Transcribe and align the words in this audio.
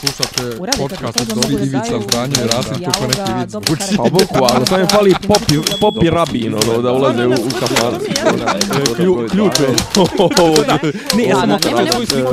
Slušate 0.00 0.56
podcast 0.78 1.20
od 1.20 1.50
da 1.50 1.64
Ivica 1.64 2.00
Zdanje 2.08 2.34
i 2.44 2.46
Rasim 2.46 2.84
kako 2.84 3.06
neki 3.06 3.32
vic 3.40 3.52
karakter. 3.52 3.96
Pa 3.96 4.02
bukvalno, 4.02 4.66
samo 4.66 4.80
je 4.80 4.86
fali 4.86 5.14
popi, 5.28 5.54
popi 5.80 6.10
rabin, 6.10 6.54
ono, 6.54 6.82
da 6.82 6.92
ulaze 6.92 7.26
u, 7.26 7.30
u 7.30 7.50
kafanu. 7.60 7.98
Klju- 8.96 9.30
Ključ 9.30 9.60
je. 9.60 9.68
Ne, 11.16 11.24
ja 11.24 11.36
sam 11.36 11.58
svoju 11.92 12.06
sliku 12.06 12.32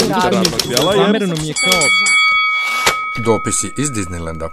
Zamereno 0.97 1.35
mi 1.41 1.47
je 1.47 1.53
kao... 1.53 1.81
Dopisi 3.25 3.67
iz 3.77 3.89
Disneylanda. 3.89 4.49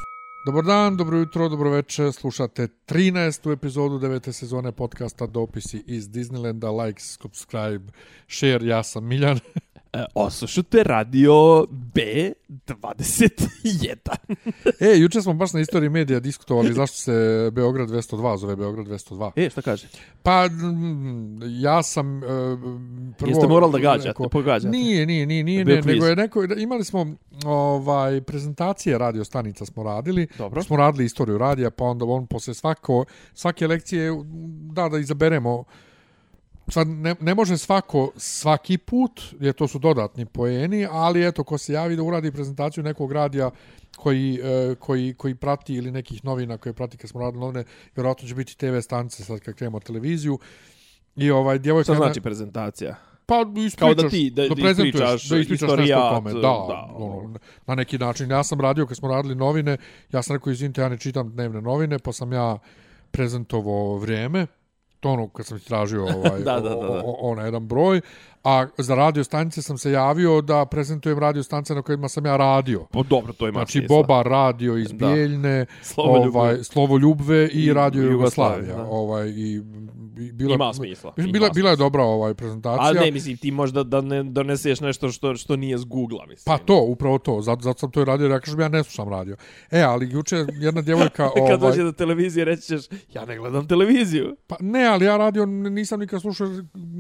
Dobar 0.47 0.65
dan, 0.65 0.97
dobro 0.97 1.19
jutro, 1.19 1.49
dobro 1.49 1.71
večer. 1.71 2.13
Slušate 2.13 2.69
13. 2.89 3.53
epizodu 3.53 3.99
9. 3.99 4.33
sezone 4.33 4.73
podcasta 4.73 5.27
Dopisi 5.27 5.85
iz 5.87 6.09
Disneylanda. 6.09 6.85
Like, 6.85 7.01
subscribe, 7.03 7.93
share. 8.29 8.67
Ja 8.67 8.83
sam 8.83 9.05
Miljan. 9.07 9.39
E, 9.93 10.05
Oslušate 10.15 10.83
radio 10.83 11.33
B21. 11.71 13.97
e, 14.81 14.99
juče 14.99 15.23
smo 15.23 15.35
baš 15.35 15.53
na 15.53 15.61
istoriji 15.61 15.91
medija 15.91 16.21
diskutovali 16.21 16.73
zašto 16.73 16.97
se 16.97 17.51
Beograd 17.53 17.89
202 17.89 18.37
zove 18.37 18.57
Beograd 18.57 18.87
202. 18.87 19.31
E, 19.37 19.51
šta 19.51 19.63
kaže? 19.63 19.89
Pa, 20.23 20.49
mm, 20.49 21.39
ja 21.61 21.83
sam... 21.83 22.17
Uh, 22.17 22.23
prvo, 23.19 23.31
Jeste 23.31 23.47
morali 23.47 23.73
da 23.73 23.79
gađate, 23.79 24.09
rekao- 24.09 24.29
pogađate? 24.29 24.69
Nije, 24.69 25.07
nije, 25.07 25.27
nije, 25.27 25.45
nije, 25.45 25.65
ne, 25.65 25.83
nego 25.83 26.07
je 26.07 26.17
neko, 26.17 26.45
imali 26.59 26.85
smo 26.85 27.07
ovaj 27.45 28.21
prezentacije 28.21 28.99
radio 28.99 29.25
stanica 29.25 29.67
smo 29.67 29.83
radili. 29.83 30.27
Dobro. 30.39 30.63
Smo 30.63 30.77
radili 30.77 31.05
istoriju 31.05 31.39
radija, 31.39 31.71
pa 31.71 31.85
onda 31.85 32.05
on 32.05 32.27
posle 32.27 32.55
svako, 32.55 33.05
svake 33.35 33.67
lekcije 33.67 34.11
da 34.73 34.89
da 34.89 34.99
izaberemo 34.99 35.65
Sad, 36.69 36.89
ne, 36.89 37.15
ne 37.21 37.35
može 37.35 37.59
svako 37.59 38.13
svaki 38.17 38.79
put, 38.79 39.21
jer 39.41 39.55
to 39.55 39.69
su 39.69 39.79
dodatni 39.79 40.27
poeni, 40.27 40.87
ali 40.91 41.27
eto, 41.27 41.45
ko 41.45 41.59
se 41.59 41.73
javi 41.73 41.97
da 41.97 42.03
uradi 42.03 42.33
prezentaciju 42.33 42.85
nekog 42.85 43.13
radija 43.13 43.51
koji, 43.97 44.41
e, 44.43 44.75
koji, 44.75 45.15
koji 45.15 45.35
prati 45.35 45.75
ili 45.75 45.91
nekih 45.91 46.25
novina 46.25 46.59
koje 46.59 46.73
prati 46.73 46.97
kad 46.97 47.11
smo 47.11 47.21
radili 47.21 47.41
novine, 47.41 47.65
vjerojatno 47.97 48.29
će 48.29 48.35
biti 48.35 48.57
TV 48.57 48.79
stanice 48.83 49.25
sad 49.25 49.41
kad 49.41 49.55
krenemo 49.55 49.81
televiziju. 49.81 50.39
I 51.17 51.31
ovaj 51.31 51.59
djevojka... 51.59 51.85
Šta 51.85 51.95
znači 51.95 52.21
prezentacija? 52.21 52.97
Pa 53.27 53.45
ispričaš, 53.57 53.79
Kao 53.79 53.95
da 53.95 54.09
ti- 54.09 54.31
da- 54.31 54.49
da 54.49 54.55
prezentuješ, 54.55 55.29
da 55.29 55.37
ispričaš 55.39 55.71
nešto 55.79 55.99
o 55.99 56.15
tome. 56.15 56.33
Da, 56.33 56.41
da. 56.41 56.65
da 56.69 56.89
ono, 56.95 57.39
na 57.67 57.75
neki 57.75 57.99
način. 57.99 58.31
Ja 58.31 58.45
sam 58.45 58.61
radio 58.61 58.87
kad 58.87 58.97
smo 58.97 59.09
radili 59.09 59.35
novine, 59.35 59.77
ja 60.13 60.23
sam 60.23 60.37
rekao, 60.37 60.51
izvinite, 60.51 60.81
ja 60.81 60.89
ne 60.89 60.99
čitam 60.99 61.31
dnevne 61.31 61.61
novine, 61.61 61.99
pa 61.99 62.13
sam 62.13 62.33
ja 62.33 62.59
prezentovao 63.11 63.97
vrijeme, 63.97 64.47
ono 65.05 65.29
kad 65.29 65.47
sam 65.47 65.59
ti 65.59 65.65
tražio 65.65 66.03
ovaj, 66.05 66.41
Da, 66.45 66.55
da, 66.55 66.61
da, 66.61 66.77
o- 66.79 66.83
da. 66.85 67.03
o- 67.05 67.17
onaj 67.21 67.45
jedan 67.47 67.67
broj, 67.67 68.01
a 68.45 68.67
za 68.79 68.95
radio 68.95 69.25
stanice 69.25 69.63
sam 69.63 69.79
se 69.79 69.93
javio 69.93 70.41
da 70.41 70.65
prezentujem 70.65 71.19
radio 71.19 71.43
stanice 71.43 71.75
na 71.75 71.83
kojima 71.83 72.09
sam 72.09 72.27
ja 72.27 72.37
radio. 72.37 72.87
Pa 72.93 73.03
dobro, 73.03 73.33
to 73.33 73.49
ima 73.49 73.59
Znači, 73.59 73.79
smisla. 73.79 73.97
Boba 73.97 74.23
radio 74.23 74.77
iz 74.77 74.89
Da. 74.93 75.07
Bijeljne, 75.07 75.67
Slovoljubve. 75.83 76.41
ovaj, 76.41 76.65
Slovoljubve 76.65 77.49
i, 77.53 77.65
I 77.65 77.73
radio 77.73 78.03
Jugoslavija, 78.03 78.77
da. 78.77 78.87
Ovaj, 78.91 79.29
i, 79.29 79.63
i 80.19 80.33
bila, 80.33 80.55
Ima 80.55 80.75
smisla, 80.75 81.13
Mislim, 81.17 81.29
ima 81.29 81.39
bila, 81.39 81.51
bila 81.55 81.71
je 81.71 81.77
dobra 81.77 82.03
ovaj 82.03 82.35
prezentacija. 82.35 82.87
Ali 82.87 82.99
ne, 83.01 83.11
mislim, 83.11 83.37
ti 83.37 83.51
možda 83.51 83.83
da 83.83 84.01
ne 84.01 84.23
doneseš 84.23 84.81
nešto 84.81 85.09
što, 85.09 85.37
što 85.37 85.57
nije 85.57 85.79
s 85.79 85.85
Google-a, 85.85 86.27
mislim. 86.27 86.45
Pa 86.45 86.59
to, 86.65 86.83
upravo 86.83 87.19
to. 87.19 87.41
Zato, 87.41 87.63
zato 87.63 87.79
sam 87.79 87.91
to 87.91 88.03
i 88.03 88.05
radio, 88.05 88.25
jer 88.25 88.31
ja 88.31 88.41
kažem, 88.41 88.61
ja 88.61 88.69
ne 88.69 88.85
slušam 88.85 89.09
radio. 89.09 89.37
E, 89.71 89.81
ali 89.83 90.11
juče 90.11 90.37
jedna 90.61 90.83
djevojka... 90.83 91.31
Kad 91.49 91.63
ovaj, 91.63 91.71
dođe 91.71 91.83
do 91.83 91.93
televizije, 91.93 92.45
reći 92.45 92.63
ćeš, 92.63 92.83
ja 93.15 93.25
ne 93.25 93.37
gledam 93.37 93.69
televiziju. 93.69 94.37
Pa 94.47 94.57
ne, 94.61 94.87
ali 94.87 95.05
ja 95.05 95.17
radio 95.17 95.47
nisam 95.47 96.01
nikad 96.01 96.21
slušao, 96.21 96.49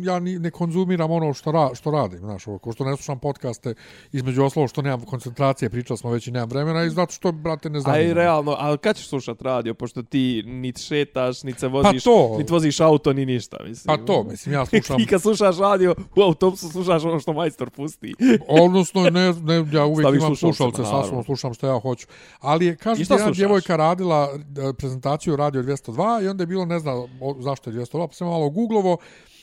ja 0.02 0.20
ni, 0.20 0.38
ne 0.38 0.50
konzumiram 0.50 1.10
ono 1.10 1.29
što, 1.34 1.52
ra, 1.52 1.70
što 1.74 1.90
radim, 1.90 2.18
znaš, 2.18 2.46
ovo, 2.46 2.58
ko 2.58 2.72
što 2.72 2.84
ne 2.84 2.96
slušam 2.96 3.18
podcaste, 3.18 3.74
između 4.12 4.44
oslovo 4.44 4.68
što 4.68 4.82
nemam 4.82 5.00
koncentracije, 5.00 5.70
pričali 5.70 5.98
smo 5.98 6.10
već 6.10 6.26
i 6.26 6.30
nemam 6.30 6.48
vremena 6.48 6.84
i 6.84 6.90
zato 6.90 7.12
što, 7.12 7.32
brate, 7.32 7.70
ne 7.70 7.80
znam. 7.80 7.94
Aj, 7.94 8.14
realno, 8.14 8.56
ali 8.58 8.78
kad 8.78 8.96
ćeš 8.96 9.08
slušat 9.08 9.42
radio, 9.42 9.74
pošto 9.74 10.02
ti 10.02 10.42
niti 10.46 10.82
šetaš, 10.82 11.42
niti 11.42 11.60
se 11.60 11.66
Pa 11.68 11.72
voziš, 11.72 12.04
to. 12.04 12.36
niti 12.38 12.52
voziš 12.52 12.80
auto, 12.80 13.12
ni 13.12 13.26
ništa, 13.26 13.56
mislim. 13.64 13.96
Pa 13.96 14.04
to, 14.06 14.22
mislim, 14.22 14.54
ja 14.54 14.66
slušam, 14.70 14.96
ti 14.96 15.06
kad 15.06 15.22
slušaš 15.22 15.58
radio, 15.58 15.94
u 16.16 16.22
autobusu 16.22 16.68
slušaš 16.68 17.04
ono 17.04 17.20
što 17.20 17.32
majstor 17.32 17.70
pusti. 17.70 18.14
odnosno, 18.64 19.02
ne, 19.02 19.32
ne, 19.32 19.66
ja 19.72 19.84
uvijek 19.84 20.06
Staviš 20.06 20.22
imam 20.22 20.36
slušalce, 20.36 20.84
sasvim 20.84 21.24
slušam 21.24 21.54
što 21.54 21.66
ja 21.66 21.80
hoću. 21.80 22.06
Ali 22.40 22.66
je, 22.66 22.72
I 22.72 22.76
kažete, 22.76 23.04
šta 23.04 23.14
jedna 23.14 23.30
djevojka 23.30 23.76
radila 23.76 24.28
e, 24.32 24.72
prezentaciju 24.72 25.36
Radio 25.36 25.62
202 25.62 26.24
i 26.24 26.28
onda 26.28 26.42
je 26.42 26.46
bilo, 26.46 26.64
ne 26.64 26.78
znam 26.78 26.96
zašto 27.40 27.70
je 27.70 27.76
202, 27.76 28.06
pa 28.06 28.12
sam 28.12 28.28
malo 28.28 28.50
googlovo 28.50 28.96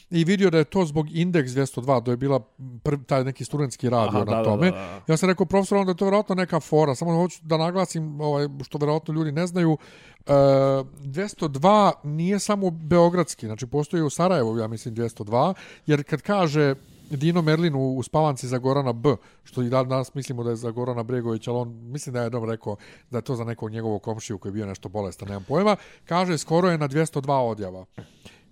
i 0.10 0.24
vidio 0.24 0.50
da 0.50 0.58
je 0.58 0.64
to 0.64 0.86
zbog 0.86 1.10
Index 1.10 1.46
202, 1.46 2.04
da 2.04 2.12
je 2.12 2.18
bila 2.18 2.40
prv, 2.84 3.04
taj 3.04 3.24
neki 3.24 3.46
studentski 3.46 3.90
radio 3.90 4.20
Aha, 4.20 4.20
na 4.20 4.26
da, 4.26 4.36
da, 4.36 4.44
tome. 4.44 4.72
da, 4.72 4.78
da. 4.78 5.14
Ja 5.14 5.18
sam 5.18 5.30
rekao 5.30 5.46
profesor, 5.46 5.78
onda 5.78 5.92
je 5.92 5.96
to 5.96 6.06
vjerojatno 6.06 6.36
neka 6.36 6.60
fora, 6.60 6.96
samo 6.96 7.16
hoću 7.16 7.40
da 7.44 7.58
naglasim, 7.58 8.22
ovaj, 8.22 8.48
što 8.64 8.78
vjerojatno 8.78 9.14
ljudi 9.14 9.32
ne 9.32 9.48
znaju, 9.48 9.78
e, 10.26 10.32
202 10.32 11.92
nije 12.04 12.40
samo 12.40 12.70
beogradski, 12.70 13.46
znači 13.46 13.68
postoji 13.68 14.04
u 14.04 14.10
Sarajevu, 14.10 14.58
ja 14.58 14.68
mislim 14.68 14.96
202, 14.96 15.54
jer 15.86 16.04
kad 16.04 16.22
kaže 16.22 16.76
Dino 17.10 17.42
Merlin 17.42 17.76
u, 17.76 17.98
u 17.98 18.04
spavanci 18.04 18.48
za 18.48 18.58
Gorana 18.58 18.94
B, 18.94 19.16
što 19.44 19.62
i 19.62 19.70
dan 19.70 19.90
danas 19.90 20.14
mislimo 20.14 20.44
da 20.44 20.50
je 20.50 20.56
za 20.56 20.72
Gorana 20.72 21.04
Bregović, 21.04 21.48
ali 21.48 21.58
on 21.58 21.70
mislim 21.70 22.14
da 22.14 22.20
je 22.20 22.26
jednom 22.26 22.50
rekao 22.50 22.76
da 23.12 23.18
je 23.18 23.22
to 23.22 23.36
za 23.36 23.44
nekog 23.44 23.72
njegovog 23.72 24.02
komšiju 24.02 24.38
koji 24.38 24.50
je 24.50 24.54
bio 24.54 24.66
nešto 24.66 24.90
bolestan, 24.90 25.28
nemam 25.28 25.46
pojma, 25.48 25.76
kaže 26.06 26.38
skoro 26.38 26.70
je 26.70 26.78
na 26.78 26.88
202 26.88 27.32
odjava. 27.32 27.86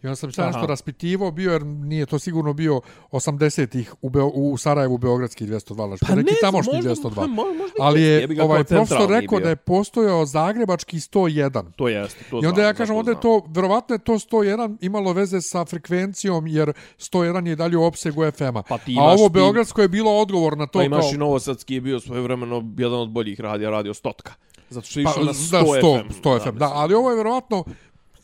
I 0.06 0.08
onda 0.08 0.16
sam 0.16 0.32
šta 0.32 0.42
Aha. 0.42 0.52
nešto 0.52 0.66
raspitivo 0.66 1.32
bio, 1.32 1.52
jer 1.52 1.64
nije 1.66 2.06
to 2.06 2.20
sigurno 2.20 2.54
bio 2.54 2.82
80-ih 3.12 3.94
u, 4.02 4.10
Beo, 4.10 4.28
u 4.28 4.58
Sarajevu 4.58 4.98
beogradski 4.98 5.46
202, 5.46 5.50
znači 5.88 6.06
Pa 6.08 6.16
neki 6.16 6.26
ne 6.26 6.38
znam, 6.40 6.52
tamošnji 6.52 6.74
možda- 6.76 6.90
202. 6.92 7.16
pa 7.16 7.22
mo- 7.22 7.28
možda 7.58 7.66
i 7.70 7.80
Ali 7.80 8.02
je 8.02 8.28
ovaj 8.42 8.64
profesor 8.64 9.10
rekao 9.10 9.38
bio. 9.38 9.44
da 9.44 9.50
je 9.50 9.56
postojao 9.56 10.26
zagrebački 10.26 10.98
101. 10.98 11.72
To 11.72 11.88
jeste, 11.88 12.24
to 12.24 12.36
I 12.36 12.46
onda 12.46 12.50
znam, 12.52 12.66
ja 12.66 12.74
kažem, 12.74 12.96
onda 12.96 13.12
je 13.12 13.14
znam. 13.14 13.22
to, 13.22 13.44
verovatno 13.50 13.96
je 13.96 14.00
to 14.00 14.14
101 14.14 14.78
imalo 14.82 15.14
veze 15.14 15.42
sa 15.42 15.66
frekvencijom, 15.66 16.48
jer 16.48 16.74
101 16.98 17.16
je 17.48 17.56
dalje 17.56 17.78
u 17.78 17.84
opsegu 17.84 18.22
FM-a. 18.28 18.64
Pa 18.64 18.76
A 18.76 18.80
ovo 19.04 19.28
ti- 19.28 19.34
Beogradsko 19.34 19.82
je 19.82 19.88
bilo 19.90 20.12
odgovor 20.14 20.58
na 20.58 20.68
to 20.68 20.80
Pa 20.80 20.84
imaš 20.84 21.06
i 21.06 21.10
kao... 21.10 21.20
Novosadski 21.20 21.74
je 21.74 21.82
bio 21.82 22.00
svojevremeno 22.00 22.64
jedan 22.78 23.00
od 23.00 23.10
boljih 23.10 23.40
radija, 23.40 23.70
radio 23.70 23.94
Stotka. 23.94 24.34
Zato 24.70 24.88
što 24.88 25.00
je 25.00 25.04
Pa, 25.04 25.12
išao 25.12 25.24
na 25.24 25.28
da, 25.28 25.34
100, 25.34 25.66
100, 25.74 26.02
FM. 26.02 26.14
100 26.20 26.40
FM, 26.42 26.58
da, 26.58 26.72
ali 26.74 26.94
ovo 26.94 27.10
je 27.10 27.18
verovatno 27.18 27.64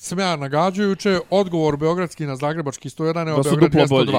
sam 0.01 0.19
ja 0.19 0.35
nagađajuće, 0.35 1.19
odgovor 1.29 1.77
Beogradski 1.77 2.25
na 2.25 2.35
Zagrebački 2.35 2.89
101 2.89 3.03
je 3.19 3.35
Da 3.35 3.43
su 3.43 3.49
Beograd 3.49 3.71
duplo 3.71 3.85
202. 3.87 3.89
bolji. 3.89 4.17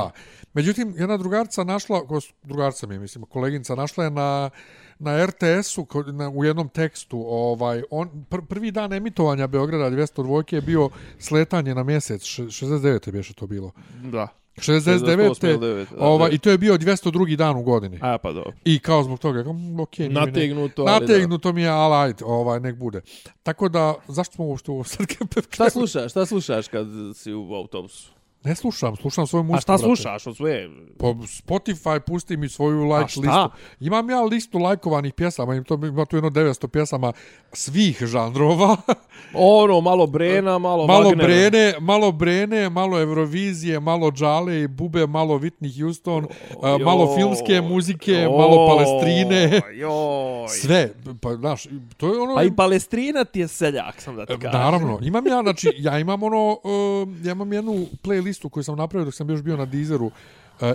Međutim, 0.54 0.94
jedna 0.96 1.16
drugarca 1.16 1.64
našla, 1.64 2.00
drugarca 2.42 2.86
mi 2.86 2.94
je, 2.94 2.98
mislim, 2.98 3.24
koleginica 3.24 3.74
našla 3.74 4.04
je 4.04 4.10
na 4.10 4.50
na 4.98 5.26
RTS-u 5.26 5.86
u 6.34 6.44
jednom 6.44 6.68
tekstu 6.68 7.24
ovaj 7.26 7.82
on 7.90 8.24
pr, 8.24 8.40
prvi 8.40 8.70
dan 8.70 8.92
emitovanja 8.92 9.46
Beograda 9.46 9.90
202 9.90 10.54
je 10.54 10.60
bio 10.60 10.90
sletanje 11.18 11.74
na 11.74 11.82
mjesec 11.82 12.22
š- 12.22 12.42
69 12.42 13.08
je 13.28 13.34
to 13.34 13.46
bilo 13.46 13.70
Da. 14.02 14.28
69 14.56 15.44
ili 15.44 15.58
9, 15.58 15.86
da, 15.90 16.04
ovaj 16.04 16.30
da. 16.30 16.34
i 16.34 16.38
to 16.38 16.50
je 16.50 16.58
bio 16.58 16.74
202 16.74 17.36
dan 17.36 17.56
u 17.56 17.62
godini 17.62 17.98
A, 18.02 18.18
pa 18.18 18.32
dobro. 18.32 18.52
i 18.64 18.78
kao 18.78 19.02
zbog 19.02 19.18
toga 19.18 19.44
okej 19.82 20.08
mi 20.08 20.14
ne- 20.14 20.20
Nategnuto, 20.20 20.84
da. 20.84 21.00
nategnuto 21.00 21.52
mi 21.52 21.62
je 21.62 21.68
ali 21.68 21.94
ajde 21.94 22.24
ovaj 22.24 22.60
nek 22.60 22.76
bude 22.76 23.00
tako 23.42 23.68
da 23.68 23.94
zašto 24.08 24.34
smo 24.34 24.44
uopšte 24.44 24.70
ovo 24.70 24.84
sad 24.92 25.06
Šta 25.50 25.70
slušaš? 25.70 26.10
Šta 26.10 26.26
slušaš 26.26 26.68
kad 26.68 26.86
si 27.14 27.32
u 27.32 27.54
autobusu? 27.54 28.12
Ne 28.44 28.54
slušam, 28.54 28.96
slušam 28.96 29.26
svoju 29.26 29.42
muziku. 29.42 29.58
A 29.58 29.60
šta 29.60 29.72
brate. 29.72 29.84
slušaš 29.84 30.26
od 30.26 30.36
sve? 30.36 30.68
Po 30.98 31.06
Spotify 31.14 32.00
pusti 32.00 32.36
mi 32.36 32.48
svoju 32.48 32.84
like 32.84 33.20
listu. 33.20 33.50
Imam 33.80 34.10
ja 34.10 34.22
listu 34.22 34.58
lajkovanih 34.58 35.14
pjesama, 35.14 35.54
im 35.54 35.64
to 35.64 35.74
ima 35.74 36.04
tu 36.04 36.16
jedno 36.16 36.30
900 36.30 36.66
pjesama 36.66 37.12
svih 37.52 38.02
žanrova. 38.04 38.76
Ono, 39.34 39.80
malo 39.80 40.06
Brena, 40.06 40.58
malo, 40.58 40.86
malo 40.86 41.10
Wagnera. 41.10 41.22
Brene, 41.24 41.74
malo 41.80 42.12
Brene, 42.12 42.68
malo 42.70 43.00
Eurovizije, 43.00 43.80
malo 43.80 44.10
Džale 44.10 44.60
i 44.60 44.68
Bube, 44.68 45.06
malo 45.06 45.38
Whitney 45.38 45.80
Houston, 45.80 46.26
a, 46.62 46.78
malo 46.78 47.14
filmske 47.16 47.60
muzike, 47.60 48.12
joj, 48.12 48.38
malo 48.38 48.68
Palestrine. 48.68 49.60
Joj. 49.74 50.48
Sve, 50.62 50.92
pa 51.20 51.34
znaš, 51.34 51.66
to 51.96 52.14
je 52.14 52.20
ono... 52.20 52.34
Pa 52.34 52.42
i 52.42 52.56
Palestrina 52.56 53.24
ti 53.24 53.40
je 53.40 53.48
seljak, 53.48 54.00
sam 54.00 54.16
da 54.16 54.26
ti 54.26 54.34
kažem. 54.40 54.60
Naravno, 54.60 54.98
imam 55.02 55.26
ja, 55.26 55.42
znači, 55.42 55.70
ja 55.78 55.98
imam 55.98 56.22
ono, 56.22 56.50
uh, 56.64 57.26
ja 57.26 57.32
imam 57.32 57.52
jednu 57.52 57.86
playlistu 58.32 58.48
koju 58.48 58.64
sam 58.64 58.76
napravio 58.76 59.04
dok 59.04 59.14
sam 59.14 59.30
još 59.30 59.42
bio 59.42 59.56
na 59.56 59.64
Deezeru, 59.64 60.06
uh, 60.06 60.12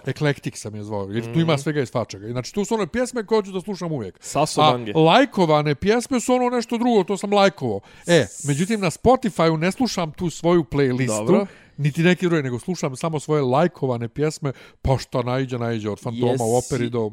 Eclectic 0.06 0.58
sam 0.58 0.76
je 0.76 0.84
zvao, 0.84 1.10
jer 1.12 1.34
tu 1.34 1.40
ima 1.40 1.58
svega 1.58 1.82
i 1.82 1.86
svačega. 1.86 2.28
I 2.28 2.32
Znači, 2.32 2.54
tu 2.54 2.66
su 2.66 2.76
one 2.76 2.88
pjesme 2.88 3.26
koje 3.26 3.44
ću 3.44 3.52
da 3.52 3.62
slušam 3.62 3.92
uvijek. 3.92 4.18
Saso 4.22 4.62
A 4.62 5.00
lajkovane 5.00 5.76
pjesme 5.76 6.20
su 6.20 6.34
ono 6.34 6.50
nešto 6.50 6.78
drugo, 6.78 7.04
to 7.04 7.18
sam 7.18 7.34
lajkovao. 7.34 7.80
E, 8.08 8.28
međutim, 8.48 8.80
na 8.80 8.92
Spotify-u 8.92 9.58
ne 9.58 9.72
slušam 9.72 10.12
tu 10.12 10.30
svoju 10.30 10.64
playlistu, 10.64 11.26
Dobro. 11.26 11.46
niti 11.78 12.04
neki 12.04 12.28
drugi, 12.28 12.44
nego 12.44 12.60
slušam 12.60 12.96
samo 12.96 13.20
svoje 13.20 13.42
lajkovane 13.42 14.08
pjesme, 14.08 14.52
pa 14.82 14.98
šta 14.98 15.22
najđe, 15.22 15.60
najđe, 15.60 15.90
od 15.90 16.00
Fantoma 16.00 16.32
u 16.32 16.36
Jesi- 16.36 16.68
operi 16.68 16.90
do... 16.90 17.12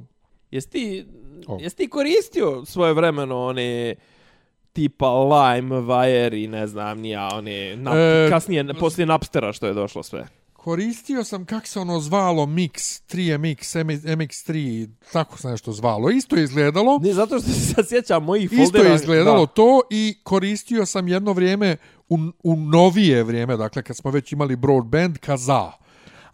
Jesi 0.50 0.70
ti, 0.70 1.06
O. 1.46 1.58
jesi 1.60 1.76
ti 1.76 1.88
koristio 1.88 2.64
svoje 2.64 2.92
vremeno 2.92 3.46
one 3.46 3.94
tipa 4.74 5.08
Lime, 5.08 5.76
Wire 5.76 6.44
i 6.44 6.46
ne 6.46 6.66
znam, 6.66 6.98
nija 6.98 7.28
one, 7.32 7.76
nap, 7.76 7.94
E, 7.96 8.26
kasnije, 8.30 8.74
poslije 8.80 9.06
Napstera 9.06 9.52
što 9.52 9.66
je 9.66 9.74
došlo 9.74 10.02
sve? 10.02 10.26
koristio 10.64 11.24
sam, 11.24 11.44
kak 11.44 11.66
se 11.66 11.80
ono 11.80 12.00
zvalo, 12.00 12.46
Mix, 12.46 13.02
3MX, 13.12 13.84
MX3, 14.16 14.88
tako 15.12 15.38
se 15.38 15.48
nešto 15.48 15.72
zvalo. 15.72 16.10
Isto 16.10 16.36
je 16.36 16.44
izgledalo. 16.44 16.98
Ne, 17.02 17.12
zato 17.12 17.38
što 17.38 17.50
se 17.50 17.88
sjećam 17.88 18.24
mojih 18.24 18.50
foldera. 18.50 18.64
Isto 18.64 18.78
je 18.78 18.94
izgledalo 18.94 19.46
da. 19.46 19.52
to 19.52 19.80
i 19.90 20.14
koristio 20.22 20.86
sam 20.86 21.08
jedno 21.08 21.32
vrijeme 21.32 21.76
u, 22.08 22.18
u 22.42 22.56
novije 22.56 23.24
vrijeme, 23.24 23.56
dakle 23.56 23.82
kad 23.82 23.96
smo 23.96 24.10
već 24.10 24.32
imali 24.32 24.56
broadband, 24.56 25.18
kaza. 25.18 25.72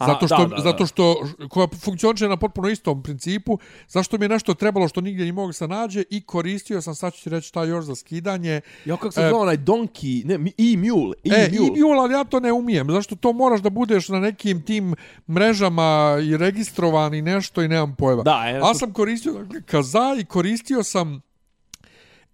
Zato 0.06 0.26
što, 0.26 0.46
da, 0.46 0.56
da, 0.56 0.62
zato 0.62 0.86
što 0.86 1.28
koja 1.48 1.66
funkcioniše 1.80 2.28
na 2.28 2.36
potpuno 2.36 2.68
istom 2.68 3.02
principu, 3.02 3.58
zašto 3.88 4.18
mi 4.18 4.24
je 4.24 4.28
nešto 4.28 4.54
trebalo 4.54 4.88
što 4.88 5.00
nigdje 5.00 5.26
ne 5.26 5.32
mogu 5.32 5.52
se 5.52 5.68
nađe 5.68 6.04
i 6.10 6.20
koristio 6.20 6.82
sam, 6.82 6.94
sad 6.94 7.14
ću 7.14 7.24
ti 7.24 7.30
reći 7.30 7.48
šta 7.48 7.64
još 7.64 7.84
za 7.84 7.94
skidanje. 7.94 8.60
Ja 8.84 8.96
kako 8.96 9.12
se 9.12 9.20
e, 9.20 9.28
zove 9.28 9.42
onaj 9.42 9.56
Donkey, 9.56 10.24
ne, 10.24 10.34
e-mule. 10.58 11.14
E, 11.24 11.50
e-mule, 11.76 11.98
ali 11.98 12.14
ja 12.14 12.24
to 12.24 12.40
ne 12.40 12.52
umijem. 12.52 12.90
Zašto 12.90 13.16
to 13.16 13.32
moraš 13.32 13.60
da 13.60 13.70
budeš 13.70 14.08
na 14.08 14.20
nekim 14.20 14.62
tim 14.62 14.94
mrežama 15.28 16.18
i 16.22 16.36
registrovan 16.36 17.14
i 17.14 17.22
nešto 17.22 17.62
i 17.62 17.68
nemam 17.68 17.94
pojma. 17.96 18.22
Da, 18.22 18.46
ja 18.46 18.64
sam... 18.64 18.74
sam 18.74 18.92
koristio 18.92 19.32
dakle, 19.32 19.62
kaza 19.62 20.16
i 20.20 20.24
koristio 20.24 20.82
sam 20.82 21.29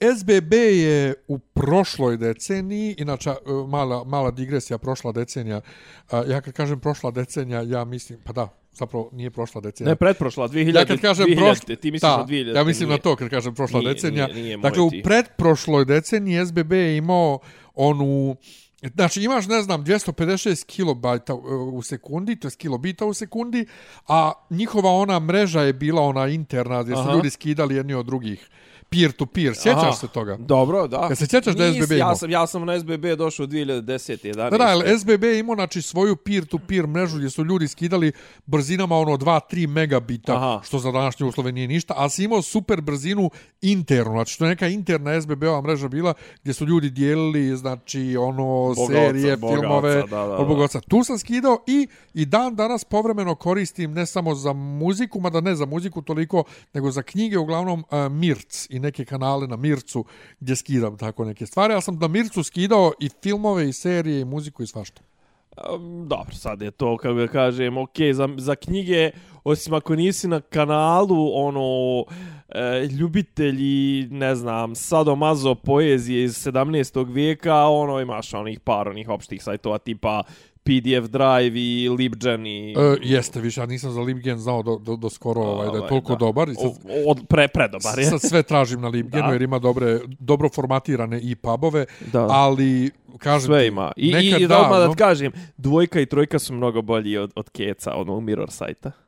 SBB 0.01 0.53
je 0.55 1.15
u 1.29 1.39
prošloj 1.39 2.17
deceniji, 2.17 2.95
inače 2.99 3.31
e, 3.31 3.35
mala, 3.69 4.05
mala 4.05 4.31
digresija, 4.31 4.79
prošla 4.79 5.13
decenija, 5.13 5.61
ja 6.29 6.41
kad 6.41 6.55
kažem 6.55 6.81
prošla 6.81 7.11
decenija, 7.11 7.63
ja 7.63 7.85
mislim, 7.85 8.19
pa 8.25 8.33
da, 8.33 8.49
zapravo 8.73 9.11
nije 9.13 9.31
prošla 9.31 9.61
decenija. 9.61 9.91
Ne, 9.91 9.97
pretprošla, 9.97 10.49
2000, 10.49 10.77
ja 10.77 10.85
kad 10.85 11.01
kažem 11.01 11.27
2000, 11.27 11.37
prošla, 11.37 11.77
ti 11.77 11.91
misliš 11.91 12.11
da, 12.11 12.17
na 12.17 12.27
2000. 12.27 12.57
Ja 12.57 12.65
mislim 12.65 12.89
nije, 12.89 12.97
na 12.97 13.03
to 13.03 13.17
kad 13.17 13.29
kažem 13.29 13.55
prošla 13.55 13.81
nije, 13.81 13.95
decenija. 13.95 14.27
Nije, 14.27 14.43
nije 14.43 14.57
dakle, 14.57 14.83
u 14.83 14.91
pretprošloj 15.05 15.85
deceniji 15.85 16.47
SBB 16.47 16.73
je 16.73 16.97
imao 16.97 17.39
onu... 17.75 18.37
Znači 18.95 19.23
imaš, 19.23 19.47
ne 19.47 19.63
znam, 19.63 19.85
256 19.85 20.67
kilobajta 20.67 21.35
u 21.73 21.83
sekundi, 21.83 22.37
to 22.37 22.49
je 22.49 22.53
kilobita 22.59 23.07
u 23.07 23.15
sekundi, 23.15 23.67
a 24.09 24.33
njihova 24.51 24.91
ona 24.91 25.21
mreža 25.21 25.63
je 25.63 25.73
bila 25.73 26.03
ona 26.03 26.29
interna 26.29 26.83
gdje 26.83 26.95
su 26.95 27.01
Aha. 27.01 27.13
ljudi 27.13 27.31
skidali 27.31 27.75
jedni 27.75 27.95
od 27.95 28.07
drugih 28.07 28.49
peer 28.91 29.13
to 29.13 29.27
peer. 29.27 29.55
Sjećaš 29.55 29.83
Aha, 29.83 29.93
se 29.93 30.09
toga? 30.09 30.37
Dobro, 30.37 30.87
da. 30.87 31.07
Ja 31.11 31.15
se 31.15 31.27
sjećaš 31.27 31.55
da 31.55 31.73
SBB 31.73 31.93
imao? 31.93 32.09
Ja 32.09 32.17
sam, 32.17 32.31
ja 32.31 32.47
sam 32.47 32.65
na 32.65 32.81
SBB 32.81 33.05
došao 33.19 33.47
2010. 33.47 34.27
11. 34.27 34.51
Da, 34.51 34.59
da, 34.59 34.67
ali 34.67 34.99
SBB 34.99 35.25
imao 35.25 35.55
znači, 35.55 35.83
svoju 35.83 36.17
peer 36.17 36.47
to 36.47 36.59
peer 36.69 36.87
mrežu 36.87 37.17
gdje 37.17 37.31
su 37.31 37.45
ljudi 37.45 37.69
skidali 37.69 38.13
brzinama 38.47 38.97
ono 38.97 39.17
2-3 39.17 39.67
megabita, 39.67 40.37
Aha. 40.37 40.61
što 40.65 40.79
za 40.79 40.93
današnje 40.93 41.27
uslove 41.27 41.53
nije 41.53 41.69
ništa, 41.69 41.95
a 41.97 42.09
si 42.09 42.25
imao 42.25 42.43
super 42.43 42.81
brzinu 42.81 43.31
internu, 43.63 44.13
znači 44.13 44.39
to 44.39 44.45
je 44.45 44.49
neka 44.49 44.69
interna 44.69 45.21
SBB-ova 45.21 45.61
mreža 45.61 45.89
bila 45.89 46.15
gdje 46.43 46.55
su 46.55 46.67
ljudi 46.67 46.91
dijelili 46.91 47.57
znači 47.57 48.17
ono 48.17 48.75
bogoca, 48.75 48.93
serije, 48.93 49.37
bogoca, 49.37 49.61
filmove, 49.61 49.95
da, 49.95 50.27
da, 50.27 50.69
da. 50.73 50.81
Tu 50.81 51.05
sam 51.05 51.19
skidao 51.19 51.59
i, 51.67 51.89
i 52.15 52.25
dan 52.25 52.55
danas 52.57 52.85
povremeno 52.85 53.35
koristim 53.35 53.93
ne 53.93 54.07
samo 54.07 54.35
za 54.35 54.53
muziku, 54.53 55.21
mada 55.21 55.41
ne 55.41 55.55
za 55.55 55.67
muziku 55.67 56.03
toliko, 56.03 56.45
nego 56.75 56.91
za 56.91 57.03
knjige, 57.03 57.39
uglavnom 57.39 57.85
uh, 57.91 58.13
Mirc 58.13 58.67
i 58.77 58.81
neke 58.81 59.05
kanale 59.05 59.47
na 59.47 59.57
Mircu 59.57 60.05
gdje 60.41 60.57
skidam 60.57 60.99
tako 60.99 61.25
neke 61.25 61.47
stvari. 61.47 61.75
Ja 61.75 61.81
sam 61.81 61.99
na 61.99 62.09
Mircu 62.09 62.43
skidao 62.43 62.93
i 63.01 63.09
filmove 63.23 63.69
i 63.69 63.73
serije 63.73 64.21
i 64.21 64.25
muziku 64.25 64.63
i 64.63 64.67
svašta. 64.67 65.03
Dobro, 66.07 66.35
sad 66.35 66.63
je 66.63 66.71
to, 66.71 66.97
kako 66.97 67.15
da 67.15 67.29
kažem, 67.29 67.79
ok, 67.79 67.97
za, 68.13 68.29
za 68.37 68.55
knjige, 68.55 69.11
osim 69.45 69.75
ako 69.75 69.97
nisi 69.97 70.29
na 70.29 70.41
kanalu, 70.41 71.31
ono, 71.35 72.05
e, 72.49 72.87
ljubitelji, 72.87 74.09
ne 74.11 74.35
znam, 74.35 74.75
sadomazo 74.75 75.55
poezije 75.55 76.25
iz 76.25 76.47
17. 76.47 77.13
vijeka, 77.13 77.65
ono, 77.67 78.01
imaš 78.01 78.35
onih 78.35 78.61
par 78.61 78.89
onih 78.89 79.09
opštih 79.09 79.43
sajtova 79.43 79.79
tipa 79.79 80.23
PDF 80.67 81.09
drive 81.11 81.61
i 81.61 81.89
LibGen 81.89 82.47
i... 82.47 82.75
E, 82.79 82.97
jeste, 83.03 83.41
više, 83.41 83.61
ja 83.61 83.67
nisam 83.67 83.91
za 83.91 84.01
LibGen 84.01 84.39
znao 84.39 84.63
do, 84.63 84.77
do, 84.77 84.97
do 84.97 85.11
skoro 85.11 85.41
ovaj, 85.41 85.67
da 85.67 85.73
je 85.73 85.79
ovaj, 85.79 85.89
toliko 85.89 86.13
da. 86.13 86.19
dobar. 86.19 86.49
I 86.49 86.55
sad, 86.55 86.65
o, 86.65 87.11
od 87.11 87.27
pre, 87.29 87.49
pre 87.49 87.69
dobar 87.69 87.99
je. 87.99 88.05
Sad 88.05 88.21
sve 88.23 88.43
tražim 88.43 88.81
na 88.81 88.89
LibGenu 88.89 89.33
jer 89.33 89.43
ima 89.43 89.59
dobre, 89.59 90.01
dobro 90.19 90.49
formatirane 90.49 91.21
i 91.21 91.35
pubove, 91.35 91.85
da. 92.13 92.27
ali 92.31 92.91
kažem 93.19 93.47
sve 93.47 93.67
ima. 93.67 93.93
I, 93.97 94.07
i, 94.07 94.43
i 94.43 94.47
da, 94.47 94.69
da, 94.73 94.89
da 94.89 94.95
kažem, 94.95 95.33
dvojka 95.57 96.01
i 96.01 96.07
trojka 96.07 96.39
su 96.39 96.55
mnogo 96.55 96.83
bolji 96.83 97.17
od, 97.17 97.33
od 97.35 97.51
keca, 97.51 97.95
ono, 97.95 98.21
mirror 98.21 98.51
sajta. 98.51 99.06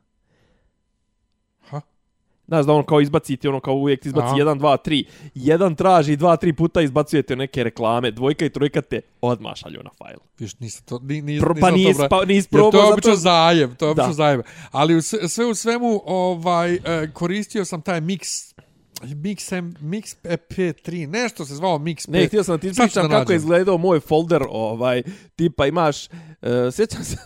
Znaš 2.49 2.65
da 2.65 2.73
on 2.73 2.83
kao 2.83 3.01
izbaci 3.01 3.37
ti 3.37 3.47
ono 3.47 3.59
kao 3.59 3.73
uvijek 3.73 4.05
izbaci 4.05 4.33
1, 4.33 4.59
2, 4.59 4.77
3. 4.85 5.03
Jedan 5.35 5.75
traži 5.75 6.17
2, 6.17 6.45
3 6.45 6.53
puta 6.53 6.81
izbacujete 6.81 7.35
neke 7.35 7.63
reklame. 7.63 8.11
Dvojka 8.11 8.45
i 8.45 8.49
trojka 8.49 8.81
te 8.81 9.01
odmah 9.21 9.55
šalju 9.55 9.79
na 9.83 9.89
fajl. 9.97 10.17
Viš, 10.39 10.59
nisi 10.59 10.85
to, 10.85 10.99
ni, 11.03 11.21
ni, 11.21 11.39
Pro, 11.39 11.55
pa 11.61 11.71
nis, 11.71 11.97
pa 12.09 12.25
nis 12.25 12.47
probao. 12.47 12.71
To 12.71 12.77
je 12.77 12.93
obično 12.93 13.15
zato... 13.15 13.21
zajem, 13.21 13.75
to 13.75 13.85
je 13.85 13.91
obično 13.91 14.13
zajem. 14.13 14.41
Ali 14.71 14.95
u 14.95 15.01
sve, 15.01 15.29
sve 15.29 15.45
u 15.45 15.55
svemu 15.55 16.01
ovaj, 16.05 16.73
e, 16.73 16.79
koristio 17.13 17.65
sam 17.65 17.81
taj 17.81 18.01
mix 18.01 18.53
Mix, 19.01 19.51
M, 19.51 19.75
Mix 19.81 20.15
EP3, 20.23 21.07
nešto 21.07 21.45
se 21.45 21.55
zvao 21.55 21.77
Mix 21.77 22.09
5. 22.09 22.11
Ne, 22.11 22.27
htio 22.27 22.43
sam 22.43 22.59
ti 22.59 22.71
pričam 22.77 23.09
kako 23.09 23.31
je 23.31 23.35
izgledao 23.35 23.77
moj 23.77 23.99
folder, 23.99 24.43
ovaj, 24.49 25.03
tipa 25.35 25.67
imaš, 25.67 26.07
uh, 26.07 26.73
sjećam 26.73 27.03
se, 27.03 27.17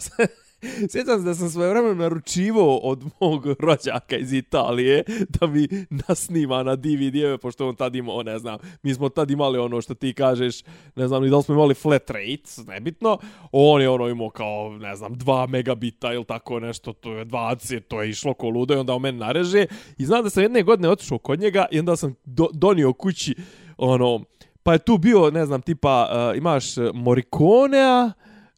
Sjećam 0.92 1.19
se 1.19 1.25
da 1.25 1.36
sam 1.36 1.50
svoje 1.50 1.69
vremena 1.69 1.94
naručivo 1.94 2.77
od 2.77 3.04
mog 3.19 3.45
rođaka 3.60 4.18
iz 4.18 4.33
Italije 4.33 5.04
da 5.30 5.48
mi 5.48 5.68
nasnima 5.89 6.63
na 6.63 6.75
DVD-eve, 6.75 7.38
pošto 7.38 7.69
on 7.69 7.75
tad 7.75 7.95
imao, 7.95 8.24
ne 8.24 8.39
znam, 8.39 8.57
mi 8.83 8.94
smo 8.94 9.10
tad 9.10 9.31
imali 9.31 9.60
ono 9.60 9.81
što 9.81 9.94
ti 9.94 10.13
kažeš, 10.13 10.63
ne 10.95 11.07
znam, 11.07 11.24
ni 11.24 11.30
da 11.30 11.38
li 11.38 11.44
smo 11.44 11.56
imali 11.56 11.74
flat 11.74 12.10
rate, 12.10 12.62
nebitno, 12.68 13.18
on 13.51 13.81
je 13.81 13.89
ono 13.89 14.07
imao 14.07 14.30
kao, 14.30 14.77
ne 14.77 14.95
znam, 14.95 15.15
2 15.15 15.48
megabita 15.48 16.13
ili 16.13 16.25
tako 16.25 16.60
nešto, 16.60 16.94
to 16.94 17.13
je 17.13 17.25
20, 17.25 17.80
to 17.80 18.01
je 18.01 18.09
išlo 18.09 18.33
ko 18.33 18.50
ludo 18.50 18.74
i 18.74 18.77
onda 18.77 18.95
u 18.95 19.00
meni 19.00 19.18
nareže. 19.18 19.66
I 19.98 20.06
znam 20.06 20.24
da 20.24 20.30
sam 20.30 20.44
jedne 20.44 20.63
godine 20.63 20.89
otišao 20.89 21.18
kod 21.18 21.39
njega 21.39 21.66
i 21.71 21.80
onda 21.80 21.95
sam 21.95 22.16
do, 22.25 22.48
donio 22.54 22.94
kući, 22.94 23.36
ono, 23.77 24.24
pa 24.63 24.74
je 24.74 24.80
tu 24.80 24.98
bio, 24.98 25.31
ne 25.31 25.45
znam, 25.45 25.62
tipa, 25.62 26.09
uh, 26.31 26.38
imaš 26.38 26.66
Morikonea, 26.94 28.12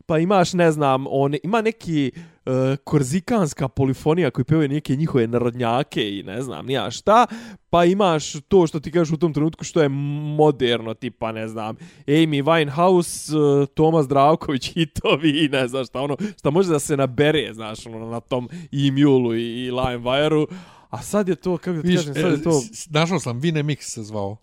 pa 0.05 0.19
imaš, 0.19 0.53
ne 0.53 0.71
znam, 0.71 1.05
on, 1.09 1.35
ima 1.43 1.61
neki 1.61 2.11
uh, 2.15 2.53
korzikanska 2.83 3.67
polifonija 3.67 4.31
koji 4.31 4.45
pevaju 4.45 4.69
neke 4.69 4.95
njihove 4.95 5.27
narodnjake 5.27 6.17
i 6.17 6.23
ne 6.23 6.41
znam, 6.41 6.65
nija 6.65 6.91
šta, 6.91 7.25
pa 7.69 7.85
imaš 7.85 8.33
to 8.47 8.67
što 8.67 8.79
ti 8.79 8.91
kažeš 8.91 9.13
u 9.13 9.17
tom 9.17 9.33
trenutku 9.33 9.63
što 9.63 9.81
je 9.81 9.89
moderno, 9.89 10.93
tipa, 10.93 11.31
ne 11.31 11.47
znam, 11.47 11.75
Amy 12.07 12.43
Winehouse, 12.43 13.37
uh, 13.37 13.67
Tomas 13.67 14.07
Dravković, 14.07 14.73
hitovi 14.73 15.45
i 15.45 15.49
ne 15.49 15.67
znam 15.67 15.85
šta, 15.85 16.01
ono, 16.01 16.17
šta 16.39 16.49
može 16.49 16.69
da 16.69 16.79
se 16.79 16.97
nabere, 16.97 17.53
znaš, 17.53 17.85
ono, 17.85 18.09
na 18.09 18.19
tom 18.19 18.49
e-mulu 18.71 19.35
i, 19.35 19.65
i 19.65 19.71
LimeWire-u, 19.71 20.47
a 20.89 21.01
sad 21.01 21.29
je 21.29 21.35
to, 21.35 21.57
kako 21.57 21.81
ti 21.81 21.95
kažem, 21.95 22.13
sad 22.13 22.31
je 22.31 22.43
to... 22.43 22.61
Našao 22.89 23.19
sam, 23.19 23.41
Vinemix 23.41 23.81
se 23.81 24.03
zvao. 24.03 24.37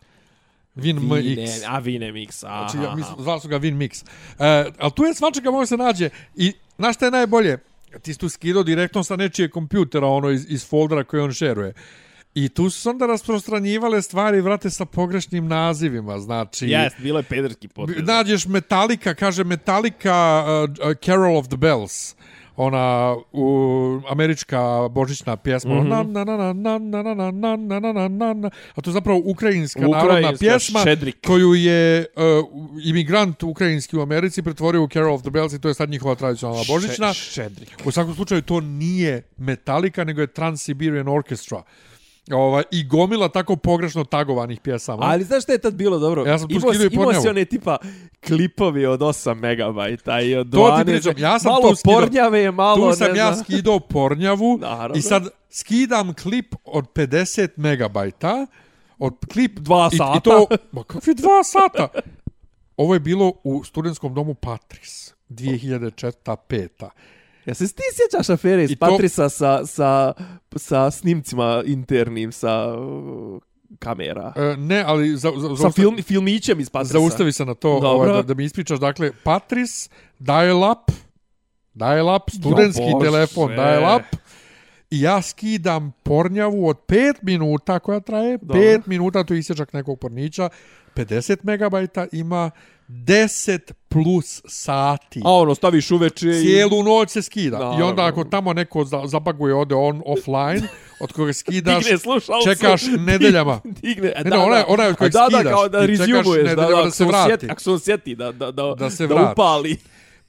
Vin 0.74 0.98
MX. 0.98 1.62
A 1.66 1.78
Vin 1.78 2.02
MX, 2.02 2.44
aha. 2.46 2.68
Znači, 2.68 2.84
ja, 2.84 2.94
mislim, 2.94 3.16
zvali 3.18 3.40
su 3.40 3.48
ga 3.48 3.56
Vin 3.56 3.78
Mix. 3.78 4.04
E, 4.38 4.70
ali 4.78 4.92
tu 4.96 5.04
je 5.04 5.14
svačega 5.14 5.50
može 5.50 5.66
se 5.66 5.76
nađe. 5.76 6.10
I 6.34 6.52
znaš 6.78 6.96
šta 6.96 7.04
je 7.04 7.10
najbolje? 7.10 7.58
Ti 8.02 8.12
si 8.12 8.18
tu 8.18 8.28
skidao 8.28 8.62
direktno 8.62 9.04
sa 9.04 9.16
nečije 9.16 9.50
kompjutera, 9.50 10.06
ono 10.06 10.30
iz, 10.30 10.46
iz 10.48 10.68
foldera 10.68 11.04
koje 11.04 11.22
on 11.22 11.32
šeruje. 11.32 11.72
I 12.34 12.48
tu 12.48 12.70
su 12.70 12.90
onda 12.90 13.06
rasprostranjivale 13.06 14.02
stvari, 14.02 14.40
vrate, 14.40 14.70
sa 14.70 14.84
pogrešnim 14.84 15.48
nazivima, 15.48 16.18
znači... 16.18 16.68
Jes, 16.68 16.92
bilo 16.98 17.18
je 17.18 17.22
pederski 17.22 17.68
potez. 17.68 17.96
Nađeš 17.98 18.46
Metallica, 18.46 19.14
kaže 19.14 19.44
Metallica 19.44 20.44
uh, 20.44 20.70
uh, 20.70 20.96
Carol 21.04 21.36
of 21.36 21.48
the 21.48 21.56
Bells 21.56 22.14
ona 22.56 23.16
u 23.32 24.00
američka 24.08 24.88
božićna 24.90 25.36
pjesma 25.36 25.74
mm 25.74 25.86
-hmm. 25.86 25.88
na 25.88 26.24
na 26.24 26.36
na 26.36 26.52
na 26.52 26.78
na 26.78 27.14
na 27.14 27.30
na 27.30 27.56
na 27.56 27.56
na 27.56 27.92
na 27.92 28.08
na 28.08 28.34
na 28.34 28.50
a 28.74 28.80
to 28.80 28.90
je 28.90 28.94
zapravo 28.94 29.22
ukrajinska, 29.24 29.88
ukrajinska 29.88 30.08
narodna 30.08 30.38
pjesma 30.38 30.80
šedrik. 30.80 31.16
koju 31.26 31.54
je 31.54 32.06
uh, 32.16 32.84
imigrant 32.84 33.42
ukrajinski 33.42 33.96
u 33.96 34.00
Americi 34.00 34.42
pretvorio 34.42 34.82
u 34.82 34.88
Carol 34.88 35.14
of 35.14 35.22
the 35.22 35.30
Bells 35.30 35.52
i 35.52 35.60
to 35.60 35.68
je 35.68 35.74
sad 35.74 35.90
njihova 35.90 36.14
tradicionalna 36.14 36.62
božićna 36.68 37.12
šedrik. 37.12 37.68
u 37.84 37.90
svakom 37.90 38.14
slučaju 38.14 38.42
to 38.42 38.60
nije 38.60 39.22
Metallica 39.36 40.04
nego 40.04 40.20
je 40.20 40.26
Trans-Siberian 40.26 41.16
Orchestra 41.16 41.62
Ova, 42.30 42.62
I 42.70 42.84
gomila 42.84 43.28
tako 43.28 43.56
pogrešno 43.56 44.04
tagovanih 44.04 44.60
pjesama. 44.60 45.02
Ali 45.02 45.24
znaš 45.24 45.42
što 45.42 45.52
je 45.52 45.58
tad 45.58 45.74
bilo 45.74 45.98
dobro? 45.98 46.26
Ja 46.26 46.38
sam 46.38 46.48
tu 46.48 46.60
skidio 46.60 46.88
i 46.92 46.94
Imao 46.94 47.12
si 47.12 47.28
one 47.28 47.44
tipa 47.44 47.76
klipovi 48.26 48.86
od 48.86 49.00
8 49.00 49.34
megabajta 49.34 50.20
i 50.20 50.36
od 50.36 50.46
12. 50.46 50.52
To 50.52 50.78
ti 50.78 50.84
pričam, 50.84 51.14
ja 51.18 51.38
sam 51.38 51.52
malo 51.52 51.70
tu 51.70 51.76
skidao, 51.76 52.00
pornjave, 52.00 52.50
malo 52.50 52.90
Tu 52.90 52.96
sam 52.96 53.16
ja 53.16 53.36
skidao 53.36 53.80
pornjavu 53.80 54.58
Naravno. 54.62 54.96
i 54.96 55.02
sad 55.02 55.28
skidam 55.50 56.14
klip 56.14 56.54
od 56.64 56.92
50 56.94 57.48
megabajta. 57.56 58.46
Od 58.98 59.14
klip... 59.32 59.58
Dva 59.58 59.90
sata. 59.90 60.12
I, 60.14 60.18
i 60.18 60.20
to, 60.20 60.46
ma 60.72 60.84
kakvi 60.84 61.14
dva 61.14 61.44
sata? 61.44 61.88
Ovo 62.76 62.94
je 62.94 63.00
bilo 63.00 63.32
u 63.44 63.64
studentskom 63.64 64.14
domu 64.14 64.34
Patris. 64.34 65.14
2004-2005. 65.28 66.88
Ja 67.46 67.54
se 67.54 67.68
ti 67.68 67.82
sjećaš 67.92 68.30
afere 68.30 68.64
iz 68.64 68.70
to... 68.70 68.76
Patrisa 68.78 69.28
sa, 69.28 69.66
sa, 69.66 70.12
sa 70.56 70.90
snimcima 70.90 71.62
internim, 71.66 72.32
sa 72.32 72.66
kamera? 73.78 74.32
E, 74.36 74.56
ne, 74.56 74.84
ali... 74.86 75.16
Za, 75.16 75.32
za, 75.36 75.56
sa 75.56 75.70
film, 75.70 76.02
filmićem 76.02 76.60
iz 76.60 76.70
Patrisa. 76.70 76.92
Zaustavi 76.92 77.32
se 77.32 77.44
na 77.44 77.54
to 77.54 77.70
ovaj, 77.70 78.12
da, 78.12 78.22
da 78.22 78.34
mi 78.34 78.44
ispričaš. 78.44 78.80
Dakle, 78.80 79.10
Patris, 79.24 79.90
Dial-Up, 80.18 80.92
dial 81.74 82.16
up, 82.16 82.30
studentski 82.30 82.82
Jo, 82.82 82.92
Bože. 82.92 83.10
telefon, 83.10 83.54
dial 83.54 83.96
up. 83.96 84.16
I 84.90 85.00
ja 85.00 85.22
skidam 85.22 85.92
pornjavu 86.02 86.68
od 86.68 86.76
5 86.88 87.14
minuta 87.22 87.78
koja 87.78 88.00
traje, 88.00 88.38
Dobro. 88.38 88.62
5 88.62 88.80
minuta 88.86 89.24
to 89.24 89.34
je 89.34 89.38
isječak 89.38 89.72
nekog 89.72 89.98
pornića, 89.98 90.48
50 90.94 91.36
megabajta 91.42 92.06
ima 92.12 92.50
10 92.94 93.58
plus 93.88 94.42
sati. 94.46 95.20
A 95.24 95.32
ono, 95.32 95.54
staviš 95.54 95.90
uveče 95.90 96.28
i... 96.28 96.32
Cijelu 96.34 96.82
noć 96.82 97.10
se 97.10 97.22
skida. 97.22 97.56
I 97.56 97.60
Naravno. 97.60 97.86
onda 97.86 98.04
ako 98.04 98.24
tamo 98.24 98.52
neko 98.52 98.84
za- 98.84 99.02
zabaguje 99.04 99.54
ode 99.54 99.74
on 99.74 100.02
offline, 100.06 100.68
od 101.00 101.12
koga 101.12 101.32
skidaš, 101.32 101.84
Digne 101.84 101.98
čekaš 102.46 102.82
nedeljama. 102.98 103.60
Digne, 103.64 104.12
Ne, 104.16 104.30
ne, 104.30 104.36
onaj- 104.36 104.64
onaj 104.68 104.88
od 104.88 104.96
kojeg 104.96 105.12
A 105.12 105.18
da, 105.18 105.28
Da, 105.28 105.36
skidaš. 105.36 105.52
kao 105.52 105.68
da 105.68 105.86
rezumuješ, 105.86 106.24
da, 106.46 106.54
da, 106.56 106.66
da 106.66 106.78
ako 106.78 106.90
se 106.90 107.04
vrati. 107.04 107.30
sjeti, 107.30 107.46
ako 107.46 107.60
se 107.60 107.70
on 107.70 107.80
sjeti 107.80 108.14
da, 108.14 108.32
da, 108.32 108.50
da, 108.52 108.74
Da 108.74 108.90
se 108.90 109.06
da 109.06 109.30
upali. 109.32 109.76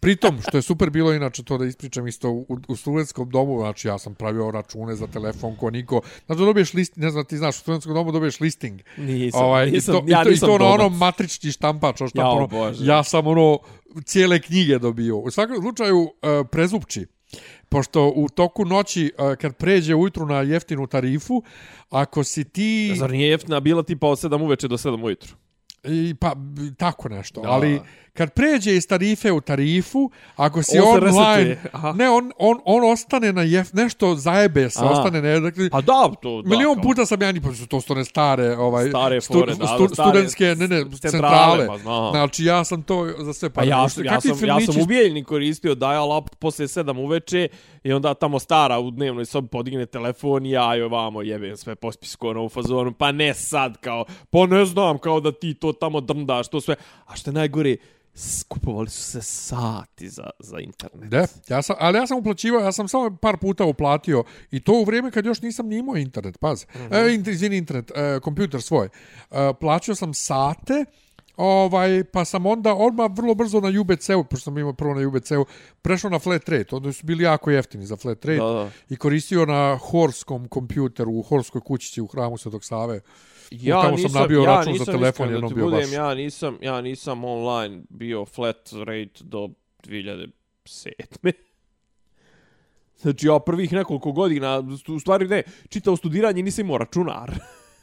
Pritom, 0.03 0.41
što 0.48 0.57
je 0.57 0.62
super 0.62 0.89
bilo 0.89 1.13
inače 1.13 1.43
to 1.43 1.57
da 1.57 1.65
ispričam 1.65 2.07
isto 2.07 2.29
u, 2.29 2.57
u 2.67 2.75
studentskom 2.75 3.29
domu, 3.29 3.60
znači 3.60 3.88
ja 3.88 3.98
sam 3.98 4.15
pravio 4.15 4.51
račune 4.51 4.95
za 4.95 5.07
telefon 5.07 5.55
ko 5.55 5.69
niko. 5.69 6.01
Znači 6.25 6.39
da 6.39 6.45
dobiješ 6.45 6.74
list, 6.74 6.95
ne 6.95 7.10
znam 7.10 7.25
ti 7.25 7.38
znaš, 7.38 7.55
u 7.55 7.60
studentskom 7.60 7.93
domu 7.93 8.12
dobiješ 8.12 8.39
listing. 8.39 8.81
Nisam, 8.98 9.41
ovaj, 9.41 9.72
nisam, 9.72 9.95
i 9.95 9.98
to, 9.98 10.03
ja 10.07 10.22
i 10.22 10.24
to, 10.24 10.29
nisam 10.29 10.50
I 10.50 10.51
to 10.51 10.57
na 10.57 10.65
onom 10.65 10.98
matrični 10.98 11.51
štampač, 11.51 12.01
o 12.01 12.07
Jao, 12.13 12.31
ono, 12.31 12.48
Bože. 12.48 12.86
ja 12.86 13.03
sam 13.03 13.27
ono 13.27 13.60
cijele 14.05 14.39
knjige 14.39 14.79
dobio. 14.79 15.17
U 15.17 15.31
svakom 15.31 15.62
slučaju 15.62 16.00
uh, 16.00 16.12
prezupči. 16.51 17.05
Pošto 17.69 18.12
u 18.15 18.29
toku 18.29 18.65
noći, 18.65 19.12
uh, 19.17 19.36
kad 19.36 19.55
pređe 19.55 19.95
ujutru 19.95 20.25
na 20.25 20.41
jeftinu 20.41 20.88
tarifu, 20.88 21.43
ako 21.89 22.24
si 22.24 22.43
ti... 22.43 22.93
Zar 22.95 23.12
nije 23.12 23.29
jeftina 23.29 23.60
bila 23.60 23.83
tipa 23.83 24.07
od 24.07 24.17
7 24.17 24.43
uveče 24.43 24.67
do 24.67 24.77
7 24.77 25.03
ujutru? 25.03 25.36
I, 25.83 26.15
pa, 26.19 26.36
tako 26.77 27.10
nešto. 27.10 27.41
Da. 27.41 27.50
Ali 27.50 27.79
kad 28.13 28.34
pređe 28.34 28.75
iz 28.75 28.88
tarife 28.88 29.32
u 29.32 29.41
tarifu, 29.41 30.12
ako 30.36 30.63
si 30.63 30.79
On 30.79 31.03
online. 31.08 31.58
Aha. 31.72 31.93
ne, 31.93 32.10
on, 32.10 32.32
on, 32.38 32.60
on 32.65 32.91
ostane 32.91 33.34
na 33.34 33.41
jef, 33.41 33.74
nešto 33.74 34.15
zajebe 34.15 34.70
se, 34.70 34.79
A. 34.84 34.89
ostane 34.89 35.22
ne, 35.22 35.39
dakle, 35.39 35.70
Pa 35.70 35.82
da, 35.82 36.10
to 36.22 36.41
da. 36.41 36.50
Milion 36.50 36.75
kao. 36.75 36.84
puta 36.84 37.05
sam 37.05 37.22
ja 37.22 37.32
ni 37.32 37.41
pa 37.41 37.53
su 37.53 37.67
to 37.67 37.82
stone 37.82 38.05
stare 38.05 38.58
ovaj 38.58 38.89
Stare 38.89 39.22
fore, 39.22 39.55
da, 39.55 39.67
stu, 39.67 39.88
da, 39.88 39.93
stare 39.93 40.10
studentske 40.10 40.46
ne 40.46 40.67
ne 40.67 40.86
centrale, 41.01 41.67
centrale. 41.67 41.67
pa. 41.67 42.10
Znači 42.12 42.46
ja 42.46 42.63
sam 42.63 42.84
to 42.84 43.10
za 43.20 43.34
sve 43.34 43.50
Pa 43.50 43.63
ja, 43.63 43.89
sam, 43.89 44.05
ja, 44.05 44.22
sam, 44.22 44.48
ja 44.48 44.60
sam 44.60 44.82
u 44.82 44.86
Bijeljni 44.86 45.24
koristio 45.24 45.75
dial-up 45.75 46.36
posle 46.39 46.67
7 46.67 46.98
uveče 47.00 47.48
i 47.84 47.93
onda 47.93 48.13
tamo 48.13 48.39
stara 48.39 48.79
u 48.79 48.91
dnevnoj 48.91 49.25
sobi 49.25 49.48
podigne 49.48 49.86
telefon 49.86 50.46
i 50.46 50.51
ja 50.51 50.75
joj 50.75 50.88
vamo 50.88 51.22
jebem 51.22 51.58
sve 51.58 51.75
po 51.75 51.91
spisku 51.91 52.27
ono 52.27 52.43
u 52.46 52.50
fazonu, 52.50 52.93
pa 52.93 53.12
ne 53.12 53.34
sad 53.34 53.77
kao, 53.77 54.05
pa 54.29 54.46
ne 54.46 54.65
znam 54.65 54.98
kao 54.98 55.20
da 55.20 55.32
ti 55.32 55.53
to 55.53 55.74
tamo 55.74 56.01
drndaš, 56.01 56.48
to 56.48 56.62
sve. 56.62 56.75
A 57.05 57.15
što 57.15 57.29
je 57.29 57.34
najgore, 57.34 57.77
skupovali 58.15 58.89
su 58.89 59.03
se 59.03 59.22
sati 59.22 60.10
za, 60.10 60.29
za 60.39 60.60
internet. 60.60 61.10
Da, 61.10 61.27
ja 61.48 61.62
sam, 61.62 61.75
ali 61.79 61.98
ja 61.98 62.08
sam 62.08 62.17
uplaćivao, 62.17 62.62
ja 62.62 62.72
sam 62.72 62.88
samo 62.88 63.17
par 63.22 63.38
puta 63.38 63.65
uplatio 63.65 64.24
i 64.51 64.60
to 64.60 64.74
u 64.74 64.84
vrijeme 64.84 65.12
kad 65.12 65.25
još 65.25 65.41
nisam 65.41 65.67
ni 65.67 65.77
imao 65.77 65.96
internet, 65.98 66.39
paz. 66.39 66.65
Mm 66.75 66.79
-hmm. 66.79 67.29
e, 67.29 67.32
izvini, 67.32 67.58
internet, 67.58 67.91
e, 67.96 68.20
kompjuter 68.20 68.62
svoj. 68.62 68.89
E, 69.32 69.53
plaćao 69.60 69.96
sam 69.96 70.13
sate, 70.13 70.86
ovaj, 71.38 72.03
pa 72.03 72.25
sam 72.25 72.46
onda 72.46 72.75
odmah 72.75 73.12
vrlo 73.12 73.36
brzo 73.36 73.60
na 73.60 73.79
UBC-u, 73.82 74.24
pošto 74.24 74.43
sam 74.43 74.58
imao 74.58 74.74
prvo 74.74 74.93
na 74.93 75.08
UBC-u, 75.08 75.46
prešao 75.82 76.10
na 76.10 76.20
flat 76.20 76.50
rate, 76.50 76.75
onda 76.75 76.93
su 76.93 77.05
bili 77.05 77.24
jako 77.24 77.51
jeftini 77.51 77.86
za 77.86 77.98
flat 77.98 78.25
rate 78.25 78.38
Da, 78.38 78.46
da. 78.46 78.72
i 78.89 78.96
koristio 78.96 79.46
na 79.46 79.77
Horskom 79.77 80.48
kompjuteru, 80.48 81.12
u 81.12 81.22
Horskoj 81.22 81.62
kućici 81.62 82.01
u 82.01 82.08
hramu 82.08 82.38
Svetog 82.38 82.63
Save. 82.65 83.01
Ja 83.62 83.81
tamo 83.81 83.98
sam 83.98 84.03
nisam, 84.03 84.22
nabio 84.22 84.41
ja 84.41 84.55
račun 84.55 84.77
za 84.77 84.86
telefon, 84.86 85.27
da 85.27 85.33
jednom 85.33 85.53
bio 85.53 85.63
budem, 85.63 85.79
baš. 85.79 85.91
Ja 85.91 86.13
nisam, 86.13 86.57
ja 86.62 86.81
nisam 86.81 87.24
online 87.24 87.81
bio 87.89 88.25
flat 88.25 88.69
rate 88.86 89.24
do 89.24 89.50
2007. 89.83 90.31
Znači, 92.98 93.27
ja 93.27 93.39
prvih 93.39 93.74
nekoliko 93.74 94.12
godina, 94.12 94.63
u 94.88 95.00
stvari 95.00 95.27
ne, 95.27 95.43
čitao 95.69 95.95
studiranje 95.98 96.43
nisam 96.43 96.65
imao 96.65 96.77
računar. 96.77 97.31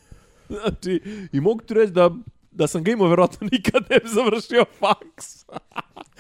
znači, 0.61 1.03
i 1.33 1.41
mogu 1.41 1.61
ti 1.61 1.75
reći 1.75 1.93
da, 1.93 2.11
da 2.51 2.67
sam 2.67 2.85
ga 2.85 2.91
imao, 2.91 3.09
verovatno 3.09 3.49
nikad 3.53 3.83
ne 3.91 3.99
bi 3.99 4.09
završio 4.09 4.65
faks. 4.81 5.45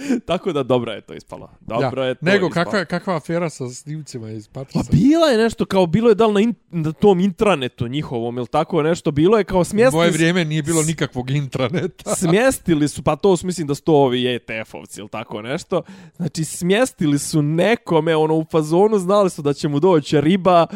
Tako 0.26 0.52
da 0.52 0.62
dobro 0.62 0.92
je 0.92 1.00
to 1.00 1.14
ispalo. 1.14 1.50
Dobro 1.60 2.04
je 2.04 2.14
to 2.14 2.26
Nego, 2.26 2.46
ispalo. 2.46 2.64
kakva, 2.64 2.84
kakva 2.84 3.16
afera 3.16 3.50
sa 3.50 3.68
snimcima 3.68 4.30
iz 4.30 4.48
Pa 4.48 4.60
Patrisa? 4.64 4.90
bila 4.92 5.26
je 5.26 5.38
nešto 5.38 5.64
kao, 5.64 5.86
bilo 5.86 6.08
je 6.08 6.14
da 6.14 6.26
li 6.26 6.32
na, 6.32 6.40
in, 6.40 6.54
na 6.70 6.92
tom 6.92 7.20
intranetu 7.20 7.88
njihovom 7.88 8.38
ili 8.38 8.46
tako 8.46 8.82
nešto, 8.82 9.10
bilo 9.10 9.38
je 9.38 9.44
kao 9.44 9.64
smjestili... 9.64 9.98
moje 9.98 10.10
vrijeme 10.10 10.44
nije 10.44 10.62
bilo 10.62 10.82
nikakvog 10.82 11.30
intraneta. 11.30 12.14
smjestili 12.22 12.88
su, 12.88 13.02
pa 13.02 13.16
to 13.16 13.36
mislim 13.42 13.66
da 13.66 13.74
su 13.74 13.82
to 13.82 13.94
ovi 13.94 14.22
ETF-ovci 14.22 14.98
ili 14.98 15.08
tako 15.08 15.42
nešto, 15.42 15.82
znači 16.16 16.44
smjestili 16.44 17.18
su 17.18 17.42
nekome, 17.42 18.16
ono, 18.16 18.34
u 18.34 18.44
fazonu, 18.50 18.98
znali 18.98 19.30
su 19.30 19.42
da 19.42 19.52
će 19.52 19.68
mu 19.68 19.80
doći 19.80 20.20
riba 20.20 20.66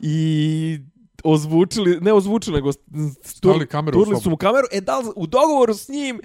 i 0.00 0.78
ozvučili, 1.24 2.00
ne 2.00 2.12
ozvučili, 2.12 2.56
nego 2.56 2.70
Stavili 3.24 3.66
kameru 3.66 3.98
u 3.98 4.00
turili 4.00 4.16
sobu. 4.16 4.22
su 4.22 4.30
mu 4.30 4.36
kameru, 4.36 4.66
e 4.72 4.80
da 4.80 4.98
li 4.98 5.06
u 5.16 5.26
dogovoru 5.26 5.74
s 5.74 5.88
njim 5.88 6.20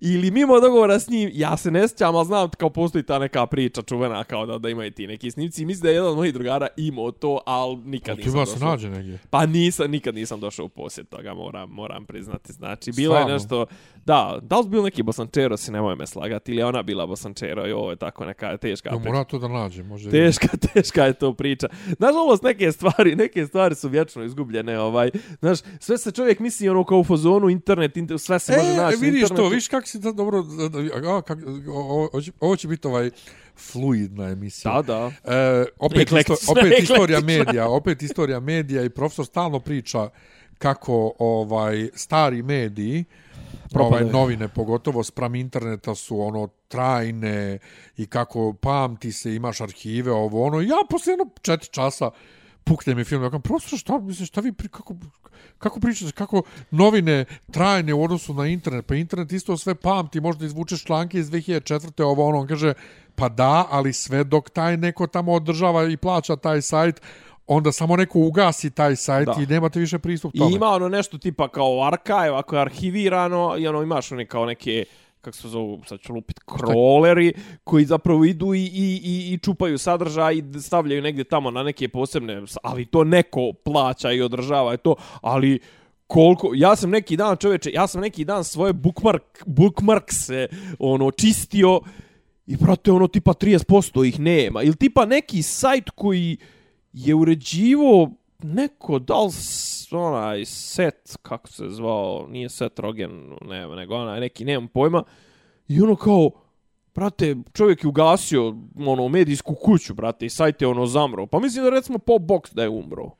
ili 0.00 0.30
mimo 0.30 0.60
dogovora 0.60 0.98
s 1.00 1.08
njim, 1.08 1.30
ja 1.32 1.56
se 1.56 1.70
ne 1.70 1.88
sjećam, 1.88 2.16
ali 2.16 2.26
znam 2.26 2.50
kao 2.50 2.70
postoji 2.70 3.04
ta 3.04 3.18
neka 3.18 3.46
priča 3.46 3.82
čuvena 3.82 4.24
kao 4.24 4.46
da, 4.46 4.58
da 4.58 4.68
imaju 4.68 4.90
ti 4.90 5.06
neki 5.06 5.30
snimci. 5.30 5.64
Mislim 5.64 5.82
da 5.82 5.88
je 5.88 5.94
jedan 5.94 6.10
od 6.10 6.16
mojih 6.16 6.34
drugara 6.34 6.66
imao 6.76 7.10
to, 7.10 7.40
ali 7.46 7.76
nikad 7.76 8.16
Ti 8.16 8.22
nisam 8.22 8.36
ima 8.36 8.46
se 8.46 8.52
došao. 8.52 8.68
nađe 8.70 8.90
negdje. 8.90 9.18
Pa 9.30 9.46
nisam, 9.46 9.90
nikad 9.90 10.14
nisam 10.14 10.40
došao 10.40 10.64
u 10.66 10.68
posjet 10.68 11.08
toga, 11.08 11.34
moram, 11.34 11.70
moram 11.70 12.04
priznati. 12.04 12.52
Znači, 12.52 12.92
bilo 12.96 13.14
je 13.14 13.20
Stvarno? 13.20 13.34
nešto... 13.34 13.66
Da, 14.06 14.38
da 14.42 14.56
li 14.56 14.62
su 14.62 14.68
bili 14.68 14.82
neki 14.82 15.02
bosančero, 15.02 15.56
si 15.56 15.72
nemoj 15.72 15.96
me 15.96 16.06
slagati, 16.06 16.52
ili 16.52 16.60
je 16.60 16.66
ona 16.66 16.82
bila 16.82 17.06
bosančero 17.06 17.66
i 17.66 17.72
ovo 17.72 17.90
je 17.90 17.96
tako 17.96 18.24
neka 18.24 18.56
teška 18.56 18.88
Ja, 18.88 18.94
priča. 18.94 19.08
mora 19.08 19.24
to 19.24 19.38
da 19.38 19.48
nađe, 19.48 19.82
može. 19.82 20.10
Teška, 20.10 20.48
teška 20.66 21.04
je 21.04 21.12
to 21.12 21.32
priča. 21.32 21.68
Nažalost, 21.98 22.42
neke 22.42 22.72
stvari, 22.72 23.16
neke 23.16 23.46
stvari 23.46 23.74
su 23.74 23.88
vječno 23.88 24.24
izgubljene, 24.24 24.78
ovaj. 24.80 25.10
Znaš, 25.40 25.58
sve 25.80 25.98
se 25.98 26.10
čovjek 26.10 26.38
misli 26.38 26.68
ono 26.68 26.84
kao 26.84 26.98
u 26.98 27.04
fazonu, 27.04 27.48
internet, 27.48 27.96
inter, 27.96 28.18
sve 28.18 28.38
se 28.38 28.52
može 28.52 28.64
E, 28.64 28.70
naći 28.70 28.96
na 28.96 29.00
vidiš 29.00 29.06
internetu. 29.22 29.34
to, 29.36 29.48
vidiš 29.48 29.68
kako 29.68 29.86
si 29.86 29.98
da 29.98 30.12
dobro... 30.12 30.44
A, 31.08 31.22
kak, 31.22 31.38
o, 31.68 32.08
o, 32.12 32.20
ovo 32.40 32.56
će- 32.56 32.68
biti 32.68 32.88
ovaj 32.88 33.10
fluidna 33.56 34.28
emisija. 34.28 34.72
Da, 34.74 34.82
da. 34.84 35.34
E, 35.34 35.64
opet, 35.78 35.98
isto, 35.98 36.16
Eklektična, 36.16 36.52
opet 36.52 36.72
istorija 36.80 37.20
medija, 37.20 37.68
opet 37.68 38.02
istorija 38.02 38.40
medija 38.40 38.82
i 38.82 38.90
profesor 38.90 39.26
stalno 39.26 39.60
priča 39.60 40.08
kako 40.58 41.12
ovaj 41.18 41.88
stari 41.94 42.42
mediji 42.42 43.04
ovaj 43.74 44.04
novine 44.04 44.48
pogotovo 44.48 45.04
spram 45.04 45.34
interneta 45.34 45.94
su 45.94 46.20
ono 46.20 46.48
trajne 46.68 47.58
i 47.96 48.06
kako 48.06 48.52
pamti 48.52 49.12
se 49.12 49.34
imaš 49.34 49.60
arhive 49.60 50.12
ovo 50.12 50.46
ono 50.46 50.60
ja 50.60 50.76
posle 50.90 51.12
jedno 51.12 51.24
4 51.24 51.70
časa 51.70 52.10
pukne 52.64 52.94
mi 52.94 53.04
film 53.04 53.22
ja 53.22 53.30
kažem 53.30 53.42
profesor 53.42 53.78
šta 53.78 53.98
misliš 53.98 54.28
šta 54.28 54.40
vi 54.40 54.52
pri, 54.52 54.68
kako 54.68 54.94
kako 55.58 55.80
pričate 55.80 56.12
kako 56.12 56.42
novine 56.70 57.24
trajne 57.50 57.94
u 57.94 58.04
odnosu 58.04 58.34
na 58.34 58.46
internet 58.46 58.86
pa 58.86 58.94
internet 58.94 59.32
isto 59.32 59.56
sve 59.56 59.74
pamti 59.74 60.20
možda 60.20 60.46
izvučeš 60.46 60.84
članke 60.84 61.18
iz 61.18 61.30
2004. 61.30 62.02
ovo 62.02 62.28
ono 62.28 62.38
on 62.38 62.46
kaže 62.46 62.74
pa 63.14 63.28
da 63.28 63.66
ali 63.70 63.92
sve 63.92 64.24
dok 64.24 64.50
taj 64.50 64.76
neko 64.76 65.06
tamo 65.06 65.32
održava 65.32 65.84
i 65.84 65.96
plaća 65.96 66.36
taj 66.36 66.62
sajt 66.62 67.00
onda 67.46 67.72
samo 67.72 67.96
neko 67.96 68.18
ugasi 68.18 68.70
taj 68.70 68.96
sajt 68.96 69.26
Da. 69.26 69.36
i 69.42 69.46
nemate 69.46 69.80
više 69.80 69.98
pristup 69.98 70.34
I 70.34 70.38
tome. 70.38 70.56
ima 70.56 70.66
ono 70.66 70.88
nešto 70.88 71.18
tipa 71.18 71.48
kao 71.48 71.84
archive, 71.84 72.38
ako 72.38 72.56
je 72.56 72.60
arhivirano, 72.62 73.54
i 73.58 73.68
ono 73.68 73.82
imaš 73.82 74.12
one 74.12 74.26
kao 74.26 74.46
neke 74.46 74.84
kako 75.20 75.36
se 75.36 75.48
zovu, 75.48 75.82
sad 75.86 76.00
ću 76.00 76.12
lupit, 76.14 76.40
crawleri, 76.46 77.32
koji 77.64 77.84
zapravo 77.84 78.24
idu 78.24 78.54
i, 78.54 78.60
i, 78.60 79.00
i, 79.04 79.34
i 79.34 79.38
čupaju 79.38 79.78
sadržaj 79.78 80.34
i 80.34 80.60
stavljaju 80.60 81.02
negdje 81.02 81.24
tamo 81.24 81.50
na 81.50 81.62
neke 81.62 81.88
posebne, 81.88 82.42
ali 82.62 82.86
to 82.86 83.04
neko 83.04 83.52
plaća 83.64 84.12
i 84.12 84.22
održava 84.22 84.72
je 84.72 84.76
to, 84.76 84.94
ali 85.20 85.58
koliko, 86.06 86.50
ja 86.54 86.76
sam 86.76 86.90
neki 86.90 87.16
dan 87.16 87.36
čoveče, 87.36 87.70
ja 87.72 87.86
sam 87.86 88.00
neki 88.00 88.24
dan 88.24 88.44
svoje 88.44 88.72
bookmark, 88.72 89.42
bookmarkse 89.46 90.48
ono, 90.78 91.10
čistio 91.10 91.80
i 92.46 92.56
brate, 92.56 92.92
ono 92.92 93.08
tipa 93.08 93.32
30% 93.32 94.08
ih 94.08 94.20
nema, 94.20 94.62
ili 94.62 94.76
tipa 94.76 95.04
neki 95.06 95.42
sajt 95.42 95.90
koji 95.90 96.36
je 96.96 97.14
uređivo 97.14 98.10
neko, 98.42 98.98
da 98.98 99.14
li 99.20 99.32
onaj 99.90 100.44
set, 100.44 101.16
kako 101.22 101.48
se 101.48 101.64
zvao, 101.68 102.26
nije 102.30 102.48
set 102.48 102.78
Rogen, 102.78 103.32
ne, 103.42 103.68
nego 103.68 103.94
onaj 103.94 104.20
neki, 104.20 104.44
nemam 104.44 104.68
pojma, 104.68 105.02
i 105.68 105.80
ono 105.80 105.96
kao, 105.96 106.30
brate, 106.94 107.36
čovjek 107.52 107.84
je 107.84 107.88
ugasio 107.88 108.54
ono, 108.86 109.08
medijsku 109.08 109.54
kuću, 109.54 109.94
brate, 109.94 110.26
i 110.26 110.30
sajt 110.30 110.62
je 110.62 110.68
ono 110.68 110.86
zamro. 110.86 111.26
Pa 111.26 111.40
mislim 111.40 111.64
da 111.64 111.70
recimo 111.70 111.98
Popbox 111.98 112.54
da 112.54 112.62
je 112.62 112.68
umro. 112.68 113.10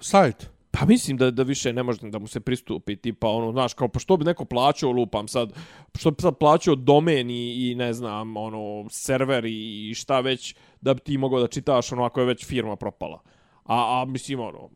Sajt. 0.00 0.49
Pa 0.70 0.86
mislim 0.86 1.16
da 1.16 1.30
da 1.30 1.42
više 1.42 1.72
ne 1.72 1.82
može 1.82 2.10
da 2.10 2.18
mu 2.18 2.26
se 2.26 2.40
pristupi, 2.40 2.96
tipa 2.96 3.28
ono, 3.28 3.52
znaš, 3.52 3.74
kao 3.74 3.88
pa 3.88 3.98
što 3.98 4.16
bi 4.16 4.24
neko 4.24 4.44
plaćao, 4.44 4.90
lupam 4.90 5.28
sad, 5.28 5.52
što 5.98 6.10
bi 6.10 6.22
sad 6.22 6.38
plaćao 6.38 6.74
domen 6.74 7.30
i, 7.30 7.70
i 7.70 7.74
ne 7.74 7.92
znam, 7.92 8.36
ono, 8.36 8.88
server 8.90 9.44
i, 9.44 9.88
i 9.90 9.94
šta 9.94 10.20
već, 10.20 10.54
da 10.80 10.94
bi 10.94 11.00
ti 11.00 11.18
mogao 11.18 11.40
da 11.40 11.46
čitaš, 11.46 11.92
ono, 11.92 12.04
ako 12.04 12.20
je 12.20 12.26
već 12.26 12.46
firma 12.46 12.76
propala. 12.76 13.20
A, 13.64 14.00
a 14.00 14.04
mislim, 14.04 14.40
ono, 14.40 14.68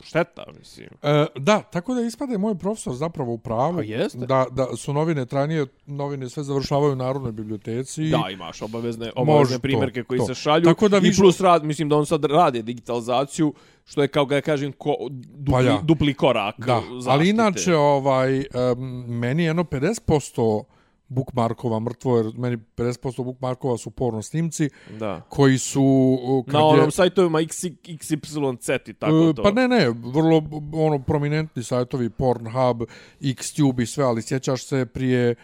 šteta, 0.00 0.44
mislim. 0.58 0.88
E, 1.02 1.26
da, 1.36 1.60
tako 1.62 1.94
da 1.94 2.00
ispade 2.02 2.38
moj 2.38 2.54
profesor 2.54 2.94
zapravo 2.94 3.32
u 3.32 3.38
pravu. 3.38 3.74
Pa 3.74 3.82
jeste. 3.84 4.18
Da, 4.18 4.46
da 4.50 4.76
su 4.76 4.92
novine 4.92 5.26
trajnije, 5.26 5.66
novine 5.86 6.28
sve 6.28 6.44
završavaju 6.44 6.92
u 6.92 6.96
Narodnoj 6.96 7.32
biblioteci. 7.32 8.04
Da, 8.04 8.28
imaš 8.30 8.62
obavezne, 8.62 9.12
obavezne 9.16 9.58
primjerke 9.58 10.02
koji 10.02 10.18
to. 10.18 10.26
se 10.26 10.34
šalju. 10.36 10.64
Tako 10.64 10.88
da 10.88 10.96
I 10.96 11.00
višu- 11.00 11.18
plus 11.18 11.40
rad, 11.40 11.64
mislim 11.64 11.88
da 11.88 11.96
on 11.96 12.06
sad 12.06 12.24
radi 12.24 12.62
digitalizaciju, 12.62 13.54
što 13.84 14.02
je 14.02 14.08
kao 14.08 14.26
ga 14.26 14.40
kažem 14.40 14.72
ko, 14.72 14.94
dupli, 15.10 15.52
Pa 15.52 15.60
ja. 15.62 15.78
dupli 15.82 16.14
korak 16.14 16.54
Da, 16.58 16.80
zaštite. 16.82 17.10
ali 17.10 17.28
inače, 17.28 17.74
ovaj, 17.76 18.38
um, 18.38 18.44
meni 19.08 19.42
je 19.42 19.46
jedno 19.46 19.64
50% 19.64 20.62
bookmarkova 21.08 21.80
mrtvo, 21.80 22.16
jer 22.16 22.32
meni 22.36 22.56
50% 22.76 23.24
bookmarkova 23.24 23.78
su 23.78 23.90
porno 23.90 24.22
snimci, 24.22 24.70
Da. 24.98 25.22
koji 25.28 25.58
su... 25.58 25.82
uh, 26.22 26.44
Kad 26.44 26.54
Na 26.54 26.60
je, 26.60 26.64
onom 26.66 26.90
sajtovima 26.90 27.40
X, 27.40 27.64
XYZ 27.64 28.90
i 28.90 28.94
tako 28.94 29.30
E, 29.30 29.34
to. 29.34 29.42
Pa 29.42 29.50
ne, 29.50 29.68
ne, 29.68 29.88
vrlo 29.90 30.42
ono 30.72 30.98
prominentni 30.98 31.62
sajtovi 31.62 32.10
Pornhub, 32.10 32.82
Xtube 33.36 33.82
i 33.82 33.86
sve, 33.86 34.04
ali 34.04 34.22
sjećaš 34.22 34.64
se 34.66 34.86
prije 34.86 35.34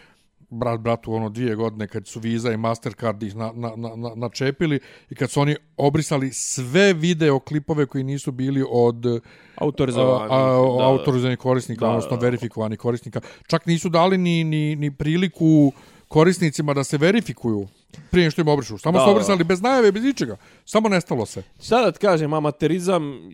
brat 0.53 0.79
bratu 0.79 1.13
ono 1.13 1.29
dvije 1.29 1.55
godine 1.55 1.87
kad 1.87 2.07
su 2.07 2.19
Visa 2.19 2.51
i 2.51 2.57
Mastercard 2.57 3.23
ih 3.23 3.35
na, 3.35 3.51
na, 3.55 3.71
na, 3.75 3.95
na, 3.95 4.11
načepili 4.15 4.79
i 5.09 5.15
kad 5.15 5.31
su 5.31 5.41
oni 5.41 5.55
obrisali 5.77 6.33
sve 6.33 6.93
video 6.93 7.39
klipove 7.39 7.85
koji 7.85 8.03
nisu 8.03 8.31
bili 8.31 8.65
od 8.69 9.21
Autorizovani. 9.55 10.33
autorizovanih 10.81 11.39
korisnika, 11.39 11.85
Da, 11.85 11.91
odnosno 11.91 12.17
verifikovanih 12.17 12.79
korisnika. 12.79 13.21
Čak 13.47 13.65
nisu 13.65 13.89
dali 13.89 14.17
ni, 14.17 14.43
ni, 14.43 14.75
ni 14.75 14.91
priliku 14.91 15.71
korisnicima 16.07 16.73
da 16.73 16.83
se 16.83 16.97
verifikuju 16.97 17.67
prije 18.11 18.31
što 18.31 18.41
im 18.41 18.47
obrišu. 18.47 18.77
Samo 18.77 18.99
Da, 18.99 19.05
su 19.05 19.11
obrisali 19.11 19.43
bez 19.43 19.61
najave, 19.61 19.91
bez 19.91 20.03
ničega. 20.03 20.37
Samo 20.65 20.89
nestalo 20.89 21.25
se. 21.25 21.43
Šta 21.63 21.81
da 21.81 21.91
ti 21.91 21.99
kažem, 21.99 22.33
amaterizam 22.33 23.31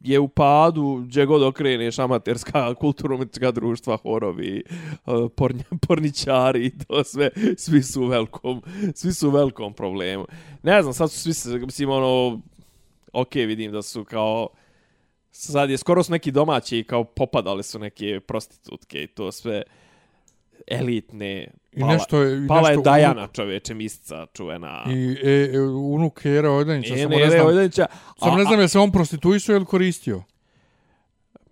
je 0.00 0.18
u 0.18 0.28
padu, 0.28 1.02
gdje 1.06 1.26
god 1.26 1.42
okreneš 1.42 1.98
amaterska 1.98 2.74
kulturno-umjetnička 2.80 3.50
društva, 3.50 3.96
horovi, 3.96 4.62
eh, 4.70 5.10
pornja, 5.36 5.64
porničari, 5.86 6.78
to 6.78 7.04
sve, 7.04 7.30
svi 7.56 7.82
su 7.82 8.02
u 8.02 8.06
velikom, 8.06 8.62
svi 8.94 9.12
su 9.12 9.28
u 9.28 9.30
velikom 9.30 9.72
problemu. 9.72 10.26
Ne 10.62 10.82
znam, 10.82 10.94
sad 10.94 11.10
su 11.10 11.18
svi, 11.18 11.34
se, 11.34 11.58
mislim, 11.58 11.90
ono, 11.90 12.40
ok, 13.12 13.34
vidim 13.34 13.72
da 13.72 13.82
su 13.82 14.04
kao, 14.04 14.48
sad 15.30 15.70
je 15.70 15.78
skoro 15.78 16.02
su 16.02 16.12
neki 16.12 16.30
domaći 16.30 16.84
kao 16.84 17.04
popadali 17.04 17.62
su 17.62 17.78
neke 17.78 18.20
prostitutke 18.20 19.02
i 19.02 19.06
to 19.06 19.32
sve 19.32 19.62
elitne. 20.66 21.61
I 21.72 21.80
Pala, 21.80 21.92
nešto 21.92 22.22
je- 22.22 22.44
i 22.44 22.48
pala 22.48 22.70
je 22.70 22.76
nešto 22.76 22.90
Dajana, 22.90 23.26
čoveče, 23.26 23.74
misca 23.74 24.26
čuvena. 24.26 24.84
I 24.88 25.16
e, 25.24 25.50
e, 25.54 25.60
unuk 25.60 26.26
Era 26.26 26.50
Ojdanića, 26.50 26.94
E, 26.94 26.98
samo 26.98 27.16
ne, 27.16 27.30
znam, 27.30 27.46
Ojdanića. 27.46 27.86
samo 28.18 28.36
ne 28.36 28.44
znam 28.44 28.60
je 28.60 28.68
se 28.68 28.78
on 28.78 28.92
prostituisao 28.92 29.56
ili 29.56 29.64
koristio. 29.64 30.22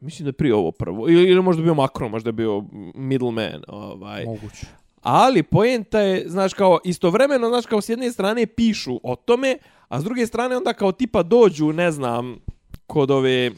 Mislim 0.00 0.24
da 0.24 0.28
je 0.28 0.32
prije 0.32 0.54
ovo 0.54 0.70
prvo. 0.70 1.08
Ili, 1.08 1.22
ili 1.24 1.42
možda 1.42 1.62
bio 1.62 1.74
Macron, 1.74 2.10
možda 2.10 2.28
je 2.28 2.32
bio 2.32 2.64
middleman. 2.94 3.62
Ovaj. 3.68 4.24
Moguće. 4.24 4.66
Ali 5.02 5.42
poenta 5.42 6.00
je, 6.00 6.28
znaš, 6.28 6.54
kao 6.54 6.78
istovremeno, 6.84 7.48
znaš, 7.48 7.66
kao 7.66 7.80
s 7.80 7.88
jedne 7.88 8.12
strane 8.12 8.46
pišu 8.46 9.00
o 9.02 9.16
tome, 9.16 9.56
a 9.88 10.00
s 10.00 10.04
druge 10.04 10.26
strane 10.26 10.56
onda 10.56 10.72
kao 10.72 10.92
tipa 10.92 11.22
dođu, 11.22 11.72
ne 11.72 11.90
znam, 11.90 12.38
kod 12.86 13.10
ove 13.10 13.50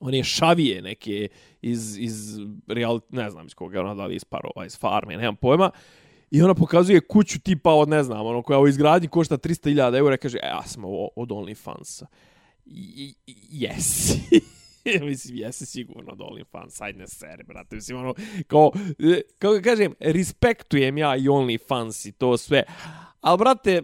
one 0.00 0.24
šavije 0.24 0.82
neke 0.82 1.28
iz, 1.62 1.98
iz 1.98 2.38
real, 2.66 3.00
ne 3.10 3.30
znam 3.30 3.46
iz 3.46 3.54
koga 3.54 3.76
je 3.78 3.84
ona 3.84 3.94
da 3.94 4.06
li 4.06 4.14
iz 4.14 4.24
parova, 4.24 4.66
iz 4.66 4.78
farme, 4.78 5.16
nemam 5.16 5.36
pojma, 5.36 5.70
I 6.32 6.42
ona 6.42 6.54
pokazuje 6.54 7.00
kuću 7.00 7.40
tipa 7.40 7.70
od, 7.70 7.88
ne 7.88 8.02
znam, 8.02 8.26
ono 8.26 8.42
koja 8.42 8.58
u 8.58 8.68
izgradnji 8.68 9.08
košta 9.08 9.36
300.000 9.38 9.98
eura, 9.98 10.16
kaže, 10.16 10.38
e, 10.42 10.46
ja 10.46 10.62
sam 10.66 10.84
ovo 10.84 11.08
od 11.16 11.28
OnlyFansa. 11.28 12.06
Yes. 13.52 14.16
i- 14.30 14.40
mislim, 15.10 15.36
jesi 15.36 15.66
sigurno 15.66 16.12
od 16.12 16.18
OnlyFans, 16.18 16.82
ajde 16.84 16.98
ne 16.98 17.08
seri, 17.08 17.44
brate. 17.44 17.76
Mislim, 17.76 17.98
ono, 17.98 18.14
kao, 18.46 18.72
e, 18.98 19.20
kao 19.38 19.60
kažem, 19.64 19.94
respektujem 20.00 20.98
ja 20.98 21.16
i 21.16 21.28
OnlyFans 21.28 22.08
i 22.08 22.12
to 22.12 22.36
sve. 22.36 22.62
Ali, 23.20 23.38
brate, 23.38 23.82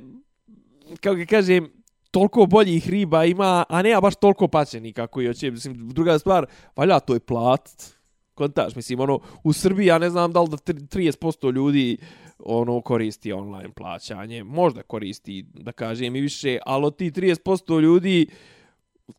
kao 1.00 1.14
ga 1.14 1.24
kažem, 1.24 1.72
toliko 2.10 2.46
boljih 2.46 2.90
riba 2.90 3.24
ima, 3.24 3.64
a 3.68 3.82
ne 3.82 3.90
ja 3.90 4.00
baš 4.00 4.16
toliko 4.16 4.48
paćenika 4.48 5.02
kako 5.02 5.20
i 5.20 5.26
hoće. 5.26 5.50
Mislim, 5.50 5.88
druga 5.88 6.18
stvar, 6.18 6.46
valja 6.76 7.00
to 7.00 7.14
je 7.14 7.20
platit. 7.20 7.98
Kontaš, 8.34 8.74
mislim, 8.74 9.00
ono, 9.00 9.20
u 9.44 9.52
Srbiji, 9.52 9.86
ja 9.86 9.98
ne 9.98 10.10
znam 10.10 10.32
da 10.32 10.42
li 10.42 10.48
da 10.48 10.56
30% 10.56 11.52
ljudi 11.52 11.96
ono 12.38 12.80
koristi 12.80 13.32
online 13.32 13.72
plaćanje. 13.76 14.44
Možda 14.44 14.82
koristi, 14.82 15.42
da 15.42 15.72
kažem, 15.72 16.16
i 16.16 16.20
više, 16.20 16.58
ali 16.66 16.86
od 16.86 16.96
ti 16.96 17.10
30% 17.10 17.80
ljudi 17.80 18.26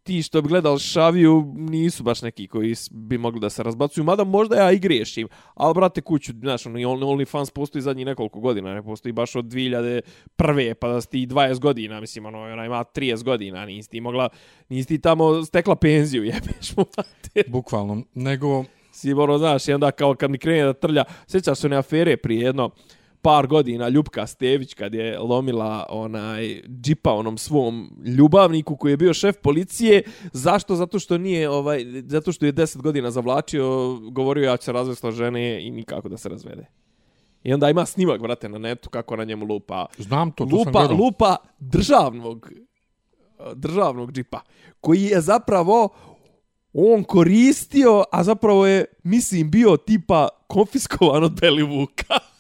ti 0.04 0.24
što 0.24 0.42
bi 0.42 0.48
gledali 0.48 0.80
šaviju 0.80 1.54
nisu 1.56 2.04
baš 2.04 2.22
neki 2.22 2.48
koji 2.48 2.76
bi 2.92 3.18
mogli 3.18 3.40
da 3.40 3.50
se 3.50 3.64
razbacuju, 3.64 4.04
mada 4.04 4.24
možda 4.24 4.56
ja 4.56 4.72
i 4.72 4.80
grešim, 4.80 5.28
ali 5.54 5.74
brate 5.74 6.02
kuću, 6.02 6.34
znaš, 6.40 6.66
i 6.66 6.70
Only- 6.70 7.06
OnlyFans 7.06 7.54
postoji 7.54 7.82
zadnjih 7.82 8.06
nekoliko 8.06 8.40
godina, 8.40 8.74
ne 8.74 8.84
postoji 8.84 9.14
baš 9.14 9.36
od 9.36 9.46
2001. 9.46 10.74
pa 10.74 10.88
da 10.88 11.02
si 11.02 11.10
ti 11.10 11.28
20 11.28 11.60
godina, 11.60 12.00
mislim, 12.02 12.26
ono, 12.26 12.42
ona 12.42 12.66
ima 12.66 12.84
30 12.96 13.24
godina, 13.24 13.66
nisi 13.66 13.90
ti 13.90 14.02
mogla, 14.02 14.30
nisi 14.70 14.88
ti 14.88 15.02
tamo 15.02 15.46
stekla 15.46 15.76
penziju, 15.76 16.24
jebeš 16.34 16.78
mu, 16.78 16.86
mater. 16.98 17.44
Bukvalno. 17.48 18.04
Nego, 18.14 18.64
Si 18.92 19.14
ono, 19.14 19.38
znaš, 19.38 19.68
i 19.68 19.74
onda 19.74 19.92
kao 19.92 20.16
kad 20.16 20.32
mi 20.32 20.38
krene 20.38 20.64
da 20.64 20.74
trlja, 20.74 21.04
sjećaš 21.28 21.60
se 21.60 21.68
one 21.68 21.78
afere 21.78 22.18
prije 22.18 22.42
jedno 22.42 22.70
par 23.22 23.48
godina 23.48 23.90
Ljubka 23.90 24.28
Stević 24.28 24.74
kad 24.74 24.94
je 24.94 25.20
lomila 25.20 25.86
onaj 25.90 26.62
džipa 26.82 27.14
onom 27.14 27.38
svom 27.38 27.92
ljubavniku 28.06 28.76
koji 28.78 28.92
je 28.92 28.98
bio 28.98 29.14
šef 29.14 29.36
policije. 29.44 30.04
Zašto? 30.34 30.76
Zato 30.76 31.00
što 31.00 31.18
nije 31.18 31.50
ovaj 31.50 31.86
zato 32.06 32.32
što 32.32 32.46
je 32.46 32.54
10 32.54 32.82
godina 32.82 33.12
zavlačio, 33.12 34.00
govorio 34.12 34.50
ja 34.50 34.58
ću 34.58 34.66
se 34.66 34.72
razvesti 34.72 35.12
žene 35.12 35.68
i 35.68 35.72
nikako 35.72 36.10
da 36.10 36.18
se 36.18 36.30
razvede. 36.30 36.66
I 37.44 37.54
onda 37.54 37.70
ima 37.70 37.86
snimak, 37.86 38.22
brate, 38.22 38.50
na 38.50 38.58
netu 38.58 38.90
kako 38.90 39.16
na 39.16 39.24
njemu 39.24 39.46
lupa. 39.46 39.86
znam 39.98 40.32
to, 40.32 40.46
to 40.46 40.50
sam 40.50 40.58
lupa, 40.58 40.72
gledao. 40.72 40.98
lupa 40.98 41.36
državnog 41.60 42.52
državnog 43.56 44.12
džipa 44.12 44.42
koji 44.82 45.04
je 45.04 45.22
zapravo 45.22 45.90
on 46.74 47.04
koristio, 47.04 48.04
a 48.12 48.24
zapravo 48.24 48.68
je, 48.68 48.86
mislim, 49.04 49.52
bio 49.52 49.78
tipa 49.78 50.28
konfiskovan 50.48 51.24
od 51.24 51.40
Belivuka. 51.42 52.14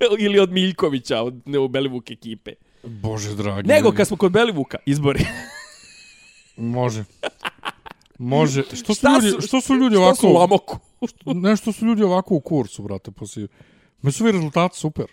Ili 0.18 0.38
od 0.38 0.50
Miljkovića, 0.52 1.22
od 1.22 1.42
ne, 1.44 1.58
u 1.58 1.68
Belivuk 1.68 2.10
ekipe. 2.10 2.52
Bože 2.82 3.34
dragi. 3.34 3.68
Nego 3.68 3.92
kad 3.92 4.08
smo 4.08 4.16
kod 4.16 4.32
Belivuka, 4.32 4.78
izbori. 4.86 5.26
Može. 6.56 7.04
Može. 8.18 8.62
Što 8.74 8.94
su, 8.94 9.06
ljudi, 9.14 9.30
su- 9.30 9.40
što 9.40 9.60
su 9.60 9.74
ljudi 9.74 9.94
Što 9.94 10.02
ovako... 10.02 10.16
su 10.16 10.28
u 10.28 10.32
Lamoku? 10.32 10.78
Nešto 11.48 11.72
su 11.72 11.86
ljudi 11.86 12.02
ovako 12.02 12.34
u 12.34 12.40
kursu, 12.40 12.82
brate, 12.82 13.10
poslije. 13.10 13.48
Me 14.02 14.12
su 14.12 14.24
ovi 14.24 14.32
rezultati 14.32 14.78
super. 14.78 15.04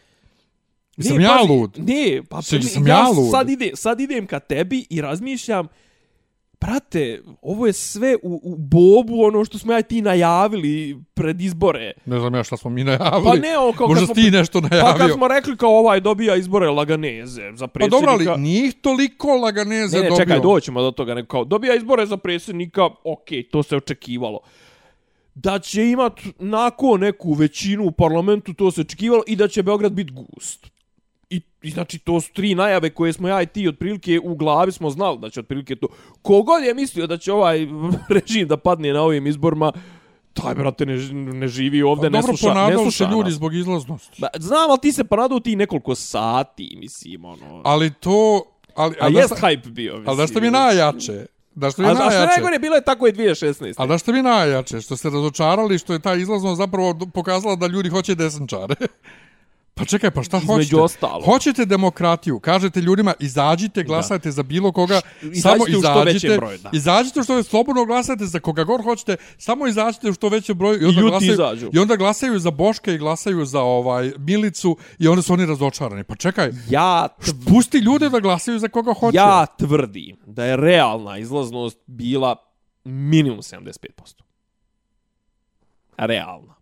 Ne, 0.98 1.24
ja 1.24 1.42
lud. 1.42 1.72
Ne, 1.78 2.22
pa 2.30 2.42
Sam- 2.42 2.60
ne, 2.60 2.64
sam 2.64 2.88
ja 2.88 3.08
lud. 3.10 3.32
Sad, 3.32 3.50
ide, 3.50 3.72
sad 3.76 4.00
idem 4.00 4.28
ka 4.28 4.40
tebi 4.40 4.86
i 4.90 5.02
razmišljam, 5.02 5.68
brate, 6.62 7.22
ovo 7.42 7.68
je 7.68 7.74
sve 7.74 8.16
u, 8.24 8.42
u 8.44 8.56
bobu 8.58 9.24
ono 9.24 9.46
što 9.46 9.58
smo 9.58 9.74
ja 9.74 9.80
i 9.80 9.84
ti 9.84 10.02
najavili 10.02 10.98
pred 11.14 11.42
izbore. 11.42 11.92
Ne 12.06 12.20
znam 12.20 12.36
ja 12.36 12.44
šta 12.44 12.58
smo 12.58 12.70
mi 12.70 12.84
najavili. 12.84 13.24
Pa 13.26 13.36
ne, 13.36 13.58
ono 13.58 13.74
kao 13.74 13.88
Možda 13.88 14.06
smo, 14.06 14.16
ti 14.16 14.32
nešto 14.32 14.62
pa 14.62 14.68
najavio. 14.68 14.98
kad 14.98 15.12
smo 15.16 15.28
rekli 15.28 15.58
kao 15.58 15.80
ovaj 15.80 16.00
dobija 16.00 16.36
izbore 16.36 16.70
Laganeze 16.70 17.42
za 17.56 17.68
Pa 17.68 17.74
predsjednika. 17.74 18.12
dobro, 18.16 18.32
ali 18.32 18.42
nije 18.42 18.68
ih 18.68 18.74
toliko 18.74 19.28
laganeze 19.28 19.98
Ne, 19.98 20.04
ne, 20.04 20.10
dobio. 20.10 20.26
čekaj, 20.26 20.40
doćemo 20.40 20.82
do 20.82 20.92
toga. 20.92 21.14
Nego 21.14 21.28
kao, 21.28 21.46
dobija 21.46 21.76
izbore 21.76 22.06
za 22.06 22.18
predsjednika, 22.18 22.90
okej, 23.04 23.44
to 23.44 23.64
se 23.64 23.76
očekivalo. 23.76 24.40
Da 25.36 25.60
će 25.60 25.86
imat 25.86 26.20
nakon 26.40 27.00
neku 27.00 27.34
većinu 27.34 27.84
u 27.86 27.92
parlamentu, 27.92 28.54
to 28.54 28.72
se 28.72 28.82
očekivalo, 28.82 29.24
i 29.28 29.36
da 29.36 29.48
će 29.48 29.64
Beograd 29.64 29.92
biti 29.92 30.14
gust. 30.14 30.68
I, 31.30 31.42
I 31.62 31.72
znači, 31.72 32.00
to 32.00 32.22
su 32.22 32.34
tri 32.34 32.56
najave 32.56 32.90
koje 32.90 33.14
smo 33.14 33.28
ja 33.28 33.42
i 33.42 33.46
ti 33.46 33.68
otprilike 33.68 34.20
u 34.24 34.36
glavi 34.36 34.72
smo 34.72 34.90
znali 34.90 35.20
da 35.20 35.30
će 35.30 35.40
otprilike 35.40 35.76
to. 35.76 35.88
Kogod 36.22 36.64
je 36.64 36.74
mislio 36.74 37.08
da 37.08 37.18
će 37.18 37.34
ovaj 37.34 37.68
režim 38.16 38.48
da 38.48 38.58
padne 38.58 38.94
na 38.94 39.02
ovim 39.02 39.28
izborima, 39.28 39.72
taj, 40.34 40.56
brate, 40.56 40.86
ne, 40.86 40.98
ne 41.14 41.48
živi 41.48 41.84
ovde, 41.84 42.10
Pa 42.12 42.18
ne 42.18 42.24
sluša, 42.24 42.54
ne 42.54 42.78
se 42.78 42.84
sluša 42.84 43.10
ljudi 43.12 43.32
zbog 43.32 43.56
izlaznosti. 43.56 44.22
Ba, 44.22 44.28
znam, 44.40 44.70
ali 44.70 44.80
ti 44.82 44.92
se 44.92 45.04
ponadao 45.04 45.40
ti 45.40 45.56
nekoliko 45.56 45.96
sati, 45.96 46.78
mislim, 46.80 47.26
ono. 47.26 47.62
Ali 47.64 47.94
to... 47.94 48.44
Ali, 48.76 48.96
A 49.02 49.10
da 49.10 49.20
jest 49.20 49.38
šta- 49.38 49.48
hype 49.48 49.70
bio, 49.70 49.94
mislim. 49.94 50.10
Ali 50.10 50.18
da 50.18 50.28
što 50.28 50.42
mi 50.42 50.52
najjače? 50.52 51.26
Da 51.56 51.72
što 51.72 51.82
mi 51.82 51.88
A, 51.88 51.92
a 51.92 51.96
što 51.96 52.04
je 52.04 52.10
najjače? 52.10 52.28
najgore, 52.28 52.60
bilo 52.60 52.76
je 52.76 52.84
tako 52.84 53.08
i 53.08 53.12
2016. 53.12 53.74
Ali 53.78 53.90
da 53.90 53.98
što 53.98 54.12
mi 54.14 54.22
najjače? 54.22 54.82
Što 54.82 54.98
ste 54.98 55.10
razočarali 55.10 55.78
što 55.78 55.94
je 55.94 56.00
ta 56.00 56.14
izlaznost 56.16 56.58
zapravo 56.58 57.00
pokazala 57.14 57.56
da 57.56 57.68
ljudi 57.68 57.90
hoće 57.90 58.16
desničare. 58.16 58.76
Pa 59.78 59.86
čekaj, 59.86 60.12
pa 60.12 60.24
šta 60.24 60.40
hoćete? 60.40 60.76
ostalog. 60.76 61.26
Hoćete 61.26 61.66
demokratiju, 61.66 62.40
kažete 62.40 62.82
ljudima 62.82 63.14
izađite, 63.20 63.84
glasajte 63.84 64.32
za 64.32 64.44
bilo 64.44 64.72
koga, 64.72 65.02
Izađite 65.22 65.42
samo 65.42 65.64
u 65.64 65.68
što 65.68 65.78
izađite, 66.04 66.38
broju, 66.38 66.58
da. 66.58 66.70
izađite 66.74 67.24
što 67.24 67.36
većem, 67.36 67.50
slobodno 67.50 67.86
glasajte 67.86 68.26
za 68.26 68.40
koga 68.40 68.64
god 68.64 68.84
hoćete, 68.84 69.16
samo 69.38 69.68
izađite 69.68 70.10
u 70.10 70.14
što 70.14 70.30
većem 70.30 70.58
broju 70.58 70.82
i 70.82 70.86
onda, 70.86 71.02
ljudi 71.02 71.10
glasaju, 71.12 71.34
izađu. 71.34 71.70
i 71.74 71.80
onda 71.80 71.96
glasaju 71.96 72.40
za 72.40 72.52
Boška 72.52 72.92
i 72.92 72.98
glasaju 72.98 73.46
za 73.46 73.62
ovaj 73.62 74.12
Milicu 74.18 74.78
i 75.00 75.08
onda 75.08 75.22
su 75.22 75.34
oni 75.34 75.46
razočarani. 75.46 76.04
Pa 76.04 76.16
čekaj, 76.16 76.52
Ja, 76.70 77.08
pusti 77.50 77.78
ljude 77.78 78.10
da 78.10 78.20
glasaju 78.20 78.60
za 78.60 78.68
koga 78.68 78.94
hoće. 78.94 79.16
ja 79.18 79.46
tvrdim 79.46 80.18
da 80.26 80.46
je 80.46 80.58
realna 80.58 81.18
izlaznost 81.18 81.78
bila 81.86 82.36
minimum 82.84 83.42
75%. 83.42 83.78
Realna. 85.98 86.57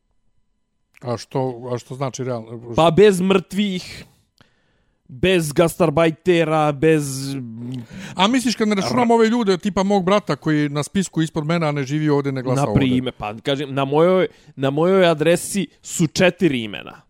A 1.05 1.17
što, 1.17 1.69
a 1.73 1.77
što 1.77 1.95
znači 1.95 2.23
realno? 2.23 2.73
Pa 2.75 2.91
bez 2.91 3.21
mrtvih, 3.21 4.05
bez 5.07 5.53
gastarbajtera, 5.53 6.71
bez... 6.71 7.35
A 8.15 8.27
misliš 8.27 8.55
kad 8.55 8.67
ne 8.67 8.75
računam 8.75 9.11
ove 9.11 9.27
ljude 9.27 9.57
tipa 9.57 9.83
mog 9.83 10.03
brata 10.05 10.35
koji 10.35 10.69
na 10.69 10.83
spisku 10.83 11.21
ispod 11.21 11.45
mene, 11.45 11.67
a 11.67 11.71
ne 11.71 11.83
živi 11.83 12.09
ovdje, 12.09 12.31
ne 12.31 12.41
glasa 12.41 12.61
Na 12.61 12.67
ovdje? 12.67 12.79
prime, 12.79 13.11
pa 13.11 13.33
kažem, 13.43 13.73
na 13.73 13.85
mojoj, 13.85 14.27
na 14.55 14.69
mojoj 14.69 15.05
adresi 15.07 15.67
su 15.81 16.07
četiri 16.07 16.63
imena. 16.63 17.01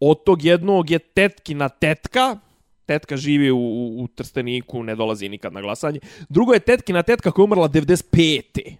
Od 0.00 0.24
tog 0.24 0.44
jednog 0.44 0.90
je 0.90 0.98
tetkina 0.98 1.68
tetka, 1.68 2.38
tetka 2.86 3.16
živi 3.16 3.50
u, 3.50 3.58
u, 3.58 4.02
u 4.02 4.08
Trsteniku, 4.08 4.82
ne 4.82 4.94
dolazi 4.96 5.28
nikad 5.28 5.52
na 5.52 5.60
glasanje. 5.60 6.00
Drugo 6.28 6.52
je 6.52 6.60
tetkina 6.60 7.02
tetka 7.02 7.30
koja 7.30 7.42
je 7.42 7.44
umrla 7.44 7.68
95. 7.68 8.74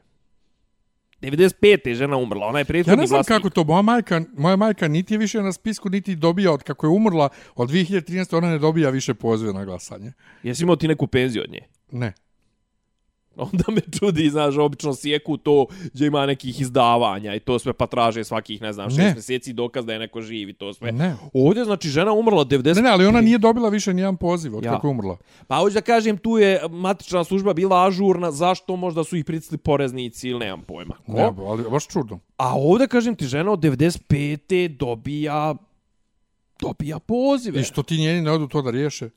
95. 1.21 1.89
je 1.89 1.95
žena 1.95 2.17
umrla, 2.17 2.47
ona 2.47 2.59
je 2.59 2.63
Ja 2.63 2.67
prethodni 2.67 3.01
ne 3.01 3.07
znam 3.07 3.17
vlasnik. 3.19 3.37
kako 3.37 3.51
to, 3.51 3.65
moja 3.65 3.83
majka, 3.83 4.21
moja 4.37 4.57
majka 4.57 4.89
niti 4.89 5.15
je 5.15 5.19
više 5.19 5.43
na 5.43 5.53
spisku, 5.53 5.89
niti 5.89 6.17
dobija 6.17 6.53
od 6.53 6.63
kako 6.63 6.87
je 6.87 6.91
umrla 6.91 7.29
od 7.55 7.71
2013. 7.71 8.37
ona 8.37 8.51
ne 8.51 8.59
dobija 8.59 8.91
više 8.91 9.15
pozive 9.15 9.53
na 9.53 9.65
glasanje. 9.65 10.13
Jesi 10.43 10.63
imao 10.63 10.77
ti 10.77 10.89
neku 10.89 11.07
penziju 11.07 11.43
od 11.43 11.51
nje? 11.51 11.61
Ne. 11.93 12.13
Onda 13.53 13.64
me 13.69 13.81
čudi, 13.99 14.31
znaš, 14.31 14.57
obično 14.57 14.95
sjeku 14.95 15.37
to 15.37 15.66
gdje 15.93 16.07
ima 16.07 16.27
nekih 16.27 16.61
izdavanja 16.61 17.35
i 17.35 17.40
to 17.40 17.59
sve 17.59 17.73
pa 17.73 17.87
traže 17.87 18.25
svakih, 18.25 18.62
ne 18.62 18.73
znam, 18.73 18.90
šest 18.90 18.99
Ne. 18.99 19.12
mjeseci 19.12 19.53
dokaz 19.53 19.87
da 19.87 19.93
je 19.93 19.99
neko 19.99 20.21
živ 20.23 20.49
i 20.49 20.53
to 20.53 20.75
sve. 20.75 20.93
Ne. 20.93 21.16
Ovdje, 21.35 21.64
znači, 21.64 21.88
žena 21.88 22.12
umrla 22.12 22.45
90... 22.45 22.77
Ne, 22.77 22.83
ne, 22.83 22.90
ali 22.90 23.07
ona 23.07 23.21
nije 23.21 23.38
dobila 23.38 23.69
više 23.69 23.95
nijedan 23.95 24.16
poziv 24.16 24.57
od 24.57 24.64
Ja. 24.64 24.71
kako 24.73 24.87
je 24.87 24.90
umrla. 24.90 25.16
Pa 25.47 25.57
hoću 25.57 25.75
da 25.75 25.81
kažem, 25.81 26.19
tu 26.19 26.38
je 26.38 26.61
matična 26.71 27.25
služba 27.25 27.55
bila 27.55 27.87
ažurna, 27.87 28.31
zašto 28.31 28.77
možda 28.77 29.05
su 29.05 29.16
ih 29.16 29.25
pritisli 29.25 29.59
poreznici 29.59 30.29
ili 30.29 30.38
nemam 30.38 30.62
pojma. 30.62 30.95
Ko? 31.07 31.12
Ne, 31.12 31.31
ali 31.47 31.64
baš 31.71 31.87
čudno. 31.87 32.19
A 32.37 32.55
ovdje, 32.59 32.88
kažem 32.88 33.14
ti, 33.14 33.27
žena 33.27 33.53
od 33.53 33.59
95. 33.61 34.77
dobija 34.77 35.55
dobija 36.61 36.99
pozive. 36.99 37.61
I 37.61 37.64
što 37.64 37.83
ti 37.83 37.97
njeni 37.99 38.21
ne 38.21 38.31
odu 38.31 38.49
to 38.49 38.62
da 38.62 38.71
riješe? 38.71 39.11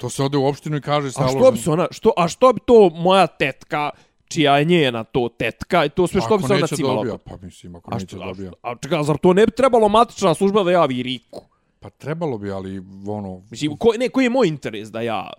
To 0.00 0.10
se 0.10 0.22
ode 0.22 0.38
u 0.38 0.46
opštinu 0.46 0.76
i 0.76 0.80
kaže 0.80 1.12
sa 1.12 1.24
A 1.24 1.28
što 1.28 1.50
bi 1.50 1.58
se 1.58 1.70
ona, 1.70 1.86
što, 1.90 2.12
a 2.16 2.28
što 2.28 2.52
bi 2.52 2.60
to 2.64 2.90
moja 2.94 3.26
tetka, 3.26 3.90
čija 4.28 4.58
je 4.58 4.64
njena 4.64 5.04
to 5.04 5.28
tetka, 5.38 5.84
i 5.84 5.88
to 5.88 6.06
sve 6.06 6.20
što 6.20 6.38
bi 6.38 6.42
se 6.42 6.54
ona 6.54 6.66
cimala? 6.66 6.94
dobija, 6.94 7.18
pa 7.18 7.36
mislim, 7.42 7.76
ako 7.76 7.90
A 7.90 7.94
neće 7.94 8.06
što, 8.06 8.24
dobija. 8.24 8.52
a 8.62 8.74
čekaj, 8.82 8.98
a 8.98 9.02
zar 9.02 9.18
to 9.18 9.32
ne 9.32 9.46
bi 9.46 9.52
trebalo 9.52 9.88
matična 9.88 10.34
služba 10.34 10.62
da 10.62 10.70
javi 10.70 11.02
Riku? 11.02 11.44
Pa 11.80 11.90
trebalo 11.90 12.38
bi, 12.38 12.50
ali 12.50 12.82
ono... 13.08 13.42
Mislim, 13.50 13.76
ko, 13.76 13.92
ne, 13.98 14.08
koji 14.08 14.24
je 14.24 14.30
moj 14.30 14.48
interes 14.48 14.90
da 14.90 15.00
ja, 15.00 15.30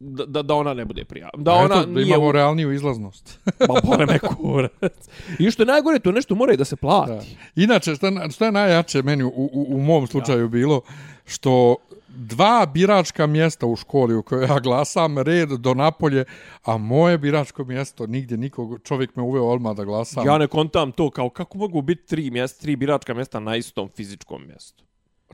da, 0.00 0.26
da, 0.26 0.42
da 0.42 0.54
ona 0.54 0.74
ne 0.74 0.84
bude 0.84 1.04
prijavljena? 1.04 1.44
Da 1.44 1.52
ona 1.52 1.74
eto, 1.74 1.86
da 1.86 1.92
nije... 1.92 2.06
imamo 2.06 2.32
realniju 2.32 2.72
izlaznost. 2.72 3.38
Ma 3.68 3.80
bole 3.84 4.06
me 4.06 4.18
kurac. 4.18 5.08
I 5.38 5.50
što 5.50 5.62
je 5.62 5.66
najgore, 5.66 5.98
to 5.98 6.12
nešto 6.12 6.34
mora 6.34 6.52
i 6.52 6.56
da 6.56 6.64
se 6.64 6.76
plati. 6.76 7.36
Da. 7.56 7.62
Inače, 7.62 7.94
šta, 7.94 8.30
šta 8.30 8.44
je 8.44 8.52
najjače 8.52 9.02
meni 9.02 9.24
u, 9.24 9.28
u, 9.28 9.66
u 9.68 9.80
mom 9.80 10.06
slučaju 10.06 10.40
ja. 10.40 10.48
bilo, 10.48 10.80
što 11.24 11.76
dva 12.18 12.66
biračka 12.66 13.26
mjesta 13.26 13.66
u 13.66 13.76
školi 13.76 14.14
u 14.14 14.22
kojoj 14.22 14.46
ja 14.46 14.60
glasam, 14.60 15.18
red 15.18 15.48
do 15.48 15.74
napolje, 15.74 16.24
a 16.62 16.76
moje 16.76 17.18
biračko 17.18 17.64
mjesto, 17.64 18.06
nigdje 18.06 18.36
nikog, 18.36 18.80
čovjek 18.84 19.16
me 19.16 19.22
uveo 19.22 19.44
odmah 19.44 19.76
da 19.76 19.84
glasam. 19.84 20.26
Ja 20.26 20.38
ne 20.38 20.46
kontam 20.46 20.92
to 20.92 21.10
kao 21.10 21.30
kako 21.30 21.58
mogu 21.58 21.82
biti 21.82 22.06
tri, 22.06 22.30
mjesta, 22.30 22.60
tri 22.60 22.76
biračka 22.76 23.14
mjesta 23.14 23.40
na 23.40 23.56
istom 23.56 23.88
fizičkom 23.96 24.46
mjestu. 24.46 24.84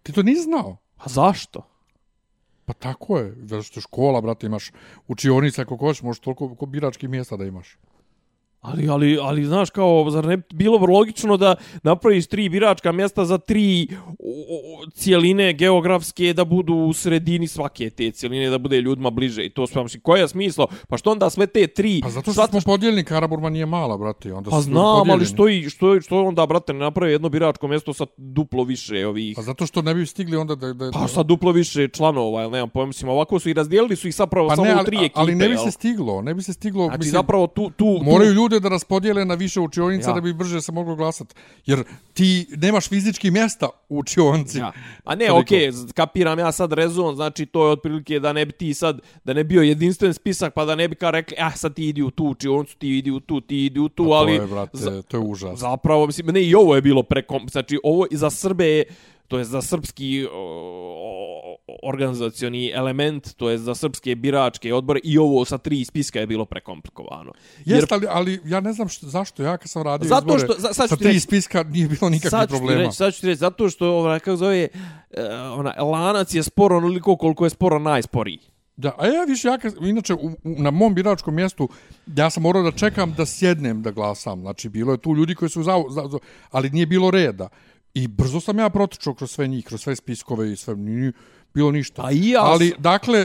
Ti 0.03 0.13
to 0.13 0.23
nisi 0.23 0.43
znao? 0.43 0.77
A 0.97 1.09
zašto? 1.09 1.63
Pa 2.65 2.73
tako 2.73 3.19
je, 3.19 3.35
zato 3.43 3.63
što 3.63 3.81
škola, 3.81 4.21
brate, 4.21 4.47
imaš 4.47 4.71
učionica 5.09 5.63
ako 5.63 5.77
hoćeš, 5.77 6.03
možeš 6.03 6.21
toliko 6.21 6.55
ko 6.55 6.67
biračkih 6.67 7.09
mjesta 7.09 7.37
da 7.37 7.45
imaš. 7.45 7.79
Ali, 8.65 8.89
ali, 8.89 9.19
ali, 9.23 9.45
znaš, 9.45 9.71
kao, 9.71 10.11
zar 10.11 10.25
ne 10.25 10.37
bi 10.37 10.43
bilo 10.53 10.79
logično 10.79 11.37
da 11.37 11.55
napraviš 11.83 12.27
tri 12.27 12.49
biračka 12.49 12.93
mjesta 12.93 13.25
za 13.25 13.39
tri 13.39 13.89
cijeline 14.95 15.53
geografske 15.53 16.33
da 16.33 16.45
budu 16.45 16.75
u 16.75 16.93
sredini 16.93 17.49
svake 17.49 17.91
te 17.91 18.11
cijeline, 18.11 18.51
da 18.51 18.59
bude 18.59 18.81
ljudima 18.81 19.11
bliže 19.11 19.45
i 19.45 19.51
to 19.51 19.67
sve, 19.67 19.83
mislim, 19.83 20.03
koje 20.03 20.21
je 20.21 20.29
smislo? 20.29 20.67
Pa 20.89 20.97
što 20.97 21.11
onda 21.11 21.31
sve 21.31 21.47
te 21.47 21.67
tri... 21.67 22.01
Pa 22.03 22.11
zato 22.11 22.33
što 22.33 22.47
smo 22.47 22.61
podijeljeni, 22.65 23.05
Karaburma 23.05 23.51
nije 23.51 23.67
mala, 23.67 23.99
brate. 23.99 24.33
Onda 24.33 24.51
Pa 24.51 24.57
ljudi 24.57 24.65
znam, 24.65 25.11
ali 25.11 25.25
što, 25.25 25.49
i, 25.49 25.71
što, 25.71 26.01
što 26.01 26.25
onda, 26.25 26.47
brate, 26.47 26.73
ne 26.73 26.79
napravi 26.79 27.13
jedno 27.13 27.29
biračko 27.29 27.69
mjesto 27.69 27.93
sa 27.93 28.07
duplo 28.17 28.65
više 28.65 29.07
ovih... 29.07 29.37
Pa 29.37 29.43
zato 29.43 29.67
što 29.67 29.83
ne 29.83 29.95
bi 29.95 30.07
stigli 30.07 30.37
onda 30.37 30.55
da... 30.55 30.73
da 30.73 30.91
Pa 30.91 31.09
sa 31.09 31.23
duplo 31.23 31.53
više 31.53 31.89
članova, 31.89 32.43
ili 32.43 32.53
nemam 32.53 32.69
pojma, 32.69 32.87
mislim, 32.87 33.09
ovako 33.09 33.39
su 33.39 33.49
i 33.49 33.55
razdijelili 33.55 33.97
su 33.97 34.09
ih 34.09 34.15
zapravo 34.15 34.49
pa 34.49 34.57
samo 34.57 34.69
ne, 34.69 34.75
u 34.75 34.79
ali, 34.79 34.87
tri 34.87 34.97
ekipe. 34.97 35.21
ali 35.21 35.35
ne 35.35 35.49
bi 35.49 35.57
se 35.57 35.71
stiglo, 35.71 36.23
ne 36.23 36.35
bi 36.35 36.43
se 36.43 36.53
stiglo, 36.53 36.85
Znači, 36.85 36.99
mislim, 36.99 37.13
zapravo 37.13 37.47
tu... 37.47 37.71
tu, 37.77 37.99
tu 37.99 38.05
moraju 38.05 38.33
ljude 38.55 38.61
da 38.61 38.69
raspodijele 38.69 39.25
na 39.25 39.35
više 39.35 39.61
učionica 39.61 40.11
Ja. 40.11 40.15
da 40.15 40.21
bi 40.21 40.33
brže 40.33 40.61
se 40.61 40.73
moglo 40.73 40.95
glasati. 40.97 41.35
Jer 41.67 41.85
ti 42.13 42.47
nemaš 42.57 42.89
fizički 42.89 43.31
mjesta 43.31 43.69
u 43.89 43.99
učionci. 43.99 44.59
Ja. 44.59 44.73
A 45.05 45.15
ne, 45.15 45.33
okej, 45.33 45.71
okay, 45.71 45.93
kapiram 45.93 46.39
ja 46.39 46.53
sad 46.53 46.73
rezon, 46.73 47.15
znači 47.17 47.47
to 47.47 47.67
je 47.67 47.73
otprilike 47.73 48.21
da 48.21 48.33
ne 48.33 48.47
bi 48.47 48.53
ti 48.53 48.75
sad, 48.75 49.01
da 49.25 49.33
ne 49.33 49.45
bio 49.45 49.63
jedinstven 49.63 50.15
spisak, 50.15 50.55
pa 50.55 50.65
da 50.65 50.75
ne 50.75 50.89
bi 50.89 50.95
kao 50.95 51.11
rekli, 51.11 51.37
ah, 51.41 51.57
sad 51.57 51.75
ti 51.75 51.89
idi 51.89 52.03
u 52.03 52.11
tu 52.11 52.25
učionicu, 52.25 52.77
ti 52.79 52.99
idi 52.99 53.11
u 53.11 53.21
tu, 53.21 53.41
ti 53.41 53.65
idi 53.67 53.81
u 53.81 53.89
tu, 53.89 54.05
Pa 54.05 54.11
ali... 54.11 54.37
To 54.37 54.43
je, 54.43 54.49
brate, 54.49 54.79
za- 54.79 55.03
to 55.03 55.17
je 55.17 55.21
užas. 55.21 55.59
Zapravo, 55.59 56.07
mislim, 56.07 56.27
ne, 56.27 56.43
i 56.43 56.55
ovo 56.55 56.75
je 56.75 56.83
bilo 56.83 57.03
prekom... 57.03 57.49
Znači, 57.49 57.79
ovo 57.83 58.07
i 58.11 58.17
za 58.17 58.31
Srbe 58.31 58.67
je, 58.67 58.85
to 59.29 59.39
je 59.39 59.45
za 59.45 59.63
srpski 59.63 60.27
organizacioni 61.83 62.71
element, 62.71 63.35
to 63.35 63.51
je 63.51 63.59
za 63.59 63.75
srpske 63.75 64.15
biračke 64.15 64.75
odbore 64.75 65.01
i 65.05 65.19
ovo 65.19 65.45
sa 65.45 65.59
tri 65.59 65.85
spiska 65.85 66.21
je 66.21 66.27
bilo 66.27 66.45
prekomplikovano. 66.45 67.33
Jer... 67.65 67.87
ali, 67.91 68.07
ali 68.11 68.41
ja 68.45 68.61
ne 68.61 68.73
znam 68.73 68.89
što, 68.89 69.07
zašto 69.07 69.43
ja 69.43 69.57
kad 69.57 69.71
sam 69.71 69.83
radio 69.83 70.09
Zato 70.09 70.27
izbore 70.27 70.39
što- 70.45 70.61
za- 70.61 70.73
sad 70.73 70.89
sa 70.89 70.97
tri 70.97 71.07
reći- 71.07 71.21
spiska 71.21 71.63
nije 71.63 71.89
bilo 71.89 72.09
nikakvih 72.11 72.31
sad 72.31 72.49
problema. 72.49 72.81
reći, 72.81 72.97
sad 72.97 73.15
ću 73.15 73.21
ti 73.21 73.27
reći, 73.27 73.39
zato 73.39 73.69
što, 73.69 73.89
ovaj, 73.89 74.21
kako 74.21 74.37
zove, 74.37 74.69
uh, 75.11 75.19
ona, 75.55 75.83
lanac 75.83 76.35
je 76.35 76.43
sporo 76.43 76.77
onoliko 76.77 77.17
koliko 77.17 77.45
je 77.47 77.51
sporo 77.51 77.79
najsporiji. 77.79 78.39
Da, 78.77 78.93
a 78.99 79.07
ja 79.07 79.25
više, 79.25 79.49
ja 79.49 79.59
inače 79.83 80.15
u, 80.15 80.19
u, 80.19 80.33
na 80.45 80.71
mom 80.71 80.95
biračkom 80.95 81.35
mjestu 81.35 81.69
ja 82.09 82.31
sam 82.31 82.43
morao 82.43 82.63
da 82.63 82.71
čekam 82.73 83.13
da 83.13 83.27
sjednem 83.27 83.83
da 83.83 83.91
glasam. 83.91 84.41
Znači, 84.41 84.69
bilo 84.69 84.93
je 84.93 84.99
tu 84.99 85.15
ljudi 85.15 85.35
koji 85.35 85.49
su 85.49 85.63
za, 85.63 85.83
za, 85.91 86.09
za 86.09 86.19
ali 86.51 86.71
nije 86.71 86.87
bilo 86.87 87.11
reda. 87.11 87.49
I 87.95 88.09
brzo 88.09 88.41
sam 88.41 88.59
ja 88.59 88.71
protičao 88.71 89.15
kroz 89.15 89.31
sve 89.31 89.49
njih, 89.49 89.65
kroz 89.65 89.83
sve 89.83 89.97
spiskove 89.97 90.53
i 90.53 90.57
sve, 90.57 90.77
nije 90.77 91.13
bilo 91.55 91.71
ništa. 91.71 92.03
A 92.05 92.13
i 92.13 92.29
ja 92.29 92.43
ali, 92.43 92.69
sam- 92.69 92.83
dakle, 92.83 93.25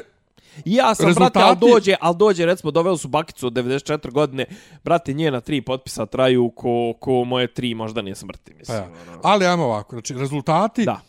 I 0.66 0.74
ja 0.74 0.96
sam, 0.96 1.06
Rezultati- 1.06 1.34
brate, 1.34 1.40
al 1.42 1.70
dođe, 1.70 1.96
al 2.02 2.14
dođe, 2.16 2.46
recimo, 2.46 2.72
doveli 2.72 2.98
su 2.98 3.08
bakicu 3.08 3.48
od 3.48 3.54
94 3.54 4.12
godine, 4.12 4.46
brate, 4.84 5.14
njena 5.14 5.42
tri 5.42 5.62
potpisa 5.62 6.06
traju 6.06 6.50
ko, 6.50 6.70
ko 7.00 7.24
moje 7.24 7.48
tri 7.48 7.74
možda 7.74 8.02
nije 8.02 8.16
smrti, 8.16 8.52
pa 8.52 8.58
mislim. 8.58 8.78
ja. 8.78 8.90
ali 9.24 9.46
ajmo 9.46 9.64
ovako, 9.64 9.96
znači, 9.96 10.14
rezultati, 10.14 10.86
Da. 10.86 11.02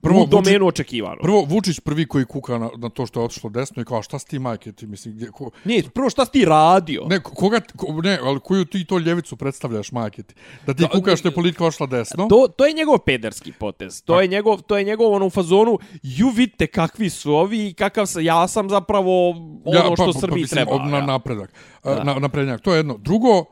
Prvo, 0.00 0.22
u 0.22 0.26
domenu 0.26 0.66
očekivano. 0.66 1.18
Prvo, 1.22 1.44
Vučić 1.48 1.80
prvi 1.80 2.06
koji 2.06 2.24
kuka 2.24 2.58
na, 2.58 2.70
na 2.76 2.88
to 2.88 3.06
što 3.06 3.20
je 3.20 3.24
otišlo 3.24 3.50
desno 3.50 3.82
i 3.82 3.84
kao, 3.84 4.02
šta 4.02 4.18
si 4.18 4.26
ti, 4.26 4.38
majke, 4.38 4.72
ti, 4.72 4.86
mislim, 4.86 5.14
gdje, 5.14 5.30
ko, 5.30 5.50
Nije, 5.64 5.82
prvo 5.94 6.10
šta 6.10 6.24
si 6.24 6.32
ti 6.32 6.44
radio? 6.44 7.04
Ne, 7.06 7.20
koga, 7.20 7.60
ko, 7.76 7.86
ne, 8.02 8.18
ali 8.22 8.40
koju 8.40 8.64
ti 8.64 8.84
to 8.84 8.98
ljevicu 8.98 9.36
predstavljaš, 9.36 9.92
majke 9.92 10.22
ti? 10.22 10.34
Da 10.66 10.74
ti 10.74 10.84
kukaš 10.92 11.18
što 11.18 11.28
je 11.28 11.34
politika 11.34 11.66
ošla 11.66 11.86
desno? 11.86 12.26
To, 12.28 12.48
to 12.56 12.66
je 12.66 12.72
njegov 12.72 12.98
pederski 12.98 13.52
potez. 13.52 14.02
To 14.02 14.20
je 14.20 14.28
njegov, 14.28 14.62
to 14.62 14.78
je 14.78 14.84
njegov 14.84 15.12
ono 15.12 15.26
u 15.26 15.30
fazonu, 15.30 15.78
ju 16.02 16.28
vidite 16.28 16.66
kakvi 16.66 17.10
su 17.10 17.34
ovi 17.34 17.68
i 17.68 17.74
kakav 17.74 18.06
sam, 18.06 18.22
ja 18.22 18.48
sam 18.48 18.70
zapravo 18.70 19.30
ono 19.64 19.96
što 19.96 20.12
Srbiji 20.12 20.42
mislim, 20.42 20.66
treba. 20.66 20.84
Na, 20.84 20.96
ja. 20.96 21.06
napredak. 21.06 21.52
Da. 21.84 22.04
Na, 22.04 22.14
naprednjak. 22.14 22.60
To 22.60 22.72
je 22.72 22.78
jedno. 22.78 22.96
Drugo, 22.98 23.44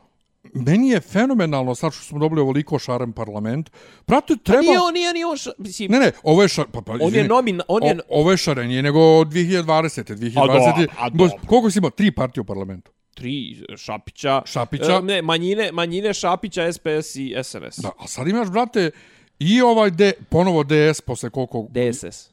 meni 0.54 0.88
je 0.88 1.00
fenomenalno 1.00 1.74
sad 1.74 1.92
što 1.92 2.02
smo 2.02 2.18
dobili 2.18 2.40
ovoliko 2.40 2.78
šaren 2.78 3.12
parlament. 3.12 3.70
Prate, 4.06 4.36
treba... 4.42 4.62
Pa 4.62 4.66
Nije 4.66 4.80
on, 4.80 4.94
nije, 4.94 5.12
nije 5.12 5.26
on, 5.26 5.36
ša, 5.36 5.50
mislim, 5.58 5.90
Ne, 5.90 5.98
ne, 5.98 6.12
ovo 6.22 6.42
je 6.42 6.48
šar... 6.48 6.66
Pa, 6.72 6.80
pa, 6.80 6.92
on 7.00 7.14
je 7.14 7.28
nomin, 7.28 7.60
on 7.68 7.82
je, 7.82 7.94
O, 8.08 8.20
ovo 8.20 8.30
je 8.30 8.36
šarenije 8.36 8.82
nego 8.82 8.98
2020. 8.98 9.64
2020. 9.64 10.40
A 10.40 10.46
dobro, 10.46 10.92
a 10.98 11.10
dobro. 11.10 11.36
Koliko 11.46 11.70
si 11.70 11.78
imao? 11.78 11.90
Tri 11.90 12.10
partije 12.10 12.40
u 12.40 12.44
parlamentu. 12.44 12.90
tri 13.14 13.64
Šapića, 13.76 14.42
Šapića. 14.44 14.92
e, 14.92 15.02
ne, 15.02 15.22
manjine, 15.22 15.72
manjine 15.72 16.14
Šapića, 16.14 16.72
SPS 16.72 17.16
i 17.16 17.34
SNS. 17.42 17.78
Da, 17.78 17.90
a 17.98 18.06
sad 18.06 18.28
imaš, 18.28 18.50
brate, 18.50 18.90
i 19.38 19.60
ovaj 19.62 19.90
D, 19.90 20.12
ponovo 20.28 20.64
DS 20.64 21.00
posle 21.00 21.30
koliko... 21.30 21.66
DSS. 21.70 22.30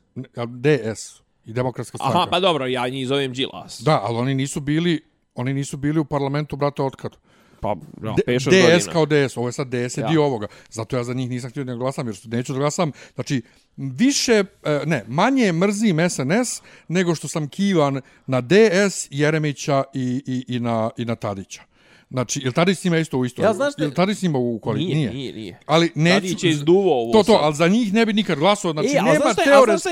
DS 0.47 1.21
i 1.45 1.53
demokratska 1.53 1.97
stranka. 1.97 2.17
Aha, 2.17 2.27
pa 2.31 2.39
dobro, 2.39 2.65
ja 2.65 2.87
njih 2.87 3.07
zovem 3.07 3.33
Đilas. 3.33 3.81
Da, 3.81 3.99
ali 4.03 4.17
oni 4.17 4.35
nisu 4.35 4.59
bili, 4.59 5.01
oni 5.35 5.53
nisu 5.53 5.77
bili 5.77 5.99
u 5.99 6.05
parlamentu, 6.05 6.55
brate, 6.55 6.81
otkad? 6.81 7.17
Pa, 7.61 7.75
ja, 8.03 8.13
D- 8.17 8.23
5-6 8.27 8.39
DS 8.39 8.45
godina. 8.45 8.91
kao 8.91 9.05
DS, 9.05 9.37
ovo 9.37 9.47
je 9.47 9.53
sad 9.53 9.67
DS 9.67 9.73
je 9.97 10.01
Ja. 10.01 10.07
dio 10.07 10.23
ovoga. 10.23 10.47
Zato 10.69 10.97
ja 10.97 11.03
za 11.03 11.13
njih 11.13 11.29
nisam 11.29 11.49
htio 11.49 11.63
da 11.63 11.75
glasam, 11.75 12.07
jer 12.07 12.15
što 12.15 12.29
neću 12.29 12.53
da 12.53 12.59
glasam. 12.59 12.91
Znači, 13.15 13.41
više, 13.77 14.33
e, 14.63 14.79
ne, 14.85 15.03
manje 15.07 15.51
mrzim 15.51 16.09
SNS 16.09 16.61
nego 16.87 17.15
što 17.15 17.27
sam 17.27 17.47
kivan 17.47 18.01
na 18.27 18.41
DS, 18.41 19.07
Jeremića 19.09 19.83
i, 19.93 20.23
i, 20.27 20.55
i, 20.55 20.59
na, 20.59 20.89
i 20.97 21.05
na 21.05 21.15
Tadića. 21.15 21.61
Znači, 22.09 22.39
jel 22.39 22.53
Tadić 22.53 22.77
s 22.77 22.83
njima 22.83 22.97
isto 22.97 23.17
u 23.17 23.25
isto? 23.25 23.41
Ja, 23.41 23.53
znaš 23.53 23.73
šta- 23.73 23.81
Jel 23.81 23.91
Tadić 23.91 24.17
s 24.17 24.21
njima 24.21 24.37
u 24.37 24.59
koaliciji? 24.59 24.95
Nije, 24.95 25.13
nije, 25.13 25.33
nije. 25.33 25.59
Ali 25.65 25.91
neću... 25.95 26.15
Tadić 26.15 26.43
je 26.43 26.49
izduvo 26.49 27.01
ovo 27.01 27.11
To, 27.13 27.23
to, 27.23 27.39
ali 27.41 27.55
za 27.55 27.67
njih 27.67 27.93
ne 27.93 28.05
bi 28.05 28.13
nikad 28.13 28.39
glasao. 28.39 28.71
Znači, 28.71 28.89
E, 28.89 28.93
nema 28.93 29.07
je- 29.07 29.11
ali 29.11 29.19
znaš 29.19 29.33
šta 29.33 29.43
teoretske 29.43 29.89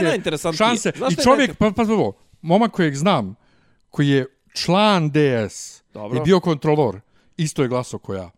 je 0.47 0.53
šanse. 0.53 0.89
I 1.11 1.23
čovjek, 1.23 1.51
najinter- 1.51 1.53
pa, 1.53 1.71
pa, 1.73 1.83
pa, 1.85 2.11
momak 2.41 2.71
kojeg 2.71 2.95
znam, 2.95 3.35
koji 3.89 4.07
je 4.07 4.25
član 4.53 5.09
DS 5.09 5.81
Dobro. 5.93 6.17
i 6.17 6.23
bio 6.23 6.39
kontrolor, 6.39 6.99
isto 7.43 7.61
je 7.61 7.67
glasao 7.67 7.99
ko 7.99 8.13
ja. 8.13 8.29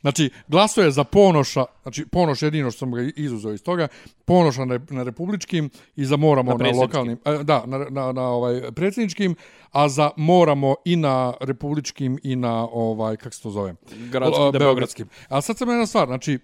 Znači, 0.00 0.30
glaso 0.48 0.82
je 0.82 0.90
za 0.90 1.04
Ponoša, 1.04 1.64
znači 1.82 2.06
Ponoš 2.06 2.42
jedino 2.42 2.70
što 2.70 2.78
sam 2.78 2.92
ga 2.92 3.02
izuzeo 3.16 3.52
iz 3.52 3.62
toga, 3.62 3.88
Ponoša 4.24 4.64
na, 4.64 4.80
na 4.90 5.02
republičkim 5.02 5.70
i 5.96 6.04
za 6.04 6.16
Moramo 6.16 6.50
Na 6.58 6.64
na, 6.72 6.80
lokalnim, 6.80 7.18
e, 7.24 7.44
da, 7.44 7.62
na, 7.66 7.78
na, 7.78 8.12
na 8.12 8.22
ovaj 8.22 8.72
predsjedničkim, 8.72 9.34
a 9.72 9.88
za 9.88 10.10
Moramo 10.16 10.74
i 10.84 10.96
na 10.96 11.32
republičkim 11.40 12.18
i 12.22 12.36
na 12.36 12.68
ovaj, 12.72 13.16
kako 13.16 13.34
se 13.34 13.42
to 13.42 13.50
zove? 13.50 13.74
Gradskim, 14.10 14.52
beogradskim. 14.58 15.08
Ali 15.28 15.42
sad 15.42 15.58
sam 15.58 15.68
jedna 15.68 15.86
stvar, 15.86 16.06
znači, 16.06 16.38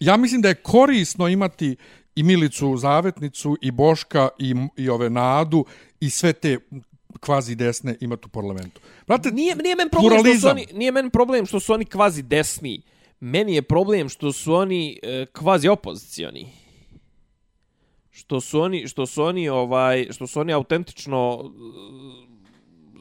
ja 0.00 0.16
mislim 0.16 0.42
da 0.42 0.48
je 0.48 0.54
korisno 0.54 1.28
imati 1.28 1.76
i 2.14 2.22
Milicu 2.22 2.76
Zavetnicu 2.76 3.56
i 3.60 3.70
Boška 3.70 4.28
i, 4.38 4.54
i 4.76 4.88
ove 4.88 5.10
Nadu 5.10 5.64
i 6.00 6.10
sve 6.10 6.32
te 6.32 6.58
kvazi 7.20 7.54
desne 7.54 7.96
imati 8.00 8.26
u 8.26 8.28
parlamentu. 8.28 8.80
Brate, 9.06 9.30
Nije, 9.30 9.56
nije 9.56 9.76
men 9.76 9.88
problem 9.88 10.10
što 10.10 10.18
su 10.18 10.22
pluralizam. 10.22 10.50
oni, 10.50 10.66
nije 10.72 10.92
men 10.92 11.10
problem 11.10 11.46
što 11.46 11.60
su 11.60 11.72
oni 11.72 11.84
kvazi 11.84 12.22
desni. 12.22 12.82
Meni 13.20 13.54
je 13.54 13.62
problem 13.62 14.08
što 14.08 14.32
su 14.32 14.54
oni 14.54 14.98
e, 15.02 15.26
kvazi 15.32 15.68
opozicioni. 15.68 16.48
Što 18.10 18.40
su 18.40 18.60
oni, 18.60 18.88
što 18.88 19.06
su 19.06 19.22
oni 19.22 19.48
ovaj, 19.48 20.06
što 20.10 20.26
su 20.26 20.40
oni 20.40 20.52
autentično 20.52 21.40
e, 21.44 21.48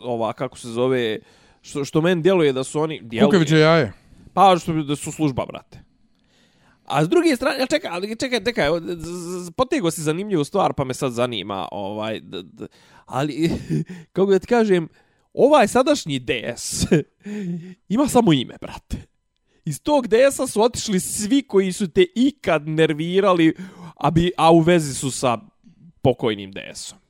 ova 0.04 0.34
kako 0.34 0.58
se 0.58 0.68
zove 0.68 1.20
što 1.62 1.86
što 1.86 2.02
meni 2.02 2.22
djeluje 2.22 2.54
da 2.54 2.64
su 2.64 2.80
oni 2.80 3.00
djeluje. 3.04 3.28
Kukaviće 3.28 3.58
jaje. 3.58 3.94
Pa 4.34 4.56
što 4.62 4.74
da 4.74 4.96
su 4.96 5.12
služba, 5.12 5.46
brate. 5.46 5.84
A 6.86 7.04
s 7.06 7.10
druge 7.10 7.36
strane, 7.36 7.60
ja 7.60 7.66
čekaj, 7.66 7.92
ali 7.94 8.16
čekaj, 8.16 8.44
čekaj, 8.44 8.68
potego 9.56 9.92
si 9.92 10.02
zanimljivu 10.02 10.44
stvar, 10.44 10.74
pa 10.74 10.84
me 10.84 10.94
sad 10.94 11.12
zanima, 11.12 11.68
ovaj, 11.72 12.20
d, 12.20 12.44
d, 12.44 12.68
ali, 13.08 13.52
kako 14.14 14.32
da 14.32 14.40
ti 14.40 14.48
kažem, 14.48 14.88
ovaj 15.34 15.68
sadašnji 15.68 16.20
DS 16.20 16.86
ima 17.96 18.08
samo 18.08 18.34
ime, 18.34 18.56
brate. 18.62 18.98
Iz 19.66 19.82
tog 19.82 20.08
DS-a 20.08 20.48
su 20.48 20.62
otišli 20.62 21.00
svi 21.00 21.42
koji 21.42 21.72
su 21.72 21.88
te 21.88 22.06
ikad 22.16 22.68
nervirali, 22.68 23.56
a, 23.96 24.12
bi, 24.12 24.32
a 24.38 24.52
u 24.52 24.60
vezi 24.60 24.94
su 24.94 25.12
sa 25.12 25.38
pokojnim 26.02 26.52
DS-om. 26.52 27.07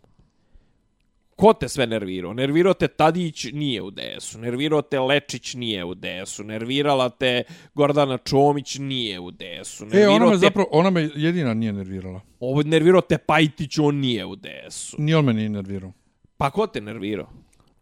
Ko 1.38 1.54
te 1.54 1.70
sve 1.70 1.88
nervirao? 1.88 2.34
Nervirao 2.34 2.74
te 2.74 2.88
Tadić 2.88 3.46
nije 3.54 3.82
u 3.82 3.92
DS-u, 3.92 4.38
nervirao 4.38 4.82
te 4.82 5.00
Lečić 5.00 5.54
nije 5.54 5.84
u 5.86 5.96
DS-u, 5.96 6.44
nervirala 6.44 7.10
te 7.10 7.44
Gordana 7.74 8.18
Čomić 8.18 8.78
nije 8.78 9.20
u 9.20 9.32
DS-u, 9.32 9.86
E, 9.94 10.08
ona 10.08 10.26
me 10.26 10.32
te, 10.32 10.38
zapravo, 10.38 10.68
ona 10.72 10.90
me 10.90 11.10
jedina 11.16 11.54
nije 11.54 11.74
nervirala. 11.74 12.22
ovo, 12.40 12.64
nervirao 12.64 13.02
te 13.02 13.18
Pajtić, 13.18 13.78
on 13.78 13.96
nije 13.96 14.26
u 14.26 14.36
DS-u. 14.36 14.96
Ni 15.00 15.14
on 15.14 15.26
me 15.26 15.34
nije 15.34 15.50
nervirao. 15.50 15.94
Pa 16.38 16.50
ko 16.50 16.68
te 16.68 16.82
nervirao? 16.82 17.30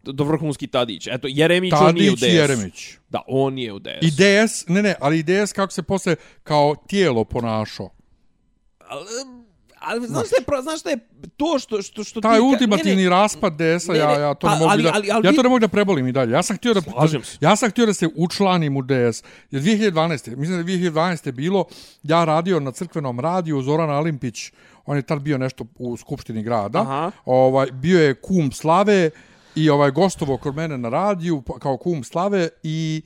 Do 0.02 0.24
vrhunski 0.24 0.66
Tadić. 0.66 1.06
Eto, 1.06 1.28
Jeremić, 1.30 1.72
on 1.72 1.94
nije 1.94 2.10
u 2.10 2.16
Tadić 2.16 2.20
DS-u. 2.20 2.26
i 2.26 2.34
Jeremić. 2.34 2.98
Da, 3.08 3.22
on 3.26 3.54
nije 3.54 3.72
u 3.72 3.78
DS-u. 3.78 4.06
I 4.06 4.10
DS, 4.10 4.68
ne, 4.68 4.82
ne, 4.82 4.94
ali 5.00 5.18
i 5.18 5.22
DS 5.22 5.52
kako 5.52 5.72
se 5.72 5.82
posle 5.82 6.16
kao 6.42 6.74
tijelo 6.88 7.24
ponašao. 7.24 7.90
Ali, 9.80 10.06
znaš 10.06 10.26
šta 10.26 10.36
je, 10.38 10.44
pro- 10.44 10.62
znaš 10.62 10.80
šta 10.80 10.90
je 10.90 10.98
to 11.36 11.58
što, 11.58 11.82
što, 11.82 12.04
što 12.04 12.20
Taj 12.20 12.36
ti... 12.36 12.40
ultimativni 12.42 12.96
ne, 12.96 13.02
ne, 13.02 13.08
raspad 13.10 13.52
DS-a, 13.54 13.94
ja, 13.94 14.10
ja 14.12 14.34
to 14.34 14.46
pa, 14.46 14.52
ne 14.52 14.58
mogu 14.58 14.70
ali- 14.70 14.82
da, 14.82 14.90
ali- 14.94 15.10
ali 15.10 15.26
ja 15.26 15.32
to 15.32 15.42
ne 15.42 15.48
mogu 15.48 15.58
da 15.58 15.68
prebolim 15.68 16.06
i 16.06 16.12
dalje. 16.12 16.32
Ja 16.32 16.42
sam 16.42 16.56
htio 16.56 16.74
da, 16.74 16.80
Slažem 16.82 17.24
se. 17.24 17.38
ja 17.40 17.56
sam 17.56 17.70
htio 17.70 17.86
da 17.86 17.94
se 17.94 18.08
učlanim 18.16 18.76
u 18.76 18.82
DS. 18.82 19.22
Jer 19.50 19.62
2012. 19.62 20.00
Mislim 20.36 20.64
da 20.64 20.72
je 20.72 20.78
2012. 20.80 21.32
bilo, 21.32 21.64
ja 22.02 22.24
radio 22.24 22.60
na 22.60 22.72
crkvenom 22.72 23.20
radiju, 23.20 23.62
Zoran 23.62 23.90
Alimpić, 23.90 24.52
on 24.86 24.96
je 24.96 25.02
tad 25.02 25.20
bio 25.20 25.38
nešto 25.38 25.66
u 25.76 25.96
Skupštini 25.96 26.42
grada. 26.42 26.80
Aha. 26.80 27.10
Ovaj, 27.24 27.66
bio 27.72 28.02
je 28.02 28.14
kum 28.14 28.52
Slave 28.52 29.10
i 29.54 29.70
ovaj 29.70 29.90
gostovo 29.90 30.36
kod 30.36 30.56
mene 30.56 30.78
na 30.78 30.88
radiju 30.88 31.42
pa- 31.42 31.58
kao 31.58 31.76
kum 31.76 32.04
Slave 32.04 32.48
i 32.62 33.02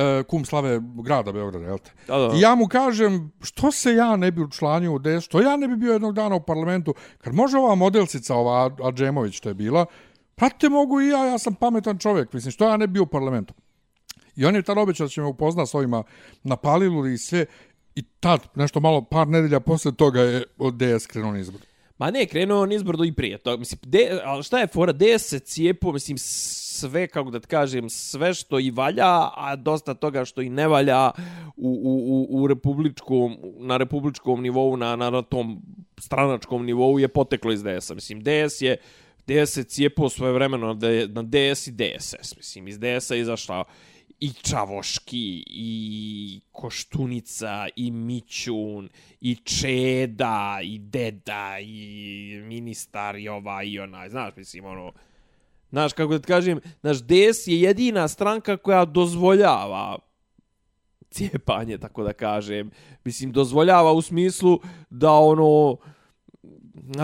e, 0.00 0.22
kum 0.22 0.44
Slave 0.44 0.80
grada 1.04 1.32
Beograda, 1.32 1.66
jel 1.66 1.78
te? 1.78 1.90
Da, 2.06 2.18
da. 2.18 2.36
I 2.36 2.40
ja 2.40 2.54
mu 2.54 2.68
kažem, 2.68 3.32
što 3.42 3.72
se 3.72 3.94
ja 3.94 4.16
ne 4.16 4.30
bi 4.30 4.42
učlanio 4.42 4.92
u 4.92 4.98
DS, 4.98 5.24
što 5.24 5.40
ja 5.40 5.56
ne 5.56 5.68
bi 5.68 5.76
bio 5.76 5.92
jednog 5.92 6.14
dana 6.14 6.34
u 6.34 6.40
parlamentu, 6.40 6.94
kad 7.18 7.34
može 7.34 7.58
ova 7.58 7.74
modelcica, 7.74 8.34
ova 8.34 8.70
Adžemović 8.82 9.34
što 9.34 9.48
je 9.48 9.54
bila, 9.54 9.86
prate 10.34 10.68
mogu 10.68 11.00
i 11.00 11.08
ja, 11.08 11.24
ja 11.26 11.38
sam 11.38 11.54
pametan 11.54 11.98
čovjek, 11.98 12.32
mislim, 12.32 12.52
što 12.52 12.68
ja 12.68 12.76
ne 12.76 12.86
bi 12.86 12.92
bio 12.92 13.02
u 13.02 13.06
parlamentu. 13.06 13.54
I 14.36 14.44
on 14.44 14.54
je 14.54 14.62
tad 14.62 14.78
obećao 14.78 15.06
da 15.06 15.10
će 15.10 15.20
me 15.20 15.26
upozna 15.26 15.66
s 15.66 15.74
ovima 15.74 16.02
na 16.42 16.56
Palilu 16.56 17.06
i 17.06 17.18
sve, 17.18 17.46
i 17.94 18.02
tad, 18.02 18.40
nešto 18.54 18.80
malo, 18.80 19.02
par 19.04 19.28
nedelja 19.28 19.60
posle 19.60 19.92
toga 19.92 20.20
je 20.20 20.42
od 20.58 20.74
DS 20.74 21.06
krenuo 21.06 21.36
izbor. 21.36 21.60
Ma 21.98 22.10
ne, 22.10 22.26
krenuo 22.26 22.62
on 22.62 22.72
izbrdo 22.72 23.04
i 23.04 23.12
prije 23.12 23.38
toga. 23.38 23.56
Mislim, 23.56 23.78
de, 23.82 24.20
ali 24.24 24.42
šta 24.42 24.58
je 24.58 24.66
fora? 24.66 24.92
DS 24.92 25.22
se 25.22 25.38
cijepo, 25.38 25.92
mislim, 25.92 26.18
sve, 26.80 27.06
kako 27.06 27.30
da 27.30 27.40
ti 27.40 27.46
kažem, 27.46 27.90
sve 27.90 28.34
što 28.34 28.60
i 28.60 28.70
valja, 28.70 29.30
a 29.36 29.56
dosta 29.56 29.94
toga 29.94 30.24
što 30.24 30.42
i 30.42 30.48
ne 30.48 30.68
valja 30.68 31.10
u, 31.56 31.68
u, 31.84 31.92
u, 32.08 32.42
u 32.42 32.46
republičkom, 32.46 33.36
na 33.58 33.76
republičkom 33.76 34.42
nivou, 34.42 34.76
na, 34.76 34.96
na, 34.96 35.10
na 35.10 35.22
tom 35.22 35.62
stranačkom 35.98 36.66
nivou 36.66 36.98
je 36.98 37.08
poteklo 37.08 37.52
iz 37.52 37.62
DS-a. 37.62 37.94
Mislim, 37.94 38.20
DS 38.20 38.62
je 38.62 38.76
DS 39.26 39.56
je 39.56 39.64
cijepao 39.64 40.08
svoje 40.08 40.32
vremeno 40.32 40.74
na, 40.74 40.88
na 41.08 41.22
DS 41.22 41.66
i 41.66 41.72
DSS. 41.72 42.36
Mislim, 42.36 42.68
iz 42.68 42.78
DS-a 42.78 43.14
je 43.14 43.20
izašla 43.20 43.64
i 44.20 44.32
Čavoški, 44.32 45.44
i 45.46 46.40
Koštunica, 46.52 47.68
i 47.76 47.90
Mićun, 47.90 48.88
i 49.20 49.34
Čeda, 49.34 50.58
i 50.62 50.78
Deda, 50.78 51.56
i 51.60 52.40
ministar, 52.44 53.16
i 53.16 53.28
ova, 53.28 53.62
i 53.62 53.78
onaj, 53.78 54.08
znaš, 54.08 54.36
mislim, 54.36 54.64
ono, 54.64 54.92
znaš, 55.70 55.92
kako 55.92 56.12
da 56.12 56.18
ti 56.18 56.26
kažem, 56.26 56.60
znaš, 56.80 56.98
DS 56.98 57.46
je 57.46 57.60
jedina 57.60 58.08
stranka 58.08 58.56
koja 58.56 58.84
dozvoljava 58.84 59.98
cijepanje, 61.10 61.78
tako 61.78 62.02
da 62.02 62.12
kažem. 62.12 62.70
Mislim, 63.04 63.32
dozvoljava 63.32 63.92
u 63.92 64.02
smislu 64.02 64.60
da 64.90 65.12
ono, 65.12 65.76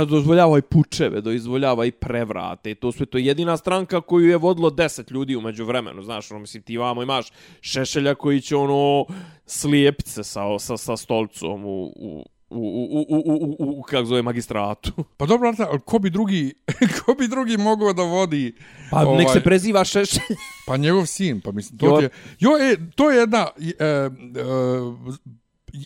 dozvoljava 0.08 0.58
i 0.58 0.62
pučeve, 0.62 1.20
dozvoljava 1.20 1.86
i 1.86 1.90
prevrate. 1.92 2.74
To 2.74 2.92
sve 2.92 3.06
to 3.06 3.18
je 3.18 3.26
jedina 3.26 3.56
stranka 3.56 4.00
koju 4.00 4.28
je 4.28 4.36
vodilo 4.36 4.70
10 4.70 5.12
ljudi 5.12 5.36
umeđu 5.36 5.64
vremenu. 5.64 6.02
Znaš, 6.02 6.30
ono, 6.30 6.40
mislim, 6.40 6.62
ti 6.62 6.76
vamo 6.76 7.02
imaš 7.02 7.32
Šešelja 7.60 8.14
koji 8.14 8.40
će 8.40 8.56
ono 8.56 9.06
slijepce 9.46 10.24
sa, 10.24 10.58
sa, 10.58 10.76
sa 10.76 10.96
stolcom 10.96 11.64
u, 11.64 11.92
u, 11.96 12.24
u, 12.50 12.56
u, 12.56 13.06
u, 13.08 13.22
u, 13.26 13.56
u, 13.58 13.80
u, 13.80 13.82
kako 13.82 14.04
zove, 14.04 14.22
magistratu. 14.22 14.92
Pa 15.18 15.26
dobro, 15.26 15.52
ali 15.58 15.80
ko 15.80 15.98
bi 15.98 16.10
drugi, 16.10 16.54
ko 17.04 17.14
bi 17.14 17.28
drugi 17.28 17.56
mogao 17.56 17.92
da 17.92 18.02
vodi... 18.02 18.54
Pa 18.90 19.00
ovaj... 19.00 19.16
nek 19.18 19.28
se 19.32 19.40
preziva 19.40 19.84
Šešelj. 19.84 20.36
Pa 20.66 20.76
njegov 20.76 21.06
sin, 21.06 21.40
pa 21.40 21.52
mislim, 21.52 21.78
to 21.78 21.86
Jo. 21.86 22.00
je... 22.00 22.10
Jo, 22.40 22.50
e, 22.60 22.76
to 22.94 23.10
je 23.10 23.18
jedna... 23.18 23.48
E, 23.58 23.84
e, 23.84 24.10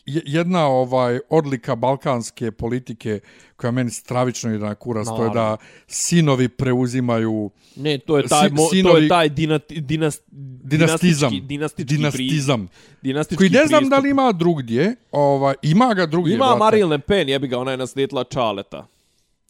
jedna 0.06 0.66
ovaj 0.66 1.18
odlika 1.28 1.74
balkanske 1.76 2.50
politike 2.50 3.20
koja 3.56 3.70
meni 3.70 3.90
stravično 3.90 4.50
ide 4.50 4.64
na 4.64 4.74
kuras, 4.74 5.08
to 5.08 5.24
je 5.24 5.30
da 5.30 5.56
sinovi 5.86 6.48
preuzimaju 6.48 7.50
Ne, 7.76 7.98
to 7.98 8.18
je 8.18 8.26
taj, 8.28 8.48
mo, 8.48 8.56
to 8.58 8.68
sinovi- 8.72 9.02
je 9.02 9.08
taj 9.08 9.28
dinati, 9.28 9.80
dinast, 9.80 10.22
dinastizam, 10.62 11.30
dinastički, 11.30 11.46
dinastički, 11.48 11.94
dinastizam, 11.94 12.66
Pri, 12.66 12.76
dinastički 13.02 13.36
koji 13.38 13.50
ne 13.50 13.66
znam 13.66 13.78
pristup. 13.80 13.90
da 13.90 13.98
li 13.98 14.10
ima 14.10 14.32
drugdje, 14.32 14.96
ovaj, 15.12 15.54
ima 15.62 15.94
ga 15.94 16.06
drugdje, 16.06 16.34
Ima 16.34 16.44
brate. 16.46 16.58
Marine 16.58 16.86
Le 16.86 16.98
Pen, 16.98 17.28
jebi 17.28 17.48
ga, 17.48 17.58
ona 17.58 17.70
je 17.70 17.76
naslijedila 17.76 18.24
Čaleta. 18.24 18.86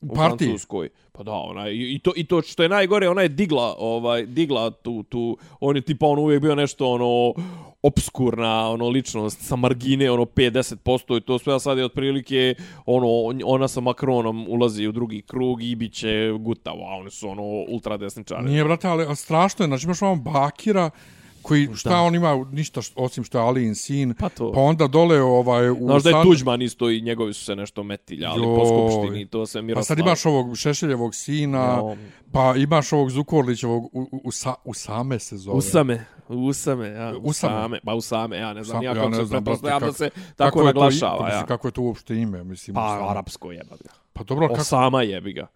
U 0.00 0.14
partiji? 0.14 0.48
Francuskoj. 0.48 0.88
Pa 1.12 1.22
da, 1.22 1.32
ona 1.32 1.66
je, 1.66 1.94
i 1.94 1.98
to, 1.98 2.12
i 2.16 2.24
to 2.24 2.42
što 2.42 2.62
je 2.62 2.68
najgore, 2.68 3.08
ona 3.08 3.22
je 3.22 3.28
digla, 3.28 3.74
ovaj, 3.78 4.26
digla 4.26 4.70
tu, 4.70 5.02
tu, 5.02 5.36
on 5.60 5.76
je 5.76 5.82
tipa 5.82 6.06
on 6.06 6.18
uvijek 6.18 6.42
bio 6.42 6.54
nešto 6.54 6.90
ono 6.90 7.34
obskurna 7.82 8.68
ono 8.68 8.88
ličnost 8.88 9.40
sa 9.42 9.56
margine 9.56 10.10
ono 10.10 10.24
5-10% 10.24 11.16
i 11.16 11.20
to 11.20 11.38
sve 11.38 11.54
a 11.54 11.58
sad 11.58 11.78
je 11.78 11.84
otprilike 11.84 12.54
ono 12.86 13.06
ona 13.44 13.68
sa 13.68 13.80
Macronom 13.80 14.46
ulazi 14.48 14.86
u 14.86 14.92
drugi 14.92 15.22
krug 15.22 15.62
i 15.62 15.74
bit 15.74 15.92
će 15.92 16.32
gutavo 16.40 16.84
a 16.88 16.96
oni 16.96 17.10
su 17.10 17.28
ono 17.28 17.42
ultra 17.42 17.96
desničari 17.96 18.44
Nije, 18.44 18.64
brate, 18.64 18.88
ali 18.88 19.04
ali 19.04 19.16
strašno 19.16 19.64
je, 19.64 19.66
znači 19.66 19.86
imaš 19.86 20.00
vam 20.00 20.22
Bakira, 20.22 20.90
koji 21.42 21.68
šta 21.74 22.00
on 22.00 22.14
ima 22.14 22.46
ništa 22.52 22.82
što, 22.82 23.02
osim 23.02 23.24
što 23.24 23.38
je 23.38 23.42
Alijin 23.42 23.74
sin 23.74 24.14
Pa 24.14 24.28
to. 24.28 24.52
pa 24.52 24.60
onda 24.60 24.86
dole 24.86 25.22
ovaj 25.22 25.70
u 25.70 25.76
Znaš 25.76 26.02
da 26.02 26.08
je 26.08 26.14
San- 26.14 26.22
Tuđman 26.24 26.62
isto 26.62 26.90
i 26.90 27.00
njegovi 27.00 27.32
su 27.34 27.44
se 27.44 27.56
nešto 27.56 27.82
metiljali 27.82 28.42
po 28.42 28.48
Joj. 28.48 28.66
skupštini, 28.66 29.26
to 29.26 29.46
se 29.46 29.58
pa 29.58 29.62
Miroslav... 29.62 29.84
sad 29.86 29.98
imaš 29.98 30.26
ovog 30.26 30.56
Šešeljevog 30.56 31.14
sina 31.14 31.58
Ja, 31.58 31.96
pa 32.32 32.54
imaš 32.56 32.92
ovog 32.92 33.10
Zukorlićevog 33.10 33.84
u, 33.84 34.00
u, 34.02 34.20
u, 34.24 34.30
sa, 34.30 34.54
u 34.64 34.74
same 34.74 35.18
se 35.18 35.36
zove 35.36 35.56
Usame, 35.56 36.04
usame, 36.28 36.88
ja, 36.88 37.08
Usame. 37.10 37.20
usame, 37.54 37.80
pa 37.84 37.94
usame, 37.94 38.36
ja 38.38 38.52
ne 38.54 38.64
znam, 38.64 38.76
Sam- 38.76 38.84
ja 38.84 38.92
ja 38.94 39.08
ne 39.08 39.16
se 39.16 39.24
znam, 39.24 39.44
da 39.44 39.56
se 39.92 40.10
Kako 40.10 40.16
tako 40.36 40.58
to 40.58 40.64
naglašava, 40.64 41.18
pa 41.18 41.24
mislim, 41.24 41.40
ja. 41.40 41.46
kako 41.46 41.68
je 41.68 41.72
to 41.72 41.82
uopšte 41.82 42.16
ime 42.16 42.44
mislim 42.44 42.74
Pa, 42.74 42.86
Usame. 42.86 43.10
arapsko 43.10 43.52
jeba 43.52 43.76
ga. 43.76 43.90
pa 44.12 44.22
dobro 44.24 44.48
kako 44.48 44.60
Osama 44.60 45.02
jebi 45.02 45.32
ga. 45.32 45.46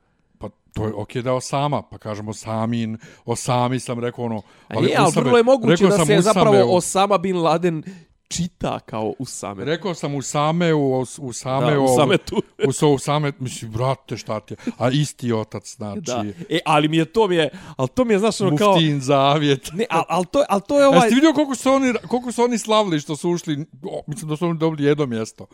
Pa 0.48 0.57
to 0.72 0.87
je 0.87 0.92
okej 0.94 1.22
da 1.22 1.33
Osama 1.33 1.83
pa 1.83 1.98
kažemo 1.98 2.33
Samin 2.33 2.98
Osami 3.24 3.80
sam 3.80 4.00
rekao 4.00 4.24
ono 4.24 4.42
Ali, 4.68 4.94
ali 4.96 5.09
Usame- 5.09 5.24
vrlo 5.24 5.37
je 5.37 5.42
moguće 5.42 5.85
da 5.85 5.90
se 5.90 6.02
Usame 6.02 6.22
zapravo 6.22 6.76
Osama 6.76 7.18
Bin 7.18 7.37
Laden 7.37 7.83
čita 8.28 8.80
kao 8.80 9.14
Usame. 9.18 9.64
Rekao 9.64 9.94
sam 9.94 10.14
u 10.14 10.22
same 10.22 10.74
u, 10.74 11.00
u 11.18 11.33
same 11.33 11.74
Da, 11.74 11.80
Usame 11.80 12.18
tu. 12.18 12.42
u 12.68 12.72
so 12.72 12.88
u 12.88 12.98
same 12.98 13.33
mislim 13.38 13.70
brate 13.70 14.16
šta 14.16 14.40
ti 14.40 14.54
je? 14.54 14.72
a 14.78 14.90
isti 14.90 15.33
otac 15.33 15.76
znači 15.76 16.00
Da. 16.00 16.24
E, 16.48 16.59
ali 16.66 16.88
mi 16.88 16.96
je 16.96 17.04
to 17.04 17.28
mi 17.28 17.37
je, 17.37 17.50
ali 17.76 17.88
to 17.88 18.04
mi 18.04 18.14
je 18.14 18.18
znaš 18.18 18.40
ono 18.40 18.57
kao... 18.57 18.72
Muftin 18.72 19.00
zavjet 19.00 19.70
Ne, 19.72 19.85
al, 19.90 20.04
al 20.09 20.24
to, 20.24 20.44
al 20.48 20.61
to 20.61 20.80
je 20.80 20.87
Ovaj... 20.87 20.96
ovaj... 20.96 21.07
Jeste 21.07 21.14
vidio 21.14 21.33
koliko 21.33 21.54
su 21.54 21.70
oni 21.70 21.94
koliko 22.09 22.33
su 22.33 22.42
oni 22.42 22.59
slavili 22.59 23.00
što 23.00 23.16
su 23.16 23.30
ušli 23.30 23.66
o, 23.83 24.02
mislim 24.07 24.28
da 24.28 24.37
su 24.37 24.46
oni 24.46 24.59
dobili 24.59 24.88
jedno 24.88 25.07
mjesto 25.07 25.46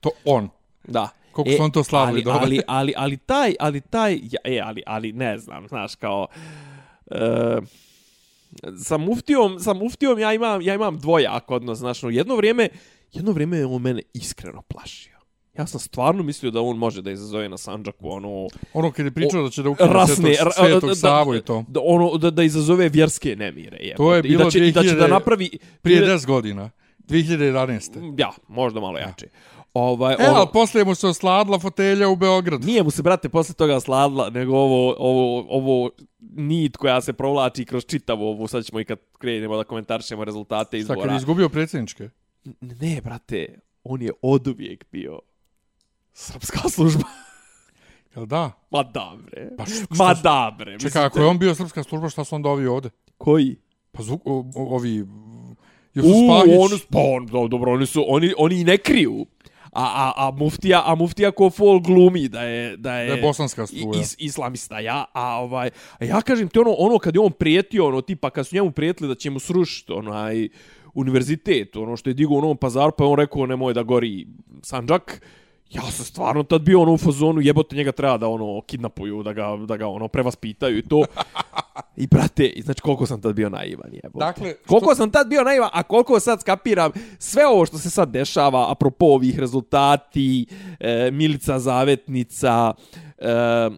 to 0.00 0.10
on 0.24 0.48
Da. 0.84 1.08
Koliko 1.42 1.56
su 1.56 1.62
oni 1.62 1.72
to 1.72 1.84
slavili, 1.84 2.16
ali, 2.16 2.24
dobro. 2.24 2.40
ali, 2.42 2.60
ali, 2.66 2.92
ali, 2.96 3.16
taj, 3.16 3.54
ali 3.60 3.80
taj, 3.80 4.12
ja, 4.14 4.40
e, 4.44 4.60
ali, 4.64 4.82
ali 4.86 5.12
ne 5.12 5.38
znam, 5.38 5.68
znaš, 5.68 5.94
kao, 5.94 6.26
e, 7.10 7.58
sa 8.84 8.96
muftijom, 8.96 9.60
sa 9.60 9.74
muftijom 9.74 10.18
ja 10.18 10.32
imam, 10.32 10.62
ja 10.62 10.74
imam 10.74 10.98
dvojak 10.98 11.50
odnos, 11.50 11.78
znaš, 11.78 12.02
no, 12.02 12.10
jedno 12.10 12.36
vrijeme, 12.36 12.68
jedno 13.12 13.32
vrijeme 13.32 13.58
je 13.58 13.66
on 13.66 13.82
mene 13.82 14.02
iskreno 14.14 14.62
plašio. 14.62 15.18
Ja 15.58 15.66
sam 15.66 15.80
stvarno 15.80 16.22
mislio 16.22 16.50
da 16.50 16.60
on 16.60 16.76
može 16.76 17.02
da 17.02 17.10
izazove 17.10 17.48
na 17.48 17.56
Sanđaku 17.58 18.10
ono 18.10 18.48
ono 18.72 18.90
kad 18.92 19.06
je 19.06 19.10
pričao 19.10 19.42
da 19.42 19.50
će 19.50 19.62
da 19.62 19.68
ukine 19.68 19.92
rasne 19.92 20.34
svetog, 20.34 20.52
svetog 20.52 20.88
da- 20.88 20.94
Savu 20.94 21.34
i 21.34 21.40
to 21.40 21.64
Da, 21.68 21.80
ono 21.84 22.16
da 22.18 22.30
da 22.30 22.42
izazove 22.42 22.88
vjerske 22.88 23.36
nemire, 23.36 23.78
je. 23.80 23.94
To 23.94 24.14
je 24.14 24.18
I 24.18 24.22
da 24.22 24.28
bilo 24.28 24.50
će, 24.50 24.68
i 24.68 24.72
da 24.72 24.82
će 24.82 24.94
da 24.94 25.06
2000 25.06 25.10
napravi 25.10 25.58
prije 25.82 26.02
10 26.06 26.26
godina 26.26 26.70
2011. 26.98 28.14
Ja, 28.18 28.30
možda 28.48 28.80
malo 28.80 28.98
jače. 28.98 29.26
Ovaj, 29.74 30.14
E, 30.14 30.16
ono- 30.20 30.36
ali 30.36 30.48
poslije 30.52 30.84
mu 30.84 30.94
se 30.94 31.06
osladila 31.06 31.58
fotelja 31.58 32.08
u 32.08 32.16
Beogradu. 32.16 32.66
Nije 32.66 32.82
mu 32.82 32.90
se, 32.90 33.02
brate, 33.02 33.28
posle 33.28 33.54
toga 33.54 33.80
sladila, 33.80 34.30
nego 34.30 34.52
ovo, 34.54 34.94
ovo, 34.98 35.46
ovo 35.50 35.90
nit 36.20 36.76
koja 36.76 37.00
se 37.00 37.12
provlači 37.12 37.64
kroz 37.64 37.84
čitavu 37.84 38.22
ovu, 38.22 38.46
sad 38.46 38.64
ćemo 38.64 38.80
i 38.80 38.84
kad 38.84 38.98
krenemo 39.18 39.56
da 39.56 39.64
komentarišemo 39.64 40.24
rezultate 40.24 40.78
Šta, 40.78 40.86
kad 40.86 40.96
izbora. 40.96 41.12
je 41.12 41.16
izgubio 41.16 41.48
predsjedničke? 41.48 42.08
Ne, 42.60 43.00
brate, 43.00 43.46
on 43.84 44.02
je 44.02 44.10
oduvijek 44.22 44.84
bio 44.92 45.20
srpska 46.12 46.68
služba. 46.68 47.04
Jel 48.14 48.26
da? 48.26 48.50
Ma 48.70 48.82
da, 48.84 49.12
bre. 49.20 49.50
Pa 49.56 49.64
š- 49.64 49.86
Ma 49.90 49.94
šta- 49.96 50.14
da, 50.14 50.54
bre. 50.58 50.78
Čekaj, 50.78 51.04
ako 51.04 51.18
je 51.20 51.26
on 51.26 51.38
bio 51.38 51.54
srpska 51.54 51.82
služba, 51.82 52.08
šta 52.08 52.24
su 52.24 52.34
onda 52.34 52.48
ovi 52.48 52.66
ovde? 52.66 52.90
Koji? 53.18 53.56
Pa 53.92 54.02
zvuk, 54.02 54.20
o, 54.24 54.30
o, 54.54 54.74
ovi... 54.74 55.04
Jusuf 55.94 56.12
U, 56.12 56.24
Spahić. 56.24 56.54
on, 56.58 56.78
pa 56.92 56.98
on, 57.00 57.26
do- 57.26 57.48
dobro, 57.48 57.72
oni 57.72 57.86
su, 57.86 58.04
oni, 58.08 58.32
oni 58.38 58.60
i 58.60 58.64
ne 58.64 58.78
kriju. 58.78 59.26
A, 59.72 59.84
a, 59.84 60.12
a 60.16 60.30
muftija, 60.30 60.82
a 60.86 60.94
muftija 60.94 61.30
ko 61.30 61.50
fol 61.50 61.80
glumi 61.80 62.28
da 62.28 62.42
je, 62.42 62.76
da 62.76 62.94
je, 62.98 63.08
Da 63.08 63.14
je 63.14 63.22
bosanska 63.22 63.66
struja. 63.66 64.00
is, 64.00 64.16
islamista, 64.18 64.80
ja, 64.80 65.04
a 65.12 65.40
ovaj, 65.40 65.70
a 65.98 66.04
ja 66.04 66.20
kažem 66.20 66.48
ti 66.48 66.58
ono, 66.58 66.72
ono 66.78 66.98
kad 66.98 67.14
je 67.14 67.20
on 67.20 67.32
prijetio, 67.32 67.86
ono, 67.86 68.00
tipa 68.00 68.30
kad 68.30 68.46
su 68.46 68.56
njemu 68.56 68.70
prijetili 68.70 69.08
da 69.08 69.14
će 69.14 69.30
mu 69.30 69.38
srušiti, 69.38 69.92
onaj, 69.92 70.48
univerzitet, 70.94 71.76
ono 71.76 71.96
što 71.96 72.10
je 72.10 72.14
digao 72.14 72.36
u 72.36 72.40
Novom 72.40 72.56
pazaru, 72.56 72.92
pa 72.98 73.04
je 73.04 73.08
on 73.08 73.18
rekao 73.18 73.46
nemoj 73.46 73.74
da 73.74 73.82
gori 73.82 74.26
Sanđak, 74.62 75.22
ja 75.70 75.82
sam 75.90 76.04
stvarno 76.04 76.42
tad 76.42 76.62
bio 76.62 76.80
ono 76.82 76.92
u 76.92 76.98
fazonu, 76.98 77.40
jebote 77.40 77.76
njega 77.76 77.92
treba 77.92 78.18
da 78.18 78.28
ono 78.28 78.60
kidnapuju, 78.60 79.22
da 79.22 79.32
ga, 79.32 79.56
da 79.66 79.76
ga 79.76 79.88
ono 79.88 80.08
prevaspitaju 80.08 80.78
i 80.78 80.82
to. 80.82 81.04
I 81.96 82.06
brate, 82.06 82.46
i 82.46 82.62
znači 82.62 82.82
koliko 82.82 83.06
sam 83.06 83.20
tad 83.20 83.34
bio 83.34 83.48
naivan, 83.48 83.90
jebote. 83.92 84.24
Dakle, 84.24 84.54
koliko 84.66 84.94
sam 84.94 85.10
tad 85.10 85.28
bio 85.28 85.42
naivan, 85.42 85.70
a 85.72 85.82
koliko 85.82 86.20
sad 86.20 86.40
skapiram 86.40 86.92
sve 87.18 87.46
ovo 87.46 87.66
što 87.66 87.78
se 87.78 87.90
sad 87.90 88.10
dešava, 88.10 88.72
apropo 88.72 89.06
ovih 89.06 89.38
rezultati, 89.38 90.46
e, 90.80 91.10
Milica 91.10 91.58
Zavetnica, 91.58 92.74
e, 93.18 93.70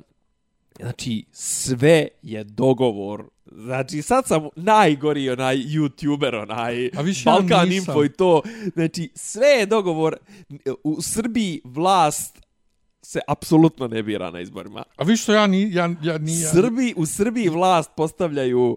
znači 0.80 1.24
sve 1.32 2.08
je 2.22 2.44
dogovor 2.44 3.24
Znači, 3.50 4.02
sad 4.02 4.26
sam 4.26 4.48
najgori 4.56 5.30
onaj 5.30 5.56
youtuber, 5.56 6.42
onaj 6.42 6.90
A 6.96 7.02
više 7.02 7.28
ja 7.28 7.32
Balkan 7.32 7.68
nisam. 7.68 7.92
Info 7.92 8.04
i 8.04 8.08
to. 8.08 8.42
Znači, 8.74 9.10
sve 9.14 9.46
je 9.46 9.66
dogovor. 9.66 10.16
U 10.84 11.02
Srbiji 11.02 11.60
vlast 11.64 12.40
se 13.02 13.20
apsolutno 13.28 13.88
ne 13.88 14.02
bira 14.02 14.30
na 14.30 14.40
izborima. 14.40 14.82
A 14.96 15.04
vi 15.04 15.16
što 15.16 15.32
ja 15.32 15.46
ni... 15.46 15.74
Ja, 15.74 15.90
ja, 16.02 16.18
ni, 16.18 16.40
ja, 16.40 16.48
Srbi, 16.48 16.94
u 16.96 17.06
Srbiji 17.06 17.48
vlast 17.48 17.90
postavljaju 17.96 18.76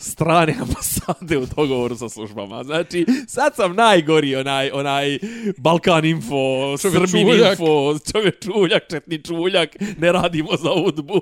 strane 0.00 0.54
ambasade 0.60 1.38
u 1.38 1.46
dogovoru 1.46 1.96
sa 1.96 2.08
službama. 2.08 2.64
Znači, 2.64 3.06
sad 3.26 3.54
sam 3.56 3.76
najgori 3.76 4.36
onaj, 4.36 4.70
onaj 4.70 5.18
Balkan 5.58 6.04
Info, 6.04 6.36
Srbin 6.78 7.06
Čuljak. 7.08 7.50
Info, 7.52 7.64
čovjek 8.12 8.42
čuljak, 8.42 8.82
četni 8.90 9.18
čuljak, 9.18 9.68
ne 9.98 10.12
radimo 10.12 10.50
za 10.54 10.72
udbu. 10.76 11.20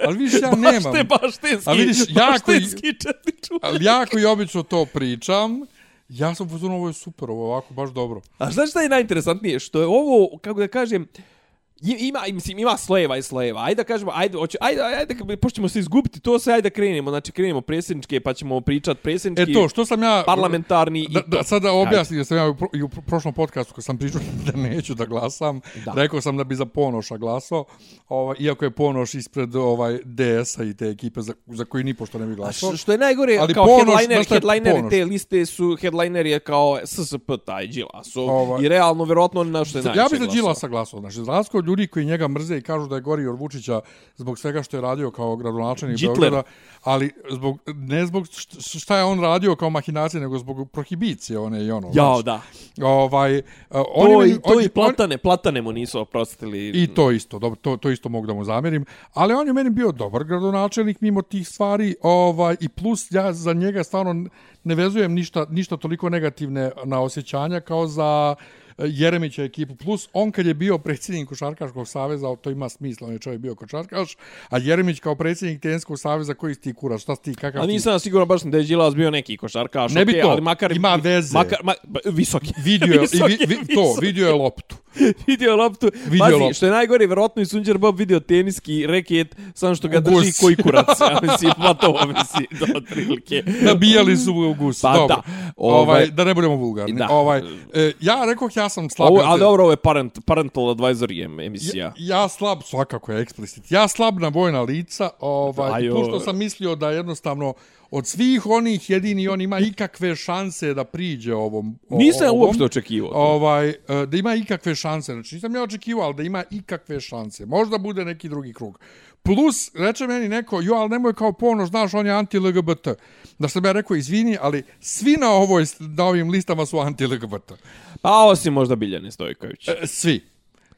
Ali 0.00 0.18
vidiš, 0.18 0.32
ja 0.34 0.50
baš 0.52 0.58
nemam. 0.72 0.92
te 0.94 1.04
baštenski, 1.04 1.70
A 1.70 1.72
vidiš, 1.72 1.96
jako 2.08 2.52
i- 2.52 2.60
četni 2.94 3.32
čuljak. 3.42 3.64
Ali 3.64 3.84
ja 3.84 4.06
koji 4.06 4.24
obično 4.24 4.62
to 4.62 4.84
pričam, 4.84 5.60
ja 6.08 6.34
sam 6.34 6.48
fuzon, 6.48 6.72
ovo 6.72 6.88
je 6.88 6.94
super, 6.94 7.30
ovo 7.30 7.42
je 7.42 7.48
ovako 7.48 7.74
baš 7.74 7.90
dobro. 7.90 8.20
A 8.38 8.50
znaš 8.50 8.70
šta 8.70 8.80
je 8.80 8.88
najinteresantnije? 8.88 9.58
Što 9.60 9.80
je 9.80 9.86
ovo, 9.86 10.38
kako 10.38 10.60
da 10.60 10.68
kažem, 10.68 11.02
i- 11.04 11.35
ima, 11.82 12.20
mislim, 12.26 12.58
ima 12.58 12.76
slojeva 12.76 13.16
i 13.16 13.22
slojeva. 13.22 13.62
Ajde 13.62 13.74
da 13.74 13.84
kažemo, 13.84 14.12
ajde, 14.14 14.38
hoće, 14.38 14.58
ajde, 14.60 14.80
ajde, 14.82 15.36
pošto 15.36 15.54
ćemo 15.54 15.68
se 15.68 15.78
izgubiti, 15.78 16.20
to 16.20 16.38
se, 16.38 16.52
ajde 16.52 16.62
da 16.62 16.70
krenemo. 16.70 17.10
Znači, 17.10 17.32
krenemo 17.32 17.60
predsjedničke, 17.60 18.20
pa 18.20 18.34
ćemo 18.34 18.60
pričat 18.60 18.98
predsjednički, 18.98 19.50
E 19.50 19.54
to, 19.54 19.68
što 19.68 19.86
sam 19.86 20.02
ja... 20.02 20.22
parlamentarni 20.26 21.00
i 21.00 21.08
Da, 21.08 21.20
to. 21.20 21.26
da, 21.28 21.42
sada 21.42 21.72
objasnim, 21.72 22.18
jer 22.18 22.26
sam 22.26 22.36
ja 22.36 22.46
u 22.46 22.54
pro- 22.54 22.68
i 22.74 22.82
u 22.82 22.88
prošlom 22.88 23.34
podcastu 23.34 23.74
kad 23.74 23.84
sam 23.84 23.98
pričao 23.98 24.20
da 24.46 24.58
neću 24.58 24.94
da 24.94 25.04
glasam, 25.04 25.60
Da. 25.84 25.92
rekao 25.92 26.20
sam 26.20 26.36
da 26.36 26.44
bi 26.44 26.54
za 26.54 26.66
Ponoša 26.66 27.16
glasao, 27.16 27.64
ovaj, 28.08 28.36
iako 28.38 28.64
je 28.64 28.70
Ponoš 28.70 29.14
ispred 29.14 29.56
ovaj 29.56 29.98
DS-a 30.04 30.64
i 30.64 30.74
te 30.74 30.86
ekipe 30.86 31.20
za, 31.20 31.34
za 31.46 31.64
koji 31.64 31.84
ni 31.84 31.94
pošto 31.94 32.18
ne 32.18 32.26
bi 32.26 32.34
glasao. 32.34 32.76
što 32.76 32.92
je 32.92 32.98
najgore, 32.98 33.36
Ali 33.36 33.54
kao 33.54 33.64
Ponoš, 33.66 33.78
headliner, 33.88 34.16
znaš 34.16 34.26
šta 34.26 34.34
je 34.34 34.40
headliner 34.40 34.74
Ponoš? 34.74 34.90
te 34.90 35.04
liste 35.04 35.46
su, 35.46 35.76
headliner 35.80 36.26
je 36.26 36.40
kao 36.40 36.78
SSP 36.84 37.14
taj 37.46 37.66
Đilasov. 37.66 38.30
Ovaj. 38.30 38.64
I 38.64 38.68
realno, 38.68 39.04
verovatno, 39.04 39.44
na 39.44 39.64
što 39.64 39.78
je 39.78 39.84
najviše 39.84 40.00
Ja 40.00 40.08
bih 40.10 40.20
za. 40.20 40.26
Đilasa 40.26 40.68
glasao. 40.68 41.00
Znači, 41.00 41.20
od 41.52 41.65
ljudi 41.66 41.86
koji 41.86 42.04
njega 42.06 42.28
mrze 42.28 42.56
i 42.56 42.62
kažu 42.62 42.86
da 42.86 42.94
je 42.94 43.00
gori 43.00 43.26
od 43.26 43.38
Vučića 43.38 43.80
zbog 44.16 44.38
svega 44.38 44.62
što 44.62 44.76
je 44.76 44.80
radio 44.80 45.10
kao 45.10 45.36
gradonačelnik. 45.36 46.00
Beograda, 46.00 46.42
ali 46.82 47.10
zbog, 47.30 47.58
ne 47.66 48.06
zbog 48.06 48.24
št- 48.24 48.78
šta 48.78 48.96
je 48.96 49.04
on 49.04 49.20
radio 49.20 49.56
kao 49.56 49.70
mahinacije, 49.70 50.20
nego 50.20 50.38
zbog 50.38 50.70
prohibicije 50.70 51.38
one 51.38 51.64
i 51.64 51.70
ono. 51.70 51.90
Jao, 51.94 52.22
da. 52.22 52.40
Ovaj, 52.82 53.38
uh, 53.38 53.42
To, 53.70 53.84
oni 53.96 54.30
i, 54.30 54.34
to 54.34 54.40
oni- 54.46 54.64
i 54.64 54.68
platane, 54.68 55.18
platane 55.18 55.62
mu 55.62 55.72
nisu 55.72 56.00
oprostili. 56.00 56.68
I 56.74 56.86
to 56.86 57.10
isto, 57.10 57.38
dobro, 57.38 57.56
to, 57.56 57.76
to 57.76 57.90
isto 57.90 58.08
mogu 58.08 58.26
da 58.26 58.34
mu 58.34 58.44
zamjerim. 58.44 58.84
Ali 59.14 59.34
on 59.34 59.46
je 59.46 59.52
meni 59.52 59.70
bio 59.70 59.92
dobar 59.92 60.24
gradonačelnik 60.24 61.00
mimo 61.00 61.22
tih 61.22 61.48
stvari 61.48 61.94
ovaj, 62.02 62.56
i 62.60 62.68
plus 62.68 63.06
ja 63.10 63.32
za 63.32 63.52
njega 63.52 63.84
stvarno 63.84 64.28
ne 64.64 64.74
vezujem 64.74 65.12
ništa, 65.12 65.46
ništa 65.50 65.76
toliko 65.76 66.08
negativne 66.08 66.70
na 66.84 67.00
osjećanja 67.00 67.60
kao 67.60 67.86
za 67.86 68.34
Jeremića 68.78 69.42
ekipu. 69.42 69.74
Plus, 69.74 70.08
on 70.12 70.30
kad 70.30 70.46
je 70.46 70.54
bio 70.54 70.78
predsjednik 70.78 71.28
Košarkaškog 71.28 71.88
saveza, 71.88 72.36
to 72.36 72.50
ima 72.50 72.68
smisla, 72.68 73.06
on 73.06 73.12
je 73.12 73.18
čovjek 73.18 73.40
bio 73.40 73.54
košarkaš, 73.54 74.16
a 74.50 74.58
Jeremić 74.58 75.00
kao 75.00 75.14
predsjednik 75.14 75.62
Tenskog 75.62 75.98
saveza, 75.98 76.34
koji 76.34 76.54
si 76.54 76.60
ti 76.60 76.74
kurac, 76.74 77.00
šta 77.00 77.16
si 77.16 77.22
ti, 77.22 77.34
kakav 77.34 77.62
A 77.62 77.66
ti? 77.66 77.72
nisam 77.72 78.00
siguran 78.00 78.28
baš 78.28 78.42
da 78.42 78.58
je 78.58 78.64
Đilas 78.64 78.94
bio 78.94 79.10
neki 79.10 79.36
košarkaš. 79.36 79.92
Ne 79.92 80.04
bi 80.04 80.12
okej, 80.12 80.22
to, 80.22 80.28
ali 80.28 80.40
makar, 80.40 80.72
ima 80.72 80.94
veze. 80.94 81.38
Makar, 81.38 81.58
ma, 81.62 81.74
visoki. 82.04 82.52
Vidio 82.64 82.92
je, 82.92 82.96
i 82.96 83.00
Visoki, 83.00 83.36
vi, 83.46 83.46
vi, 83.46 83.74
to, 83.74 83.96
vidio 84.00 84.26
je 84.26 84.32
loptu. 84.34 84.76
vidio 85.26 85.50
je 85.50 85.56
loptu. 85.56 85.90
Vidio 86.04 86.24
Pazi, 86.24 86.34
loptu. 86.34 86.54
što 86.54 86.66
je 86.66 86.72
najgore, 86.72 87.06
verovatno 87.06 87.42
i 87.42 87.46
Sunđer 87.46 87.78
Bob 87.78 87.98
vidio 87.98 88.20
teniski 88.20 88.86
reket, 88.86 89.36
samo 89.54 89.74
što 89.74 89.88
ga 89.88 90.00
drži 90.00 90.32
koji 90.40 90.56
kurac. 90.56 90.86
Ja 91.10 91.18
mislim, 91.22 91.52
pa 91.56 91.74
to 91.74 91.92
mislim, 92.06 92.46
do 92.60 92.66
otprilike. 92.78 93.42
Nabijali 93.62 94.16
su 94.16 94.32
u 94.34 94.54
gus. 94.54 94.80
Pa 94.82 94.92
dobro. 94.92 95.16
da. 95.16 95.22
Ovaj, 95.56 95.80
Ovaj- 95.82 96.06
da 96.10 96.24
ne 96.24 96.34
budemo 96.34 96.56
vulgarni. 96.56 96.92
Da. 96.96 97.08
Ovaj, 97.10 97.42
e, 97.74 97.92
ja 98.00 98.24
rekoh 98.26 98.50
ja 98.56 98.68
sam 98.68 98.90
slab. 98.90 99.12
Ovo, 99.12 99.22
na 99.22 99.30
a 99.32 99.34
te- 99.34 99.40
dobro, 99.40 99.62
ovo 99.62 99.72
je 99.72 99.76
parent, 99.76 100.18
parental 100.26 100.64
advisory 100.64 101.24
em- 101.24 101.40
emisija. 101.46 101.92
Ja, 101.96 102.18
ja 102.20 102.28
slab, 102.28 102.58
svakako 102.64 103.12
je 103.12 103.20
eksplicit. 103.22 103.72
Ja 103.72 103.88
slab 103.88 104.18
na 104.20 104.28
vojna 104.28 104.62
lica, 104.62 105.10
ovaj, 105.20 105.70
Ajo. 105.74 105.94
plus 105.94 106.08
što 106.08 106.20
sam 106.20 106.38
mislio 106.38 106.74
da 106.74 106.90
jednostavno 106.90 107.54
od 107.90 108.06
svih 108.06 108.46
onih 108.46 108.90
jedini 108.90 109.28
on 109.28 109.40
ima 109.40 109.58
ikakve 109.58 110.16
šanse 110.16 110.74
da 110.74 110.84
priđe 110.84 111.34
ovom. 111.34 111.78
o- 111.88 111.96
Nisam 111.96 112.28
ovom, 112.28 112.40
uopšte 112.40 112.64
očekivao. 112.64 113.10
to. 113.10 113.16
Ovaj, 113.16 113.68
e, 113.68 113.74
da 114.06 114.16
ima 114.16 114.34
ikakve 114.34 114.74
šanse. 114.74 115.12
Znači, 115.12 115.34
nisam 115.34 115.54
ja 115.54 115.62
očekivao, 115.62 116.04
ali 116.04 116.14
da 116.14 116.22
ima 116.22 116.44
ikakve 116.50 117.00
šanse. 117.00 117.46
Možda 117.46 117.78
bude 117.78 118.04
neki 118.04 118.28
drugi 118.28 118.52
krug. 118.52 118.78
Plus, 119.24 119.70
reče 119.74 120.06
meni 120.06 120.28
neko, 120.28 120.60
jo, 120.60 120.74
ali 120.74 120.90
nemoj 120.90 121.14
kao 121.14 121.32
ponoš, 121.32 121.68
znaš, 121.68 121.94
on 121.94 122.06
je 122.06 122.12
anti-LGBT. 122.14 122.94
Da 123.38 123.48
sam 123.48 123.64
ja 123.64 123.72
rekao, 123.72 123.96
izvini, 123.96 124.38
ali 124.40 124.62
svi 124.80 125.12
na, 125.12 125.30
ovoj, 125.30 125.64
na 125.80 126.04
ovim 126.04 126.30
listama 126.30 126.66
su 126.66 126.76
anti-LGBT. 126.76 127.52
Pa 128.00 128.24
osim 128.24 128.52
možda 128.52 128.76
Biljane 128.76 129.10
Stojković. 129.10 129.68
E, 129.68 129.86
svi. 129.86 130.24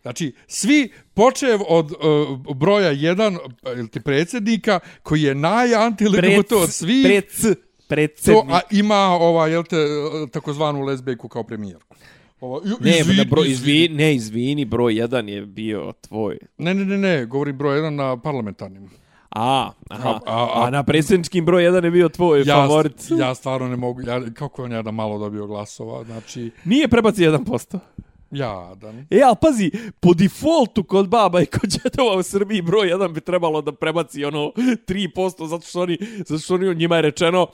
Znači, 0.08 0.32
svi 0.46 0.92
počev 1.14 1.60
od 1.68 1.92
uh, 1.92 2.56
broja 2.56 2.90
jedan 2.90 3.38
ili 3.66 3.88
ti 3.88 4.00
predsjednika, 4.00 4.80
koji 5.02 5.22
je 5.22 5.34
naj-anti-LGBT 5.34 6.52
od 6.52 6.70
svih. 6.70 7.06
Prec, 7.06 7.56
predsjednik. 7.88 8.46
To, 8.46 8.54
a 8.54 8.60
ima, 8.70 8.96
ova, 8.96 9.46
jel 9.46 9.64
te, 9.64 9.76
takozvanu 10.32 10.82
lesbejku 10.82 11.28
kao 11.28 11.42
premijerku. 11.42 11.96
Ovo, 12.40 12.60
ju, 12.64 12.76
Ne, 12.80 12.98
izvini, 13.00 13.16
da 13.16 13.24
broj, 13.24 13.46
izvini. 13.46 13.78
izvini, 13.78 13.94
ne, 13.96 14.14
izvini, 14.14 14.64
broj 14.64 14.94
jedan 14.94 15.28
je 15.28 15.42
bio 15.42 15.92
tvoj. 16.00 16.38
Ne, 16.58 16.74
ne, 16.74 16.84
ne, 16.84 16.98
ne, 16.98 17.26
govorim 17.26 17.58
broj 17.58 17.76
jedan 17.76 17.94
na 17.94 18.16
parlamentarnim. 18.16 18.90
A, 19.30 19.70
aha, 19.88 20.08
A- 20.08 20.20
a- 20.26 20.50
a, 20.56 20.70
na 20.70 20.82
predsjedničkim 20.82 21.44
broj 21.44 21.64
jedan 21.64 21.84
je 21.84 21.90
bio 21.90 22.08
tvoj 22.08 22.38
Ja, 22.40 22.54
favorit. 22.56 22.92
ja 23.10 23.34
stvarno 23.34 23.68
ne 23.68 23.76
mogu, 23.76 24.00
ja, 24.02 24.20
kako 24.30 24.62
je 24.62 24.66
on 24.66 24.72
jedan 24.72 24.94
malo 24.94 25.18
dobio 25.18 25.46
glasova, 25.46 26.04
znači, 26.04 26.50
Nije 26.64 26.88
prebaci 26.88 27.22
1%. 27.22 27.78
Jadan. 28.30 29.06
E, 29.10 29.20
ali 29.26 29.36
pazi, 29.40 29.70
po 30.00 30.14
defaultu 30.14 30.84
kod 30.84 31.08
baba 31.08 31.40
i 31.40 31.46
kod 31.46 31.70
džetova 31.70 32.16
u 32.16 32.22
Srbiji 32.22 32.62
broj 32.62 32.88
jedan 32.88 33.12
bi 33.12 33.20
trebalo 33.20 33.62
da 33.62 33.72
prebaci 33.72 34.24
ono 34.24 34.52
3%, 34.56 35.46
zato 35.48 35.66
što 35.66 35.80
oni, 35.80 35.98
zato 36.26 36.38
što 36.38 36.54
oni 36.54 36.74
njima 36.74 36.96
je 36.96 37.02
rečeno 37.02 37.46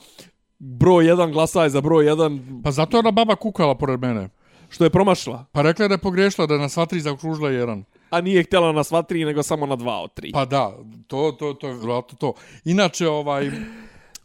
broj 0.59 1.05
jedan 1.07 1.31
glasaj 1.31 1.69
za 1.69 1.81
broj 1.81 2.05
jedan, 2.05 2.61
Pa 2.63 2.71
zato 2.71 2.97
je 2.97 2.99
ona 2.99 3.11
baba 3.11 3.35
kukala 3.35 3.75
pored 3.75 3.99
mene. 3.99 4.29
što 4.69 4.83
je 4.83 4.89
promašila. 4.89 5.45
Pa 5.51 5.61
rekla 5.61 5.85
je 5.85 5.89
da 5.89 5.93
je 5.93 5.97
pogrešila, 5.99 6.47
da 6.47 6.53
je 6.53 6.59
na 6.59 6.69
sva 6.69 6.85
tri 6.85 6.99
zakružila 6.99 7.49
jedan. 7.49 7.83
A 8.09 8.21
nije 8.21 8.43
htjela 8.43 8.71
na 8.71 8.83
sva 8.83 9.01
tri, 9.01 9.25
nego 9.25 9.43
samo 9.43 9.65
na 9.65 9.75
dva 9.75 10.01
od 10.01 10.13
tri. 10.13 10.31
Pa 10.31 10.45
da, 10.45 10.77
to, 11.07 11.31
to, 11.39 11.53
to 11.53 11.67
je 11.67 11.73
vjerojatno 11.73 12.17
to. 12.17 12.33
Inače, 12.65 13.07
ovaj, 13.07 13.51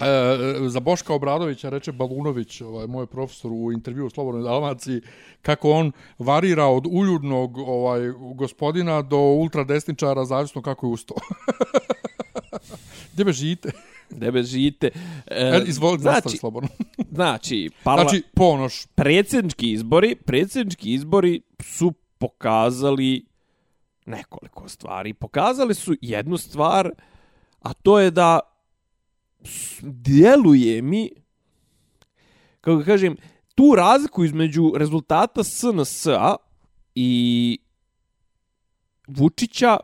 e, 0.00 0.68
za 0.68 0.80
Boška 0.80 1.14
Obradovića 1.14 1.68
reče 1.68 1.92
Balunović, 1.92 2.60
ovaj, 2.60 2.86
moj 2.86 3.06
profesor 3.06 3.50
u 3.54 3.72
intervju 3.72 4.06
u 4.06 4.10
Slobodnoj 4.10 4.42
Dalmaciji, 4.42 5.00
kako 5.42 5.70
on 5.70 5.92
varira 6.18 6.66
od 6.66 6.86
uljudnog 6.90 7.58
ovaj, 7.58 8.00
gospodina 8.34 9.02
do 9.02 9.18
ultradesničara, 9.18 10.24
zavisno 10.24 10.62
kako 10.62 10.86
je 10.86 10.92
usto. 10.92 11.14
Gdje 13.12 13.24
be 13.24 13.32
žite? 13.32 13.70
Debe 14.10 14.42
žite. 14.42 14.90
E, 15.26 15.50
E, 15.56 15.62
izvolite, 15.66 16.02
znači, 16.02 16.20
znači, 16.22 16.36
slobodno. 16.36 16.68
znači, 17.12 17.70
parla, 17.84 18.02
Znači, 18.02 18.22
ponoš. 18.34 18.86
predsjednički 18.94 19.72
izbori, 19.72 20.14
predsjednički 20.14 20.94
izbori 20.94 21.40
su 21.62 21.92
pokazali 22.18 23.26
nekoliko 24.06 24.68
stvari. 24.68 25.14
Pokazali 25.14 25.74
su 25.74 25.94
jednu 26.00 26.36
stvar, 26.36 26.90
a 27.62 27.72
to 27.72 27.98
je 27.98 28.10
da 28.10 28.40
djeluje 29.82 30.82
mi, 30.82 31.10
kako 32.60 32.76
ga 32.76 32.84
kažem, 32.84 33.16
tu 33.54 33.74
razliku 33.76 34.24
između 34.24 34.72
rezultata 34.76 35.44
SNS-a 35.44 36.36
i 36.94 37.58
Vučića, 39.06 39.76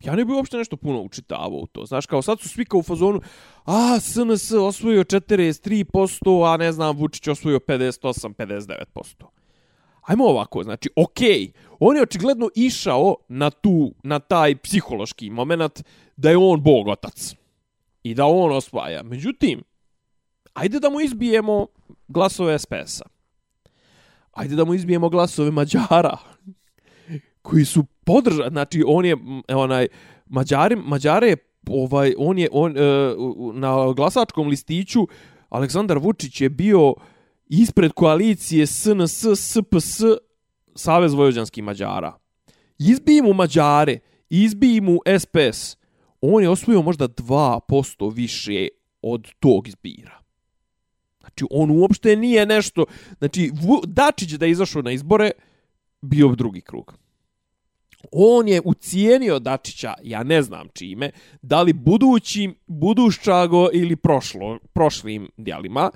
ja 0.00 0.16
ne 0.16 0.24
bih 0.24 0.34
uopšte 0.34 0.56
nešto 0.56 0.76
puno 0.76 1.02
učitavao 1.02 1.58
u 1.58 1.66
to. 1.66 1.86
Znaš, 1.86 2.06
kao 2.06 2.22
sad 2.22 2.40
su 2.40 2.48
svi 2.48 2.64
kao 2.64 2.80
u 2.80 2.82
fazonu, 2.82 3.20
a 3.64 4.00
SNS 4.00 4.52
osvojio 4.52 5.04
43%, 5.04 6.54
a 6.54 6.56
ne 6.56 6.72
znam, 6.72 6.96
Vučić 6.96 7.28
osvojio 7.28 7.58
58-59%. 7.58 8.74
Ajmo 10.02 10.24
ovako, 10.24 10.62
znači, 10.62 10.90
okej, 10.96 11.52
on 11.78 11.96
je 11.96 12.02
očigledno 12.02 12.48
išao 12.54 13.16
na 13.28 13.50
tu, 13.50 13.94
na 14.02 14.18
taj 14.18 14.56
psihološki 14.56 15.30
moment 15.30 15.82
da 16.16 16.30
je 16.30 16.36
on 16.36 16.62
bog 16.62 16.88
otac 16.88 17.34
i 18.02 18.14
da 18.14 18.26
on 18.26 18.52
osvaja. 18.52 19.02
Međutim, 19.02 19.62
ajde 20.54 20.80
da 20.80 20.90
mu 20.90 21.00
izbijemo 21.00 21.66
glasove 22.08 22.58
SPS-a. 22.58 23.04
Ajde 24.32 24.56
da 24.56 24.64
mu 24.64 24.74
izbijemo 24.74 25.08
glasove 25.08 25.50
Mađara, 25.50 26.16
koji 27.42 27.64
su 27.64 27.84
podržani, 28.04 28.50
znači 28.50 28.84
on 28.86 29.04
je 29.04 29.16
onaj 29.48 29.86
Mađari, 30.26 30.76
Mađare 30.76 31.28
je 31.28 31.36
ovaj 31.68 32.14
on 32.18 32.38
je 32.38 32.48
on 32.52 32.76
e, 32.76 32.80
na 33.54 33.92
glasačkom 33.92 34.48
listiću 34.48 35.06
Aleksandar 35.48 35.98
Vučić 35.98 36.40
je 36.40 36.48
bio 36.48 36.94
ispred 37.46 37.92
koalicije 37.92 38.66
SNS 38.66 39.24
SPS 39.34 40.02
Savez 40.74 41.14
vojvođanskih 41.14 41.64
Mađara. 41.64 42.18
Izbij 42.78 43.22
mu 43.22 43.32
Mađare, 43.32 43.98
izbij 44.28 44.80
mu 44.80 44.98
SPS. 45.18 45.79
On 46.20 46.42
je 46.42 46.48
osvojio 46.48 46.82
možda 46.82 47.08
2% 47.08 48.14
više 48.14 48.68
od 49.02 49.28
tog 49.40 49.68
zbira. 49.68 50.20
Znači, 51.20 51.44
on 51.50 51.70
uopšte 51.70 52.16
nije 52.16 52.46
nešto... 52.46 52.84
Znači, 53.18 53.50
Dačić 53.86 54.30
da 54.30 54.46
je 54.46 54.50
izašao 54.50 54.82
na 54.82 54.92
izbore, 54.92 55.30
bio 56.00 56.28
bi 56.28 56.36
drugi 56.36 56.60
krug. 56.60 56.94
On 58.12 58.48
je 58.48 58.60
ucijenio 58.64 59.38
Dačića, 59.38 59.94
ja 60.02 60.22
ne 60.22 60.42
znam 60.42 60.68
čime, 60.72 61.10
da 61.42 61.62
li 61.62 61.72
budućim, 61.72 62.54
budušćago 62.66 63.68
ili 63.72 63.96
prošlo, 63.96 64.58
prošlim 64.72 65.28
dijelima, 65.36 65.90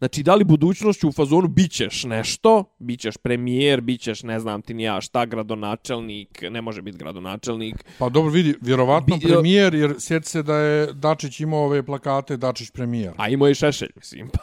Znači, 0.00 0.22
da 0.22 0.34
li 0.34 0.44
budućnošću 0.44 1.08
u 1.08 1.12
fazonu 1.12 1.48
bićeš 1.48 2.04
nešto, 2.04 2.64
bićeš 2.78 3.16
premijer, 3.16 3.80
bićeš 3.80 4.22
ne 4.22 4.40
znam 4.40 4.62
ti 4.62 4.74
ni 4.74 4.82
ja 4.82 5.00
šta, 5.00 5.24
gradonačelnik, 5.26 6.42
ne 6.50 6.60
može 6.60 6.82
biti 6.82 6.98
gradonačelnik. 6.98 7.84
Pa 7.98 8.08
dobro 8.08 8.30
vidi, 8.32 8.54
vjerovatno 8.60 9.16
Bi- 9.16 9.26
premijer, 9.26 9.74
jer 9.74 9.94
sjeti 9.98 10.28
se 10.28 10.42
da 10.42 10.54
je 10.56 10.92
Dačić 10.92 11.40
imao 11.40 11.64
ove 11.64 11.82
plakate 11.82 12.36
Dačić 12.36 12.70
premijer. 12.70 13.12
A 13.16 13.28
imao 13.28 13.46
je 13.46 13.52
i 13.52 13.54
Šešelj, 13.54 13.90
mislim. 13.96 14.28
Pa. 14.28 14.38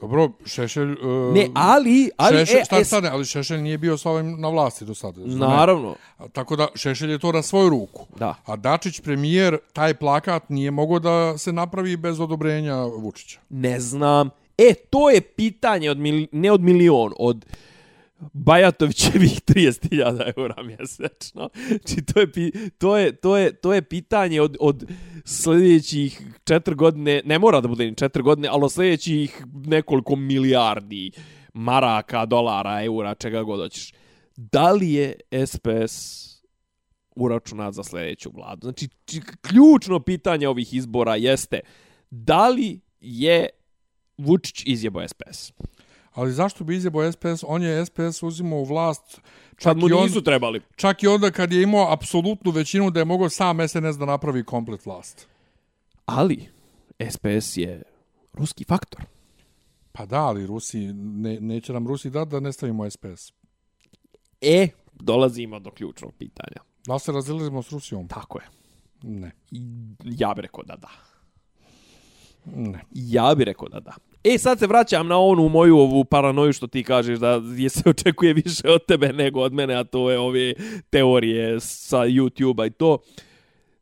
Dobro, 0.00 0.30
Šešelj... 0.46 0.92
Uh, 0.92 1.34
Ne, 1.34 1.48
ali... 1.54 2.10
ali 2.16 2.36
Šešelj, 2.38 2.60
e, 2.60 2.64
šta 2.64 2.78
e, 2.78 2.84
sad, 2.84 3.04
ali 3.04 3.24
Šešelj 3.24 3.60
nije 3.60 3.78
bio 3.78 3.96
sa 3.98 4.10
ovim 4.10 4.40
na 4.40 4.48
vlasti 4.48 4.84
do 4.84 4.94
sada. 4.94 5.20
ne? 5.20 5.34
Naravno, 5.36 5.94
A, 6.18 6.28
Tako 6.28 6.56
da 6.56 6.68
Šešelj 6.74 7.10
je 7.10 7.18
to 7.18 7.32
na 7.32 7.42
svoju 7.42 7.68
ruku. 7.68 8.06
da. 8.18 8.34
A 8.46 8.56
Dačić 8.56 9.00
premijer, 9.00 9.58
taj 9.72 9.94
plakat 9.94 10.50
nije 10.50 10.70
mogao 10.70 10.98
da 10.98 11.38
se 11.38 11.52
napravi 11.52 11.96
bez 11.96 12.20
odobrenja 12.20 12.76
Vučića. 12.84 13.40
Ne 13.50 13.80
znam. 13.80 14.30
E, 14.58 14.74
to 14.90 15.10
je 15.10 15.20
pitanje 15.20 15.90
od 15.90 15.98
mil, 15.98 16.26
ne 16.32 16.52
od 16.52 16.60
milion, 16.60 17.12
od 17.18 17.46
Bajatovićevih 18.32 19.40
30.000 19.48 20.32
eura 20.36 20.62
mjesečno. 20.62 21.48
Znači, 21.68 22.02
to 22.04 22.20
je, 22.20 22.30
to 22.78 22.96
je, 22.96 23.12
to 23.12 23.36
je, 23.36 23.52
to 23.52 23.74
je 23.74 23.82
pitanje 23.82 24.40
od, 24.40 24.56
od 24.60 24.84
sljedećih 25.24 26.22
četiri 26.44 26.74
godine, 26.74 27.22
ne 27.24 27.38
mora 27.38 27.60
da 27.60 27.68
bude 27.68 27.86
ni 27.86 27.94
četiri 27.94 28.22
godine, 28.22 28.48
ali 28.48 28.64
od 28.64 28.72
sljedećih 28.72 29.44
nekoliko 29.52 30.16
milijardi 30.16 31.10
maraka, 31.54 32.26
dolara, 32.26 32.84
eura, 32.84 33.14
čega 33.14 33.42
god 33.42 33.60
hoćeš. 33.60 33.92
Da 34.36 34.72
li 34.72 34.92
je 34.92 35.14
SPS 35.46 36.28
uračunat 37.16 37.74
za 37.74 37.82
sljedeću 37.82 38.30
vladu? 38.34 38.60
Znači, 38.60 38.88
ključno 39.40 40.00
pitanje 40.00 40.48
ovih 40.48 40.74
izbora 40.74 41.16
jeste 41.16 41.60
da 42.10 42.48
li 42.48 42.80
je 43.00 43.48
Vučić 44.18 44.62
izjebo 44.66 45.00
SPS? 45.08 45.52
Ali 46.12 46.32
zašto 46.32 46.64
bi 46.64 46.76
izjebo 46.76 47.12
SPS? 47.12 47.44
On 47.46 47.62
je 47.62 47.86
SPS 47.86 48.22
uzimao 48.22 48.58
u 48.58 48.64
vlast 48.64 49.20
čak, 49.56 49.62
Kad 49.62 49.76
mu 49.76 49.88
i, 49.88 49.92
on, 49.92 50.02
nisu 50.02 50.22
trebali. 50.22 50.60
čak 50.76 51.02
i 51.02 51.06
onda 51.06 51.30
kad 51.30 51.52
je 51.52 51.62
imao 51.62 51.92
apsolutnu 51.92 52.50
većinu 52.50 52.90
da 52.90 53.00
je 53.00 53.04
mogao 53.04 53.28
sam 53.28 53.68
SNS 53.68 53.96
da 53.98 54.04
napravi 54.04 54.44
komplet 54.44 54.86
vlast. 54.86 55.28
Ali, 56.06 56.48
SPS 57.10 57.56
je 57.56 57.82
ruski 58.32 58.64
faktor. 58.64 59.04
Pa 59.92 60.06
da, 60.06 60.20
ali 60.20 60.46
Rusi, 60.46 60.92
ne, 60.92 61.40
neće 61.40 61.72
nam 61.72 61.86
Rusi 61.88 62.10
dati 62.10 62.30
da 62.30 62.40
ne 62.40 62.52
stavimo 62.52 62.90
SPS. 62.90 63.32
E, 64.40 64.68
dolazimo 64.92 65.58
do 65.58 65.70
ključnog 65.70 66.12
pitanja. 66.18 66.62
Da 66.86 66.98
se 66.98 67.12
razilazimo 67.12 67.62
s 67.62 67.72
Rusijom? 67.72 68.08
Tako 68.08 68.38
je. 68.38 68.46
Ne. 69.02 69.30
Ja 70.04 70.34
bih 70.34 70.42
rekao 70.42 70.64
da 70.64 70.76
da. 70.76 70.88
Ne. 72.44 72.84
Ja 72.94 73.34
bih 73.36 73.44
rekao 73.44 73.68
da 73.68 73.80
da. 73.80 73.94
E, 74.24 74.38
sad 74.38 74.58
se 74.58 74.66
vraćam 74.66 75.08
na 75.08 75.18
onu 75.18 75.48
moju 75.48 75.78
ovu 75.78 76.04
paranoju 76.04 76.52
što 76.52 76.66
ti 76.66 76.84
kažeš 76.84 77.18
da 77.18 77.40
je 77.56 77.68
se 77.68 77.82
očekuje 77.90 78.32
više 78.32 78.70
od 78.70 78.86
tebe 78.86 79.12
nego 79.12 79.40
od 79.40 79.52
mene, 79.52 79.74
a 79.74 79.84
to 79.84 80.10
je 80.10 80.18
ove 80.18 80.54
teorije 80.90 81.60
sa 81.60 81.98
YouTube-a 81.98 82.66
i 82.66 82.70
to. 82.70 82.98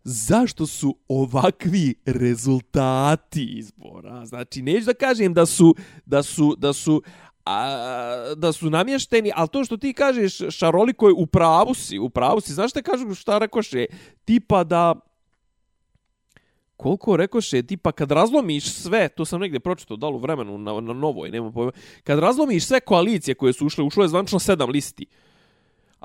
Zašto 0.04 0.66
su 0.66 0.96
ovakvi 1.08 1.94
rezultati 2.06 3.44
izbora? 3.44 4.26
Znači, 4.26 4.62
neću 4.62 4.86
da 4.86 4.94
kažem 4.94 5.34
da 5.34 5.46
su, 5.46 5.74
da 6.04 6.22
su, 6.22 6.54
da 6.58 6.72
su, 6.72 7.02
a, 7.44 8.34
da 8.36 8.52
su 8.52 8.70
namješteni, 8.70 9.32
ali 9.34 9.48
to 9.48 9.64
što 9.64 9.76
ti 9.76 9.92
kažeš, 9.92 10.38
Šaroliko 10.50 11.08
je 11.08 11.14
u 11.16 11.26
pravu 11.26 11.74
si, 11.74 11.98
u 11.98 12.08
pravu 12.08 12.40
si. 12.40 12.52
Znaš 12.52 12.70
šta 12.70 12.82
kažu, 12.82 13.14
šta 13.14 13.38
rekoše? 13.38 13.86
Tipa 14.24 14.64
da, 14.64 14.94
koliko 16.76 17.16
rekoše, 17.16 17.62
tipa 17.62 17.92
kad 17.92 18.10
razlomiš 18.10 18.64
sve, 18.64 19.08
to 19.08 19.24
sam 19.24 19.40
negdje 19.40 19.60
pročitao 19.60 19.96
dalu 19.96 20.16
u 20.16 20.20
vremenu 20.20 20.58
na, 20.58 20.80
na 20.80 20.92
novoj, 20.92 21.30
nema 21.30 21.52
pojma, 21.52 21.72
kad 22.04 22.18
razlomiš 22.18 22.66
sve 22.66 22.80
koalicije 22.80 23.34
koje 23.34 23.52
su 23.52 23.66
ušle, 23.66 23.84
ušlo 23.84 24.04
je 24.04 24.08
zvančno 24.08 24.38
sedam 24.38 24.70
listi. 24.70 25.06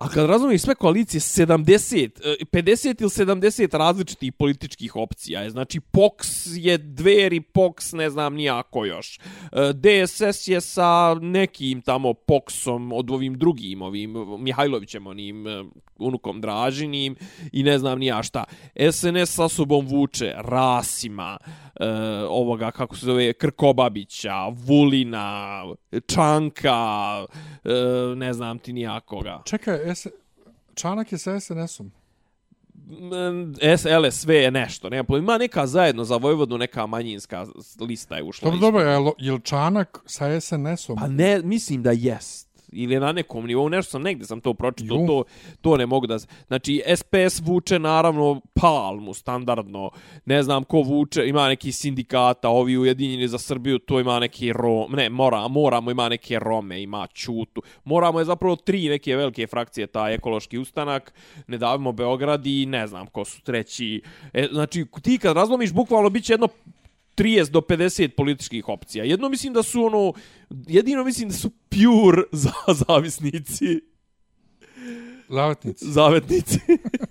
A 0.01 0.09
kad 0.09 0.29
razumiješ 0.29 0.61
sve 0.61 0.75
koalicije, 0.75 1.21
70, 1.21 2.09
50 2.51 2.87
e, 2.87 2.95
ili 2.99 3.09
70 3.09 3.77
različitih 3.77 4.33
političkih 4.33 4.95
opcija 4.95 5.41
je. 5.41 5.49
Znači, 5.49 5.79
POX 5.79 6.49
je 6.57 6.77
dveri, 6.77 7.41
POX 7.41 7.97
ne 7.97 8.09
znam 8.09 8.33
nijako 8.33 8.85
još. 8.85 9.19
E, 9.19 9.73
DSS 9.73 10.47
je 10.47 10.61
sa 10.61 11.13
nekim 11.21 11.81
tamo 11.81 12.13
POX-om 12.13 12.91
od 12.91 13.11
ovim 13.11 13.37
drugim, 13.37 13.81
ovim 13.81 14.13
Mihajlovićem, 14.39 15.07
onim 15.07 15.47
e, 15.47 15.63
unukom 15.97 16.41
Dražinim 16.41 17.15
i 17.51 17.63
ne 17.63 17.79
znam 17.79 17.99
nija 17.99 18.23
šta. 18.23 18.43
SNS 18.91 19.35
sa 19.35 19.49
sobom 19.49 19.87
vuče 19.87 20.33
Rasima, 20.37 21.37
ovoga, 22.29 22.71
kako 22.71 22.97
se 22.97 23.05
zove, 23.05 23.33
Krkobabića, 23.33 24.47
Vulina, 24.47 25.63
Čanka, 26.07 27.25
ne 28.15 28.33
znam 28.33 28.59
ti 28.59 28.73
nijakoga. 28.73 29.41
Čekaj, 29.45 29.90
S... 29.95 30.07
Čanak 30.73 31.11
je 31.11 31.17
sa 31.17 31.39
SNS-om. 31.39 31.91
SLSV 33.77 34.29
je 34.29 34.51
nešto, 34.51 34.89
nema 34.89 35.03
pojma. 35.03 35.23
Ima 35.23 35.37
neka 35.37 35.67
zajedno 35.67 36.03
za 36.03 36.15
Vojvodnu, 36.15 36.57
neka 36.57 36.85
manjinska 36.85 37.45
lista 37.79 38.15
je 38.15 38.23
ušla. 38.23 38.51
Dobro, 38.51 38.59
dobro, 38.59 39.13
je 39.17 39.31
li 39.31 39.41
Čanak 39.41 39.99
sa 40.05 40.41
SNS-om? 40.41 40.97
Pa 40.97 41.07
ne, 41.07 41.41
mislim 41.41 41.83
da 41.83 41.91
jest. 41.91 42.50
Ili 42.73 42.99
na 42.99 43.11
nekom 43.11 43.45
nivou, 43.45 43.69
nešto 43.69 43.91
sam 43.91 44.01
negde 44.01 44.25
sam 44.25 44.41
to 44.41 44.53
pročitao, 44.53 44.97
Ju. 44.97 45.07
to, 45.07 45.23
to 45.61 45.77
ne 45.77 45.85
mogu 45.85 46.07
da... 46.07 46.17
z- 46.17 46.27
Znači, 46.47 46.81
SPS 46.87 47.41
vuče 47.41 47.79
naravno 47.79 48.41
palmu, 48.53 49.13
standardno, 49.13 49.91
ne 50.25 50.43
znam 50.43 50.63
ko 50.63 50.77
vuče, 50.77 51.27
ima 51.27 51.47
neki 51.47 51.71
sindikata, 51.71 52.49
ovi 52.49 52.77
ujedinjeni 52.77 53.27
za 53.27 53.37
Srbiju, 53.37 53.79
to 53.79 53.99
ima 53.99 54.19
neki 54.19 54.53
Rom, 54.53 54.91
ne, 54.91 55.09
mora, 55.09 55.47
moramo 55.47 55.91
ima 55.91 56.09
neke 56.09 56.39
Rome, 56.39 56.81
ima 56.81 57.07
Čutu, 57.07 57.61
moramo 57.83 58.19
je 58.19 58.25
zapravo 58.25 58.55
tri 58.55 58.89
neke 58.89 59.15
velike 59.15 59.47
frakcije, 59.47 59.87
taj 59.87 60.13
ekološki 60.13 60.57
ustanak, 60.57 61.13
ne 61.47 61.57
davimo 61.57 61.91
Beograd 61.91 62.47
i 62.47 62.65
ne 62.65 62.87
znam 62.87 63.07
ko 63.07 63.25
su 63.25 63.41
treći. 63.41 64.01
E, 64.33 64.47
znači, 64.51 64.85
ti 65.01 65.17
kad 65.17 65.35
razlomiš, 65.35 65.73
bukvalno 65.73 66.09
bit 66.09 66.23
će 66.23 66.33
jedno 66.33 66.47
30 67.23 67.49
do 67.49 67.61
50 67.61 68.07
političkih 68.07 68.69
opcija. 68.69 69.03
Jedno 69.03 69.29
mislim 69.29 69.53
da 69.53 69.63
su 69.63 69.83
ono, 69.83 70.13
jedino 70.67 71.03
mislim 71.03 71.29
da 71.29 71.35
su 71.35 71.49
pure 71.69 72.23
za 72.43 72.51
zavisnici, 72.87 73.81
Zavetnici. 75.29 75.85
zavetnici. 75.85 76.59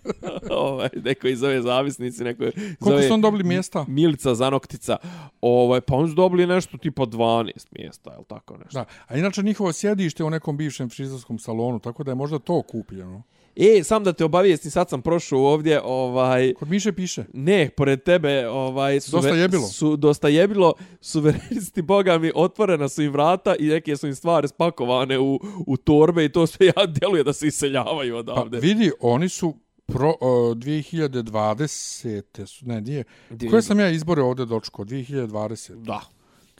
ovaj, 0.50 0.88
neko 1.04 1.28
ih 1.28 1.36
zove 1.36 1.62
zavisnici, 1.62 2.24
neko 2.24 2.44
je 2.44 2.52
Koliko 2.80 3.02
su 3.02 3.14
on 3.14 3.20
dobili 3.20 3.44
mjesta? 3.44 3.84
Milica 3.88 4.34
Zanoktica. 4.34 4.96
Ovaj, 5.40 5.80
pa 5.80 5.94
oni 5.94 6.08
su 6.08 6.14
dobili 6.14 6.46
nešto 6.46 6.78
tipa 6.78 7.02
12 7.02 7.66
mjesta, 7.78 8.11
je 8.11 8.24
tako 8.28 8.56
nešto? 8.56 8.78
Da. 8.78 8.84
A 9.06 9.16
inače 9.16 9.42
njihovo 9.42 9.72
sjedište 9.72 10.22
je 10.22 10.26
u 10.26 10.30
nekom 10.30 10.56
bivšem 10.56 10.90
frizerskom 10.90 11.38
salonu, 11.38 11.78
tako 11.78 12.04
da 12.04 12.11
je 12.11 12.14
možda 12.14 12.38
to 12.38 12.62
kupljeno. 12.62 13.22
E, 13.57 13.84
sam 13.84 14.05
da 14.05 14.12
te 14.12 14.24
obavijestim, 14.24 14.70
sad 14.70 14.88
sam 14.88 15.03
prošao 15.03 15.40
ovdje, 15.42 15.80
ovaj, 15.84 16.55
Kod 16.55 16.68
Miše 16.68 16.92
piše. 16.92 17.24
Ne, 17.34 17.70
pored 17.70 18.03
tebe, 18.03 18.48
ovaj 18.48 19.01
suve- 19.01 19.22
Dosta 19.22 19.36
jebilo. 19.36 19.62
Su 19.62 19.96
dosta 19.96 20.28
jebilo, 20.28 20.72
suverenisti 21.01 21.82
boga 21.82 22.18
mi 22.18 22.32
otvorena 22.34 22.88
su 22.88 23.03
im 23.03 23.12
vrata 23.12 23.55
i 23.57 23.66
neke 23.66 23.96
su 23.96 24.07
im 24.07 24.14
stvari 24.14 24.48
spakovane 24.48 25.18
u, 25.18 25.34
u 25.66 25.76
torbe 25.76 26.24
i 26.24 26.28
to 26.28 26.46
sve 26.46 26.66
ja 26.68 26.86
djeluje 26.88 27.24
da 27.24 27.32
se 27.32 27.46
iseljavaju 27.46 28.14
Pa 28.14 28.18
odavde. 28.32 28.59
vidi, 28.59 28.90
oni 29.01 29.28
su 29.28 29.55
pro, 29.86 30.09
uh, 30.11 30.57
2020. 30.57 32.22
Su, 32.46 32.66
ne, 32.66 32.80
nije. 32.80 33.05
Dvije- 33.30 33.51
Koje 33.51 33.62
sam 33.62 33.80
ja 33.80 33.88
izbore 33.88 34.22
ovdje 34.22 34.46
dočko? 34.46 34.84
2020. 34.84 35.74
Da, 35.76 36.01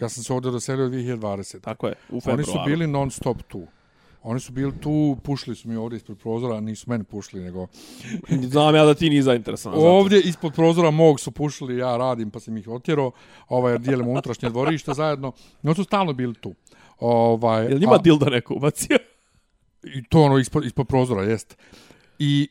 Ja 0.01 0.09
sam 0.09 0.25
se 0.25 0.33
ovdje 0.33 0.51
doselio 0.51 0.89
2020. 0.89 1.61
tako 1.61 1.87
je, 1.87 1.95
u 2.09 2.21
februaru. 2.21 2.35
Oni 2.43 2.59
su 2.59 2.59
bili 2.67 2.87
non 2.87 3.11
stop 3.11 3.43
tu. 3.43 3.67
Oni 4.23 4.41
su 4.41 4.53
bili 4.53 4.73
tu, 4.73 5.17
pušli 5.23 5.55
su 5.55 5.69
mi 5.69 5.77
ovdje 5.77 5.97
ispred 5.97 6.19
prozora, 6.19 6.61
nisu 6.61 6.91
meni 6.91 7.05
pušli, 7.05 7.41
nego 7.41 7.67
Znam 8.51 8.75
ja 8.75 8.85
da 8.85 8.95
ti 8.95 9.11
nije 9.11 9.23
zainteresovan. 9.23 9.79
za 9.79 9.83
to. 9.83 9.91
ovdje 9.91 10.21
ispod 10.21 10.53
prozora 10.55 10.91
mog 10.91 11.21
su 11.21 11.31
pušli, 11.31 11.77
ja 11.77 11.97
radim 11.97 12.31
pa 12.31 12.41
sam 12.41 12.57
ih 12.57 12.69
otjerao, 12.69 13.11
ovaj, 13.49 13.73
jer 13.73 13.81
dijelimo 13.81 14.11
unutrašnje 14.11 14.51
dvorište 14.51 14.95
zajedno. 14.95 15.33
No 15.63 15.75
su 15.75 15.85
stalno 15.85 16.13
bili 16.13 16.35
tu. 16.35 16.55
Ovaj, 16.99 17.65
Jel 17.65 17.79
njima 17.79 17.95
a- 17.95 17.99
dildo 17.99 18.27
neko 18.27 18.55
ubacio? 18.55 18.99
I 19.85 20.05
to 20.05 20.23
ono 20.23 20.39
ispod, 20.39 20.65
ispod 20.65 20.87
prozora, 20.87 21.23
jest. 21.23 21.57
I 22.19 22.49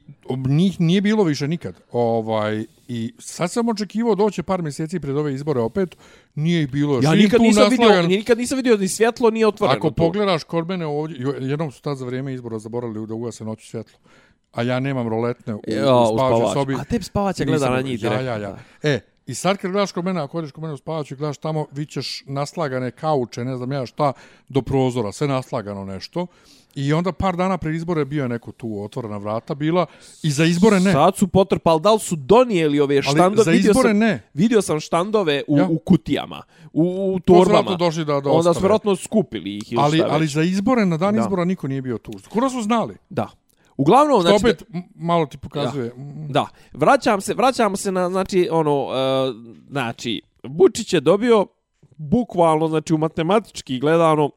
njih 0.47 0.79
nije 0.81 1.01
bilo 1.01 1.23
više 1.23 1.47
nikad. 1.47 1.81
Ovaj, 1.91 2.65
I 2.89 3.13
sad 3.19 3.51
sam 3.51 3.69
očekivao 3.69 4.15
doće 4.15 4.43
par 4.43 4.61
mjeseci 4.61 4.99
pred 4.99 5.17
ove 5.17 5.33
izbore 5.33 5.59
opet. 5.59 5.97
Nije 6.35 6.67
bilo. 6.67 6.99
Ja 7.03 7.15
nikad 7.15 7.41
nisam 7.41 7.69
vidio, 7.69 7.87
naslagan- 7.87 8.07
nikad 8.07 8.37
nisam 8.37 8.55
vidio 8.55 8.77
ni 8.77 8.87
svjetlo, 8.87 9.29
ni 9.29 9.45
otvoreno. 9.45 9.77
Ako 9.77 9.89
tu. 9.89 9.95
pogledaš 9.95 10.43
kod 10.43 10.67
mene 10.67 10.85
ovdje, 10.85 11.17
jednom 11.41 11.71
su 11.71 11.81
tad 11.81 11.97
za 11.97 12.05
vrijeme 12.05 12.33
izbora 12.33 12.59
zaboravili 12.59 13.07
da 13.07 13.13
ugase 13.13 13.45
noću 13.45 13.67
svjetlo. 13.67 13.99
A 14.51 14.63
ja 14.63 14.79
nemam 14.79 15.07
roletne 15.07 15.55
u, 15.55 15.61
Ja, 15.67 15.95
u 15.95 16.03
u 16.03 16.07
spavaćoj 16.07 16.37
spavač. 16.37 16.53
sobi. 16.53 16.75
A 16.75 16.83
tebi 16.83 17.03
spavaća 17.03 17.43
gleda 17.45 17.69
na 17.69 17.81
njih 17.81 18.03
ja, 18.03 18.09
direktno. 18.09 18.27
ja, 18.27 18.37
ja. 18.37 18.57
E, 18.83 18.99
i 19.29 19.35
sad 19.35 19.57
kad 19.57 19.71
gledaš 19.71 19.91
kod 19.91 20.05
mene, 20.05 20.21
ako 20.21 20.37
odeš 20.37 20.51
kod 20.51 20.61
mene 20.61 20.73
u 20.73 20.77
spavaću 20.77 21.13
i 21.13 21.17
gledaš 21.17 21.37
tamo, 21.37 21.65
vićeš 21.71 22.23
naslagane 22.27 22.91
kauče, 22.91 23.43
ne 23.43 23.57
znam 23.57 23.71
ja 23.71 23.85
šta, 23.85 24.13
do 24.49 24.61
prozora, 24.61 25.11
sve 25.11 25.27
naslagano 25.27 25.85
nešto. 25.85 26.27
I 26.75 26.93
onda 26.93 27.11
par 27.11 27.35
dana 27.35 27.57
pred 27.57 27.75
izbore 27.75 28.05
bio 28.05 28.23
je 28.23 28.29
neko 28.29 28.51
tu 28.51 28.83
otvorena 28.83 29.17
vrata 29.17 29.55
bila 29.55 29.85
i 30.23 30.31
za 30.31 30.45
izbore 30.45 30.79
ne. 30.79 30.91
Sad 30.91 31.17
su 31.17 31.27
potrpali, 31.27 31.81
da 31.81 31.93
li 31.93 31.99
su 31.99 32.15
donijeli 32.15 32.79
ove 32.79 33.01
štandove? 33.01 33.43
za 33.43 33.51
Vidio 33.51 33.69
izbore 33.69 33.89
sam, 33.89 33.97
ne. 33.97 34.23
Vidio 34.33 34.61
sam 34.61 34.79
štandove 34.79 35.43
u, 35.47 35.57
Ja. 35.57 35.67
u 35.67 35.77
kutijama, 35.77 36.41
u, 36.73 36.83
u 37.07 37.19
To 37.19 37.23
torbama. 37.25 37.45
vjerojatno 37.45 37.75
došli 37.77 38.05
da- 38.05 38.21
da 38.21 38.29
Onda 38.29 38.53
su 38.53 38.59
vjerojatno 38.59 38.95
skupili 38.95 39.57
ih 39.57 39.71
ili 39.71 39.81
Ali, 39.81 39.97
šta 39.97 40.07
ali 40.09 40.21
već. 40.21 40.31
za 40.31 40.43
izbore, 40.43 40.85
na 40.85 40.97
dan 40.97 41.15
Da. 41.15 41.21
izbora 41.21 41.45
niko 41.45 41.67
nije 41.67 41.81
bio 41.81 41.97
tu. 41.97 42.11
Kura 42.29 42.49
su 42.49 42.61
znali. 42.61 42.95
Da. 43.09 43.27
Uglavnom, 43.79 44.21
Što 44.21 44.29
znači, 44.29 44.45
opet 44.45 44.63
m- 44.73 44.83
malo 44.95 45.25
ti 45.25 45.37
pokazuje. 45.37 45.93
mm, 45.97 46.27
da, 46.31 46.47
vraćam 46.73 47.21
se, 47.21 47.33
vraćam 47.33 47.75
se 47.77 47.91
na, 47.91 48.09
znači, 48.09 48.47
ono, 48.51 48.83
uh, 48.85 48.91
znači, 49.69 50.21
Vučić 50.43 50.93
je 50.93 50.99
dobio, 50.99 51.45
bukvalno, 51.97 52.67
znači, 52.67 52.93
u 52.93 52.97
matematički 52.97 53.79
gledano, 53.79 54.31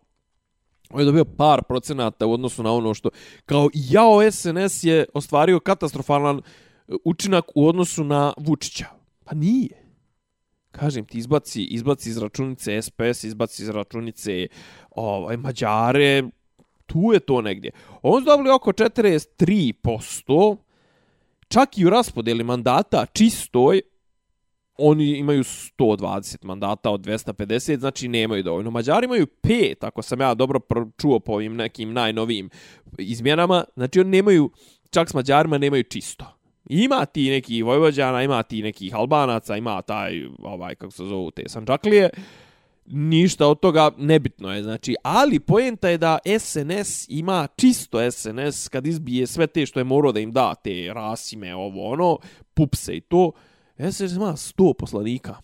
on 0.90 1.00
je 1.00 1.04
dobio 1.04 1.24
par 1.24 1.62
procenata 1.62 2.26
u 2.26 2.32
odnosu 2.32 2.62
na 2.62 2.72
ono 2.72 2.94
što, 2.94 3.08
kao 3.46 3.70
jao 3.74 4.30
SNS 4.30 4.84
je 4.84 5.04
ostvario 5.14 5.60
katastrofalan 5.60 6.38
e, 6.38 6.42
učinak 7.04 7.44
u 7.54 7.68
odnosu 7.68 8.04
na 8.04 8.32
Vučića. 8.36 8.86
Pa 9.24 9.34
nije. 9.34 9.82
Kažem 10.70 11.04
ti, 11.04 11.18
izbaci, 11.18 11.64
izbaci 11.64 12.08
iz 12.10 12.18
računice 12.18 12.82
SPS, 12.82 13.24
izbaci 13.24 13.62
iz 13.62 13.68
računice 13.68 14.46
ovaj, 14.90 15.36
Mađare, 15.36 16.22
tu 16.86 17.10
je 17.12 17.20
to 17.20 17.40
negdje. 17.40 17.70
On 18.02 18.22
su 18.22 18.24
dobili 18.24 18.50
oko 18.50 18.72
43%, 18.72 20.56
čak 21.48 21.78
i 21.78 21.86
u 21.86 21.90
raspodeli 21.90 22.44
mandata 22.44 23.06
čistoj, 23.12 23.80
oni 24.78 25.18
imaju 25.18 25.42
120 25.42 26.44
mandata 26.44 26.90
od 26.90 27.00
250, 27.00 27.78
znači 27.78 28.08
nemaju 28.08 28.42
dovoljno. 28.42 28.70
Mađari 28.70 29.04
imaju 29.04 29.26
5, 29.42 29.74
ako 29.80 30.02
sam 30.02 30.20
ja 30.20 30.34
dobro 30.34 30.60
pro- 30.60 30.90
čuo 31.00 31.20
po 31.20 31.32
ovim 31.32 31.56
nekim 31.56 31.92
najnovijim 31.92 32.50
izmjenama, 32.98 33.64
znači 33.76 34.00
oni 34.00 34.10
nemaju, 34.10 34.50
čak 34.90 35.10
s 35.10 35.14
Mađarima 35.14 35.58
nemaju 35.58 35.82
čisto. 35.82 36.24
Ima 36.68 37.04
ti 37.06 37.30
neki 37.30 37.62
Vojvođana, 37.62 38.22
ima 38.22 38.42
ti 38.42 38.62
nekih 38.62 38.94
Albanaca, 38.94 39.56
ima 39.56 39.82
taj, 39.82 40.26
ovaj, 40.42 40.74
kako 40.74 40.90
se 40.90 41.04
zovu, 41.04 41.30
te 41.30 41.42
Sanđaklije, 41.46 42.10
ništa 42.86 43.46
od 43.46 43.60
toga 43.60 43.90
nebitno 43.98 44.52
je, 44.52 44.62
znači, 44.62 44.94
ali 45.02 45.40
poenta 45.40 45.88
je 45.88 45.98
da 45.98 46.18
SNS 46.38 47.06
ima 47.08 47.48
čisto 47.56 48.10
SNS 48.10 48.68
kad 48.68 48.86
izbije 48.86 49.26
sve 49.26 49.46
te 49.46 49.66
što 49.66 49.80
je 49.80 49.84
morao 49.84 50.12
da 50.12 50.20
im 50.20 50.32
da, 50.32 50.54
te 50.54 50.90
rasime, 50.94 51.54
ovo, 51.54 51.90
ono, 51.90 52.18
pupse 52.54 52.96
i 52.96 53.00
to, 53.00 53.32
SNS 53.80 54.12
ima 54.12 54.26
100 54.28 54.72
poslanika. 54.72 55.36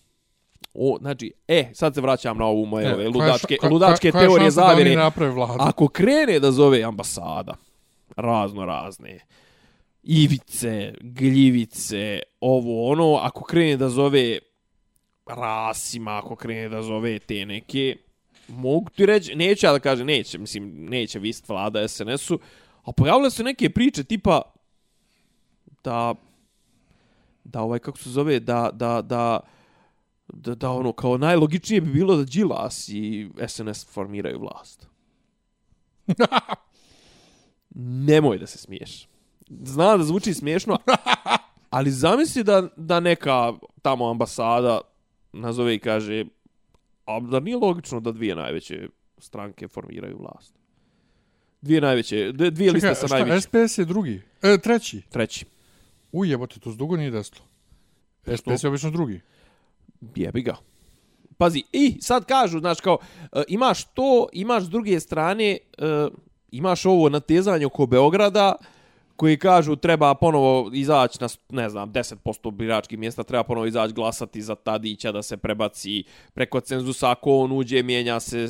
O, 0.73 0.97
znači, 1.01 1.33
e, 1.47 1.71
sad 1.73 1.95
se 1.95 2.01
vraćam 2.01 2.37
na 2.37 2.45
ovu 2.45 2.65
moje 2.65 2.85
E, 2.85 2.93
ove 2.93 3.07
ludačke, 3.09 3.55
ša- 3.55 3.59
koja- 3.59 3.71
ludačke 3.71 4.11
koja 4.11 4.21
je 4.21 4.27
teorije 4.27 4.45
da 4.45 4.51
zavjere. 4.51 4.89
Ako 5.59 5.87
krene 5.87 6.39
da 6.39 6.51
zove 6.51 6.83
ambasada, 6.83 7.53
razno 8.15 8.65
razne, 8.65 9.19
ivice, 10.03 10.93
gljivice, 11.01 12.19
ovo 12.41 12.91
ono, 12.91 13.15
ako 13.15 13.43
krene 13.43 13.77
da 13.77 13.89
zove 13.89 14.39
rasima, 15.29 16.17
ako 16.17 16.35
krene 16.35 16.69
da 16.69 16.81
zove 16.81 17.19
te 17.19 17.45
neke, 17.45 17.97
mogu 18.47 18.89
ti 18.89 19.05
reći, 19.05 19.35
neće 19.35 19.67
ja 19.67 19.71
da 19.71 19.79
kažem, 19.79 20.07
neće, 20.07 20.37
mislim, 20.37 20.85
neće 20.89 21.19
vist 21.19 21.49
vlada 21.49 21.87
SNS-u, 21.87 22.39
a 22.83 22.91
pojavile 22.91 23.29
su 23.31 23.43
neke 23.43 23.69
priče 23.69 24.03
tipa 24.03 24.41
da 25.83 26.15
da 27.43 27.61
ovaj 27.61 27.79
kako 27.79 27.97
se 27.97 28.09
zove 28.09 28.39
da 28.39 28.69
da 28.73 29.01
da 29.01 29.39
da, 30.33 30.55
da 30.55 30.71
ono 30.71 30.93
kao 30.93 31.17
najlogičnije 31.17 31.81
bi 31.81 31.91
bilo 31.91 32.15
da 32.15 32.23
Đilas 32.23 32.89
i 32.89 33.29
SNS 33.47 33.87
formiraju 33.87 34.39
vlast. 34.39 34.87
Nemoj 38.09 38.37
da 38.37 38.47
se 38.47 38.57
smiješ. 38.57 39.07
Znam 39.63 39.99
da 39.99 40.05
zvuči 40.05 40.33
smiješno, 40.33 40.77
ali 41.69 41.91
zamisli 41.91 42.43
da, 42.43 42.67
da 42.75 42.99
neka 42.99 43.53
tamo 43.81 44.09
ambasada 44.09 44.81
nazove 45.33 45.75
i 45.75 45.79
kaže 45.79 46.25
a 47.05 47.19
da 47.19 47.39
nije 47.39 47.57
logično 47.57 47.99
da 47.99 48.11
dvije 48.11 48.35
najveće 48.35 48.87
stranke 49.17 49.67
formiraju 49.67 50.17
vlast. 50.19 50.53
Dvije 51.61 51.81
najveće, 51.81 52.31
dvije, 52.31 52.51
dvije 52.51 52.71
liste 52.71 52.95
sa 52.95 53.07
šta, 53.07 53.15
najvećim. 53.15 53.41
SPS 53.41 53.77
je 53.77 53.85
drugi. 53.85 54.21
E, 54.41 54.57
treći. 54.57 55.01
Treći. 55.09 55.45
U 56.11 56.25
jebote, 56.25 56.59
to 56.59 56.71
s 56.71 56.77
dugo 56.77 56.97
nije 56.97 57.11
desilo. 57.11 57.45
SPS 58.35 58.63
je 58.63 58.69
obično 58.69 58.91
drugi. 58.91 59.21
Jebi 60.15 60.41
ga. 60.41 60.55
Pazi, 61.37 61.63
i 61.71 61.97
sad 62.01 62.25
kažu, 62.25 62.59
znaš, 62.59 62.81
kao, 62.81 62.97
e, 63.31 63.43
imaš 63.47 63.83
to, 63.83 64.27
imaš 64.33 64.63
s 64.63 64.69
druge 64.69 64.99
strane, 64.99 65.57
e, 65.77 66.07
imaš 66.51 66.85
ovo 66.85 67.09
natezanje 67.09 67.65
oko 67.65 67.85
Beograda, 67.85 68.55
koji 69.19 69.37
kažu 69.37 69.75
treba 69.75 70.15
ponovo 70.15 70.69
izaći 70.73 71.17
na, 71.21 71.27
ne 71.49 71.69
znam, 71.69 71.93
10% 71.93 72.51
biračkih 72.51 72.99
mjesta, 72.99 73.23
treba 73.23 73.43
ponovo 73.43 73.65
izaći 73.65 73.93
glasati 73.93 74.41
za 74.41 74.55
Tadića 74.55 75.11
da 75.11 75.21
se 75.21 75.37
prebaci 75.37 76.03
preko 76.33 76.59
cenzusa, 76.59 77.11
ako 77.11 77.37
on 77.37 77.51
uđe, 77.51 77.83
mijenja 77.83 78.19
se, 78.19 78.47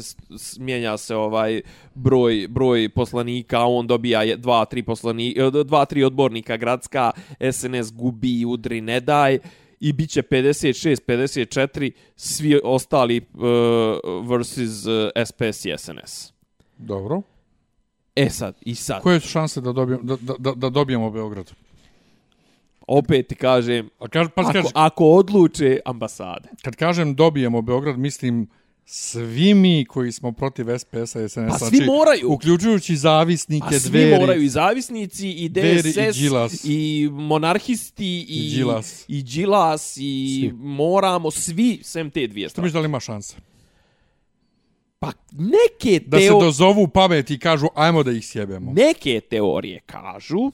mijenja 0.59 0.97
se 0.97 1.15
ovaj 1.15 1.61
broj, 1.95 2.47
broj 2.49 2.89
poslanika, 2.89 3.65
on 3.65 3.88
dobija 3.88 4.36
dva, 4.36 4.65
tri, 4.65 4.84
poslani, 4.84 5.36
e, 5.38 5.63
dva, 5.63 5.86
tri 5.86 6.03
odbornika 6.03 6.57
gradska, 6.57 7.11
SNS 7.51 7.91
gubi, 7.93 8.45
udri, 8.45 8.82
ne 8.82 8.99
daj, 8.99 9.39
i 9.80 9.93
bit 9.93 10.09
će 10.09 10.22
56, 10.22 10.97
54, 11.07 11.91
svi 12.15 12.59
ostali 12.63 13.22
uh, 13.34 14.30
versus 14.30 14.86
e, 14.86 14.89
uh, 14.91 15.26
SPS 15.26 15.65
i 15.65 15.74
SNS. 15.78 16.34
Dobro. 16.78 17.22
E 18.16 18.30
sad, 18.30 18.55
i 18.62 18.76
sad, 18.76 19.01
Koje 19.01 19.20
su 19.20 19.28
šanse 19.28 19.62
da 19.62 19.72
dobijemo, 19.72 20.03
da, 20.03 20.16
da- 20.39 20.53
da, 20.53 20.70
dobijemo 20.70 21.12
Beograd? 21.12 21.51
opet 22.89 23.28
ti 23.28 23.36
kažem, 23.36 23.89
A 23.99 24.07
kaž, 24.07 24.28
pa 24.36 24.41
ako, 24.41 24.51
kaži, 24.53 24.68
ako 24.74 25.05
odluče 25.05 25.80
ambasade. 25.86 26.49
kad 26.62 26.76
kažem 26.76 27.16
dobijemo 27.16 27.62
Beograd, 27.62 27.99
mislim 27.99 28.47
svi 28.86 29.53
mi 29.53 29.86
koji 29.86 30.12
smo 30.12 30.32
protiv 30.32 30.66
SPS-a 30.78 31.22
i 31.22 31.30
SNS. 31.30 31.49
Pa 31.49 31.57
svi 31.60 31.86
moraju. 31.88 32.32
Uključujući 32.32 32.95
zavisnike, 32.95 33.66
A 33.68 33.80
svi 33.80 33.89
dveri. 33.89 34.18
moraju 34.18 34.41
i 34.41 34.49
zavisnici, 34.49 35.30
i 35.30 35.49
Dveri 35.49 35.80
i 35.80 35.84
DSS, 35.84 36.18
Đilas. 36.18 36.62
i 36.64 37.10
monarhisti, 37.12 38.05
i, 38.20 38.45
I 38.45 38.55
Đilas. 38.55 39.05
i, 39.07 39.24
Đilas, 39.24 39.97
i 39.97 40.01
Svi. 40.41 40.51
moramo 40.53 41.32
svi, 41.32 41.80
sem 41.84 42.12
te 42.12 42.28
dvije 42.28 42.45
Što 42.45 42.51
strane. 42.51 42.64
misliš 42.64 42.74
da 42.74 42.80
li 42.80 42.86
ima 42.86 42.99
šanse? 42.99 43.36
Pa 45.00 45.12
neke, 45.32 46.06
Da 46.06 46.20
se 46.20 46.30
dozovu 46.30 46.88
pamet 46.88 47.32
i 47.32 47.39
kažu 47.39 47.68
ajmo 47.76 48.04
da 48.04 48.12
ih 48.12 48.26
sjebemo. 48.26 48.72
neke 48.76 49.22
teorije 49.22 49.80
kažu, 49.86 50.52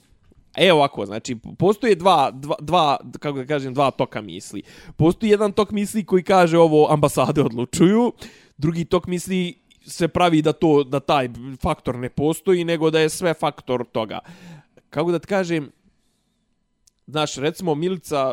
Evo 0.56 0.78
ovako, 0.78 1.06
znači, 1.06 1.36
postoje 1.58 1.94
dva, 1.94 2.30
dva, 2.30 2.56
dva, 2.60 2.98
kako 3.18 3.38
da 3.38 3.46
kažem, 3.46 3.74
dva 3.74 3.90
toka 3.90 4.20
misli. 4.20 4.62
Postoji 4.96 5.30
jedan 5.30 5.52
tok 5.52 5.70
misli 5.70 6.04
koji 6.04 6.22
kaže 6.22 6.58
ovo 6.58 6.86
ambasade 6.90 7.42
odlučuju, 7.42 8.12
drugi 8.56 8.84
tok 8.84 9.06
misli 9.06 9.54
se 9.86 10.08
pravi 10.08 10.42
da 10.42 10.52
to 10.52 10.84
da 10.84 11.00
taj 11.00 11.28
faktor 11.62 11.96
ne 11.96 12.08
postoji, 12.08 12.64
nego 12.64 12.90
da 12.90 13.00
je 13.00 13.08
sve 13.08 13.34
faktor 13.34 13.84
toga. 13.92 14.18
Kako 14.90 15.12
da 15.12 15.18
ti 15.18 15.26
kažem, 15.26 15.70
znaš, 17.06 17.36
recimo 17.36 17.74
Milica 17.74 18.32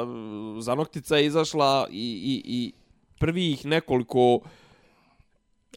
Zanoktica 0.60 1.18
je 1.18 1.26
izašla 1.26 1.88
i, 1.92 1.96
i, 2.24 2.42
i 2.46 2.72
prvih 3.20 3.66
nekoliko 3.66 4.40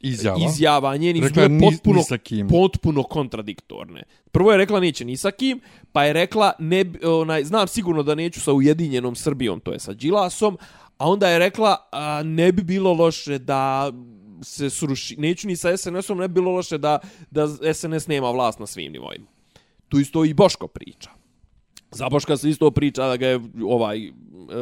Izjava. 0.01 0.39
izjava 0.47 0.97
njenih 0.97 1.23
su 1.23 1.29
Rekla 1.29 1.49
bile 1.49 1.71
potpuno, 1.71 2.03
ni 2.31 2.49
potpuno 2.49 3.03
kontradiktorne. 3.03 4.03
Prvo 4.33 4.53
je 4.53 4.59
rekla 4.59 4.81
neće 4.81 5.05
ni 5.05 5.17
sa 5.17 5.31
kim, 5.31 5.61
pa 5.93 6.05
je 6.05 6.13
rekla 6.13 6.53
ne, 6.59 6.85
onaj, 7.05 7.45
znam 7.45 7.69
sigurno 7.69 8.03
da 8.03 8.15
neću 8.15 8.41
sa 8.41 8.53
Ujedinjenom 8.53 9.15
Srbijom, 9.15 9.61
to 9.61 9.73
je 9.73 9.79
sa 9.79 9.93
Đilasom, 9.93 10.59
a 10.99 11.09
onda 11.09 11.29
je 11.29 11.39
rekla 11.39 11.89
a, 11.93 12.23
ne 12.23 12.53
bi 12.53 12.63
bilo 12.63 12.93
loše 12.93 13.39
da 13.39 13.93
se 14.43 14.71
sruši, 14.71 15.17
neću 15.17 15.49
ni 15.49 15.57
sa 15.57 15.77
SNS-om, 15.77 16.19
ne 16.19 16.29
bi 16.29 16.35
bilo 16.35 16.51
loše 16.51 16.79
da, 16.79 16.99
da 17.31 17.75
SNS 17.75 18.07
nema 18.07 18.31
vlast 18.31 18.59
na 18.59 18.67
svim 18.67 18.93
nivoima. 18.93 19.27
Tu 19.89 19.99
isto 19.99 20.25
i 20.25 20.35
Boško 20.35 20.67
priča. 20.69 21.11
Za 21.91 22.09
Boška 22.09 22.37
se 22.37 22.51
isto 22.51 22.71
priča 22.71 23.09
da 23.09 23.17
ga 23.17 23.27
je 23.27 23.41
ovaj 23.65 24.07
e, 24.07 24.13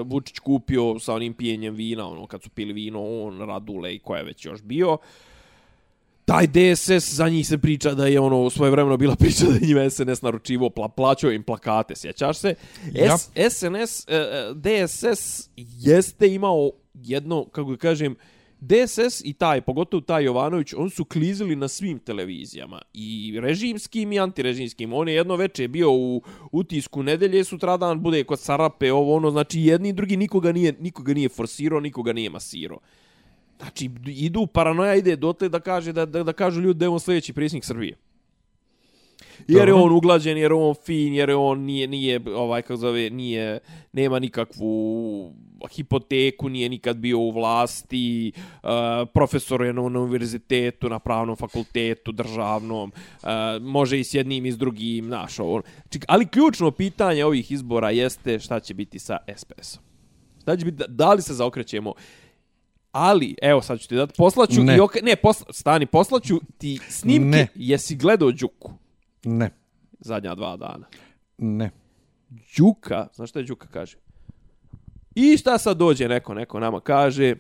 Vučić 0.05 0.39
kupio 0.39 0.99
sa 0.99 1.14
onim 1.14 1.35
pijenjem 1.35 1.75
vina, 1.75 2.09
ono 2.09 2.27
kad 2.27 2.43
su 2.43 2.51
pili 2.51 2.72
vino, 2.72 3.22
on, 3.22 3.39
Radule 3.39 3.95
i 3.95 3.99
ko 3.99 4.16
je 4.16 4.25
već 4.25 4.47
još 4.47 4.62
bio. 4.62 4.99
Taj 6.25 6.47
DSS, 6.47 7.14
za 7.14 7.29
njih 7.29 7.49
se 7.49 7.59
priča 7.59 7.95
da 7.95 8.07
je 8.07 8.20
ono 8.20 8.51
svoje 8.51 8.70
vremeno 8.70 8.97
bila 8.97 9.16
priča 9.20 9.45
da 9.45 9.55
je 9.55 9.66
njima 9.66 9.91
SNS 9.91 10.22
naručivo, 10.22 10.70
pla, 10.70 10.89
plaćao 10.89 11.33
im 11.33 11.43
plakate, 11.43 11.95
sjećaš 11.97 12.39
se? 12.39 12.55
S, 12.95 13.31
SNS, 13.51 14.09
e, 14.09 14.16
e, 14.16 14.53
DSS 14.55 15.51
jeste 15.57 16.29
imao 16.29 16.70
jedno, 16.95 17.45
kako 17.45 17.77
kažem, 17.77 18.16
DSS 18.65 19.21
i 19.25 19.33
taj, 19.33 19.61
pogotovo 19.61 20.01
taj 20.01 20.25
Jovanović, 20.25 20.75
on 20.77 20.91
su 20.91 21.05
klizili 21.05 21.57
na 21.57 21.69
svim 21.69 21.99
televizijama, 21.99 22.83
i 22.95 23.39
režimskim 23.41 24.12
i 24.12 24.21
antirežimskim. 24.21 24.93
On 24.93 25.09
je 25.09 25.15
jedno 25.15 25.37
veče 25.37 25.69
bio 25.69 25.93
u 25.93 26.23
utisku 26.53 27.03
nedelje, 27.03 27.45
sutradan 27.45 28.01
bude 28.01 28.25
kod 28.25 28.41
Sarape, 28.41 28.93
ovo 28.93 29.17
ono, 29.17 29.31
znači 29.31 29.61
jedni 29.61 29.89
i 29.89 29.93
drugi 29.93 30.17
nikoga 30.17 30.53
nije, 30.53 30.75
nikoga 30.81 31.15
nije 31.15 31.29
forsirao, 31.29 31.81
nikoga 31.81 32.12
nije 32.12 32.31
masirao. 32.31 32.79
Znači, 33.59 33.91
idu, 34.07 34.47
paranoja 34.47 34.95
ide 34.95 35.17
dotle 35.17 35.49
da 35.49 35.61
kaže 35.61 35.93
da, 35.93 36.07
da, 36.07 36.23
da 36.23 36.33
kažu 36.33 36.61
ljudi 36.61 36.79
da 36.79 36.85
je 36.85 36.89
on 36.89 37.01
sljedeći 37.01 37.33
predsjednik 37.33 37.65
Srbije. 37.65 37.97
Jer 39.49 39.68
je 39.68 39.74
on 39.74 39.93
uglađen, 39.93 40.39
jer 40.39 40.51
je 40.51 40.55
on 40.55 40.74
fin, 40.85 41.14
jer 41.14 41.28
je 41.28 41.37
on 41.37 41.61
nije, 41.61 41.87
nije 41.87 42.20
ovaj, 42.35 42.62
kako 42.62 42.76
zove, 42.76 43.11
nije, 43.11 43.59
nema 43.93 44.18
nikakvu 44.18 45.32
hipoteku, 45.70 46.49
nije 46.49 46.68
nikad 46.68 46.97
bio 46.97 47.18
u 47.18 47.30
vlasti, 47.30 48.32
uh, 48.62 48.68
profesor 49.14 49.62
je 49.62 49.72
na, 49.72 49.82
univerzitetu, 49.82 50.89
na 50.89 50.99
pravnom 50.99 51.37
fakultetu, 51.37 52.12
državnom, 52.12 52.93
uh, 53.22 53.28
može 53.62 54.01
i 54.01 54.05
s 54.05 54.14
jednim 54.14 54.47
i 54.47 54.53
s 54.53 54.59
drugim, 54.59 55.05
znaš, 55.05 55.39
ovo. 55.39 55.62
Znači, 55.82 56.07
ali 56.09 56.26
ključno 56.26 56.70
pitanje 56.70 57.24
ovih 57.24 57.53
izbora 57.53 57.91
jeste 57.91 58.39
šta 58.39 58.61
će 58.61 58.74
biti 58.74 58.99
sa 58.99 59.18
SPS-om. 59.37 59.82
Šta 60.43 60.57
će 60.57 60.64
biti, 60.64 60.76
da, 60.76 60.85
da 60.89 61.12
li 61.12 61.22
se 61.22 61.35
zaokrećemo 61.35 61.93
Ali, 62.93 63.35
evo 63.43 63.62
sad 63.62 63.80
ću 63.80 63.89
ti 63.89 63.97
dati, 63.97 64.12
poslaću 64.16 64.62
Ne. 64.62 64.76
i 64.76 64.80
ok, 64.80 64.95
ne, 65.03 65.16
posla, 65.16 65.47
stani, 65.53 65.87
poslaću 65.87 66.41
ti 66.59 66.78
snimke, 66.89 67.37
Ne. 67.37 67.47
jesi 67.55 67.97
gledao 67.97 68.30
Đuku 68.30 68.70
Ne. 69.25 69.51
zadnja 70.01 70.35
dva 70.35 70.57
dana. 70.57 70.87
Ne. 71.39 71.70
Đuka, 72.57 73.07
znaš 73.14 73.31
šta 73.31 73.39
je 73.39 73.45
Đuka 73.45 73.66
kaže? 73.66 73.97
I 75.14 75.37
šta 75.37 75.59
sad 75.59 75.77
dođe 75.77 76.09
neko, 76.09 76.35
neko 76.35 76.61
nama 76.61 76.81
kaže, 76.81 77.35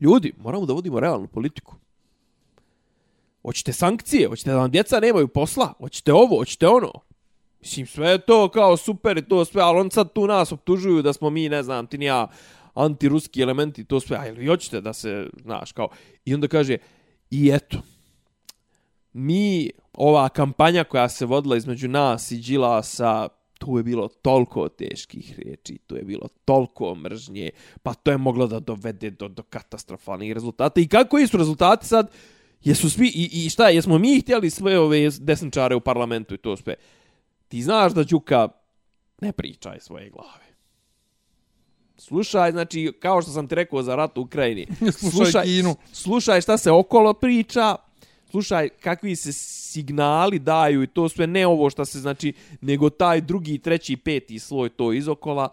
ljudi, 0.00 0.32
moramo 0.38 0.66
da 0.66 0.72
vodimo 0.72 1.00
realnu 1.00 1.26
politiku. 1.26 1.74
Hoćete 3.42 3.72
sankcije, 3.72 4.28
hoćete 4.28 4.50
da 4.50 4.56
vam 4.56 4.70
djeca 4.70 5.00
nemaju 5.00 5.28
posla, 5.28 5.74
hoćete 5.78 6.12
ovo, 6.12 6.38
hoćete 6.38 6.68
ono. 6.68 6.92
Mislim, 7.60 7.86
sve 7.86 8.08
je 8.08 8.18
to 8.18 8.48
kao 8.48 8.76
super 8.76 9.18
i 9.18 9.28
to 9.28 9.44
sve, 9.44 9.62
ali 9.62 9.80
on 9.80 9.90
sad 9.90 10.12
tu 10.12 10.26
nas 10.26 10.52
optužuju 10.52 11.02
da 11.02 11.12
smo 11.12 11.30
mi, 11.30 11.48
ne 11.48 11.62
znam, 11.62 11.86
ti 11.86 11.98
ni 11.98 12.04
ja, 12.04 12.28
antiruski 12.74 13.42
elementi, 13.42 13.84
to 13.84 14.00
sve, 14.00 14.16
a 14.16 14.24
jel 14.24 14.34
vi 14.34 14.46
hoćete 14.46 14.80
da 14.80 14.92
se, 14.92 15.26
znaš, 15.42 15.72
kao, 15.72 15.88
i 16.24 16.34
onda 16.34 16.48
kaže, 16.48 16.76
i 17.30 17.50
eto, 17.54 17.78
mi, 19.12 19.70
ova 19.92 20.28
kampanja 20.28 20.84
koja 20.84 21.08
se 21.08 21.26
vodila 21.26 21.56
između 21.56 21.88
nas 21.88 22.30
i 22.30 22.38
Đilasa, 22.38 23.28
tu 23.58 23.76
je 23.76 23.82
bilo 23.82 24.08
toliko 24.08 24.68
teških 24.68 25.38
riječi, 25.38 25.78
tu 25.86 25.96
je 25.96 26.02
bilo 26.02 26.28
toliko 26.44 26.94
mržnje, 26.94 27.50
pa 27.82 27.94
to 27.94 28.10
je 28.10 28.18
moglo 28.18 28.46
da 28.46 28.60
dovede 28.60 29.10
do, 29.10 29.28
do 29.28 29.42
katastrofalnih 29.42 30.32
rezultata. 30.32 30.80
I 30.80 30.88
kako 30.88 31.26
su 31.26 31.36
rezultati 31.36 31.86
sad? 31.86 32.10
Jesu 32.64 32.90
svi, 32.90 33.06
i, 33.06 33.30
i 33.32 33.50
šta, 33.50 33.68
jesmo 33.68 33.98
mi 33.98 34.20
htjeli 34.20 34.50
sve 34.50 34.78
ove 34.78 35.10
desničare 35.20 35.74
u 35.74 35.80
parlamentu 35.80 36.34
i 36.34 36.38
to 36.38 36.56
sve? 36.56 36.74
Ti 37.48 37.62
znaš 37.62 37.92
da 37.92 38.04
Đuka 38.04 38.48
ne 39.20 39.32
priča 39.32 39.76
iz 39.76 39.82
svoje 39.82 40.10
glave. 40.10 40.52
Slušaj, 41.96 42.52
znači, 42.52 42.92
kao 43.00 43.22
što 43.22 43.30
sam 43.30 43.48
ti 43.48 43.54
rekao 43.54 43.82
za 43.82 43.96
rat 43.96 44.18
u 44.18 44.20
Ukrajini. 44.20 44.66
Slušaj 45.10 45.44
Kinu. 45.44 45.76
Slušaj 45.92 46.40
šta 46.40 46.58
se 46.58 46.70
okolo 46.70 47.14
priča, 47.14 47.76
slušaj 48.32 48.68
kakvi 48.68 49.16
se 49.16 49.32
signali 49.32 50.38
daju 50.38 50.82
i 50.82 50.86
to 50.86 51.08
sve 51.08 51.26
ne 51.26 51.46
ovo 51.46 51.70
što 51.70 51.84
se 51.84 52.00
znači 52.00 52.32
nego 52.60 52.90
taj 52.90 53.20
drugi, 53.20 53.58
treći, 53.58 53.96
peti 53.96 54.38
sloj 54.38 54.68
to 54.68 54.92
izokola. 54.92 55.48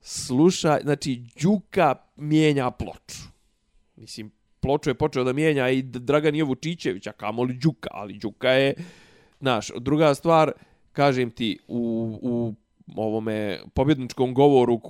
Slušaj, 0.00 0.80
znači 0.82 1.22
Đuka 1.42 1.94
mijenja 2.16 2.70
ploču. 2.70 3.28
Mislim, 3.96 4.30
ploču 4.60 4.90
je 4.90 4.94
počeo 4.94 5.24
da 5.24 5.32
mijenja 5.32 5.68
i 5.68 5.82
Dragan 5.82 6.34
Jevučićević, 6.34 7.06
a 7.06 7.12
kamoli 7.12 7.54
Đuka, 7.54 7.88
ali 7.92 8.18
Đuka 8.18 8.50
je, 8.50 8.74
znaš, 9.40 9.70
druga 9.78 10.14
stvar, 10.14 10.52
kažem 10.92 11.30
ti, 11.30 11.58
u, 11.68 12.18
u 12.22 12.54
ovome 12.96 13.60
pobjedničkom 13.74 14.34
govoru 14.34 14.80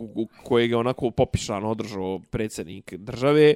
kojeg 0.45 0.71
je 0.71 0.77
onako 0.77 1.11
popišano 1.11 1.71
održao 1.71 2.21
predsjednik 2.31 2.95
države, 2.95 3.55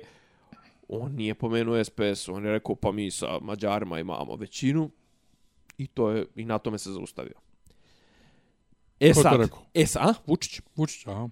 on 0.89 1.13
nije 1.13 1.35
pomenuo 1.35 1.85
SPS, 1.85 2.29
on 2.29 2.45
je 2.45 2.53
rekao 2.53 2.75
pa 2.75 2.93
mi 2.93 3.11
sa 3.11 3.39
Mađarima 3.43 4.01
imamo 4.01 4.37
većinu 4.37 4.91
i 5.79 5.87
to 5.87 6.11
je 6.11 6.27
i 6.37 6.45
na 6.45 6.59
tome 6.59 6.79
se 6.79 6.91
zaustavio. 6.91 7.35
E 9.01 9.13
Ko 9.13 9.23
sad, 9.23 9.51
e 9.75 9.87
sad, 9.87 10.09
a, 10.09 10.15
Vučić. 10.27 10.61
Vučić, 10.77 11.07
aha. 11.07 11.29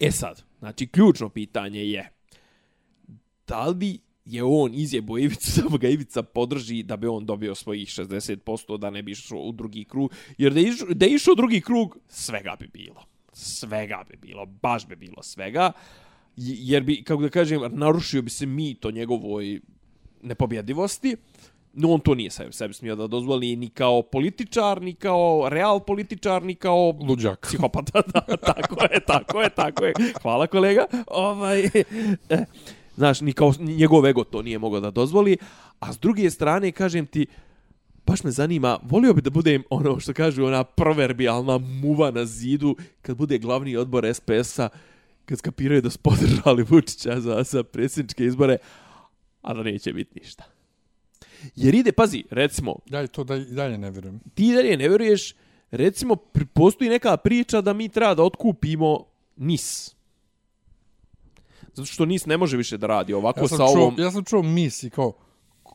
E 0.00 0.10
sad, 0.10 0.42
znači 0.58 0.86
ključno 0.86 1.28
pitanje 1.28 1.80
je 1.80 2.12
da 3.46 3.66
li 3.66 3.98
je 4.24 4.44
on 4.44 4.74
izjebo 4.74 5.18
Ivicu, 5.18 5.52
samo 5.60 5.78
ga 5.78 5.88
Ivica 5.88 6.22
podrži 6.22 6.82
da 6.82 6.96
bi 6.96 7.06
on 7.06 7.26
dobio 7.26 7.54
svojih 7.54 7.88
60%, 7.88 8.78
da 8.78 8.90
ne 8.90 9.02
bi 9.02 9.12
išao 9.12 9.38
u 9.38 9.52
drugi 9.52 9.84
krug. 9.84 10.12
Jer 10.38 10.52
da 10.52 10.60
je 10.60 10.68
išao, 10.68 10.88
da 10.90 11.06
je 11.06 11.14
išao 11.14 11.32
u 11.32 11.36
drugi 11.36 11.60
krug, 11.60 11.98
svega 12.08 12.56
bi 12.60 12.68
bilo. 12.68 13.04
Svega 13.32 14.04
bi 14.10 14.16
bilo, 14.16 14.46
baš 14.46 14.86
bi 14.86 14.96
bilo 14.96 15.22
svega. 15.22 15.72
Jer 16.36 16.82
bi, 16.82 17.02
kako 17.02 17.22
da 17.22 17.28
kažem, 17.28 17.60
narušio 17.70 18.22
bi 18.22 18.30
se 18.30 18.46
mi 18.46 18.74
to 18.74 18.90
njegovoj 18.90 19.60
nepobjedivosti. 20.22 21.16
No, 21.72 21.90
on 21.92 22.00
to 22.00 22.14
nije 22.14 22.30
sebi, 22.30 22.52
sebi 22.52 22.74
smio 22.74 22.96
da 22.96 23.06
dozvoli 23.06 23.56
ni 23.56 23.68
kao 23.68 24.02
političar, 24.02 24.82
ni 24.82 24.94
kao 24.94 25.48
real 25.48 25.80
političar, 25.80 26.42
ni 26.42 26.54
kao... 26.54 26.94
Luđak. 27.08 27.40
Psihopata, 27.48 28.02
da, 28.12 28.36
tako 28.36 28.84
je, 28.92 29.00
tako 29.06 29.42
je, 29.42 29.50
tako 29.50 29.84
je. 29.84 29.92
Hvala 30.22 30.46
kolega. 30.46 30.86
Ovaj, 31.06 31.64
eh, 32.28 32.44
znaš, 32.96 33.20
ni 33.20 33.32
kao 33.32 33.52
njegov 33.58 34.06
ego 34.06 34.24
to 34.24 34.42
nije 34.42 34.58
mogao 34.58 34.80
da 34.80 34.90
dozvoli. 34.90 35.36
A 35.80 35.92
s 35.92 35.98
druge 35.98 36.30
strane, 36.30 36.72
kažem 36.72 37.06
ti, 37.06 37.26
baš 38.06 38.24
me 38.24 38.30
zanima, 38.30 38.78
volio 38.82 39.14
bi 39.14 39.20
da 39.20 39.30
budem 39.30 39.62
ono 39.70 40.00
što 40.00 40.12
kažu, 40.12 40.44
ona 40.44 40.64
proverbijalna 40.64 41.58
muva 41.58 42.10
na 42.10 42.24
zidu, 42.24 42.76
kad 43.02 43.16
bude 43.16 43.38
glavni 43.38 43.76
odbor 43.76 44.14
SPS-a, 44.14 44.68
kad 45.26 45.38
skapiraju 45.38 45.82
da 45.82 45.90
su 45.90 45.98
podržali 45.98 46.62
Vučića 46.62 47.20
za, 47.20 47.42
za 47.42 47.62
predsjedničke 47.62 48.24
izbore, 48.24 48.56
a 49.42 49.54
da 49.54 49.62
neće 49.62 49.92
biti 49.92 50.20
ništa. 50.20 50.44
Jer 51.56 51.74
ide, 51.74 51.92
pazi, 51.92 52.24
recimo... 52.30 52.76
Daj, 52.86 53.06
to 53.06 53.24
da 53.24 53.38
dalje 53.38 53.78
ne 53.78 53.90
vjerujem. 53.90 54.20
Ti 54.34 54.52
dalje 54.54 54.76
ne 54.76 54.88
vjeruješ, 54.88 55.34
recimo, 55.70 56.16
postoji 56.54 56.90
neka 56.90 57.16
priča 57.16 57.60
da 57.60 57.72
mi 57.72 57.88
treba 57.88 58.14
da 58.14 58.22
otkupimo 58.22 59.04
NIS. 59.36 59.94
Zato 61.74 61.86
što 61.86 62.04
NIS 62.04 62.26
ne 62.26 62.36
može 62.36 62.56
više 62.56 62.78
da 62.78 62.86
radi 62.86 63.14
ovako 63.14 63.40
ja 63.40 63.48
sa 63.48 63.56
čuo, 63.56 63.66
ovom... 63.66 63.94
Ja 63.98 64.10
sam 64.10 64.24
čuo 64.24 64.42
mis 64.42 64.82
i 64.82 64.90
kao... 64.90 65.12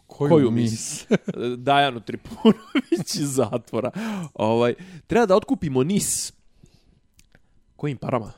Koju, 0.07 0.29
koju 0.29 0.51
mis? 0.51 0.71
mis? 0.71 1.07
Dajanu 1.65 1.99
Tripunović 1.99 3.15
iz 3.15 3.33
zatvora. 3.33 3.91
Ovaj, 4.33 4.73
treba 5.07 5.25
da 5.25 5.35
otkupimo 5.35 5.83
NIS. 5.83 6.33
Kojim 7.75 7.97
parama? 7.97 8.31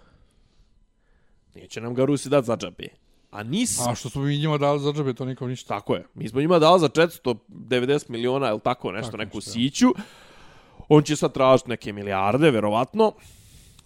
Neće 1.56 1.82
nam 1.82 1.94
ga 1.94 2.06
Rusi 2.06 2.30
dati 2.30 2.46
za 2.46 2.58
džabe. 2.58 2.88
A 3.32 3.44
NIS... 3.44 3.80
A 3.88 3.96
što 3.96 4.10
smo 4.10 4.22
mi 4.22 4.38
njima 4.38 4.58
dali 4.58 4.80
za 4.80 4.94
džabe, 4.94 5.14
to 5.14 5.26
nikom 5.26 5.50
ništa. 5.50 5.80
Tako 5.80 5.96
je. 5.96 6.06
Mi 6.14 6.30
smo 6.30 6.42
njima 6.42 6.60
dali 6.60 6.80
za 6.80 6.90
490 6.90 8.10
miliona, 8.10 8.50
ili 8.50 8.60
tako, 8.60 8.92
nešto, 8.92 9.12
tako 9.12 9.24
neku 9.24 9.38
nešto, 9.38 9.52
siću. 9.52 9.88
On 10.90 11.04
će 11.04 11.16
sad 11.16 11.34
tražiti 11.34 11.70
neke 11.70 11.94
milijarde, 11.94 12.52
verovatno. 12.52 13.14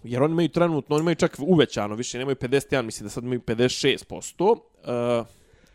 Jer 0.02 0.22
oni 0.22 0.32
imaju 0.32 0.48
trenutno, 0.48 0.96
oni 0.96 1.02
imaju 1.02 1.14
čak 1.14 1.36
uvećano, 1.38 1.94
više 1.94 2.18
nemaju 2.18 2.36
51, 2.36 2.82
mislim 2.82 3.06
da 3.06 3.10
sad 3.10 3.24
imaju 3.24 3.40
56%. 3.40 4.50
Uh, 4.50 5.26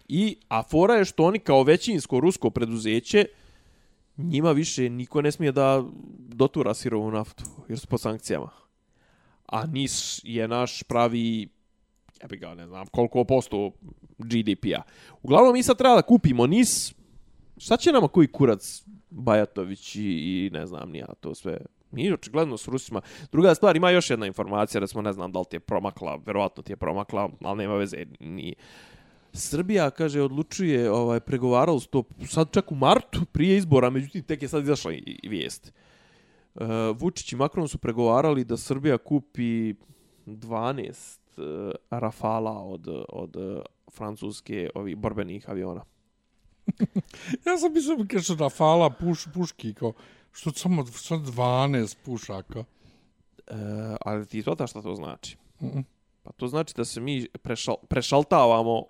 I, 0.08 0.38
a 0.48 0.64
fora 0.64 0.94
je 0.94 1.06
što 1.06 1.24
oni 1.24 1.40
kao 1.40 1.64
većinsko 1.64 2.20
rusko 2.20 2.50
preduzeće, 2.50 3.26
njima 4.18 4.52
više 4.52 4.90
niko 4.90 5.22
ne 5.22 5.32
smije 5.32 5.52
da 5.52 5.84
dotura 6.18 6.74
sirovu 6.74 7.12
naftu, 7.12 7.44
jer 7.70 7.80
su 7.80 7.88
po 7.88 7.98
sankcijama. 7.98 8.50
A 9.46 9.66
NIS 9.66 10.20
je 10.24 10.48
naš 10.48 10.84
pravi 10.84 11.48
ja 12.24 12.28
bi 12.28 12.38
ga 12.38 12.54
ne 12.56 12.68
znam 12.68 12.88
koliko 12.88 13.24
posto 13.24 13.72
GDP-a. 14.18 14.82
Uglavnom 15.24 15.54
mi 15.54 15.64
sad 15.64 15.78
treba 15.78 15.96
da 15.96 16.02
kupimo 16.02 16.48
NIS, 16.48 16.94
šta 17.58 17.78
će 17.78 17.92
nama 17.92 18.08
koji 18.08 18.28
kurac 18.28 18.84
Bajatović 19.10 19.96
i, 19.96 20.02
i 20.02 20.50
ne 20.54 20.66
znam 20.66 20.92
nija 20.92 21.08
to 21.20 21.36
sve 21.36 21.58
Mi 21.92 22.14
očigledno 22.14 22.58
s 22.58 22.68
Rusima. 22.68 23.02
Druga 23.32 23.56
stvar, 23.56 23.76
ima 23.76 23.90
još 23.90 24.10
jedna 24.10 24.28
informacija, 24.28 24.82
da 24.82 24.88
smo 24.88 25.02
ne 25.02 25.14
znam 25.14 25.32
da 25.32 25.40
li 25.40 25.46
ti 25.50 25.56
je 25.56 25.60
promakla, 25.60 26.20
verovatno 26.26 26.64
ti 26.64 26.72
je 26.72 26.76
promakla, 26.76 27.30
ali 27.42 27.58
nema 27.58 27.76
veze. 27.76 28.06
Ni... 28.20 28.56
Srbija, 29.34 29.90
kaže, 29.90 30.22
odlučuje, 30.22 30.92
ovaj, 30.92 31.20
pregovaralo 31.20 31.80
to 31.80 32.04
sad 32.26 32.52
čak 32.52 32.72
u 32.72 32.76
martu 32.76 33.26
prije 33.26 33.58
izbora, 33.58 33.90
međutim, 33.90 34.24
tek 34.24 34.42
je 34.42 34.48
sad 34.48 34.64
izašla 34.64 34.94
i 34.94 35.30
vijest. 35.30 35.74
Uh, 36.56 36.62
Vučić 36.96 37.34
i 37.34 37.36
Makron 37.36 37.68
su 37.68 37.78
pregovarali 37.78 38.44
da 38.44 38.58
Srbija 38.58 38.98
kupi 38.98 39.74
12 40.26 41.23
Rafala 41.90 42.64
od, 42.64 42.88
od 43.10 43.36
uh, 43.36 43.62
francuske 43.92 44.70
ovih 44.76 44.98
borbenih 44.98 45.50
aviona. 45.50 45.84
ja 47.46 47.58
sam 47.58 47.74
mislio 47.74 47.98
da 47.98 48.08
kaže 48.08 48.36
Rafala 48.36 48.90
puš, 48.90 49.28
puški, 49.34 49.74
kao, 49.74 49.94
što 50.32 50.52
samo, 50.52 50.86
samo 50.86 51.26
12 51.26 51.98
pušaka. 52.06 52.60
Uh, 52.60 52.66
ali 54.02 54.26
ti 54.26 54.44
to 54.44 54.56
da 54.56 54.68
šta 54.68 54.82
to 54.82 54.96
znači? 54.96 55.38
Mm 55.62 55.66
-mm. 55.68 55.84
Pa 56.24 56.32
to 56.32 56.48
znači 56.48 56.74
da 56.78 56.86
se 56.86 57.02
mi 57.02 57.28
prešal, 57.42 57.76
prešaltavamo 57.88 58.84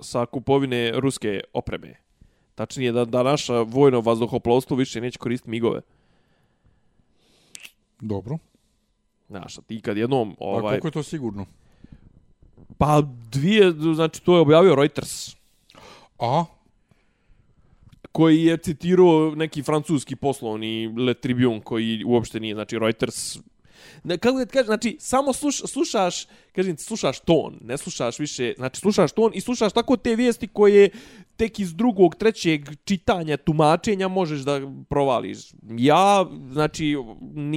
sa 0.00 0.26
kupovine 0.26 0.92
ruske 1.00 1.40
opreme. 1.52 1.94
Tačnije 2.54 2.92
da, 2.92 3.04
da 3.04 3.22
naša 3.22 3.62
vojno 3.62 4.00
vazduhoplovstvo 4.00 4.76
više 4.76 5.00
neće 5.00 5.18
koristiti 5.18 5.50
migove. 5.50 5.80
Dobro. 8.00 8.38
Znaš, 9.28 9.56
ti 9.66 9.80
kad 9.80 9.96
jednom... 9.96 10.36
Ovaj, 10.38 10.62
pa 10.62 10.68
koliko 10.68 10.88
je 10.88 10.92
to 10.92 11.02
sigurno? 11.02 11.46
Pa 12.78 13.02
dvije, 13.30 13.72
znači 13.94 14.22
to 14.22 14.34
je 14.34 14.40
objavio 14.40 14.74
Reuters. 14.74 15.36
A? 16.18 16.44
Koji 18.12 18.44
je 18.44 18.56
citirao 18.56 19.32
neki 19.36 19.62
francuski 19.62 20.16
poslovni 20.16 20.94
Le 20.98 21.14
Tribune 21.14 21.60
koji 21.64 22.04
uopšte 22.04 22.40
nije, 22.40 22.54
znači 22.54 22.78
Reuters 22.78 23.38
ne, 24.04 24.18
kako 24.18 24.38
da 24.38 24.46
kažeš, 24.46 24.66
znači, 24.66 24.96
samo 25.00 25.32
sluš, 25.32 25.58
slušaš, 25.58 26.26
kažem, 26.52 26.78
slušaš 26.78 27.20
ton, 27.20 27.58
ne 27.60 27.76
slušaš 27.76 28.18
više, 28.18 28.54
znači, 28.56 28.80
slušaš 28.80 29.12
ton 29.12 29.32
i 29.34 29.40
slušaš 29.40 29.72
tako 29.72 29.96
te 29.96 30.16
vijesti 30.16 30.48
koje 30.48 30.90
tek 31.36 31.58
iz 31.58 31.74
drugog, 31.74 32.14
trećeg 32.14 32.68
čitanja, 32.84 33.36
tumačenja 33.36 34.08
možeš 34.08 34.40
da 34.40 34.60
provališ. 34.88 35.38
Ja, 35.76 36.26
znači, 36.52 36.96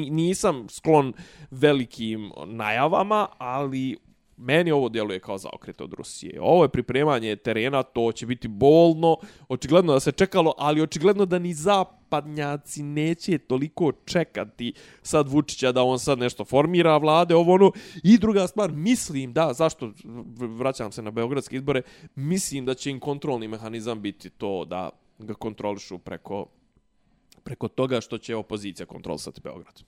nisam 0.10 0.68
sklon 0.70 1.14
velikim 1.52 2.32
najavama, 2.46 3.28
ali 3.38 3.98
meni 4.38 4.72
ovo 4.72 4.90
djeluje 4.90 5.20
kao 5.20 5.38
zaokret 5.38 5.82
od 5.82 5.94
Rusije. 5.94 6.42
Ovo 6.42 6.64
je 6.64 6.70
pripremanje 6.70 7.36
terena, 7.36 7.84
to 7.84 8.12
će 8.12 8.26
biti 8.26 8.48
bolno, 8.48 9.18
očigledno 9.50 9.94
da 9.94 10.00
se 10.00 10.12
čekalo, 10.12 10.54
ali 10.58 10.82
očigledno 10.82 11.26
da 11.26 11.40
ni 11.40 11.54
zapadnjaci 11.54 12.84
neće 12.84 13.38
toliko 13.38 13.92
čekati 14.06 14.74
sad 15.02 15.28
Vučića 15.30 15.72
da 15.72 15.84
on 15.84 16.00
sad 16.00 16.20
nešto 16.20 16.46
formira 16.46 16.98
vlade, 16.98 17.36
ovo 17.36 17.54
ono. 17.54 17.72
I 18.04 18.18
druga 18.18 18.48
stvar, 18.48 18.72
mislim 18.72 19.34
da, 19.34 19.54
zašto 19.54 19.92
vraćam 20.36 20.92
se 20.92 21.02
na 21.02 21.12
beogradske 21.12 21.56
izbore, 21.56 21.82
mislim 22.16 22.66
da 22.66 22.74
će 22.74 22.92
im 22.92 23.00
kontrolni 23.00 23.48
mehanizam 23.48 24.02
biti 24.02 24.30
to 24.30 24.66
da 24.66 24.90
ga 25.20 25.34
kontrolišu 25.34 25.98
preko 25.98 26.46
preko 27.48 27.68
toga 27.68 28.02
što 28.02 28.18
će 28.18 28.36
opozicija 28.36 28.86
kontrolisati 28.86 29.42
Beograd. 29.44 29.84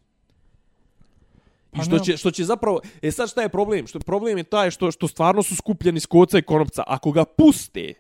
Pa 1.72 1.82
I 1.82 1.86
što 1.86 2.00
će, 2.00 2.18
što 2.18 2.32
će 2.32 2.44
zapravo... 2.44 2.82
E 3.02 3.12
sad 3.12 3.30
šta 3.30 3.42
je 3.42 3.50
problem? 3.50 3.88
Što 3.88 4.00
problem 4.00 4.38
je 4.38 4.44
taj 4.44 4.72
što, 4.72 4.92
što 4.92 5.08
stvarno 5.08 5.44
su 5.44 5.56
skupljeni 5.56 6.00
s 6.00 6.06
koca 6.06 6.38
i 6.38 6.42
konopca. 6.42 6.84
Ako 6.88 7.12
ga 7.12 7.26
puste, 7.26 7.94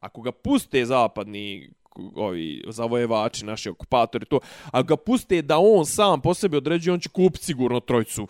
ako 0.00 0.20
ga 0.20 0.32
puste 0.32 0.84
zapadni 0.84 1.70
ovi 2.16 2.62
zavojevači, 2.68 3.44
naši 3.44 3.68
okupatori, 3.68 4.26
to, 4.26 4.40
ako 4.70 4.86
ga 4.86 4.96
puste 4.96 5.42
da 5.42 5.58
on 5.58 5.86
sam 5.86 6.20
po 6.20 6.34
sebi 6.34 6.56
određuje, 6.56 6.94
on 6.94 7.00
će 7.00 7.08
kupiti 7.08 7.44
sigurno 7.44 7.80
trojcu 7.80 8.26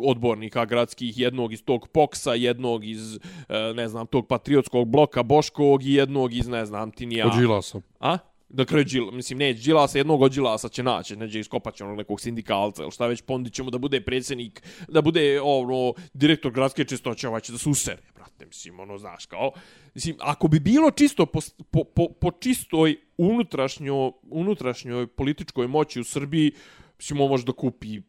odbornika 0.00 0.64
gradskih, 0.64 1.18
jednog 1.18 1.52
iz 1.52 1.64
tog 1.64 1.88
Poksa, 1.88 2.34
jednog 2.34 2.84
iz, 2.84 3.16
e, 3.48 3.72
ne 3.74 3.88
znam, 3.88 4.06
tog 4.06 4.26
patriotskog 4.26 4.88
bloka 4.88 5.22
Boškovog 5.22 5.84
i 5.84 5.92
jednog 5.92 6.34
iz, 6.34 6.48
ne 6.48 6.66
znam, 6.66 6.90
Tinija. 6.90 7.26
Od 7.26 7.38
Đilasa. 7.38 7.80
A? 8.00 8.18
Da 8.54 8.64
kraju 8.64 8.84
Đila, 8.84 9.12
mislim, 9.12 9.38
ne, 9.38 9.52
Đilasa, 9.52 9.98
jednog 9.98 10.22
od 10.22 10.32
Đilasa 10.32 10.68
će 10.68 10.82
naći, 10.82 11.16
neće 11.16 11.40
iskopat 11.40 11.74
će 11.74 11.84
onog 11.84 11.96
nekog 11.96 12.20
sindikalca, 12.20 12.82
ili 12.82 12.90
šta 12.90 13.06
već, 13.06 13.22
pondit 13.22 13.52
ćemo 13.52 13.70
da 13.70 13.78
bude 13.78 14.00
predsjednik, 14.00 14.62
da 14.88 15.02
bude, 15.02 15.40
ono, 15.40 15.94
direktor 16.12 16.52
gradske 16.52 16.84
čistoće, 16.84 17.28
ovaj 17.28 17.40
će 17.40 17.52
da 17.52 17.58
se 17.58 17.68
usere, 17.68 18.02
brate, 18.14 18.46
mislim, 18.46 18.80
ono, 18.80 18.98
znaš, 18.98 19.26
kao, 19.26 19.52
mislim, 19.94 20.16
ako 20.20 20.48
bi 20.48 20.60
bilo 20.60 20.90
čisto 20.90 21.26
po, 21.26 21.40
po, 21.70 21.84
po, 21.84 22.08
po 22.20 22.30
čistoj 22.30 22.96
unutrašnjoj, 23.16 24.10
unutrašnjoj 24.30 25.06
političkoj 25.06 25.68
moći 25.68 26.00
u 26.00 26.04
Srbiji, 26.04 26.52
mislim, 26.98 27.20
on 27.20 27.28
može 27.28 27.44
da 27.44 27.52
kupi 27.52 28.00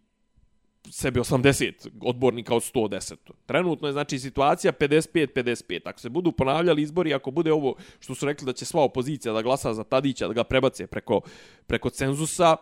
sebi 0.92 1.20
80 1.20 1.90
odbornika 2.02 2.56
od 2.56 2.62
110. 2.74 3.16
Trenutno 3.46 3.88
je 3.88 3.92
znači 3.92 4.20
situacija 4.20 4.74
55-55. 4.74 5.80
Ako 5.86 6.00
se 6.00 6.10
budu 6.10 6.32
ponavljali 6.32 6.82
izbori, 6.82 7.14
ako 7.14 7.32
bude 7.32 7.52
ovo 7.52 7.76
što 8.00 8.16
su 8.16 8.26
rekli 8.26 8.46
da 8.46 8.54
će 8.54 8.66
sva 8.66 8.84
opozicija 8.84 9.34
da 9.34 9.42
glasa 9.42 9.74
za 9.74 9.84
Tadića, 9.84 10.28
da 10.28 10.34
ga 10.34 10.44
prebace 10.44 10.88
preko, 10.88 11.22
preko 11.68 11.90
cenzusa, 11.90 12.56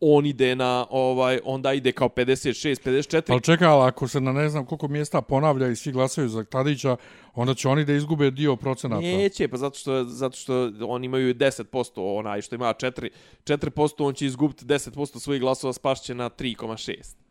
on 0.00 0.26
ide 0.26 0.56
na 0.56 0.86
ovaj 0.90 1.38
onda 1.44 1.72
ide 1.72 1.92
kao 1.92 2.08
56 2.08 2.88
54 2.88 3.32
Al 3.32 3.40
čekaj, 3.40 3.68
al 3.68 3.82
ako 3.82 4.08
se 4.08 4.20
na 4.20 4.32
ne 4.32 4.48
znam 4.48 4.66
koliko 4.66 4.88
mjesta 4.88 5.22
ponavlja 5.22 5.68
i 5.68 5.76
svi 5.76 5.92
glasaju 5.92 6.28
za 6.28 6.44
Tadića, 6.44 6.96
onda 7.34 7.54
će 7.54 7.68
oni 7.68 7.84
da 7.84 7.92
izgube 7.92 8.30
dio 8.30 8.56
procenata. 8.56 9.00
Neće, 9.00 9.48
pa 9.48 9.56
zato 9.56 9.78
što 9.78 10.04
zato 10.04 10.36
što 10.36 10.72
oni 10.88 11.06
imaju 11.06 11.34
10%, 11.34 12.18
onaj 12.18 12.42
što 12.42 12.54
ima 12.54 12.74
4 12.74 13.08
4%, 13.44 14.04
on 14.06 14.14
će 14.14 14.26
izgubiti 14.26 14.64
10% 14.64 15.18
svojih 15.18 15.40
glasova, 15.40 15.72
spašće 15.72 16.14
na 16.14 16.30
3,6. 16.30 17.23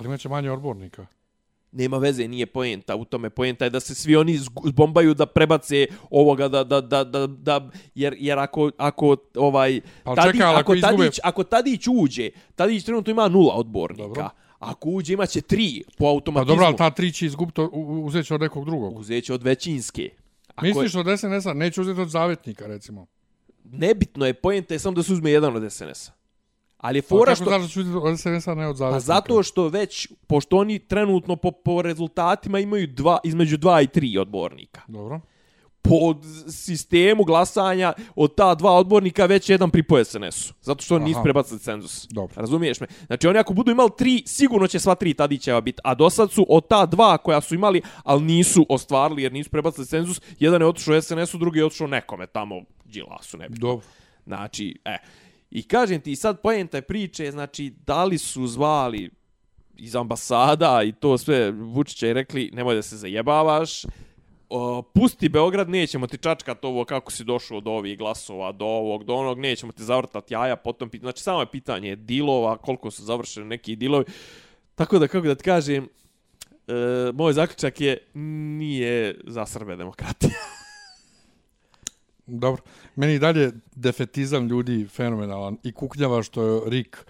Pa 0.00 0.06
imaće 0.06 0.28
manje 0.28 0.50
odbornika. 0.50 1.06
nema 1.72 1.98
veze, 1.98 2.28
nije 2.28 2.46
poenta 2.46 2.96
u 2.96 3.04
tome. 3.04 3.30
Poenta 3.30 3.64
je 3.64 3.70
da 3.70 3.80
se 3.80 3.94
svi 3.94 4.16
oni 4.16 4.38
zbombaju 4.64 5.14
da 5.14 5.26
prebace 5.26 5.86
ovoga, 6.10 6.48
da, 6.48 6.64
da, 6.64 6.80
da, 6.80 7.04
da, 7.04 7.26
da 7.26 7.70
jer, 7.94 8.16
jer 8.18 8.38
ako, 8.38 8.70
ako 8.78 9.16
ovaj, 9.36 9.80
Pa 10.04 10.14
Tadić, 10.14 10.32
čekaj, 10.32 10.46
ali 10.46 10.58
ako, 10.58 10.74
izgube- 10.74 10.96
Tadić, 11.04 11.18
ako 11.22 11.44
Tadić 11.44 11.86
uđe, 11.92 12.30
Tadić 12.54 12.84
trenutno 12.84 13.10
ima 13.10 13.28
nula 13.28 13.54
odbornika. 13.54 14.02
Dobro. 14.02 14.28
Ako 14.58 14.88
uđe, 14.88 15.12
imaće 15.12 15.40
tri 15.40 15.82
po 15.98 16.04
Pa 16.04 16.08
automatizmu. 16.08 16.52
dobro, 16.52 16.66
ali 16.66 16.76
ta 16.76 16.90
tri 16.90 17.12
će 17.12 17.26
izgubiti, 17.26 17.60
uzet 18.04 18.26
će 18.26 18.34
od 18.34 18.40
nekog 18.40 18.64
drugog. 18.64 18.98
Uzet 18.98 19.24
će 19.24 19.34
od 19.34 19.42
većinske. 19.42 20.10
Ako 20.48 20.66
Misliš 20.66 20.94
je, 20.94 21.00
od 21.00 21.18
SNS-a? 21.18 21.54
Neće 21.54 21.80
uzeti 21.80 22.00
od 22.00 22.08
zavetnika, 22.08 22.66
recimo. 22.66 23.06
nebitno 23.64 24.26
je, 24.26 24.34
poenta 24.34 24.74
je 24.74 24.78
samo 24.78 24.94
da 24.94 25.02
se 25.02 25.12
uzme 25.12 25.30
jedan 25.30 25.56
od 25.56 25.72
SNS-a. 25.72 26.19
Ali 26.80 26.98
je 26.98 27.02
Pa 27.02 27.08
fora 27.08 27.34
kako 27.34 27.34
što... 27.34 27.44
znaš 27.44 27.74
da 27.74 27.98
od 27.98 28.20
SNS-a, 28.20 28.54
ne 28.54 28.68
od 28.68 28.76
zavetnika? 28.76 28.96
Pa 28.96 29.00
zato 29.00 29.42
što 29.42 29.68
već, 29.68 30.08
pošto 30.26 30.56
oni 30.56 30.78
trenutno 30.78 31.36
po, 31.36 31.50
po 31.50 31.82
rezultatima 31.82 32.58
imaju 32.58 32.86
dva, 32.86 33.18
između 33.24 33.56
dva 33.56 33.80
i 33.80 33.86
tri 33.86 34.18
odbornika. 34.18 34.80
Dobro. 34.88 35.20
Po 35.82 36.14
sistemu 36.48 37.24
glasanja 37.24 37.92
od 38.16 38.34
ta 38.34 38.54
dva 38.54 38.72
odbornika 38.72 39.26
već 39.26 39.48
jedan 39.48 39.70
pripoje 39.70 40.04
SNS-u. 40.04 40.54
Zato 40.60 40.82
što 40.82 40.94
oni 40.94 41.04
nisu 41.04 41.20
prebacili 41.22 41.60
cenzus. 41.60 42.06
Dobro. 42.10 42.34
Razumiješ 42.40 42.80
me? 42.80 42.86
Znači 43.06 43.28
oni 43.28 43.38
ako 43.38 43.54
budu 43.54 43.70
imali 43.70 43.90
tri, 43.98 44.22
sigurno 44.26 44.66
će 44.66 44.78
sva 44.78 44.94
tri 44.94 45.14
Tadićeva 45.14 45.60
biti. 45.60 45.80
A 45.84 45.94
do 45.94 46.10
sad 46.10 46.30
su 46.30 46.46
od 46.48 46.68
ta 46.68 46.86
dva 46.86 47.18
koja 47.18 47.40
su 47.40 47.54
imali, 47.54 47.82
ali 48.04 48.22
nisu 48.22 48.66
ostvarili 48.68 49.22
jer 49.22 49.32
nisu 49.32 49.50
prebacili 49.50 49.86
cenzus, 49.86 50.20
jedan 50.38 50.60
je 50.60 50.66
otišao 50.66 51.02
SNS-u, 51.02 51.38
drugi 51.38 51.58
je 51.58 51.64
otišao 51.64 51.86
nekome 51.86 52.26
tamo, 52.26 52.60
Đilasu, 52.84 53.38
ne 53.38 53.48
bi. 53.48 53.58
Dobro. 53.58 53.86
Znači, 54.26 54.78
e. 54.84 54.98
I 55.50 55.62
kažem 55.62 56.00
ti, 56.00 56.16
sad 56.16 56.40
pojenta 56.40 56.78
je 56.78 56.82
priče, 56.82 57.30
znači, 57.30 57.72
da 57.86 58.04
li 58.04 58.18
su 58.18 58.46
zvali 58.46 59.10
iz 59.76 59.96
ambasada 59.96 60.82
i 60.82 60.92
to 60.92 61.18
sve 61.18 61.50
Vučića 61.50 62.08
i 62.08 62.12
rekli, 62.12 62.50
nemoj 62.52 62.74
da 62.74 62.82
se 62.82 62.96
zajebavaš, 62.96 63.82
o, 64.50 64.82
pusti 64.82 65.28
Beograd, 65.28 65.68
nećemo 65.68 66.06
ti 66.06 66.18
čačkat 66.18 66.64
ovo 66.64 66.84
kako 66.84 67.12
si 67.12 67.24
došao 67.24 67.60
do 67.60 67.70
ovih 67.70 67.98
glasova, 67.98 68.52
do 68.52 68.64
ovog, 68.64 69.04
do 69.04 69.14
onog, 69.14 69.38
nećemo 69.38 69.72
ti 69.72 69.84
zavrtat 69.84 70.30
jaja, 70.30 70.56
potom, 70.56 70.90
znači, 71.00 71.22
samo 71.22 71.40
je 71.40 71.46
pitanje 71.46 71.96
dilova, 71.96 72.56
koliko 72.56 72.90
su 72.90 73.04
završeni 73.04 73.46
neki 73.46 73.76
dilovi. 73.76 74.04
Tako 74.74 74.98
da, 74.98 75.08
kako 75.08 75.26
da 75.26 75.34
ti 75.34 75.44
kažem, 75.44 75.88
e, 76.68 76.72
moj 77.14 77.32
zaključak 77.32 77.80
je, 77.80 77.98
nije 78.58 79.20
za 79.24 79.46
Srbe 79.46 79.76
demokratija. 79.76 80.30
Dobro. 82.30 82.62
Meni 82.96 83.18
dalje 83.18 83.52
defetizam 83.74 84.48
ljudi 84.48 84.86
fenomenalan 84.88 85.56
i 85.62 85.72
kuknjava 85.72 86.22
što 86.22 86.42
je 86.42 86.60
Rik... 86.66 87.06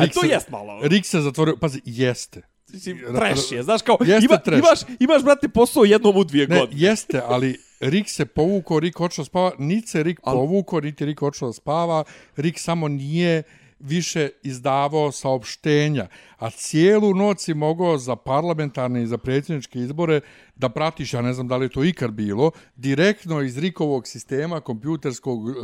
A 0.00 0.06
to 0.06 0.24
jest 0.26 0.48
malo. 0.50 0.80
Rik 0.82 1.06
se 1.06 1.20
zatvorio, 1.20 1.56
pazi, 1.56 1.80
jeste. 1.84 2.42
Trash 3.16 3.52
je, 3.52 3.62
znaš 3.62 3.82
kao, 3.82 3.96
ima, 4.22 4.36
trash. 4.38 4.58
imaš, 4.58 4.96
imaš, 5.00 5.22
brate, 5.24 5.48
posao 5.48 5.84
jednom 5.84 6.16
u 6.16 6.24
dvije 6.24 6.46
Ne, 6.46 6.58
godine. 6.58 6.80
jeste, 6.82 7.20
ali 7.24 7.58
Rik 7.80 8.08
se 8.10 8.26
povukao, 8.26 8.80
Rik 8.80 9.00
očeo 9.00 9.24
spava, 9.24 9.52
niti 9.58 9.88
se 9.88 10.02
Rik 10.02 10.20
Al- 10.20 10.32
povukao, 10.32 10.80
niti 10.80 11.04
Rik 11.06 11.22
očeo 11.22 11.52
spava, 11.52 12.04
Rik 12.36 12.58
samo 12.58 12.88
nije 12.88 13.42
više 13.80 14.28
izdavao 14.42 15.12
saopštenja, 15.12 16.06
a 16.38 16.50
cijelu 16.50 17.14
noć 17.14 17.40
si 17.40 17.54
mogao 17.54 17.98
za 17.98 18.16
parlamentarne 18.16 19.02
i 19.02 19.06
za 19.06 19.18
predsjedničke 19.18 19.78
izbore 19.78 20.20
da 20.56 20.68
pratiš, 20.68 21.14
ja 21.14 21.22
ne 21.22 21.32
znam 21.32 21.48
da 21.48 21.56
li 21.56 21.64
je 21.64 21.68
to 21.68 21.84
ikad 21.84 22.10
bilo, 22.10 22.50
direktno 22.76 23.42
iz 23.42 23.58
Rikovog 23.58 24.06
sistema 24.06 24.60
kompjuterskog 24.60 25.44
uh, 25.44 25.54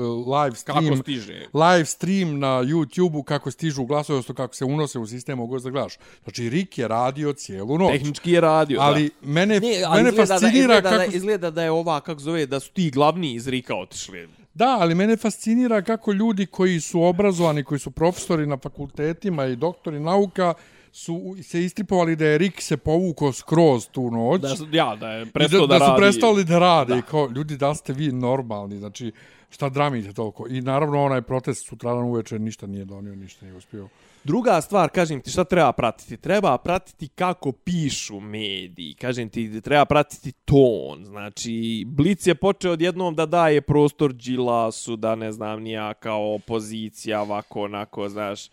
live 0.43 0.57
stream, 0.57 0.85
Kako 0.85 0.97
stiže? 0.97 1.47
live 1.53 1.85
stream 1.85 2.39
na 2.39 2.49
YouTube-u 2.63 3.23
kako 3.23 3.51
stižu 3.51 3.85
glasovi, 3.85 4.15
odnosno 4.17 4.35
kako 4.35 4.55
se 4.55 4.65
unose 4.65 4.99
u 4.99 5.07
sistem, 5.07 5.39
mogu 5.39 5.59
da 5.59 5.71
gledaš. 5.71 5.95
Znači, 6.25 6.49
Rik 6.49 6.79
je 6.79 6.89
radio 6.89 7.33
cijelu 7.33 7.79
noć. 7.79 7.93
Tehnički 7.93 8.31
je 8.33 8.41
radio, 8.41 8.81
Ali 8.81 9.11
da. 9.23 9.29
mene, 9.31 9.61
Ne, 9.61 9.83
ali 9.87 10.03
mene 10.03 10.09
izgleda, 10.09 10.27
da, 10.27 10.35
fascinira 10.35 10.59
izgleda, 10.61 10.91
kako... 10.91 11.11
da, 11.11 11.17
izgleda 11.17 11.51
da 11.51 11.63
je 11.63 11.71
ova, 11.71 12.01
kako 12.01 12.21
zove, 12.21 12.47
da 12.47 12.61
su 12.61 12.71
ti 12.73 12.91
glavni 12.91 13.35
iz 13.35 13.49
Rika 13.49 13.75
otišli. 13.75 14.29
Da, 14.55 14.77
ali 14.81 14.95
mene 14.95 15.17
fascinira 15.17 15.83
kako 15.83 16.13
ljudi 16.13 16.47
koji 16.47 16.81
su 16.81 17.03
obrazovani, 17.03 17.65
koji 17.65 17.79
su 17.79 17.91
profesori 17.91 18.47
na 18.47 18.57
fakultetima 18.57 19.47
i 19.47 19.57
doktori 19.57 20.01
nauka, 20.01 20.55
su 20.93 21.37
se 21.43 21.65
istripovali 21.65 22.17
da 22.17 22.25
je 22.25 22.39
Rik 22.39 22.61
se 22.61 22.77
povukao 22.77 23.33
skroz 23.33 23.89
tu 23.89 24.11
noć. 24.11 24.41
Da, 24.41 24.57
su- 24.57 24.69
ja, 24.73 24.97
da 24.97 25.11
je 25.11 25.27
prestao 25.27 25.67
da, 25.67 25.75
da, 25.75 25.79
da, 25.79 25.87
su 25.87 25.93
prestali 25.97 26.45
da 26.45 26.59
rade. 26.59 26.95
Da. 26.95 27.03
Kao, 27.03 27.31
ljudi, 27.35 27.57
da 27.57 27.75
ste 27.75 27.93
vi 27.93 28.13
normalni? 28.13 28.79
Znači, 28.79 29.13
šta 29.51 29.69
dramite 29.69 30.13
toliko? 30.13 30.47
I 30.49 30.61
naravno, 30.61 31.05
onaj 31.05 31.23
protest 31.23 31.67
sutradan 31.67 32.05
uveče 32.05 32.39
ništa 32.39 32.67
nije 32.67 32.85
donio, 32.85 33.15
ništa 33.15 33.47
nije 33.47 33.57
uspio. 33.57 33.89
Druga 34.25 34.61
stvar, 34.61 34.91
kažem 34.91 35.21
ti, 35.21 35.31
šta 35.31 35.45
treba 35.45 35.73
pratiti? 35.73 36.17
Treba 36.17 36.59
pratiti 36.59 37.09
kako 37.09 37.53
pišu 37.53 38.21
mediji. 38.21 38.95
Kažem 38.95 39.29
ti, 39.29 39.61
treba 39.61 39.85
pratiti 39.85 40.33
ton. 40.33 41.05
Znači, 41.05 41.85
Blic 41.87 42.27
je 42.27 42.35
počeo 42.35 42.73
odjednom 42.73 43.15
da 43.15 43.27
daje 43.27 43.61
prostor 43.61 44.13
Đilasu, 44.13 44.97
da 44.97 45.15
ne 45.15 45.33
znam, 45.33 45.63
nija 45.63 45.95
kao 45.95 46.35
opozicija, 46.35 47.21
ovako, 47.21 47.63
onako, 47.63 48.09
znaš. 48.09 48.49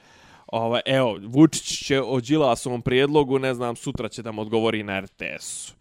Ovaj, 0.47 0.82
evo, 0.86 1.19
Vučić 1.28 1.86
će 1.88 2.01
o 2.01 2.19
Đilasovom 2.19 2.82
prijedlogu, 2.82 3.39
ne 3.39 3.53
znam, 3.53 3.76
sutra 3.76 4.09
će 4.09 4.22
da 4.22 4.32
mu 4.32 4.41
odgovori 4.41 4.84
na 4.84 4.99
RTS-u. 4.99 5.74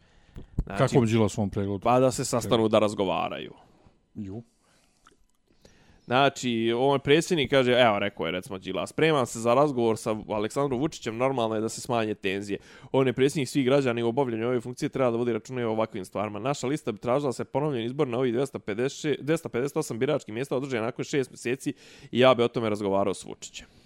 Znači, 0.65 0.79
Kako 0.79 1.01
bi 1.01 1.19
u 1.19 1.29
svom 1.29 1.51
pregledu? 1.51 1.79
Pa 1.79 2.01
da 2.01 2.11
se 2.11 2.25
sastanu 2.25 2.69
da 2.69 2.79
razgovaraju. 2.79 3.53
Ju. 4.15 4.43
Znači, 6.11 6.73
ovaj 6.77 6.99
predsjednik 6.99 7.51
kaže, 7.51 7.73
evo, 7.73 7.99
rekao 7.99 8.27
je, 8.27 8.33
recimo, 8.33 8.59
Đila, 8.59 8.87
spremam 8.87 9.27
se 9.27 9.41
za 9.41 9.55
razgovor 9.55 9.99
sa 9.99 10.17
Aleksandrom 10.29 10.81
Vučićem, 10.81 11.17
normalno 11.17 11.55
je 11.55 11.61
da 11.61 11.69
se 11.69 11.81
smanje 11.81 12.15
tenzije. 12.15 12.59
On 12.93 13.07
je 13.07 13.13
predsjednik 13.13 13.49
svih 13.49 13.65
građana 13.65 14.01
i 14.01 14.03
u 14.03 14.09
obavljanju 14.09 14.47
ove 14.47 14.61
funkcije 14.61 14.89
treba 14.89 15.11
da 15.11 15.17
vodi 15.17 15.33
računa 15.33 15.69
o 15.69 15.71
ovakvim 15.71 16.05
stvarima. 16.05 16.39
Naša 16.39 16.67
lista 16.67 16.93
bi 16.93 16.99
tražila 16.99 17.33
se 17.33 17.45
ponovljen 17.45 17.87
izbor 17.87 18.09
na 18.09 18.19
ovih 18.19 18.35
256, 18.35 19.23
258 19.23 19.99
biračkih 19.99 20.35
mjesta 20.35 20.57
održaje 20.57 20.83
nakon 20.83 21.05
šest 21.05 21.31
mjeseci 21.31 21.75
i 22.11 22.19
ja 22.19 22.35
bi 22.35 22.43
o 22.43 22.49
tome 22.49 22.71
razgovarao 22.71 23.15
s 23.15 23.25
Vučićem. 23.25 23.80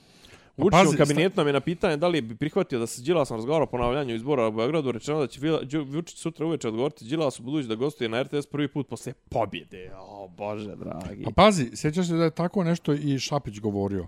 Vučić 0.56 0.94
u 0.94 0.98
kabinetu 0.98 1.36
nam 1.36 1.46
je 1.46 1.52
na 1.52 1.60
pitanje 1.60 1.96
da 1.96 2.08
li 2.08 2.20
bi 2.20 2.36
prihvatio 2.36 2.78
da 2.78 2.86
se 2.86 3.02
Đilasom 3.02 3.36
razgovara 3.36 3.64
o 3.64 3.66
ponavljanju 3.66 4.14
izbora 4.14 4.46
u 4.46 4.52
Beogradu, 4.52 4.92
rečeno 4.92 5.20
da 5.20 5.26
će 5.26 5.78
Vučić 5.78 6.18
sutra 6.18 6.46
uveče 6.46 6.68
odgovoriti 6.68 7.04
Đilasu 7.04 7.42
budući 7.42 7.68
da 7.68 7.74
gostuje 7.74 8.08
na 8.08 8.22
RTS 8.22 8.46
prvi 8.46 8.68
put 8.68 8.88
posle 8.88 9.12
pobjede. 9.12 9.90
O, 9.98 10.28
Bože, 10.28 10.76
dragi. 10.76 11.24
Pa 11.24 11.30
pazi, 11.30 11.70
sjećaš 11.76 12.06
se 12.06 12.14
da 12.14 12.24
je 12.24 12.30
tako 12.30 12.64
nešto 12.64 12.92
i 12.92 13.18
Šapić 13.18 13.60
govorio. 13.60 14.06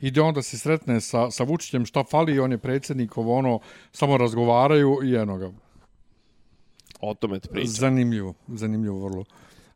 Ide 0.00 0.20
onda 0.20 0.42
se 0.42 0.58
sretne 0.58 1.00
sa, 1.00 1.30
sa 1.30 1.44
Vučićem, 1.44 1.86
šta 1.86 2.04
fali, 2.04 2.40
on 2.40 2.52
je 2.52 2.58
predsjednik, 2.58 3.18
ovo 3.18 3.36
ono, 3.36 3.58
samo 3.92 4.16
razgovaraju 4.16 4.98
i 5.04 5.14
eno 5.14 5.38
ga. 5.38 5.52
O 7.00 7.14
tome 7.14 7.40
te 7.40 7.48
pričam. 7.48 7.68
Zanimljivo, 7.68 8.34
zanimljivo 8.48 9.08
vrlo. 9.08 9.24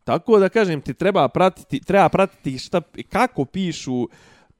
Tako 0.04 0.38
da 0.38 0.48
kažem 0.48 0.80
ti 0.80 0.94
treba 0.94 1.28
pratiti, 1.28 1.80
treba 1.80 2.08
pratiti 2.08 2.58
šta 2.58 2.80
kako 3.10 3.44
pišu 3.44 4.08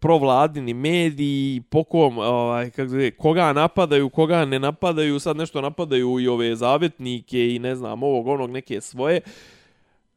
provladini 0.02 0.74
mediji, 0.74 1.62
po 1.70 1.84
kom, 1.84 2.18
ovaj, 2.18 2.70
kako 2.70 2.88
zove, 2.88 3.10
koga 3.10 3.52
napadaju, 3.52 4.10
koga 4.10 4.44
ne 4.44 4.58
napadaju, 4.58 5.18
sad 5.18 5.36
nešto 5.36 5.60
napadaju 5.60 6.20
i 6.20 6.28
ove 6.28 6.56
zavetnike 6.56 7.54
i 7.54 7.58
ne 7.58 7.76
znam, 7.76 8.02
ovog, 8.02 8.26
onog, 8.26 8.50
neke 8.50 8.80
svoje. 8.80 9.20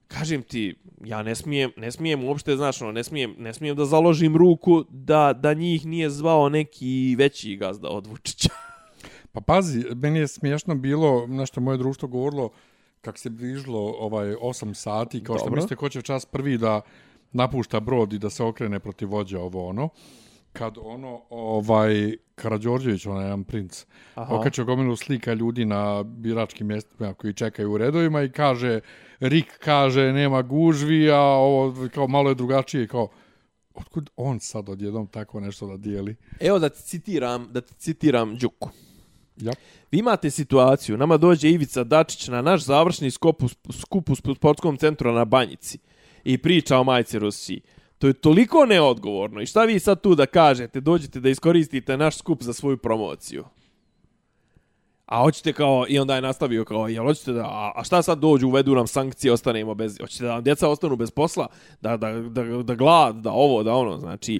Kažem 0.07 0.41
ti, 0.41 0.75
ja 1.03 1.23
ne 1.23 1.35
smijem, 1.35 1.71
ne 1.77 1.91
smijem 1.91 2.23
uopšte, 2.23 2.55
znaš, 2.55 2.81
ono, 2.81 2.91
ne 2.91 3.03
smijem, 3.03 3.35
ne 3.37 3.53
smijem 3.53 3.75
da 3.75 3.85
založim 3.85 4.37
ruku 4.37 4.83
da, 4.89 5.33
da 5.33 5.53
njih 5.53 5.85
nije 5.85 6.09
zvao 6.09 6.49
neki 6.49 7.15
veći 7.17 7.55
gazda 7.55 7.89
od 7.89 8.07
Vučića. 8.07 8.49
Pa 9.33 9.41
pazi, 9.41 9.85
meni 9.95 10.19
je 10.19 10.27
smiješno 10.27 10.75
bilo, 10.75 11.27
nešto 11.27 11.61
moje 11.61 11.77
društvo 11.77 12.07
govorilo, 12.07 12.49
kako 13.01 13.17
se 13.17 13.29
bližilo 13.29 13.95
ovaj 13.99 14.27
8 14.27 14.73
sati, 14.73 15.23
kao 15.23 15.37
što 15.37 15.45
Dobro. 15.45 15.55
mislite 15.55 15.75
ko 15.75 15.89
će 15.89 16.01
čas 16.01 16.25
prvi 16.25 16.57
da 16.57 16.81
napušta 17.31 17.79
brod 17.79 18.13
i 18.13 18.19
da 18.19 18.29
se 18.29 18.43
okrene 18.43 18.79
protiv 18.79 19.09
vođa 19.09 19.39
ovo 19.39 19.67
ono, 19.67 19.89
kad 20.53 20.77
ono, 20.81 21.21
ovaj, 21.29 22.15
Karadžorđević, 22.35 23.05
onaj 23.05 23.23
jedan 23.23 23.43
princ, 23.43 23.85
Aha. 24.15 24.35
okačio 24.35 24.65
gomilu 24.65 24.95
slika 24.95 25.33
ljudi 25.33 25.65
na 25.65 26.03
biračkim 26.03 26.67
mjestima 26.67 27.13
koji 27.13 27.33
čekaju 27.33 27.71
u 27.71 27.77
redovima 27.77 28.21
i 28.21 28.31
kaže, 28.31 28.79
Rik 29.19 29.57
kaže, 29.59 30.13
nema 30.13 30.41
gužvi, 30.41 31.11
a 31.11 31.19
ovo 31.19 31.87
kao 31.93 32.07
malo 32.07 32.29
je 32.29 32.35
drugačije, 32.35 32.87
kao, 32.87 33.07
otkud 33.73 34.09
on 34.15 34.39
sad 34.39 34.69
odjednom 34.69 35.07
tako 35.07 35.39
nešto 35.39 35.67
da 35.67 35.77
dijeli? 35.77 36.15
Evo 36.39 36.59
da 36.59 36.69
ti 36.69 36.81
citiram, 36.81 37.47
da 37.51 37.61
ti 37.61 37.73
citiram 37.73 38.35
Đuku. 38.35 38.69
Ja. 39.37 39.53
Vi 39.91 39.99
imate 39.99 40.29
situaciju, 40.29 40.97
nama 40.97 41.17
dođe 41.17 41.49
Ivica 41.49 41.83
Dačić 41.83 42.27
na 42.27 42.41
naš 42.41 42.63
završni 42.63 43.11
skup 43.11 43.43
u, 43.43 43.47
skup 43.71 44.09
u 44.09 44.15
sportskom 44.15 44.77
centru 44.77 45.11
na 45.11 45.25
Banjici 45.25 45.79
i 46.25 46.37
priča 46.37 46.77
o 46.77 46.83
majci 46.83 47.19
Rusiji. 47.19 47.61
To 47.99 48.07
je 48.07 48.13
toliko 48.13 48.65
neodgovorno. 48.65 49.41
I 49.41 49.45
šta 49.45 49.63
vi 49.63 49.79
sad 49.79 50.01
tu 50.01 50.15
da 50.15 50.25
kažete? 50.25 50.81
Dođete 50.81 51.19
da 51.19 51.29
iskoristite 51.29 51.97
naš 51.97 52.17
skup 52.17 52.43
za 52.43 52.53
svoju 52.53 52.77
promociju. 52.77 53.43
A 55.05 55.21
hoćete 55.21 55.53
kao, 55.53 55.85
i 55.89 55.99
onda 55.99 56.15
je 56.15 56.21
nastavio 56.21 56.65
kao, 56.65 56.87
jel 56.87 57.05
hoćete 57.05 57.31
da, 57.31 57.45
a, 57.45 57.71
a 57.75 57.83
šta 57.83 58.01
sad 58.01 58.19
dođu, 58.19 58.47
uvedu 58.47 58.75
nam 58.75 58.87
sankcije, 58.87 59.33
ostanemo 59.33 59.75
bez, 59.75 59.97
hoćete 60.01 60.23
da 60.23 60.33
vam 60.33 60.43
djeca 60.43 60.69
ostanu 60.69 60.95
bez 60.95 61.11
posla, 61.11 61.47
da, 61.81 61.97
da, 61.97 62.11
da, 62.11 62.43
da 62.63 62.75
glad, 62.75 63.15
da 63.15 63.31
ovo, 63.31 63.63
da 63.63 63.73
ono, 63.73 63.99
znači, 63.99 64.39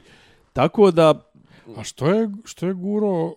tako 0.53 0.91
da, 0.91 1.13
A 1.77 1.83
što 1.83 2.07
je, 2.07 2.29
što 2.45 2.67
je 2.67 2.73
guro, 2.73 3.33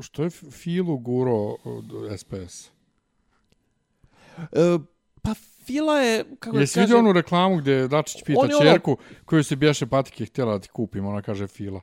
što 0.00 0.22
je 0.22 0.30
Filu 0.30 0.98
guro 0.98 1.56
od 1.64 1.84
SPS? 2.16 2.70
E, 4.52 4.78
Fila 5.64 5.94
je, 5.94 6.24
kako 6.38 6.58
Jesi 6.58 6.80
vidio 6.80 6.98
onu 6.98 7.12
reklamu 7.12 7.56
gdje 7.56 7.88
Dačić 7.88 8.22
pita 8.22 8.40
On 8.40 8.50
je 8.50 8.56
ono- 8.56 8.64
čerku 8.64 8.96
koju 9.24 9.44
se 9.44 9.56
bješe 9.56 9.86
patike 9.86 10.24
htjela 10.24 10.52
da 10.52 10.58
ti 10.58 10.68
kupim, 10.68 11.06
ona 11.06 11.22
kaže 11.22 11.46
Fila. 11.46 11.80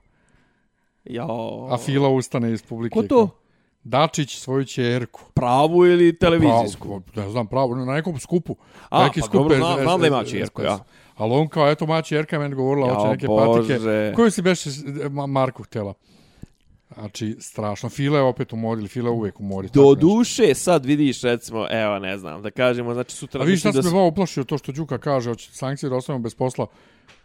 Jao. 1.05 1.67
A 1.71 1.77
Fila 1.77 2.09
ustane 2.09 2.53
iz 2.53 2.61
publike. 2.63 2.93
Ko 2.93 3.03
to? 3.03 3.29
Dačić 3.83 4.37
svoju 4.37 4.65
čerku. 4.65 5.21
Pravu 5.33 5.85
ili 5.85 6.17
televizijsku? 6.17 6.87
Pravo, 7.03 7.25
ne 7.25 7.31
znam, 7.31 7.47
pravo, 7.47 7.75
na 7.75 7.93
nekom 7.93 8.19
skupu. 8.19 8.55
A, 8.89 9.03
Neki 9.03 9.19
pa 9.19 9.25
skup 9.25 9.33
dobro, 9.33 9.55
znam- 9.57 9.79
znam 9.79 10.01
da 10.01 10.07
ima 10.07 10.23
čerku, 10.23 10.61
ja. 10.61 10.79
Ali 11.15 11.33
on 11.33 11.47
kao, 11.47 11.69
eto, 11.71 11.85
moja 11.85 12.01
čerka 12.01 12.35
je 12.35 12.39
meni 12.39 12.55
govorila, 12.55 12.87
Jao, 12.87 12.95
hoće 12.95 13.09
neke 13.09 13.27
Bože. 13.27 13.73
patike. 13.73 14.13
Koju 14.15 14.31
si 14.31 14.41
beše 14.41 14.69
Ma- 15.09 15.25
Marku 15.25 15.63
htjela? 15.63 15.93
Znači, 16.93 17.35
strašno. 17.39 17.89
Fila 17.89 18.17
je 18.17 18.23
opet 18.23 18.53
u 18.53 18.57
ili 18.57 18.87
Fila 18.87 19.07
je 19.07 19.11
uvijek 19.11 19.39
u 19.39 19.43
modi. 19.43 19.67
Do 19.67 19.73
tako 19.73 19.95
nešto. 19.95 20.07
duše, 20.07 20.55
sad 20.55 20.85
vidiš, 20.85 21.21
recimo, 21.21 21.67
evo, 21.71 21.99
ne 21.99 22.17
znam, 22.17 22.41
da 22.41 22.51
kažemo, 22.51 22.93
znači 22.93 23.15
sutra... 23.15 23.41
A 23.41 23.43
vidiš 23.43 23.59
šta 23.59 23.69
mislim 23.69 23.83
se 23.83 23.89
da 23.89 23.95
me 23.95 24.01
uplašio 24.01 24.43
to 24.43 24.57
što 24.57 24.71
Đuka 24.71 24.97
kaže, 24.97 25.29
hoće 25.29 25.49
sankcije 25.53 25.89
da 25.89 25.95
ostavimo 25.95 26.23
bez 26.23 26.35
posla. 26.35 26.67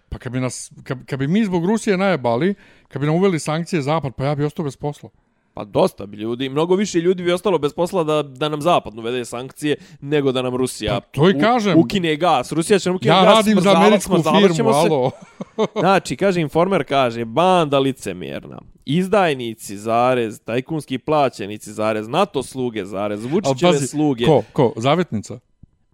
Pa 0.08 0.18
kad 0.18 0.32
bi, 0.32 0.40
nas, 0.40 0.72
kad, 0.84 1.06
kad 1.06 1.18
bi 1.18 1.28
mi 1.28 1.44
zbog 1.44 1.64
Rusije 1.64 1.96
najebali, 1.96 2.54
kad 2.88 3.00
bi 3.00 3.06
nam 3.06 3.14
uveli 3.16 3.38
sankcije 3.38 3.82
zapad, 3.82 4.12
pa 4.14 4.24
ja 4.24 4.34
bi 4.34 4.44
ostao 4.44 4.64
bez 4.64 4.76
posla. 4.76 5.10
Pa 5.56 5.64
dosta 5.64 6.06
bi 6.06 6.16
ljudi, 6.16 6.48
mnogo 6.48 6.74
više 6.74 7.00
ljudi 7.00 7.22
bi 7.22 7.32
ostalo 7.32 7.58
bez 7.58 7.72
posla 7.72 8.04
da, 8.04 8.22
da 8.22 8.48
nam 8.48 8.62
zapad 8.62 8.98
uvede 8.98 9.24
sankcije 9.24 9.76
nego 10.00 10.32
da 10.32 10.42
nam 10.42 10.56
Rusija 10.56 10.94
Pa 10.94 11.00
to 11.00 11.30
i 11.30 11.34
u- 11.34 11.40
kažem. 11.40 11.78
ukine 11.78 12.16
gas. 12.16 12.52
Rusija 12.52 12.78
će 12.78 12.88
nam 12.88 12.96
ukine 12.96 13.14
Ja 13.14 13.22
gas, 13.22 13.36
radim 13.36 13.60
za 13.60 13.70
američku 13.72 14.16
firmu, 14.40 14.54
se. 14.54 14.62
alo. 14.62 15.10
Znači, 15.80 16.16
kaže 16.16 16.40
informer, 16.40 16.84
kaže, 16.84 17.24
banda 17.24 17.78
licemjerna, 17.78 18.58
izdajnici, 18.84 19.76
zarez, 19.78 20.40
tajkunski 20.40 20.98
plaćenici, 20.98 21.72
zarez, 21.72 22.08
NATO 22.08 22.42
sluge, 22.42 22.84
zarez, 22.84 23.24
Vučićeve 23.24 23.72
pazi, 23.72 23.86
sluge, 23.86 24.24
ko, 24.24 24.42
ko, 24.52 24.72
zavetnica? 24.76 25.38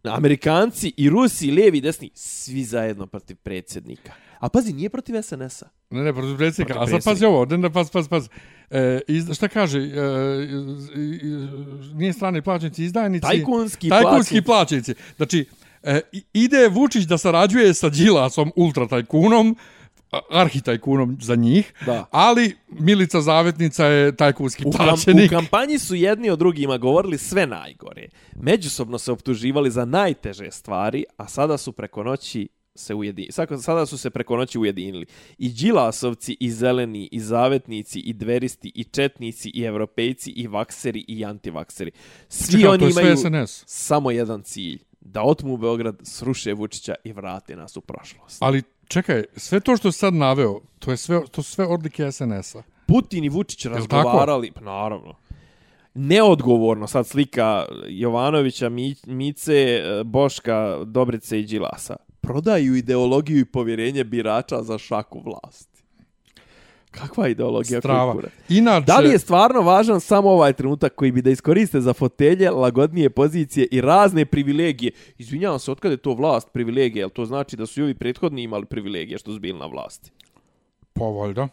Amerikanci 0.05 0.93
i 0.97 1.09
Rusi, 1.11 1.51
lijevi 1.51 1.79
i 1.79 1.81
desni, 1.81 2.11
svi 2.15 2.65
zajedno 2.65 3.07
protiv 3.07 3.37
predsjednika. 3.37 4.13
A 4.43 4.49
pazi, 4.49 4.73
nije 4.73 4.91
protiv 4.91 5.15
SNS-a. 5.23 5.67
Ne, 5.91 6.03
ne, 6.03 6.13
protiv 6.13 6.37
predsjednika. 6.37 6.75
Protiv 6.75 6.97
A 6.97 7.01
sad 7.01 7.05
pazi 7.05 7.25
ovo, 7.25 7.45
ne, 7.45 7.59
ne, 7.59 7.71
pazi, 7.71 7.91
pazi, 7.93 8.09
pazi. 8.09 8.29
E, 8.71 9.01
iz, 9.09 9.25
šta 9.33 9.49
kaže, 9.49 9.79
e, 9.79 9.83
iz- 10.43 10.91
iz- 11.23 11.49
nije 11.95 12.13
strani 12.13 12.43
plaćenici, 12.43 12.85
izdajnici. 12.85 13.23
Tajkunski 13.23 13.89
tajkunski 13.89 14.43
plaćenici. 14.43 14.43
plaćenici. 14.43 14.95
Znači, 15.17 15.47
e, 15.83 16.01
ide 16.35 16.69
Vučić 16.69 17.05
da 17.05 17.19
sarađuje 17.19 17.75
sa 17.75 17.89
Đilasom, 17.89 18.53
ultratajkunom, 18.57 19.57
a- 20.13 20.21
arhitajkunom 20.33 21.19
za 21.21 21.35
njih, 21.35 21.73
Da. 21.87 22.05
ali 22.11 22.57
Milica 22.71 23.21
Zavetnica 23.21 23.87
je 23.87 24.17
tajkunski 24.17 24.63
U, 24.67 24.71
kam, 24.71 24.81
u 24.81 24.89
plaćenik. 24.89 25.31
kampanji 25.31 25.79
su 25.79 25.95
jedni 25.95 26.31
o 26.31 26.37
drugima 26.37 26.79
govorili 26.79 27.19
sve 27.19 27.47
najgore. 27.47 28.09
Međusobno 28.37 28.99
se 28.99 29.13
optuživali 29.13 29.71
za 29.71 29.85
najteže 29.85 30.51
stvari, 30.51 31.05
a 31.17 31.29
sada 31.29 31.59
su 31.59 31.73
preko 31.73 32.03
noći 32.03 32.49
se 32.75 32.95
ujedinili. 32.95 33.33
Sada 33.63 33.87
su 33.87 33.99
se 33.99 34.11
preko 34.11 34.37
noći 34.37 34.59
ujedinili. 34.59 35.07
I 35.39 35.49
Đilasovci, 35.49 36.37
i 36.41 36.51
zeleni, 36.51 37.09
i 37.13 37.21
zavetnici, 37.21 38.01
i 38.01 38.13
dveristi, 38.13 38.73
i 38.75 38.85
četnici, 38.85 39.51
i 39.55 39.63
evropejci, 39.63 40.31
i 40.31 40.47
vakseri, 40.47 41.05
i 41.09 41.25
antivakseri. 41.25 41.91
Svi 42.29 42.53
Čekaj, 42.61 42.69
oni 42.69 42.91
imaju 42.91 43.17
SNS. 43.17 43.65
samo 43.67 44.11
jedan 44.11 44.43
cilj. 44.43 44.79
Da 45.01 45.23
otmu 45.23 45.57
Beograd, 45.57 45.97
sruše 46.03 46.53
Vučića 46.53 46.95
i 47.05 47.13
vrate 47.13 47.57
nas 47.57 47.77
u 47.77 47.81
prošlost. 47.81 48.37
Ali 48.41 48.63
čekaj, 48.89 49.25
sve 49.37 49.61
to 49.61 49.77
što 49.77 49.93
sad 49.93 50.15
naveo, 50.15 50.61
to, 50.79 50.91
je 50.91 50.97
sve, 50.97 51.21
to 51.31 51.43
su 51.43 51.51
sve 51.53 51.67
odlike 51.67 52.13
SNS-a. 52.13 52.63
Putin 52.87 53.25
i 53.25 53.29
Vučić 53.29 53.65
razgovarali, 53.67 54.51
pa 54.55 54.61
naravno. 54.61 55.15
Neodgovorno 55.95 56.87
sad 56.87 57.07
slika 57.07 57.67
Jovanovića, 57.89 58.69
Mi- 58.69 58.95
Mice, 59.07 59.83
Boška, 60.05 60.79
Dobrice 60.85 61.41
i 61.41 61.45
Đilasa. 61.45 61.97
Prodaju 62.23 62.75
ideologiju 62.75 63.39
i 63.39 63.45
povjerenje 63.45 64.05
birača 64.05 64.63
za 64.63 64.79
šaku 64.79 65.21
vlasti. 65.21 65.83
Kakva 66.91 67.29
ideologija? 67.29 67.81
Strava. 67.81 68.13
kulture? 68.13 68.33
Inače, 68.49 68.85
Da 68.87 68.99
li 68.99 69.11
je 69.11 69.19
stvarno 69.19 69.61
važan 69.61 70.01
samo 70.01 70.31
ovaj 70.31 70.53
trenutak 70.53 70.95
koji 70.95 71.13
bi 71.13 71.23
da 71.23 71.31
iskoriste 71.31 71.81
za 71.81 71.93
fotelje, 71.93 72.51
lagodnije 72.51 73.11
pozicije 73.11 73.67
i 73.71 73.81
razne 73.81 74.25
privilegije? 74.25 74.93
Izvinjavam 75.19 75.59
se, 75.59 75.73
otkad 75.73 75.91
je 75.91 75.97
to 75.97 76.15
vlast 76.15 76.49
privilegije? 76.53 77.01
Jel 77.01 77.11
to 77.11 77.25
znači 77.27 77.57
da 77.57 77.67
su 77.67 77.81
i 77.81 77.83
ovi 77.83 77.95
prethodni 77.95 78.43
imali 78.43 78.67
privilegije 78.67 79.19
što 79.19 79.33
su 79.33 79.41
bili 79.41 79.59
na 79.59 79.67
vlasti? 79.67 80.11
Pa 80.93 81.05
valjda. 81.05 81.49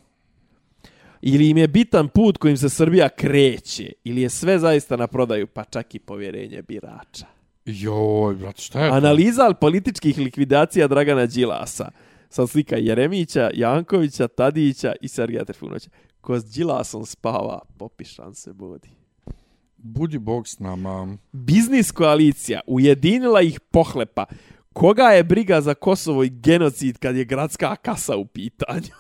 Ili 1.22 1.50
im 1.50 1.58
je 1.58 1.68
bitan 1.68 2.08
put 2.08 2.38
kojim 2.38 2.58
se 2.58 2.70
Srbija 2.70 3.10
kreće? 3.10 3.92
Ili 4.04 4.22
je 4.22 4.30
sve 4.30 4.60
zaista 4.60 4.96
na 4.96 5.08
prodaju, 5.08 5.48
pa 5.48 5.64
čak 5.64 5.96
i 5.96 6.00
povjerenje 6.00 6.62
birača? 6.62 7.39
Joj, 7.72 8.36
brate, 8.36 8.62
šta 8.62 8.84
je 8.84 8.90
to? 8.90 8.96
Analiza 8.96 9.54
političkih 9.54 10.18
likvidacija 10.18 10.88
Dragana 10.88 11.26
Đilasa. 11.26 11.92
Sad 12.30 12.50
slika 12.50 12.76
Jeremića, 12.76 13.50
Jankovića, 13.54 14.28
Tadića 14.28 14.94
i 15.02 15.08
Sergeja 15.08 15.46
Trifunovića. 15.46 15.90
Ko 16.22 16.40
s 16.40 16.46
Đilasom 16.46 17.06
spava, 17.06 17.60
popišan 17.78 18.36
se 18.36 18.54
budi. 18.54 18.90
Budi 19.78 20.18
bog 20.18 20.48
s 20.48 20.60
nama. 20.60 21.18
Biznis 21.32 21.92
koalicija 21.92 22.62
ujedinila 22.68 23.42
ih 23.42 23.60
pohlepa. 23.60 24.26
Koga 24.74 25.04
je 25.04 25.24
briga 25.24 25.62
za 25.62 25.74
Kosovo 25.74 26.24
i 26.24 26.30
genocid 26.30 26.98
kad 26.98 27.16
je 27.16 27.26
gradska 27.26 27.76
kasa 27.76 28.16
u 28.16 28.26
pitanju? 28.26 28.90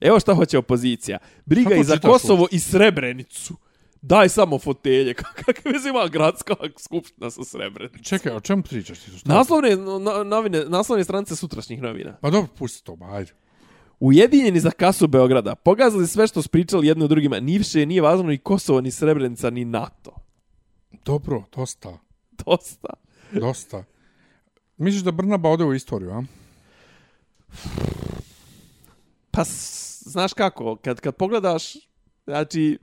Evo 0.00 0.20
šta 0.20 0.34
hoće 0.34 0.58
opozicija. 0.58 1.18
Briga 1.44 1.68
Kako 1.68 1.80
i 1.80 1.84
za 1.84 1.98
Kosovo 1.98 2.48
i 2.50 2.58
Srebrenicu. 2.58 3.56
Daj 4.02 4.28
samo 4.28 4.58
fotelje. 4.58 5.14
Kakve 5.44 5.72
veze 5.72 5.88
ima 5.88 6.08
gradska 6.08 6.54
skupština 6.78 7.30
sa 7.30 7.44
Srebrenicom? 7.44 8.02
Čekaj, 8.02 8.32
o 8.32 8.40
čemu 8.40 8.62
pričaš 8.62 8.98
ti? 8.98 9.10
Šta? 9.18 9.34
Naslovne, 9.34 9.76
na, 9.76 10.24
novine, 10.24 10.64
naslovne 10.64 11.04
stranice 11.04 11.36
sutrašnjih 11.36 11.82
novina. 11.82 12.16
Pa 12.20 12.30
dobro, 12.30 12.48
pusti 12.58 12.84
to, 12.84 12.98
ajde. 13.02 13.32
Ujedinjeni 14.00 14.60
za 14.60 14.70
kasu 14.70 15.06
Beograda. 15.08 15.54
Pogazali 15.54 16.06
sve 16.06 16.26
što 16.26 16.42
su 16.42 16.48
pričali 16.48 16.86
jedno 16.86 17.06
drugima. 17.06 17.40
Ni 17.40 17.58
više 17.58 17.86
nije 17.86 18.02
važno 18.02 18.22
ni 18.26 18.38
Kosovo, 18.38 18.80
ni 18.80 18.90
Srebrenica, 18.90 19.50
ni 19.50 19.64
NATO. 19.64 20.16
Dobro, 21.04 21.44
dosta, 21.56 21.98
Dosta. 22.46 22.88
dosta. 23.32 23.84
Misliš 24.76 25.02
da 25.02 25.10
Brnaba 25.10 25.48
ode 25.48 25.64
u 25.64 25.74
istoriju, 25.74 26.10
a? 26.10 26.22
Pa, 29.30 29.42
znaš 30.00 30.32
kako, 30.34 30.76
kad, 30.76 31.00
kad 31.00 31.16
pogledaš, 31.16 31.72
znači, 32.24 32.78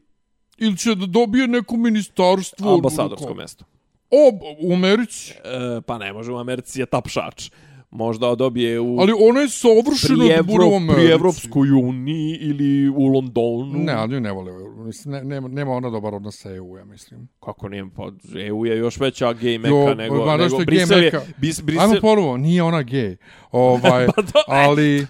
Ili 0.58 0.78
će 0.78 0.95
da 0.95 1.05
dobije 1.05 1.47
neko 1.47 1.78
ministarstvo? 1.78 2.74
ambasadorsko 2.74 3.34
mesto. 3.34 3.66
O, 4.12 4.32
u 4.60 4.74
Americi. 4.74 5.34
E, 5.34 5.82
pa 5.82 5.97
ne 5.97 6.14
može 6.14 6.32
u 6.32 6.38
Americi 6.38 6.80
je 6.80 6.86
tapšač. 6.86 7.49
Možda 7.91 8.36
dobije 8.36 8.80
u... 8.80 8.99
Ali 8.99 9.14
ona 9.20 9.39
je 9.39 9.49
savršeno 9.49 10.26
pri, 10.28 10.36
da 10.36 10.43
bude 10.43 10.64
u 10.64 10.68
Evro, 10.68 10.76
Americi. 10.76 10.95
pri 10.95 11.12
Evropskoj 11.12 11.72
uniji 11.72 12.38
ili 12.41 12.89
u 12.89 13.08
Londonu. 13.08 13.74
Ne, 13.74 13.93
ali 13.93 14.22
ne 14.22 14.32
vole. 14.32 14.51
Mislim, 14.86 15.12
ne, 15.12 15.24
nema, 15.24 15.47
nema 15.47 15.72
ona 15.72 15.89
dobar 15.89 16.16
odnos 16.16 16.41
sa 16.41 16.55
EU, 16.55 16.78
ja 16.78 16.86
mislim. 16.86 17.28
Kako 17.43 17.70
nije, 17.70 17.86
pa 17.95 18.12
EU 18.47 18.66
je 18.66 18.78
još 18.78 18.99
veća 18.99 19.34
gej 19.34 19.53
Jo, 19.53 19.60
meka 19.60 19.93
nego, 19.93 20.26
ma, 20.26 20.38
nego 20.38 20.43
je 20.60 20.66
gej 20.66 20.66
Brisel 20.66 21.03
je... 21.03 21.12
Bis, 21.38 21.60
Ajmo 21.60 21.66
Brisel, 21.66 22.01
ponovo, 22.01 22.38
nije 22.38 22.64
ona 22.64 22.82
gej. 22.82 23.18
Ovaj, 23.51 24.08
Pa 24.16 24.22
to- 24.22 24.43
ali, 24.47 25.08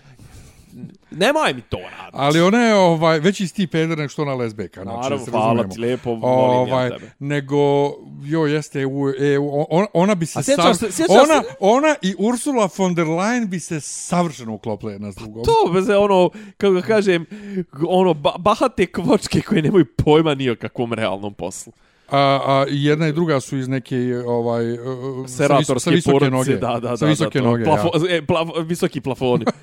nemoj 1.17 1.53
mi 1.53 1.61
to 1.61 1.77
raditi. 1.77 2.09
ali 2.13 2.41
ona 2.41 2.59
je 2.59 2.75
ovaj, 2.75 3.19
veći 3.19 3.43
isti 3.43 3.67
peder 3.67 3.97
nego 3.97 4.09
što 4.09 4.21
ona 4.21 4.33
lesbeka. 4.33 4.83
Znači, 4.83 4.97
Naravno, 4.97 5.25
se 5.25 5.31
hvala 5.31 5.45
razumijemo. 5.47 5.73
ti, 5.73 5.79
lijepo, 5.79 6.09
volim 6.11 6.27
ovaj, 6.63 6.85
ja 6.85 6.91
tebe. 6.91 7.11
nego 7.19 7.57
jo 8.23 8.45
jeste 8.45 8.81
EU, 8.81 8.91
EU 9.19 9.49
on, 9.69 9.85
ona 9.93 10.15
bi 10.15 10.25
se 10.25 10.39
A 10.39 10.43
sjećaš 10.43 10.63
sav... 10.65 10.73
se- 10.75 10.91
sjećaš 10.91 11.15
ona, 11.15 11.41
se- 11.41 11.49
ona 11.59 11.95
i 12.01 12.15
Ursula 12.19 12.69
von 12.77 12.95
der 12.95 13.05
Leyen 13.07 13.47
bi 13.47 13.59
se 13.59 13.79
savršeno 13.81 14.53
uklopile 14.53 14.93
jedna 14.93 15.11
s 15.11 15.15
drugom. 15.15 15.43
To 15.45 15.71
bez 15.73 15.89
ono, 15.91 16.29
kako 16.57 16.73
ga 16.73 16.81
kažem, 16.81 17.25
ono, 17.87 18.13
ba, 18.13 18.33
bahate 18.39 18.85
kvočke 18.85 19.41
koje 19.41 19.61
nemaju 19.61 19.85
pojma 19.95 20.35
ni 20.35 20.49
o 20.49 20.55
kakvom 20.55 20.93
realnom 20.93 21.33
poslu. 21.33 21.73
A, 22.09 22.17
a 22.45 22.65
jedna 22.69 23.07
i 23.07 23.13
druga 23.13 23.39
su 23.39 23.57
iz 23.57 23.67
neke 23.67 23.95
ovaj 24.27 24.73
uh, 24.73 24.77
sa, 24.77 25.21
vis, 25.21 25.31
Seratorske 25.31 25.79
sa 25.79 25.89
visoke 25.89 26.11
porodice, 26.13 26.31
noge. 26.51 26.57
da, 26.57 26.79
da, 26.81 26.97
sa 26.97 27.05
da, 27.05 27.09
visoke 27.09 27.39
da, 27.39 27.43
to. 27.43 27.49
noge, 27.51 27.63
Plafo, 27.63 27.91
ja. 28.01 28.15
e, 28.15 28.21
plaf, 28.21 28.47
visoki 28.59 29.01
plafoni. 29.01 29.45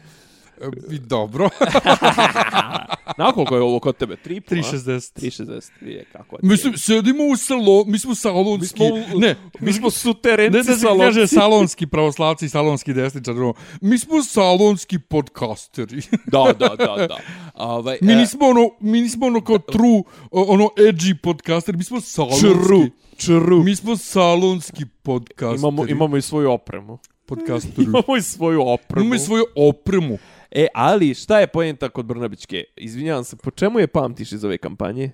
E, 0.60 0.94
i 0.94 0.98
Dobro. 0.98 1.48
Na 3.18 3.32
koliko 3.32 3.56
je 3.56 3.62
ovo 3.62 3.80
kod 3.80 3.96
tebe? 3.96 4.16
3 4.16 4.40
3,60. 4.50 5.20
3,60. 5.20 5.70
Vidje 5.80 6.04
kako 6.12 6.36
je. 6.36 6.40
Mislim, 6.42 6.76
sedimo 6.76 7.24
u 7.24 7.36
salo, 7.36 7.84
mi 7.86 7.98
smo 7.98 8.14
salonski. 8.14 8.82
Mi 8.82 9.04
smo- 9.04 9.18
ne, 9.20 9.36
mi 9.60 9.72
smo 9.72 9.86
ne 9.86 9.90
suterenci 9.90 10.58
da 10.58 10.64
se 10.64 10.76
salonci. 10.76 11.04
kaže 11.04 11.26
salonski 11.26 11.86
pravoslavci 11.86 12.48
salonski 12.48 12.94
desničar. 12.94 13.34
no. 13.34 13.54
Mi 13.80 13.98
smo 13.98 14.22
salonski 14.22 14.98
podcasteri. 14.98 16.02
Da, 16.26 16.52
da, 16.58 16.68
da, 16.68 17.06
da. 17.08 17.16
Ovaj, 17.54 17.98
mi 18.00 18.12
e, 18.12 18.16
nismo 18.16 18.46
ono, 18.46 18.70
mi 18.80 19.00
nismo 19.00 19.26
ono 19.26 19.40
kao 19.40 19.58
true, 19.58 20.02
ono 20.30 20.64
edgy 20.76 21.14
podcasteri, 21.22 21.78
mi 21.78 21.84
smo 21.84 22.00
salonski. 22.00 22.40
Čru, 22.40 22.80
čru. 23.16 23.62
Mi 23.62 23.76
smo 23.76 23.96
salonski 23.96 24.84
podcasteri. 25.02 25.58
Imamo, 25.58 25.86
imamo 25.86 26.16
i 26.16 26.22
svoju 26.22 26.50
opremu. 26.50 26.98
podcasteri. 27.26 27.82
Imamo 27.84 28.16
i 28.18 28.22
svoju 28.22 28.62
opremu. 28.62 29.00
Imamo 29.00 29.14
i 29.14 29.18
svoju 29.18 29.44
opremu. 29.56 30.18
E, 30.54 30.66
ali 30.74 31.14
šta 31.14 31.40
je 31.40 31.46
poenta 31.46 31.88
kod 31.88 32.06
Brnabićke? 32.06 32.64
Izvinjavam 32.76 33.24
se, 33.24 33.36
po 33.36 33.50
čemu 33.50 33.78
je 33.78 33.86
pamtiš 33.86 34.32
iz 34.32 34.44
ove 34.44 34.58
kampanje? 34.58 35.10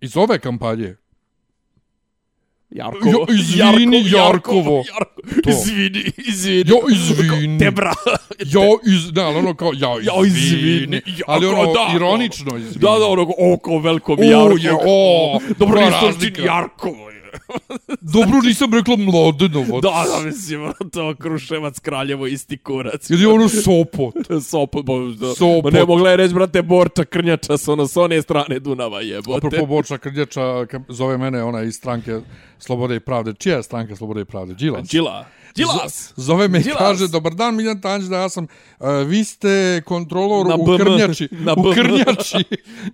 Iz 0.00 0.16
ove 0.16 0.38
kampanje? 0.38 0.94
Jarkovo. 2.70 3.12
Jo, 3.12 3.26
izvini, 3.34 4.04
Jarkovo. 4.10 4.16
Jarkovo. 4.18 4.84
To. 5.44 5.50
Izvini, 5.50 6.04
izvini. 6.28 6.64
Jo, 6.70 6.76
izvini. 6.92 7.58
Te 7.58 7.70
bra. 7.70 7.92
Jo, 8.38 8.62
iz, 8.86 9.18
ali 9.18 9.36
ono 9.38 9.54
kao, 9.54 9.72
ja, 9.74 9.88
izvini. 10.26 10.72
izvini. 10.72 11.00
Ali 11.26 11.46
Jako, 11.46 11.60
ono, 11.60 11.72
da, 11.72 11.92
ironično, 11.96 12.56
izvini. 12.56 12.80
Da, 12.80 12.98
da, 12.98 13.06
ono, 13.06 13.22
o, 13.38 13.58
kao 13.58 13.78
veliko 13.78 14.16
mi 14.16 14.26
O, 14.26 14.30
Jarkovo. 14.30 14.58
je, 14.58 14.72
o, 14.86 15.38
Dobro, 15.58 15.80
čini 16.20 16.46
Jarkovo. 16.46 17.11
Dobro, 18.14 18.40
nisam 18.44 18.74
rekla 18.74 18.96
Mladenovac. 18.96 19.82
Da, 19.82 20.04
da, 20.16 20.24
mislim, 20.26 20.62
ono, 20.62 20.90
to 20.92 21.14
Kruševac, 21.18 21.78
Kraljevo, 21.78 22.26
isti 22.26 22.58
kurac. 22.58 23.10
Ili 23.10 23.26
ono 23.26 23.48
Sopot. 23.48 24.14
Sopot, 24.50 24.84
bo, 24.84 25.08
da. 25.08 25.34
Sopot. 25.34 25.72
Ma 25.72 25.78
ne 25.78 25.84
mogla 25.86 26.10
je 26.10 26.16
reći, 26.16 26.34
brate, 26.34 26.62
Borča 26.62 27.04
Krnjača 27.04 27.56
s 27.58 27.68
ono, 27.68 27.86
s 27.86 27.96
one 27.96 28.22
strane 28.22 28.58
Dunava 28.58 29.00
jebote. 29.00 29.46
Apropo 29.46 29.66
Boča 29.66 29.98
Krnjača, 29.98 30.66
zove 30.88 31.18
mene 31.18 31.42
ona 31.42 31.62
iz 31.62 31.74
stranke 31.74 32.20
Slobode 32.58 32.96
i 32.96 33.00
Pravde. 33.00 33.34
Čija 33.34 33.56
je 33.56 33.62
stranka 33.62 33.96
Slobode 33.96 34.20
i 34.20 34.24
Pravde? 34.24 34.54
Đilas. 34.54 34.88
Đila. 34.88 35.26
Đilas. 35.54 36.12
Zove 36.16 36.48
me 36.48 36.60
i 36.60 36.64
kaže, 36.78 37.08
dobar 37.08 37.34
dan 37.34 37.56
Miljan 37.56 37.80
Tanđ, 37.80 38.04
da 38.04 38.16
ja 38.16 38.28
sam, 38.28 38.44
uh, 38.80 38.88
vi 39.06 39.24
ste 39.24 39.82
kontrolor 39.84 40.46
Na 40.46 40.54
u 40.54 40.64
BM. 40.64 40.76
Krnjači. 40.76 41.28
Na 41.46 41.52
u 41.52 41.62
BM. 41.62 41.72
Krnjači. 41.72 42.44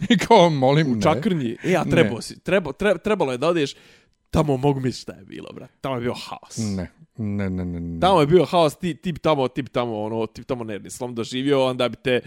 I 0.09 0.19
kao, 0.19 0.51
molim, 0.51 0.93
ne. 0.93 1.03
Čakrnji. 1.03 1.57
E, 1.65 1.77
a 1.77 1.85
trebao 1.85 2.17
Ne. 2.17 2.23
si. 2.23 2.41
Treba, 2.41 2.73
tre, 2.73 2.99
trebalo 2.99 3.33
je 3.33 3.39
da 3.39 3.49
odeš. 3.49 3.75
Tamo 4.31 4.57
mogu 4.57 4.81
misliti 4.81 5.03
šta 5.03 5.13
je 5.13 5.25
bilo, 5.25 5.49
brate. 5.55 5.73
Tamo 5.81 5.95
je 5.95 6.01
bio 6.01 6.15
haos. 6.15 6.57
Ne, 6.57 6.91
ne, 7.17 7.51
ne, 7.51 7.65
ne. 7.65 7.81
ne. 7.81 8.01
Tamo 8.01 8.21
je 8.21 8.27
bio 8.27 8.45
haos, 8.45 8.77
ti, 8.77 8.95
tip 8.95 9.19
tamo, 9.19 9.49
tip 9.49 9.69
tamo, 9.69 10.03
ono, 10.03 10.27
tip 10.27 10.47
tamo 10.47 10.65
nervni 10.65 10.91
slom 10.91 11.15
doživio, 11.15 11.67
onda 11.67 11.89
bi 11.89 11.97
te 11.97 12.21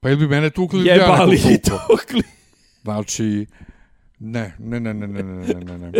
Pa 0.00 0.08
ili 0.08 0.16
bi 0.16 0.26
mene 0.26 0.50
tukli, 0.50 0.86
ja 0.86 0.94
jebali 0.94 1.36
i 1.36 1.58
tukli. 1.62 2.22
Znači, 2.82 3.46
ne, 4.18 4.54
ne, 4.58 4.80
ne, 4.80 4.94
ne, 4.94 5.06
ne, 5.06 5.22
ne, 5.22 5.54
ne, 5.54 5.64
ne, 5.64 5.78
ne. 5.78 5.92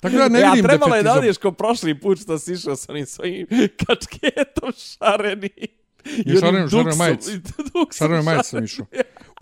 Tako 0.00 0.16
da 0.16 0.28
ne 0.28 0.40
ja, 0.40 0.50
vidim 0.50 0.64
trebalo 0.64 0.96
je 0.96 1.02
da 1.02 1.12
odeš 1.12 1.38
ko 1.38 1.52
prošli 1.52 2.00
put 2.00 2.18
što 2.20 2.38
si 2.38 2.52
išao 2.52 2.76
sa 2.76 2.92
onim 2.92 3.06
svojim 3.06 3.46
kačketom 3.86 4.72
šareni. 4.76 5.50
I 6.04 6.30
šarenu- 6.30 6.70
šarenu 6.70 6.96
majicu. 6.96 7.30
Šareno 7.98 8.22
majicu 8.22 8.44
sam 8.44 8.64
išao. 8.64 8.86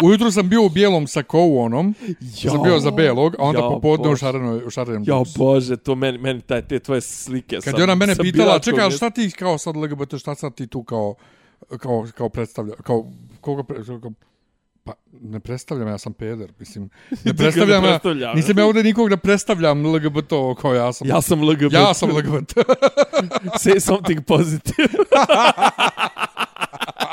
Ujutru 0.03 0.31
sam 0.31 0.49
bio 0.49 0.63
u 0.63 0.69
bijelom 0.69 1.07
sakovu 1.07 1.61
onom, 1.61 1.95
ja, 2.21 2.51
sam 2.51 2.63
bio 2.63 2.79
za 2.81 2.91
belog, 2.91 3.35
a 3.35 3.43
onda 3.43 3.61
Ja, 3.61 3.69
popodne 3.69 4.07
u 4.07 4.11
Bože. 4.11 4.21
šarenoj, 4.21 4.63
u 4.67 4.71
šarenom 4.71 5.05
Ja, 5.07 5.23
bože, 5.37 5.77
to 5.77 5.95
meni, 5.95 6.19
meni 6.19 6.41
taj, 6.41 6.63
te 6.63 6.79
tvoje 6.79 7.01
slike 7.01 7.57
Kad 7.57 7.65
sa, 7.65 7.79
je 7.79 7.85
ona 7.85 7.95
mene 7.95 8.17
pitala, 8.17 8.59
čekaj, 8.59 8.91
šta 8.91 9.11
ti 9.11 9.31
kao 9.31 9.59
sad 9.59 9.77
LGBT, 9.77 10.19
šta 10.19 10.35
sad 10.35 10.55
ti 10.55 10.67
tu 10.67 10.83
kao, 10.83 11.15
kao, 11.79 12.07
kao 12.15 12.29
predstavlja, 12.29 12.75
kao, 12.75 13.07
koga 13.41 13.63
pre, 13.63 13.77
kao, 14.01 14.13
pa 14.85 14.93
ne 15.13 15.41
predstavljam, 15.41 15.89
ja 15.89 15.99
sam 15.99 16.13
peder, 16.13 16.53
mislim, 16.59 16.91
ne 17.25 17.35
predstavljam, 17.35 17.85
ja, 17.85 17.89
predstavljam. 17.91 18.37
nisam 18.37 18.59
ja 18.59 18.67
ovdje 18.67 18.83
nikog 18.83 19.11
ne 19.11 19.17
predstavljam 19.17 19.87
LGBT 19.87 20.31
kao 20.61 20.75
ja 20.75 20.93
sam. 20.93 21.09
Ja 21.09 21.21
sam 21.21 21.43
LGBT. 21.43 21.73
ja 21.73 21.95
sam 21.95 22.11
LGBT. 22.11 22.53
Say 23.63 23.81
something 23.81 24.25
positive. 24.25 24.89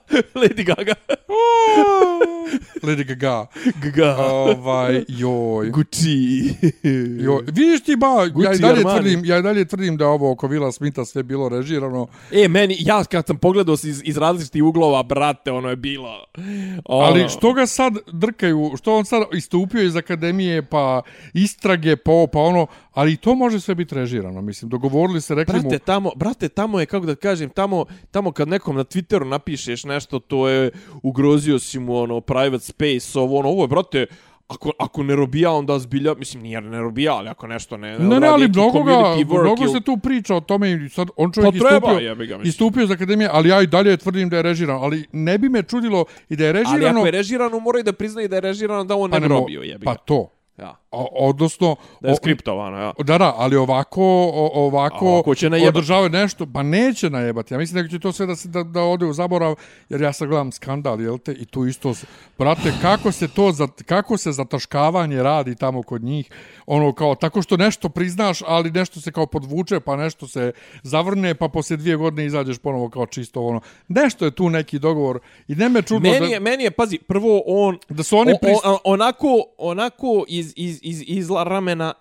Lady 0.42 0.64
Gaga. 0.64 0.94
Lady 2.82 3.04
Gaga. 3.04 3.46
Gaga. 3.82 4.16
Ovaj, 4.18 5.04
joj. 5.08 5.70
Gucci. 5.70 6.08
Joj, 7.24 7.42
vidiš 7.46 7.82
ti 7.84 7.96
ba, 7.96 8.06
ja 8.06 8.26
i 8.26 8.30
Gucci 8.30 8.62
dalje 8.62 8.78
Armani. 8.78 9.00
tvrdim, 9.00 9.24
ja 9.24 9.38
i 9.38 9.42
dalje 9.42 9.64
tvrdim 9.64 9.96
da 9.96 10.06
ovo 10.08 10.32
oko 10.32 10.46
Vila 10.46 10.72
Smitha 10.72 11.04
sve 11.04 11.22
bilo 11.22 11.48
režirano, 11.48 12.06
E, 12.32 12.48
meni, 12.48 12.76
ja 12.78 13.04
kad 13.04 13.26
sam 13.26 13.36
pogledao 13.38 13.72
iz, 13.72 14.02
iz 14.04 14.16
različitih 14.16 14.64
uglova, 14.64 15.02
brate, 15.02 15.52
ono 15.52 15.68
je 15.70 15.76
bilo... 15.76 16.24
Ono, 16.84 17.04
Ali 17.04 17.28
što 17.28 17.52
ga 17.52 17.66
sad 17.66 17.92
drkaju, 18.12 18.70
što 18.78 18.96
on 18.96 19.04
sad 19.04 19.22
istupio 19.32 19.82
iz 19.82 19.96
akademije, 19.96 20.62
pa 20.62 21.02
istrage, 21.34 21.96
pa 21.96 22.10
ovo, 22.12 22.26
pa 22.26 22.38
ono, 22.38 22.66
ali 22.92 23.16
to 23.16 23.34
može 23.34 23.60
sve 23.60 23.74
biti 23.74 23.94
režirano, 23.94 24.40
mislim, 24.42 24.68
dogovorili 24.68 25.20
se, 25.20 25.34
rekli 25.34 25.54
mu, 25.54 25.62
Brate, 25.62 25.78
tamo, 25.78 26.10
brate, 26.16 26.48
tamo 26.48 26.80
je, 26.80 26.86
kako 26.86 27.06
da 27.06 27.14
kažem, 27.14 27.50
tamo, 27.50 27.84
tamo 28.10 28.32
kad 28.32 28.48
nekom 28.48 28.76
na 28.76 28.84
Twitteru 28.84 29.24
napišeš 29.28 29.81
nešto, 29.84 30.18
to 30.18 30.48
je 30.48 30.70
ugrozio 31.02 31.58
si 31.58 31.78
mu, 31.78 31.96
ono, 31.96 32.20
private 32.20 32.64
space, 32.64 33.18
ovo, 33.18 33.38
ono, 33.38 33.48
ovo 33.48 33.64
je, 33.64 33.68
brate, 33.68 34.06
ako, 34.48 34.70
ako 34.78 35.02
ne 35.02 35.16
robija, 35.16 35.50
onda 35.50 35.78
zbilja, 35.78 36.14
mislim, 36.14 36.42
nije 36.42 36.60
ne 36.60 36.80
robija, 36.80 37.14
ali 37.14 37.28
ako 37.28 37.46
nešto 37.46 37.76
ne, 37.76 37.98
ne, 37.98 38.20
ne, 38.20 38.28
ali 38.28 38.48
mnogo, 38.48 38.82
ga, 38.82 38.92
mnogo 39.42 39.68
se 39.68 39.80
tu 39.80 39.96
priča 39.96 40.34
o 40.34 40.40
tome 40.40 40.72
i 40.72 40.88
sad 40.88 41.08
on 41.16 41.32
čovjek 41.32 41.54
Pa 41.54 41.68
treba, 41.68 41.86
istupio, 41.86 42.08
jebi 42.08 42.26
ga, 42.26 42.34
mislim. 42.36 42.48
istupio 42.48 42.82
iz 42.82 42.90
akademije, 42.90 43.30
ali 43.32 43.48
ja 43.48 43.62
i 43.62 43.66
dalje 43.66 43.96
tvrdim 43.96 44.28
da 44.28 44.36
je 44.36 44.42
režirano, 44.42 44.80
ali 44.80 45.04
ne 45.12 45.38
bi 45.38 45.48
me 45.48 45.62
čudilo 45.62 46.04
i 46.28 46.36
da 46.36 46.44
je 46.44 46.50
Ali 46.50 46.58
režirano, 46.58 46.98
ako 47.00 47.06
je 47.06 47.12
režirano, 47.12 47.60
moraju 47.60 47.84
da 47.84 47.92
priznaju 47.92 48.28
da 48.28 48.36
je 48.36 48.40
režirano, 48.40 48.84
da 48.84 48.96
on 48.96 49.10
pa 49.10 49.18
ne 49.18 49.28
mo- 49.28 49.38
robio, 49.40 49.62
jebi 49.62 49.84
Pa 49.84 49.92
ga. 49.92 49.98
to, 49.98 50.28
Ja. 50.58 50.76
o, 50.90 51.28
odnosno, 51.28 51.76
Da 52.00 52.08
je 52.08 52.16
skriptovano, 52.16 52.78
ja. 52.78 52.92
Da, 52.98 53.18
da, 53.18 53.34
ali 53.36 53.56
ovako, 53.56 54.02
o, 54.34 54.50
ovako, 54.54 55.06
A 55.06 55.08
ovako 55.08 55.34
će 55.34 55.50
najebat. 55.50 55.76
održavaju 55.76 56.08
nešto, 56.08 56.46
pa 56.54 56.62
neće 56.62 57.10
najebati. 57.10 57.54
Ja 57.54 57.58
mislim 57.58 57.82
da 57.82 57.88
će 57.88 57.98
to 57.98 58.12
sve 58.12 58.26
da, 58.26 58.36
se, 58.36 58.48
da, 58.48 58.62
da 58.62 58.82
ode 58.82 59.06
u 59.06 59.12
zaborav, 59.12 59.54
jer 59.88 60.00
ja 60.00 60.12
sad 60.12 60.28
gledam 60.28 60.52
skandal, 60.52 61.00
jel 61.00 61.18
te, 61.18 61.32
i 61.32 61.44
tu 61.44 61.66
isto, 61.66 61.94
brate, 62.38 62.72
kako 62.82 63.12
se 63.12 63.28
to, 63.28 63.52
za, 63.52 63.68
kako 63.86 64.16
se 64.16 64.32
zataškavanje 64.32 65.22
radi 65.22 65.54
tamo 65.54 65.82
kod 65.82 66.02
njih, 66.02 66.30
ono 66.66 66.92
kao, 66.92 67.14
tako 67.14 67.42
što 67.42 67.56
nešto 67.56 67.88
priznaš, 67.88 68.42
ali 68.46 68.70
nešto 68.70 69.00
se 69.00 69.12
kao 69.12 69.26
podvuče, 69.26 69.80
pa 69.80 69.96
nešto 69.96 70.28
se 70.28 70.52
zavrne, 70.82 71.34
pa 71.34 71.48
poslije 71.48 71.76
dvije 71.76 71.96
godine 71.96 72.26
izađeš 72.26 72.58
ponovo 72.58 72.88
kao 72.88 73.06
čisto 73.06 73.42
ono. 73.42 73.60
Nešto 73.88 74.24
je 74.24 74.30
tu 74.30 74.50
neki 74.50 74.78
dogovor 74.78 75.18
i 75.48 75.54
ne 75.54 75.68
me 75.68 75.82
čudno 75.82 76.10
Meni 76.10 76.26
da, 76.26 76.32
je, 76.32 76.40
meni 76.40 76.64
je, 76.64 76.70
pazi, 76.70 76.98
prvo 76.98 77.42
on... 77.46 77.78
da 77.88 78.02
su 78.02 78.18
oni 78.18 78.32
o, 78.32 78.36
pris... 78.42 78.58
o, 78.64 78.78
onako, 78.84 79.44
onako 79.58 80.24
iz, 80.42 80.52
iz, 80.56 80.80
iz, 80.82 81.04
iz 81.06 81.28
ramena 81.44 81.92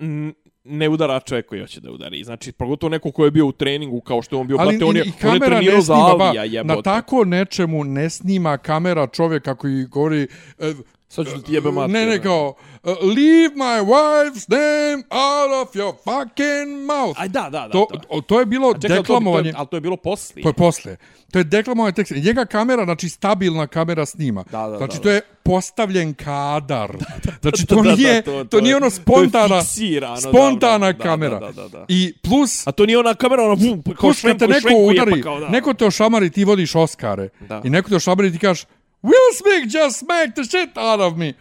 ne 0.63 0.89
udara 0.89 1.19
čovjek 1.19 1.45
koji 1.45 1.61
hoće 1.61 1.79
da 1.81 1.91
udari. 1.91 2.23
Znači, 2.23 2.51
pogotovo 2.51 2.89
neko 2.89 3.11
ko 3.11 3.25
je 3.25 3.31
bio 3.31 3.45
u 3.45 3.51
treningu, 3.51 4.01
kao 4.01 4.21
što 4.21 4.35
je 4.35 4.39
on 4.39 4.47
bio, 4.47 4.57
ali 4.59 4.77
brate, 4.77 4.85
on 4.85 4.95
je, 4.95 5.03
i, 5.05 5.27
on 5.27 5.33
je 5.33 5.39
trenirao 5.39 5.75
ne 5.75 5.81
za 5.81 5.93
snima, 5.93 6.15
ba, 6.17 6.25
Alija, 6.25 6.43
jebote. 6.43 6.75
na 6.75 6.81
tako 6.81 7.25
nečemu 7.25 7.83
ne 7.83 8.09
snima 8.09 8.57
kamera 8.57 9.07
čovjeka 9.07 9.55
koji 9.55 9.85
govori 9.85 10.27
e, 10.59 10.73
Sad 11.11 11.25
ću 11.25 11.35
da 11.35 11.41
ti 11.41 11.53
jebem 11.53 11.73
mater. 11.73 11.89
ne, 11.91 12.05
ne, 12.05 12.21
kao 12.21 12.53
uh, 12.83 12.89
leave 12.89 13.55
my 13.55 13.85
wife's 13.85 14.45
name 14.49 15.03
out 15.11 15.51
of 15.61 15.75
your 15.75 15.93
fucking 15.95 16.85
mouth. 16.85 17.21
Aj, 17.21 17.27
da, 17.29 17.41
da, 17.41 17.49
da. 17.49 17.69
to, 17.69 17.87
da. 17.91 17.99
o, 18.09 18.21
to 18.21 18.39
je 18.39 18.45
bilo 18.45 18.73
čekaj, 18.73 18.87
ali 18.87 18.97
to- 18.97 19.01
deklamovanje. 19.03 19.43
To, 19.43 19.47
je, 19.49 19.53
ali 19.57 19.67
to 19.67 19.77
je 19.77 19.81
bilo 19.81 19.97
poslije. 19.97 20.43
To 20.43 20.49
je 20.49 20.53
posle. 20.53 20.95
To 21.31 21.39
je 21.39 21.43
deklamovanje 21.45 21.93
teksta. 21.93 22.15
Njega 22.17 22.45
kamera, 22.45 22.85
znači 22.85 23.09
stabilna 23.09 23.67
kamera 23.67 24.05
snima. 24.05 24.43
Da, 24.43 24.67
da, 24.69 24.77
znači 24.77 24.97
da, 24.97 25.03
to 25.03 25.09
je 25.09 25.21
postavljen 25.43 26.13
kadar. 26.13 26.91
Znači 27.41 27.65
to 27.65 27.75
Da, 27.75 27.81
da, 27.81 27.95
nije, 27.95 28.21
to- 28.21 28.31
to, 28.33 28.43
to 28.43 28.57
je- 28.57 28.61
nije 28.63 28.75
ono 28.75 28.85
to 28.85 28.95
spontana, 28.95 29.61
fiksirano, 29.61 30.17
spontana 30.17 30.85
da, 30.85 30.93
da, 30.93 31.03
kamera. 31.03 31.39
da, 31.39 31.51
da, 31.51 31.67
da. 31.67 31.85
I 31.87 32.13
plus, 32.21 32.67
A 32.67 32.71
to 32.71 32.85
nije 32.85 32.97
ona 32.97 33.13
kamera, 33.13 33.43
ona 33.43 33.53
vum, 33.55 33.83
kao 33.95 34.13
švenku, 34.13 34.47
neko 34.47 34.59
švenku 34.61 34.79
je, 34.81 34.85
udari, 34.91 35.11
pa 35.13 35.21
kao 35.21 35.39
da. 35.39 35.49
neko 35.49 35.73
te 35.73 35.85
ošamari, 35.85 36.29
ti 36.29 36.45
vodiš 36.45 36.75
Oskare. 36.75 37.29
Da. 37.41 37.61
I 37.63 37.69
neko 37.69 37.89
te 37.89 37.95
ošamari 37.95 38.31
ti 38.31 38.37
kažeš, 38.39 38.65
Will 39.03 39.31
Smith 39.37 39.75
just 39.75 39.99
smacked 39.99 40.33
the 40.33 40.43
shit 40.43 40.77
out 40.77 40.99
of 40.99 41.17
me. 41.17 41.33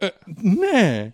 E, 0.00 0.10
ne. 0.42 1.12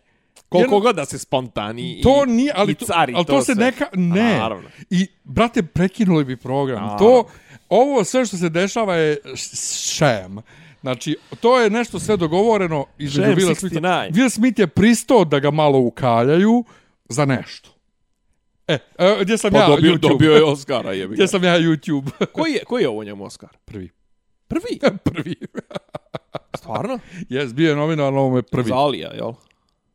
Koliko 0.48 0.74
Jer- 0.74 0.82
god 0.82 0.96
da 0.96 1.04
se 1.04 1.18
spontani 1.18 2.00
To 2.02 2.24
i, 2.26 2.30
nije, 2.30 2.52
ali 2.56 2.72
i 2.72 2.74
to, 2.74 2.86
cari 2.86 3.12
ali 3.16 3.24
to, 3.24 3.42
se 3.42 3.54
sve. 3.54 3.64
neka, 3.64 3.84
A, 3.84 3.88
ne. 3.94 4.38
Naravno. 4.38 4.68
I, 4.90 5.06
brate, 5.24 5.62
prekinuli 5.62 6.24
bi 6.24 6.36
program. 6.36 6.82
Naravno. 6.82 6.98
To, 6.98 7.28
ovo 7.68 8.04
sve 8.04 8.26
što 8.26 8.36
se 8.36 8.48
dešava 8.48 8.94
je 8.94 9.16
šem. 9.94 10.38
Znači, 10.80 11.16
to 11.40 11.60
je 11.60 11.70
nešto 11.70 11.98
sve 11.98 12.16
dogovoreno 12.16 12.86
između 12.98 13.22
Sham 13.22 13.34
Will 13.34 13.58
Smitha. 13.58 13.80
69. 13.80 14.12
Will 14.12 14.30
Smith 14.30 14.60
je 14.60 14.66
pristao 14.66 15.24
da 15.24 15.38
ga 15.38 15.50
malo 15.50 15.78
ukaljaju 15.78 16.64
za 17.08 17.24
nešto. 17.24 17.70
E, 18.68 18.78
e 18.98 19.16
gdje 19.20 19.38
sam 19.38 19.50
Pa 19.52 19.58
ja 19.58 19.66
dobio, 19.68 19.92
YouTube? 19.92 20.08
dobio 20.08 20.32
je 20.32 20.44
Oscara, 20.44 20.92
jebi 20.92 21.08
ga. 21.08 21.14
Gdje 21.14 21.28
sam 21.28 21.44
ja 21.44 21.58
YouTube? 21.58 22.26
Koji 22.32 22.52
je, 22.52 22.64
koji 22.64 22.82
je 22.82 22.88
ovo 22.88 23.04
njemu 23.04 23.24
Oscar? 23.24 23.48
Prvi. 23.64 23.90
Prvi? 24.48 24.78
Prvi. 25.04 25.34
Stvarno? 26.56 26.98
Jes, 27.28 27.54
bio 27.54 27.70
je 27.70 27.76
nominan, 27.76 28.16
ovo 28.16 28.36
je 28.36 28.42
prvi. 28.42 28.68
Za 28.68 28.74
Alija, 28.74 29.12
jel? 29.14 29.32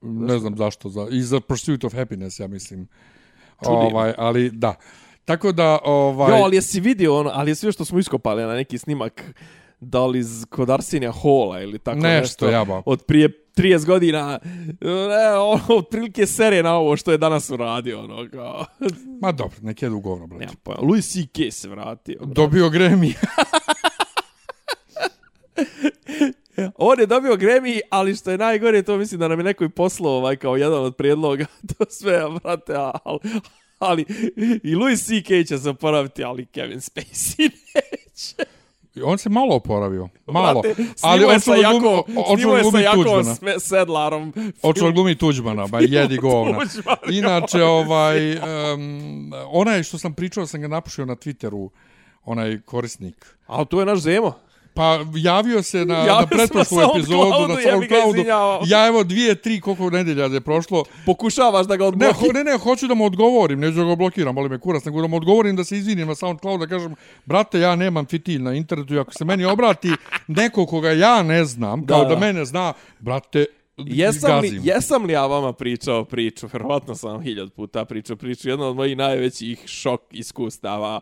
Ne 0.01 0.39
znam 0.39 0.57
zašto. 0.57 0.89
Za, 0.89 1.07
I 1.11 1.21
za 1.21 1.39
Pursuit 1.39 1.83
of 1.83 1.93
Happiness, 1.93 2.39
ja 2.39 2.47
mislim. 2.47 2.87
Čudi 3.63 3.75
me. 3.75 3.85
Ovaj, 3.85 4.13
ali 4.17 4.49
da. 4.51 4.75
Tako 5.25 5.51
da, 5.51 5.79
ovaj... 5.83 6.31
Jo, 6.31 6.43
ali 6.43 6.55
jesi 6.55 6.79
vidio 6.79 7.19
ono, 7.19 7.31
ali 7.33 7.51
je 7.51 7.55
sve 7.55 7.71
što 7.71 7.85
smo 7.85 7.99
iskopali 7.99 8.43
na 8.43 8.53
neki 8.53 8.77
snimak, 8.77 9.33
da 9.79 10.05
li 10.05 10.19
iz, 10.19 10.45
kod 10.49 10.69
Arsenija 10.69 11.11
Hola 11.11 11.61
ili 11.61 11.79
tako 11.79 11.97
Nešto, 11.99 12.45
nešto. 12.45 12.49
jaba. 12.49 12.81
Od 12.85 13.03
prije 13.05 13.29
30 13.57 13.85
godina, 13.85 14.39
ne, 14.81 15.37
ono, 15.37 15.61
otprilike 15.69 16.25
serije 16.25 16.63
na 16.63 16.73
ovo 16.75 16.97
što 16.97 17.11
je 17.11 17.17
danas 17.17 17.49
uradio, 17.49 17.99
ono, 17.99 18.29
kao, 18.31 18.65
Ma 19.21 19.31
dobro, 19.31 19.57
nek 19.61 19.81
jedu 19.81 19.99
govno, 19.99 20.27
brate. 20.27 20.39
nemam 20.39 20.55
pojma. 20.63 20.81
Louis 20.81 21.13
C.K. 21.13 21.51
se 21.51 21.69
vratio. 21.69 22.19
Dobio 22.25 22.69
Grammy. 22.69 23.13
On 26.77 26.99
je 26.99 27.05
dobio 27.05 27.35
Grammy, 27.35 27.80
ali 27.89 28.15
što 28.15 28.31
je 28.31 28.38
najgore, 28.38 28.84
to 28.84 28.97
mislim 28.97 29.19
da 29.19 29.27
nam 29.27 29.39
je 29.39 29.43
neko 29.43 29.63
i 29.63 29.69
poslao 29.69 30.13
ovaj, 30.13 30.35
kao 30.35 30.55
jedan 30.55 30.84
od 30.84 30.95
prijedloga. 30.95 31.45
To 31.77 31.85
sve, 31.89 32.21
brate, 32.43 32.73
ali, 33.03 33.19
ali 33.80 34.05
i 34.63 34.75
Louis 34.75 35.05
C.K. 35.05 35.43
će 35.43 35.57
se 35.57 35.69
oporaviti, 35.69 36.23
ali 36.23 36.45
Kevin 36.45 36.80
Spacey 36.80 37.51
neće. 37.75 38.45
On 39.03 39.17
se 39.17 39.30
malo 39.30 39.55
oporavio. 39.55 40.09
Malo. 40.27 40.61
Brate, 40.61 40.84
ali 41.01 41.25
on 41.25 41.39
sa 41.39 41.55
Jakovom, 41.55 42.03
glumi, 42.07 42.23
on 42.27 42.38
će 42.38 42.41
snimao 42.41 42.57
je 42.57 42.63
sa 42.63 42.69
glumi 42.69 42.84
Jakovom 42.84 43.25
Tuđmana. 43.25 43.59
Sedlarom. 43.59 44.34
On 44.61 44.73
će 44.73 44.91
glumi 44.93 45.15
Tuđmana, 45.15 45.67
ba 45.67 45.80
jedi 45.80 46.17
govna. 46.17 46.57
Inače, 47.11 47.63
ovaj, 47.63 48.35
um, 48.35 49.34
onaj 49.47 49.84
što 49.84 49.97
sam 49.97 50.13
pričao, 50.13 50.45
sam 50.45 50.61
ga 50.61 50.67
napušio 50.67 51.05
na 51.05 51.15
Twitteru, 51.15 51.69
onaj 52.25 52.61
korisnik. 52.65 53.35
A 53.47 53.65
to 53.65 53.80
je 53.80 53.85
naš 53.85 53.99
Zemo. 53.99 54.34
Pa 54.75 54.99
javio 55.15 55.63
se 55.63 55.85
na, 55.85 55.95
Javio 55.95 56.13
na 56.15 56.27
pretprošlu 56.27 56.77
epizodu, 56.89 57.47
na 57.47 57.59
ja 57.59 57.71
Soundcloudu. 57.71 58.09
izvinjavao. 58.09 58.61
Ja 58.65 58.87
evo 58.87 59.03
dvije, 59.03 59.35
tri, 59.35 59.61
koliko 59.61 59.89
nedelja 59.89 60.27
da 60.27 60.35
je 60.35 60.41
prošlo. 60.41 60.83
Pokušavaš 61.05 61.67
da 61.67 61.75
ga 61.75 61.83
Ne, 61.83 61.87
odblokiraš. 61.87 62.17
ho, 62.17 62.33
ne, 62.33 62.43
ne, 62.43 62.57
hoću 62.57 62.87
da 62.87 62.93
mu 62.93 63.05
odgovorim, 63.05 63.59
neću 63.59 63.75
da 63.75 63.83
ga 63.83 63.95
blokiram, 63.95 64.37
ali 64.37 64.49
me 64.49 64.59
kurac, 64.59 64.85
nego 64.85 65.01
da 65.01 65.07
mu 65.07 65.17
odgovorim 65.17 65.55
da 65.55 65.63
se 65.63 65.77
izvinim 65.77 66.07
na 66.07 66.15
Soundcloud, 66.15 66.59
da 66.59 66.67
kažem, 66.67 66.95
brate, 67.25 67.59
ja 67.59 67.75
nemam 67.75 68.05
fitilj 68.05 68.41
na 68.41 68.53
internetu 68.53 68.93
i 68.95 68.99
ako 68.99 69.13
se 69.13 69.25
meni 69.25 69.45
obrati 69.45 69.91
neko 70.27 70.65
koga 70.65 70.91
ja 70.91 71.23
ne 71.23 71.45
znam, 71.45 71.85
kao 71.85 71.97
Da, 71.99 72.05
da, 72.05 72.15
da. 72.15 72.19
mene 72.19 72.45
zna, 72.45 72.73
brate, 72.99 73.45
Jesam 73.77 74.39
li, 74.39 74.59
jesam 74.63 75.05
li 75.05 75.13
ja 75.13 75.25
vama 75.25 75.53
pričao 75.53 76.05
priču? 76.05 76.47
Verovatno 76.53 76.95
sam 76.95 77.11
vam 77.11 77.21
hiljad 77.21 77.51
puta 77.51 77.85
pričao 77.85 78.15
priču. 78.15 78.49
Jedna 78.49 78.67
od 78.67 78.75
mojih 78.75 78.97
najvećih 78.97 79.63
šok 79.65 80.01
iskustava 80.11 80.99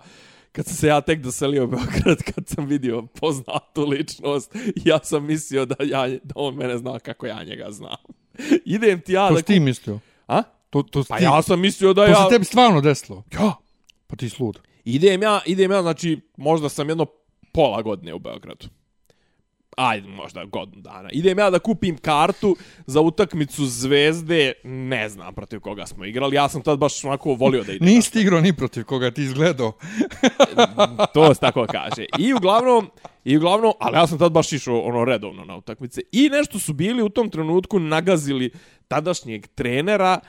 kad 0.51 0.65
sam 0.65 0.75
se 0.75 0.87
ja 0.87 1.01
tek 1.01 1.19
doselio 1.19 1.63
u 1.63 1.67
Beograd, 1.67 2.23
kad 2.35 2.47
sam 2.47 2.65
vidio 2.65 3.01
poznatu 3.01 3.85
ličnost, 3.85 4.55
ja 4.85 4.99
sam 5.03 5.25
mislio 5.25 5.65
da, 5.65 5.75
ja, 5.83 6.07
da 6.07 6.33
on 6.35 6.55
mene 6.55 6.77
zna 6.77 6.99
kako 6.99 7.25
ja 7.25 7.43
njega 7.43 7.71
znam. 7.71 7.97
Idem 8.65 9.01
ti 9.01 9.13
ja 9.13 9.27
To 9.27 9.33
da... 9.33 9.41
ti 9.41 9.59
mislio? 9.59 9.99
A? 10.27 10.43
To, 10.69 10.83
to 10.83 11.03
Pa 11.09 11.17
ti. 11.17 11.23
ja 11.23 11.41
sam 11.41 11.59
mislio 11.59 11.93
da 11.93 12.05
To 12.05 12.11
ja... 12.11 12.23
se 12.23 12.29
tebi 12.29 12.45
stvarno 12.45 12.81
desilo? 12.81 13.23
Ja. 13.33 13.53
Pa 14.07 14.15
ti 14.15 14.29
slud. 14.29 14.59
Idem 14.85 15.21
ja, 15.21 15.41
idem 15.45 15.71
ja, 15.71 15.81
znači, 15.81 16.19
možda 16.37 16.69
sam 16.69 16.89
jedno 16.89 17.05
pola 17.51 17.81
godine 17.81 18.13
u 18.13 18.19
Beogradu. 18.19 18.67
Ajde, 19.77 20.07
možda 20.07 20.45
godinu 20.45 20.81
dana. 20.81 21.09
Idem 21.11 21.39
ja 21.39 21.49
da 21.49 21.59
kupim 21.59 21.97
kartu 21.97 22.55
za 22.85 23.01
utakmicu 23.01 23.65
Zvezde, 23.65 24.53
ne 24.63 25.09
znam 25.09 25.33
protiv 25.35 25.59
koga 25.59 25.85
smo 25.85 26.05
igrali. 26.05 26.35
Ja 26.35 26.49
sam 26.49 26.61
tad 26.61 26.79
baš 26.79 27.05
onako 27.05 27.33
volio 27.33 27.63
da 27.63 27.73
idem. 27.73 27.87
Nisi 27.87 28.21
igrao 28.21 28.41
ni 28.41 28.53
protiv 28.53 28.83
koga 28.83 29.11
ti 29.11 29.23
izgledao. 29.23 29.71
to 31.13 31.33
se 31.33 31.39
tako 31.39 31.65
kaže. 31.71 32.05
I 32.17 32.33
uglavnom, 32.33 32.89
i 33.23 33.37
uglavnom, 33.37 33.73
ali 33.79 33.97
ja 33.97 34.07
sam 34.07 34.19
tad 34.19 34.31
baš 34.31 34.53
išao 34.53 34.79
ono 34.79 35.05
redovno 35.05 35.45
na 35.45 35.55
utakmice. 35.55 36.01
I 36.11 36.29
nešto 36.29 36.59
su 36.59 36.73
bili 36.73 37.03
u 37.03 37.09
tom 37.09 37.29
trenutku 37.29 37.79
nagazili 37.79 38.51
tadašnjeg 38.87 39.47
trenera 39.47 40.19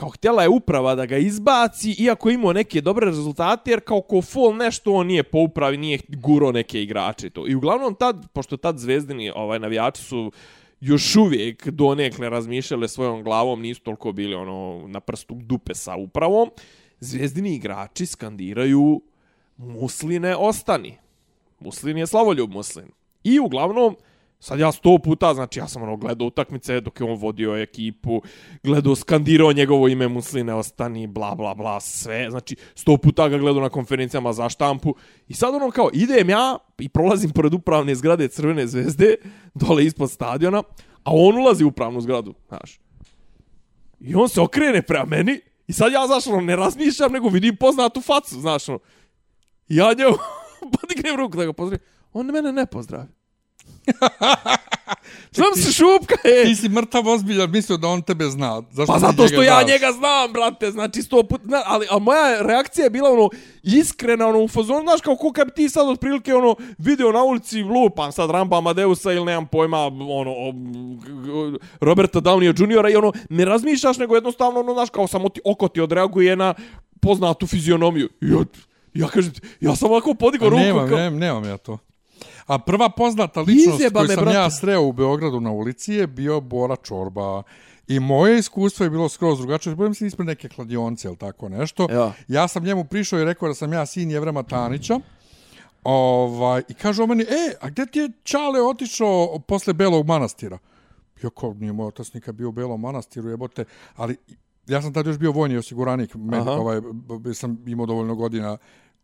kao 0.00 0.08
htjela 0.08 0.42
je 0.42 0.48
uprava 0.48 0.94
da 0.94 1.06
ga 1.06 1.16
izbaci, 1.16 1.90
iako 1.98 2.28
je 2.28 2.34
imao 2.34 2.52
neke 2.52 2.80
dobre 2.80 3.06
rezultate, 3.06 3.70
jer 3.70 3.80
kao 3.80 4.00
ko 4.00 4.22
fol 4.22 4.56
nešto 4.56 4.92
on 4.92 5.06
nije 5.06 5.22
po 5.22 5.38
upravi, 5.38 5.76
nije 5.76 5.98
guro 6.08 6.52
neke 6.52 6.82
igrače 6.82 7.30
to. 7.30 7.48
I 7.48 7.54
uglavnom 7.54 7.94
tad, 7.94 8.32
pošto 8.32 8.56
tad 8.56 8.78
zvezdini 8.78 9.30
ovaj, 9.34 9.58
navijači 9.58 10.02
su 10.02 10.32
još 10.80 11.16
uvijek 11.16 11.68
donekle 11.68 12.30
razmišljale 12.30 12.88
svojom 12.88 13.22
glavom, 13.22 13.60
nisu 13.60 13.82
toliko 13.82 14.12
bili 14.12 14.34
ono 14.34 14.88
na 14.88 15.00
prstu 15.00 15.34
dupe 15.34 15.74
sa 15.74 15.96
upravom, 15.96 16.50
zvezdini 17.00 17.54
igrači 17.54 18.06
skandiraju 18.06 19.02
Musline 19.56 20.36
ostani. 20.36 20.96
Muslin 21.58 21.98
je 21.98 22.06
slavoljub 22.06 22.50
Muslin. 22.50 22.88
I 23.24 23.38
uglavnom, 23.38 23.96
sad 24.40 24.58
ja 24.58 24.72
sto 24.72 24.98
puta, 24.98 25.34
znači 25.34 25.58
ja 25.58 25.68
sam 25.68 25.82
ono 25.82 25.96
gledao 25.96 26.26
utakmice 26.26 26.80
dok 26.80 27.00
je 27.00 27.06
on 27.06 27.18
vodio 27.18 27.56
ekipu, 27.56 28.22
gledao, 28.62 28.94
skandirao 28.94 29.52
njegovo 29.52 29.88
ime 29.88 30.08
Musline 30.08 30.54
ostani, 30.54 31.06
bla 31.06 31.34
bla 31.34 31.54
bla, 31.54 31.80
sve. 31.80 32.30
Znači, 32.30 32.56
sto 32.74 32.96
puta 32.96 33.28
ga 33.28 33.38
gledao 33.38 33.62
na 33.62 33.68
konferencijama 33.68 34.32
za 34.32 34.48
štampu. 34.48 34.94
I 35.28 35.34
sad 35.34 35.54
ono 35.54 35.70
kao, 35.70 35.90
idem 35.92 36.30
ja 36.30 36.58
i 36.78 36.88
prolazim 36.88 37.30
pored 37.30 37.54
upravne 37.54 37.94
zgrade 37.94 38.28
Crvene 38.28 38.66
zvezde, 38.66 39.16
dole 39.54 39.84
ispod 39.84 40.10
stadiona, 40.10 40.62
a 41.04 41.10
on 41.12 41.38
ulazi 41.38 41.64
u 41.64 41.68
upravnu 41.68 42.00
zgradu, 42.00 42.34
znaš. 42.48 42.80
I 44.00 44.14
on 44.14 44.28
se 44.28 44.40
okrene 44.40 44.82
prema 44.82 45.04
meni 45.04 45.40
i 45.66 45.72
sad 45.72 45.92
ja, 45.92 46.06
znaš, 46.06 46.26
ono, 46.26 46.40
ne 46.40 46.56
razmišljam, 46.56 47.12
nego 47.12 47.28
vidim 47.28 47.56
poznatu 47.56 48.00
facu, 48.00 48.40
znaš, 48.40 48.68
ono. 48.68 48.78
I 49.68 49.76
ja 49.76 49.94
njemu 49.98 50.16
podignem 50.80 51.16
ruku 51.16 51.36
da 51.36 51.44
ga 51.44 51.52
pozdravim. 51.52 51.86
On 52.12 52.26
mene 52.26 52.52
ne 52.52 52.66
pozdravi. 52.66 53.19
Znam 55.34 55.54
se 55.54 55.72
šupka, 55.72 56.14
e. 56.24 56.44
Ti 56.44 56.54
si 56.56 56.68
mrtav 56.68 57.08
ozbiljan, 57.08 57.50
mislio 57.50 57.76
da 57.76 57.88
on 57.88 58.02
tebe 58.02 58.24
zna. 58.24 58.62
Zašto 58.70 58.92
Pa 58.92 58.98
zato 58.98 59.28
što 59.28 59.42
ja 59.42 59.58
znaš? 59.58 59.66
njega 59.66 59.92
znam, 59.92 60.32
brate, 60.32 60.70
znači 60.70 61.02
sto 61.02 61.22
put, 61.22 61.40
zna, 61.44 61.62
ali 61.66 61.86
a 61.90 61.98
moja 61.98 62.42
reakcija 62.42 62.84
je 62.84 62.90
bila 62.90 63.10
ono 63.10 63.28
iskrena, 63.62 64.26
ono 64.26 64.38
u 64.38 64.48
fazonu, 64.48 64.82
znaš 64.82 65.00
kao 65.00 65.16
ko 65.16 65.32
kad 65.32 65.46
bi 65.46 65.52
ti 65.52 65.68
sad 65.68 65.88
otprilike 65.88 66.34
ono 66.34 66.56
video 66.78 67.12
na 67.12 67.22
ulici 67.22 67.62
lupam 67.62 68.12
sad 68.12 68.30
Ramba 68.30 68.58
Amadeusa 68.58 69.12
ili 69.12 69.24
nemam 69.24 69.46
pojma 69.46 69.78
ono 69.86 70.30
o, 70.30 70.52
Roberta 71.80 72.20
Downey 72.20 72.62
Jr. 72.62 72.90
i 72.90 72.96
ono 72.96 73.12
ne 73.28 73.44
razmišljaš 73.44 73.98
nego 73.98 74.14
jednostavno 74.14 74.60
ono 74.60 74.72
znaš 74.72 74.90
kao 74.90 75.06
samo 75.06 75.28
ti 75.28 75.40
oko 75.44 75.68
ti 75.68 75.80
odreaguje 75.80 76.36
na 76.36 76.54
poznatu 77.00 77.46
fizionomiju. 77.46 78.08
Ja, 78.20 78.44
ja 78.94 79.08
kažem, 79.08 79.32
ti, 79.32 79.40
ja 79.60 79.76
sam 79.76 79.90
ovako 79.90 80.14
podigao 80.14 80.46
A 80.46 80.50
ruku 80.50 80.62
nemam, 80.62 80.88
kao, 80.88 80.98
nemam, 80.98 81.18
nemam 81.18 81.44
ja 81.44 81.56
to. 81.56 81.78
A 82.50 82.58
prva 82.58 82.88
poznata 82.90 83.40
ličnost 83.40 83.80
Izjeba 83.80 84.00
koju 84.00 84.08
me, 84.08 84.14
sam 84.14 84.24
brate. 84.24 84.38
ja 84.38 84.50
sreo 84.50 84.82
u 84.82 84.92
Beogradu 84.92 85.40
na 85.40 85.50
ulici 85.50 85.92
je 85.92 86.06
bio 86.06 86.40
Bora 86.40 86.76
Čorba. 86.76 87.42
I 87.88 88.00
moje 88.00 88.38
iskustvo 88.38 88.84
je 88.84 88.90
bilo 88.90 89.08
skroz 89.08 89.38
drugačije. 89.38 89.74
Bojim 89.74 89.94
se 89.94 90.06
ispred 90.06 90.26
neke 90.26 90.48
kladionce 90.48 91.08
ili 91.08 91.16
tako 91.16 91.48
nešto. 91.48 91.88
Ja. 91.90 92.12
ja 92.28 92.48
sam 92.48 92.64
njemu 92.64 92.84
prišao 92.84 93.20
i 93.20 93.24
rekao 93.24 93.48
da 93.48 93.54
sam 93.54 93.72
ja 93.72 93.86
sin 93.86 94.10
Jevrema 94.10 94.42
Tanića. 94.42 95.00
Ovaj, 95.84 96.62
I 96.68 96.74
kaže 96.74 97.02
on 97.02 97.08
meni, 97.08 97.22
e, 97.22 97.54
a 97.60 97.68
gdje 97.68 97.86
ti 97.86 97.98
je 97.98 98.10
Čale 98.22 98.62
otišao 98.62 99.38
posle 99.38 99.72
Belog 99.72 100.06
manastira? 100.06 100.58
Ja 101.22 101.30
kao, 101.30 101.54
nije 101.54 101.72
moj 101.72 101.86
otac 101.86 102.12
nikad 102.12 102.34
bio 102.34 102.48
u 102.48 102.52
Belom 102.52 102.80
manastiru, 102.80 103.28
jebote, 103.28 103.64
ali 103.96 104.16
ja 104.66 104.82
sam 104.82 104.92
tad 104.92 105.06
još 105.06 105.18
bio 105.18 105.32
vojni 105.32 105.56
osiguranik, 105.56 106.16
Aha. 106.32 106.50
ovaj, 106.50 106.80
sam 107.34 107.58
imao 107.66 107.86
dovoljno 107.86 108.14
godina, 108.14 108.56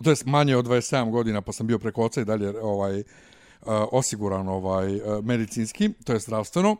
to 0.04 0.10
je 0.10 0.16
manje 0.24 0.56
od 0.56 0.66
27 0.66 1.10
godina, 1.10 1.40
pa 1.40 1.52
sam 1.52 1.66
bio 1.66 1.78
preko 1.78 2.04
oca 2.04 2.20
i 2.20 2.24
dalje 2.24 2.60
ovaj, 2.62 3.02
osiguran 3.92 4.48
ovaj, 4.48 5.00
medicinski, 5.22 5.90
to 6.04 6.12
je 6.12 6.18
zdravstveno. 6.18 6.76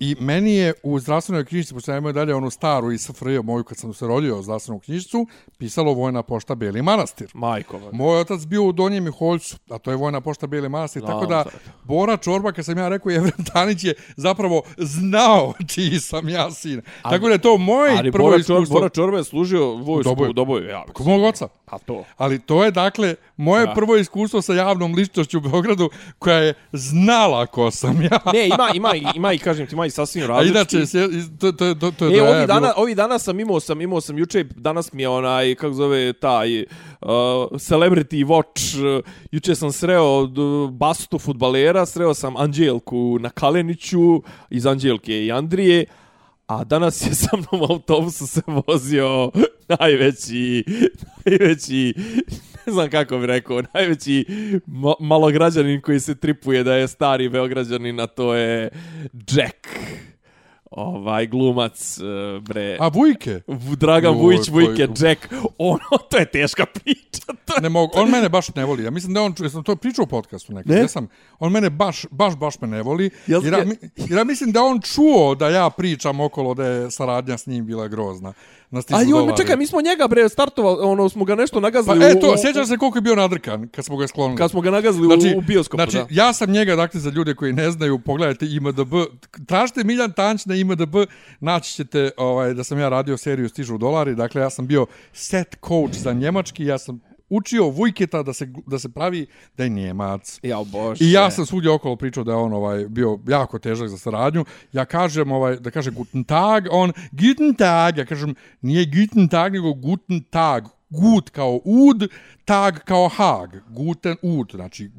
I 0.00 0.16
meni 0.20 0.54
je 0.54 0.74
u 0.82 0.98
zdravstvenoj 0.98 1.44
knjižici, 1.44 1.74
pošto 1.74 1.92
ja 1.92 1.98
imao 1.98 2.12
dalje 2.12 2.34
onu 2.34 2.50
staru 2.50 2.92
iz 2.92 3.00
SFRJ, 3.00 3.38
moju 3.42 3.64
kad 3.64 3.78
sam 3.78 3.94
se 3.94 4.06
rodio 4.06 4.42
zdravstvenu 4.42 4.80
knjižicu, 4.80 5.26
pisalo 5.58 5.94
Vojna 5.94 6.22
pošta 6.22 6.54
Beli 6.54 6.82
manastir. 6.82 7.30
Majko. 7.34 7.80
Moj 7.92 8.20
otac 8.20 8.46
bio 8.46 8.64
u 8.64 8.72
Donjem 8.72 9.04
Miholjcu, 9.04 9.56
a 9.70 9.78
to 9.78 9.90
je 9.90 9.96
Vojna 9.96 10.20
pošta 10.20 10.46
Beli 10.46 10.68
manastir, 10.68 11.02
Znam, 11.02 11.12
tako 11.12 11.26
da 11.26 11.42
sad. 11.42 11.60
Bora 11.84 12.16
Čorba, 12.16 12.52
kad 12.52 12.64
sam 12.64 12.78
ja 12.78 12.88
rekao 12.88 13.10
Jevrem 13.10 13.44
Tanić 13.52 13.84
je 13.84 13.94
zapravo 14.16 14.62
znao 14.76 15.52
čiji 15.74 16.00
sam 16.00 16.28
ja 16.28 16.50
sin. 16.50 16.82
tako 17.02 17.26
da 17.26 17.32
je 17.32 17.38
to 17.38 17.58
moj 17.58 17.90
Ali 17.98 18.12
prvo 18.12 18.24
Bora, 18.28 18.42
Čor, 18.42 18.56
iskustvo. 18.56 18.74
Bora 18.74 18.88
Čorba 18.88 19.18
je 19.18 19.24
služio 19.24 19.74
vojsku 19.74 20.24
u 20.30 20.32
Doboju. 20.32 20.64
Ja, 20.64 20.84
Kod 20.92 21.06
mog 21.06 21.22
oca. 21.22 21.48
Pa 21.70 21.78
to. 21.78 22.04
Ali 22.16 22.38
to 22.38 22.64
je, 22.64 22.70
dakle, 22.72 23.14
moje 23.36 23.66
Da. 23.66 23.74
prvo 23.74 23.96
iskustvo 23.96 24.42
sa 24.42 24.54
javnom 24.54 24.94
ličnošću 24.94 25.38
u 25.38 25.42
Beogradu 25.42 25.88
koja 26.18 26.36
je 26.38 26.54
znala 26.72 27.46
ko 27.46 27.70
sam 27.70 28.02
ja. 28.02 28.18
Ne, 28.34 28.46
ima, 28.46 28.68
ima, 28.74 28.92
ima 29.14 29.32
i, 29.32 29.38
kažem 29.38 29.66
ti, 29.66 29.74
ima 29.74 29.86
i 29.86 29.90
sasvim 29.90 30.24
A 30.24 30.26
različiti. 30.26 30.56
inače, 30.56 30.86
sje- 30.88 31.08
to, 31.38 31.52
to, 31.52 31.74
to, 31.74 31.90
to 31.90 32.04
je 32.04 32.08
E, 32.08 32.12
do 32.12 32.16
jaja 32.18 32.30
ovih 32.30 32.46
dana, 32.48 32.60
bilo- 32.62 32.72
ovih 32.76 32.96
dana 32.96 33.18
sam 33.18 33.40
imao 33.40 33.60
sam 33.60 33.80
imao 33.80 34.00
sam 34.00 34.18
juče 34.18 34.44
danas 34.46 34.92
mi 34.92 35.02
je 35.02 35.08
onaj 35.08 35.54
kako 35.54 35.72
zove 35.72 36.12
taj 36.12 36.60
uh, 36.60 36.66
celebrity 37.52 38.26
watch 38.26 38.64
uh, 38.98 39.04
juče 39.32 39.54
sam 39.54 39.72
sreo 39.72 40.26
d- 40.26 40.40
bastu 40.70 41.18
fudbalera 41.18 41.86
sreo 41.86 42.14
sam 42.14 42.36
Anđelku 42.36 42.88
na 43.20 43.30
Kaleniću 43.30 43.98
iz 44.50 44.66
Anđelke 44.66 45.16
i 45.16 45.32
Andrije 45.32 45.84
a 46.48 46.64
danas 46.64 47.06
je 47.06 47.14
sa 47.14 47.36
mnom 47.36 47.62
u 47.62 47.72
autobusu 47.72 48.26
se 48.26 48.40
vozio 48.46 49.30
najveći 49.68 50.64
najveći 51.26 51.94
ne 52.66 52.72
znam 52.72 52.90
kako 52.90 53.18
bi 53.18 53.26
rekao, 53.26 53.62
najveći 53.74 54.24
ma 54.66 54.92
malograđanin 55.00 55.80
koji 55.80 56.00
se 56.00 56.14
tripuje 56.14 56.64
da 56.64 56.74
je 56.74 56.88
stari 56.88 57.28
beograđanin, 57.28 58.00
a 58.00 58.06
to 58.06 58.34
je 58.34 58.70
Jack 59.12 59.68
ovaj 60.78 61.26
glumac 61.26 61.98
e, 61.98 62.02
bre 62.40 62.76
A 62.80 62.88
Vujke? 62.88 63.40
Dragan 63.76 64.12
Joj, 64.12 64.20
Vujić 64.22 64.46
pa- 64.46 64.52
Vujke 64.52 64.88
Jack 64.98 65.26
ono 65.58 65.78
to 66.10 66.16
je 66.16 66.30
teška 66.30 66.66
priča 66.66 67.08
to. 67.44 67.60
Ne 67.62 67.68
mogu, 67.68 67.92
on 67.94 68.10
mene 68.10 68.28
baš 68.28 68.54
ne 68.54 68.64
voli. 68.64 68.84
Ja 68.84 68.90
mislim 68.90 69.14
da 69.14 69.22
on, 69.22 69.32
ču- 69.34 69.42
jesam 69.42 69.64
to 69.64 69.76
pričao 69.76 70.02
u 70.02 70.06
podcastu 70.06 70.52
nekad. 70.52 70.70
Ne? 70.70 70.76
Ne? 70.76 70.80
Jesam, 70.82 71.08
on 71.38 71.52
mene 71.52 71.70
baš, 71.70 72.06
baš, 72.10 72.36
baš 72.36 72.60
me 72.60 72.68
ne 72.68 72.82
voli. 72.82 73.10
Jel- 73.26 73.44
jer, 73.44 73.54
ja, 73.54 73.64
jer 73.96 74.18
ja 74.18 74.24
mislim 74.24 74.52
da 74.52 74.62
on 74.62 74.80
čuo 74.80 75.34
da 75.34 75.48
ja 75.48 75.70
pričam 75.70 76.20
okolo 76.20 76.54
da 76.54 76.66
je 76.66 76.90
saradnja 76.90 77.38
s 77.38 77.46
njim 77.46 77.66
bila 77.66 77.88
grozna. 77.88 78.32
Na 78.70 78.82
stižu 78.82 78.96
A 78.96 79.02
joj, 79.02 79.10
dolari. 79.10 79.36
čekaj, 79.36 79.56
mi 79.56 79.66
smo 79.66 79.80
njega 79.80 80.08
bre 80.08 80.28
startovali, 80.28 80.78
ono 80.82 81.08
smo 81.08 81.24
ga 81.24 81.34
nešto 81.34 81.54
Pa 81.54 81.60
nagazili 81.60 82.04
e, 82.04 82.08
u- 82.08 82.20
to, 82.20 82.28
u- 82.28 82.36
sjećam 82.38 82.66
se 82.66 82.76
koliko 82.76 82.98
je 82.98 83.02
bio 83.02 83.14
nadrkan 83.14 83.68
kad 83.68 83.84
smo 83.84 83.96
ga 83.96 84.06
sklonili. 84.06 84.36
kad 84.36 84.50
smo 84.50 84.60
ga 84.60 84.70
nagazili 84.70 85.06
Znači, 85.06 85.34
u, 85.34 85.38
u 85.38 85.42
bioskopu, 85.42 85.76
znači, 85.78 85.96
da. 85.96 86.06
ja 86.12 86.32
sam 86.32 86.50
njega, 86.50 86.76
dakle, 86.76 87.00
za 87.00 87.10
ljude 87.10 87.34
koji 87.34 87.52
ne 87.52 87.70
znaju, 87.70 87.98
pogledajte 87.98 88.46
IMDB, 88.46 88.92
tražite 89.46 89.84
Miljan 89.84 90.12
Tanć 90.12 90.46
na 90.46 90.54
IMDB, 90.54 90.96
naći 91.40 91.72
ćete 91.72 92.10
ovaj, 92.16 92.54
da 92.54 92.64
sam 92.64 92.78
ja 92.78 92.88
radio 92.88 93.16
seriju 93.16 93.48
Stižu 93.48 93.78
dolari, 93.78 94.14
dakle, 94.14 94.42
ja 94.42 94.50
sam 94.50 94.66
bio 94.66 94.86
set 95.12 95.56
coach 95.62 95.94
za 95.94 96.12
njemački, 96.12 96.64
ja 96.64 96.78
sam 96.78 97.00
učio 97.28 97.68
Vujketa 97.68 98.22
da 98.22 98.32
se, 98.32 98.48
da 98.66 98.78
se 98.78 98.88
pravi 98.88 99.26
da 99.56 99.64
je 99.64 99.70
Njemac. 99.70 100.40
Ja, 100.42 100.64
bože. 100.72 101.04
I 101.04 101.12
ja 101.12 101.30
sam 101.30 101.46
svugdje 101.46 101.70
okolo 101.70 101.96
pričao 101.96 102.24
da 102.24 102.32
je 102.32 102.36
on 102.36 102.52
ovaj 102.52 102.88
bio 102.88 103.18
jako 103.28 103.58
težak 103.58 103.88
za 103.88 103.98
saradnju. 103.98 104.44
Ja 104.72 104.84
kažem 104.84 105.32
ovaj 105.32 105.56
da 105.56 105.70
kaže 105.70 105.90
guten 105.90 106.24
tag, 106.24 106.64
on 106.70 106.92
guten 107.12 107.54
tag, 107.54 107.98
ja 107.98 108.04
kažem 108.04 108.34
nije 108.60 108.86
guten 108.86 109.28
tag 109.28 109.52
nego 109.52 109.74
guten 109.74 110.22
tag, 110.30 110.64
gut 110.90 111.30
kao 111.30 111.60
ud, 111.64 112.08
tag 112.48 112.78
kao 112.84 113.08
hag, 113.08 113.50
guten 113.68 114.16
ud, 114.22 114.50
znači. 114.54 114.90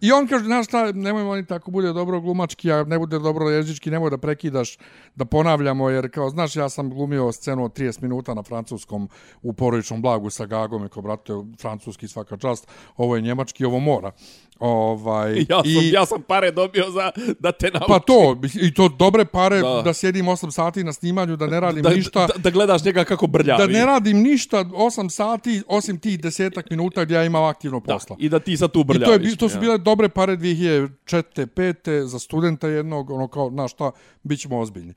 I 0.00 0.12
on 0.12 0.26
kaže, 0.26 0.44
znaš 0.44 0.66
šta, 0.66 0.92
nemoj 0.92 1.22
oni 1.22 1.46
tako 1.46 1.70
bude 1.70 1.92
dobro 1.92 2.20
glumački, 2.20 2.72
a 2.72 2.84
ne 2.84 2.98
bude 2.98 3.18
dobro 3.18 3.50
jezički, 3.50 3.90
nemoj 3.90 4.10
da 4.10 4.18
prekidaš, 4.18 4.78
da 5.14 5.24
ponavljamo, 5.24 5.90
jer 5.90 6.10
kao, 6.10 6.30
znaš, 6.30 6.56
ja 6.56 6.68
sam 6.68 6.90
glumio 6.90 7.32
scenu 7.32 7.64
od 7.64 7.78
30 7.78 8.02
minuta 8.02 8.34
na 8.34 8.42
francuskom 8.42 9.08
u 9.42 9.52
porodičnom 9.52 10.02
blagu 10.02 10.30
sa 10.30 10.46
Gagom, 10.46 10.86
i 10.86 10.88
kao, 10.88 11.02
brate, 11.02 11.32
francuski 11.60 12.08
svaka 12.08 12.36
čast, 12.36 12.68
ovo 12.96 13.16
je 13.16 13.22
njemački, 13.22 13.64
ovo 13.64 13.78
mora. 13.78 14.12
Ovaj, 14.58 15.34
ja, 15.50 15.62
sam, 15.62 15.84
i, 15.84 15.90
ja 15.90 16.06
sam 16.06 16.22
pare 16.22 16.50
dobio 16.50 16.90
za 16.90 17.10
da 17.38 17.52
te 17.52 17.70
naučim. 17.70 17.88
Pa 17.88 17.98
to, 17.98 18.36
i 18.62 18.74
to 18.74 18.88
dobre 18.88 19.24
pare, 19.24 19.60
da, 19.60 19.82
da 19.84 19.92
sjedim 19.92 20.26
8 20.26 20.50
sati 20.50 20.84
na 20.84 20.92
snimanju, 20.92 21.36
da 21.36 21.46
ne 21.46 21.60
radim 21.60 21.82
da, 21.82 21.90
ništa. 21.90 22.26
Da, 22.26 22.38
da, 22.38 22.50
gledaš 22.50 22.84
njega 22.84 23.04
kako 23.04 23.26
brljavi. 23.26 23.58
Da 23.58 23.78
ne 23.78 23.86
radim 23.86 24.22
ništa 24.22 24.64
8 24.64 25.08
sati, 25.08 25.62
osim 25.68 25.98
tih 25.98 26.20
desetak 26.20 26.67
minuta 26.70 27.04
gdje 27.04 27.14
ja 27.14 27.24
imam 27.24 27.44
aktivno 27.44 27.80
posla. 27.80 28.16
Da, 28.16 28.24
I 28.24 28.28
da 28.28 28.38
ti 28.38 28.56
sad 28.56 28.72
tu 28.72 28.84
brljaviš. 28.84 29.16
I 29.16 29.20
to, 29.20 29.28
je, 29.28 29.36
to 29.36 29.48
su 29.48 29.60
bile 29.60 29.78
dobre 29.78 30.08
pare 30.08 30.36
2004. 30.36 31.46
5. 31.46 32.04
za 32.04 32.18
studenta 32.18 32.68
jednog, 32.68 33.10
ono 33.10 33.28
kao, 33.28 33.50
znaš 33.50 33.72
šta, 33.72 33.90
bit 34.22 34.40
ćemo 34.40 34.58
ozbiljni. 34.58 34.94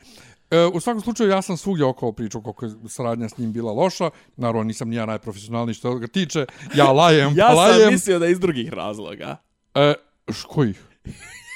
E, 0.52 0.65
u 0.73 0.80
svakom 0.80 1.02
slučaju, 1.02 1.30
ja 1.30 1.41
sam 1.41 1.57
svugdje 1.57 1.85
okolo 1.85 2.11
pričao 2.11 2.41
koliko 2.41 2.65
je 2.65 2.72
saradnja 2.88 3.30
s 3.30 3.38
njim 3.38 3.53
bila 3.53 3.72
loša. 3.72 4.10
Naravno, 4.35 4.64
nisam 4.64 4.89
nija 4.89 5.06
najprofesionalniji 5.06 5.73
što 5.73 5.95
ga 5.95 6.07
tiče. 6.07 6.45
Ja 6.76 6.91
lajem, 6.91 7.34
ja 7.35 7.48
lajem. 7.53 7.76
Ja 7.80 7.85
sam 7.85 7.93
mislio 7.93 8.19
da 8.19 8.27
iz 8.27 8.39
drugih 8.39 8.73
razloga. 8.73 9.38
E, 9.76 9.93
š, 10.30 10.43
kojih? 10.49 10.84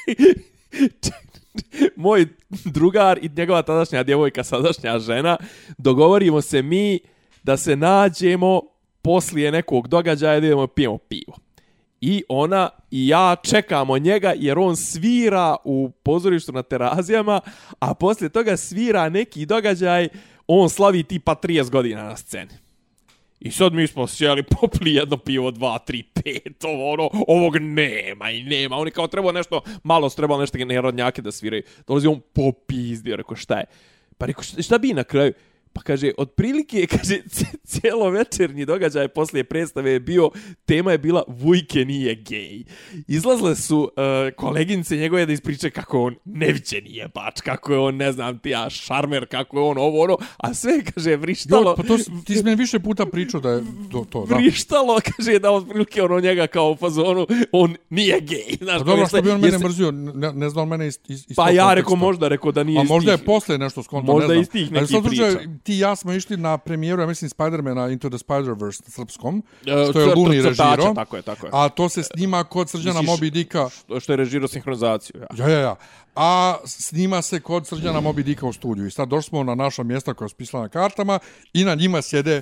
Moj 1.96 2.28
drugar 2.66 3.20
i 3.22 3.30
njegova 3.38 3.62
tadašnja 3.62 4.04
djevojka, 4.04 4.44
sadašnja 4.44 5.00
žena, 5.00 5.38
dogovorimo 5.78 6.42
se 6.42 6.62
mi 6.62 7.00
da 7.44 7.58
se 7.58 7.76
nađemo 7.76 8.62
poslije 9.06 9.52
nekog 9.52 9.88
događaja 9.88 10.40
da 10.40 10.48
idemo 10.48 10.68
pijemo 10.68 10.98
pivo. 10.98 11.38
I 12.02 12.24
ona 12.30 12.70
i 12.92 13.08
ja 13.08 13.36
čekamo 13.44 13.98
njega 13.98 14.34
jer 14.38 14.60
on 14.60 14.76
svira 14.76 15.56
u 15.64 15.90
pozorištu 16.04 16.52
na 16.52 16.64
terazijama, 16.64 17.42
a 17.80 17.94
poslije 17.94 18.30
toga 18.30 18.58
svira 18.58 19.10
neki 19.10 19.46
događaj, 19.46 20.08
on 20.48 20.70
slavi 20.70 21.04
tipa 21.04 21.36
30 21.36 21.70
godina 21.70 22.04
na 22.04 22.18
sceni. 22.18 22.52
I 23.40 23.52
sad 23.52 23.74
mi 23.74 23.88
smo 23.88 24.08
sjeli, 24.08 24.44
popli 24.62 24.94
jedno 24.94 25.18
pivo, 25.18 25.52
dva, 25.52 25.80
tri, 25.80 26.04
pet, 26.04 26.64
ovo, 26.64 26.92
ono, 26.94 27.10
ovog 27.28 27.58
nema 27.58 28.32
i 28.32 28.44
nema. 28.44 28.76
Oni 28.76 28.92
kao 28.92 29.08
trebao 29.08 29.32
nešto, 29.32 29.62
malo 29.84 30.10
su 30.10 30.16
trebalo 30.16 30.42
nešto 30.42 30.58
narodnjake 30.58 31.22
da 31.22 31.32
sviraju. 31.32 31.64
Dolazi 31.88 32.08
on 32.08 32.22
popizdio, 32.34 33.16
rekao 33.16 33.36
šta 33.36 33.58
je? 33.58 33.66
Pa 34.18 34.26
rekao 34.26 34.44
šta 34.44 34.78
bi 34.78 34.94
na 34.94 35.04
kraju? 35.04 35.34
Pa 35.76 35.82
kaže, 35.82 36.12
otprilike, 36.18 36.88
kaže, 36.98 37.22
cijelo 37.64 38.10
večernji 38.10 38.66
događaj 38.66 39.08
poslije 39.08 39.44
predstave 39.44 39.92
je 39.92 40.00
bio, 40.00 40.30
tema 40.66 40.92
je 40.92 40.98
bila 40.98 41.24
Vujke 41.28 41.86
nije 41.86 42.16
gej. 42.16 42.64
Izlazle 43.08 43.56
su 43.56 43.78
uh, 43.80 44.34
koleginice 44.36 44.98
njegove 44.98 45.26
da 45.26 45.34
ispriče 45.34 45.70
kako 45.70 46.02
on 46.02 46.16
neviće 46.26 46.82
nije 46.82 47.08
bač, 47.08 47.42
kako 47.42 47.74
je 47.74 47.80
on, 47.80 47.96
ne 47.96 48.12
znam 48.12 48.40
ti, 48.40 48.50
ja, 48.50 48.70
šarmer, 48.70 49.26
kako 49.26 49.58
je 49.58 49.64
on 49.64 49.78
ovo, 49.78 50.04
ono, 50.04 50.18
a 50.38 50.54
sve, 50.54 50.84
kaže, 50.94 51.16
vrištalo... 51.16 51.70
Jo, 51.70 51.76
pa 51.76 51.84
to, 51.84 51.98
ti 52.26 52.36
si 52.36 52.44
meni 52.44 52.56
više 52.56 52.80
puta 52.80 53.06
pričao 53.06 53.42
da 53.42 53.50
je 53.50 53.64
to, 53.92 54.06
to 54.10 54.26
da. 54.26 54.36
Vrištalo, 54.36 55.00
kaže, 55.18 55.40
da 55.40 55.52
otprilike 55.52 56.04
ono 56.04 56.20
njega 56.20 56.48
kao 56.48 56.72
u 56.72 56.76
fazonu, 56.76 57.28
on 57.52 57.76
nije 57.90 58.20
gej. 58.22 58.58
Znaš, 58.62 58.80
pa 58.80 58.84
dobro, 58.84 59.08
što 59.08 59.22
bi 59.22 59.30
on 59.30 59.42
mene 59.42 59.60
se... 59.60 59.66
mrzio, 59.66 59.92
ne, 59.92 60.34
ne 60.34 60.50
znam 60.50 60.68
mene 60.68 60.88
iz, 60.88 61.00
iz, 61.08 61.26
iz 61.30 61.36
Pa 61.36 61.50
ja 61.50 61.74
rekao 61.74 61.96
možda, 61.96 62.28
rekao 62.28 62.52
da 62.52 62.64
nije 62.64 62.80
A 62.80 62.84
možda 62.84 63.12
je 63.12 63.18
posle 63.18 63.58
nešto 63.58 63.84
skonto, 63.84 64.14
ne 64.14 64.26
znam. 64.26 64.38
Možda 64.38 64.42
iz 64.42 64.50
tih 64.50 64.72
nekih 64.72 64.98
priča 65.06 65.40
ti 65.66 65.76
i 65.76 65.80
ja 65.80 65.96
smo 65.96 66.14
išli 66.14 66.38
na 66.38 66.58
premijeru, 66.58 67.02
ja 67.02 67.08
mislim, 67.08 67.30
Spider-mana 67.30 67.92
Into 67.92 68.10
the 68.10 68.18
Spider-Verse 68.18 68.82
na 68.86 68.90
srpskom, 68.90 69.44
e, 69.66 69.88
što 69.90 70.00
je 70.00 70.16
Luni 70.16 70.42
režiro. 70.42 70.94
Tako 70.96 71.16
je, 71.16 71.22
tako 71.22 71.46
je. 71.46 71.50
A 71.54 71.70
to 71.70 71.90
se 71.90 72.04
snima 72.04 72.44
kod 72.44 72.70
Srđana 72.70 73.02
Moby 73.02 73.30
Dicka. 73.30 73.70
Što 74.00 74.14
je 74.14 74.18
režiro 74.18 74.48
sinhronizaciju, 74.48 75.22
ja. 75.22 75.46
Ja, 75.46 75.54
ja, 75.54 75.60
ja. 75.60 75.76
A 76.16 76.58
snima 76.66 77.22
se 77.22 77.40
kod 77.40 77.68
Srđana 77.68 78.02
Moby 78.02 78.24
Dicka 78.24 78.48
u 78.48 78.54
studiju. 78.54 78.88
I 78.88 78.92
sad 78.92 79.10
došli 79.10 79.30
smo 79.30 79.44
na 79.44 79.56
naša 79.56 79.84
mjesta 79.84 80.14
koja 80.14 80.26
je 80.26 80.30
spisala 80.30 80.64
na 80.64 80.70
kartama 80.70 81.20
i 81.54 81.64
na 81.64 81.76
njima 81.76 82.02
sjede 82.02 82.42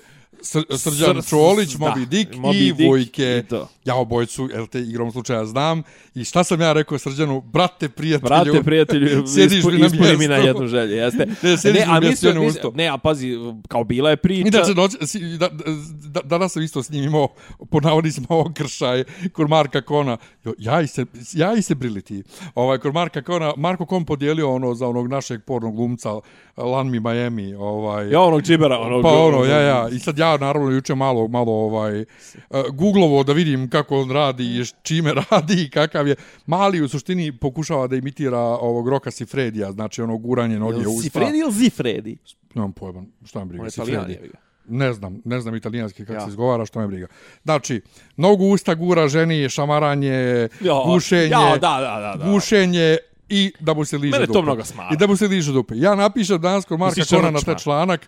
Srđan 0.78 1.22
Čolić, 1.30 1.76
Moby 1.76 2.06
Dick 2.06 2.32
i 2.54 2.88
Vojke. 2.88 3.44
Ja 3.86 3.96
obojcu, 3.96 4.50
jel 4.54 4.68
te 4.68 4.80
igrom 4.80 5.12
slučaja 5.12 5.46
znam. 5.46 5.84
I 6.16 6.24
šta 6.24 6.44
sam 6.44 6.62
ja 6.62 6.74
rekao 6.74 6.98
Srđanu? 6.98 7.42
Brate, 7.42 7.90
prijatelju. 7.90 8.30
Brate, 8.30 8.64
prijatelju, 8.64 9.28
sjediš 9.34 9.64
mi 9.64 9.72
na 9.72 9.78
mjestu. 9.78 10.18
mi 10.20 10.28
na 10.28 10.36
jednu 10.36 10.68
želju, 10.68 10.96
jeste. 10.96 11.26
Ne, 11.44 11.58
sjediš 11.58 11.82
ne, 11.82 12.00
mi 12.00 12.34
na 12.34 12.40
mjestu. 12.40 12.72
Ne, 12.76 12.88
a 12.88 12.98
pazi, 12.98 13.38
kao 13.68 13.84
bila 13.84 14.10
je 14.10 14.18
priča. 14.18 14.48
Inače, 14.48 14.74
noć, 14.74 14.92
da, 15.40 15.50
da, 16.10 16.22
danas 16.22 16.54
sam 16.54 16.64
isto 16.64 16.84
s 16.84 16.90
njim 16.90 17.04
imao, 17.04 17.28
po 17.72 17.80
navodnicima, 17.80 18.28
okršaj 18.46 19.04
kod 19.32 19.50
Marka 19.50 19.82
Kona. 19.82 20.18
Jo, 20.44 20.54
ja 20.58 20.82
i 20.82 20.88
se, 20.88 21.06
ja 21.34 21.54
i 21.54 21.62
se 21.62 21.76
briliti. 21.76 22.24
Ovaj, 22.56 22.78
kod 22.78 22.94
Marka 22.94 23.22
Kona, 23.22 23.54
Marko 23.58 23.86
Kon 23.86 24.06
podijelio 24.06 24.54
ono 24.54 24.74
za 24.76 24.88
onog 24.88 25.08
našeg 25.08 25.44
pornog 25.44 25.76
glumca, 25.76 26.10
Lanmi 26.58 27.00
Miami. 27.00 27.54
Ovaj, 27.54 28.10
ja, 28.10 28.22
onog 28.22 28.42
džibera. 28.42 28.80
Onog, 28.80 29.04
pa 29.04 29.10
ono, 29.10 29.46
ja, 29.46 29.60
ja. 29.60 29.90
I 29.90 30.00
sad 30.00 30.18
ja 30.18 30.38
naravno 30.38 30.70
juče 30.70 30.96
malo 30.96 31.28
malo 31.28 31.52
ovaj 31.52 32.02
uh, 32.02 32.06
googlovo 32.74 33.24
da 33.24 33.34
vidim 33.34 33.70
kako 33.70 34.02
on 34.02 34.12
radi 34.12 34.44
i 34.44 34.66
čime 34.84 35.14
radi 35.30 35.64
i 35.64 35.70
kakav 35.70 36.08
je 36.08 36.16
mali 36.46 36.82
u 36.82 36.88
suštini 36.88 37.38
pokušava 37.38 37.88
da 37.88 37.96
imitira 37.96 38.40
ovog 38.40 38.90
Roka 38.90 39.12
Sifredija 39.12 39.72
znači 39.72 40.02
ono 40.02 40.18
guranje 40.18 40.60
noge 40.60 40.88
u 40.88 40.92
usta 40.92 41.02
Sifredi 41.02 41.40
ili 41.40 41.52
Zifredi 41.52 42.18
nemam 42.56 42.74
pojma 42.74 43.04
šta 43.26 43.40
mi 43.40 43.46
briga 43.46 43.70
Sifredi 43.70 44.20
ne 44.68 44.94
znam, 44.94 45.22
ne 45.26 45.42
znam 45.42 45.56
italijanski 45.56 46.06
kako 46.06 46.14
ja. 46.14 46.22
se 46.22 46.30
izgovara, 46.30 46.66
što 46.66 46.80
me 46.80 46.88
briga. 46.88 47.08
Znači, 47.44 47.82
nogu 48.18 48.46
usta 48.46 48.76
gura 48.76 49.08
ženi, 49.08 49.50
šamaranje, 49.50 50.48
gušenje, 50.86 51.30
ja, 51.30 51.50
da, 51.50 51.58
da, 51.58 52.00
da, 52.00 52.24
da. 52.24 52.32
gušenje 52.32 52.98
i 53.34 53.52
da 53.60 53.74
mu 53.74 53.86
se 53.86 53.98
liže 53.98 54.12
Mene 54.12 54.26
dupe. 54.26 54.34
to 54.34 54.42
mnogo 54.42 54.64
smara. 54.66 54.90
I 54.94 54.98
da 54.98 55.08
mu 55.08 55.16
se 55.18 55.28
liže 55.28 55.52
dupe. 55.52 55.74
Ja 55.78 55.96
napišem 55.96 56.42
danas 56.42 56.66
kod 56.66 56.80
Marka 56.80 57.02
Kona 57.10 57.32
na 57.32 57.40
taj 57.42 57.56
članak, 57.58 58.06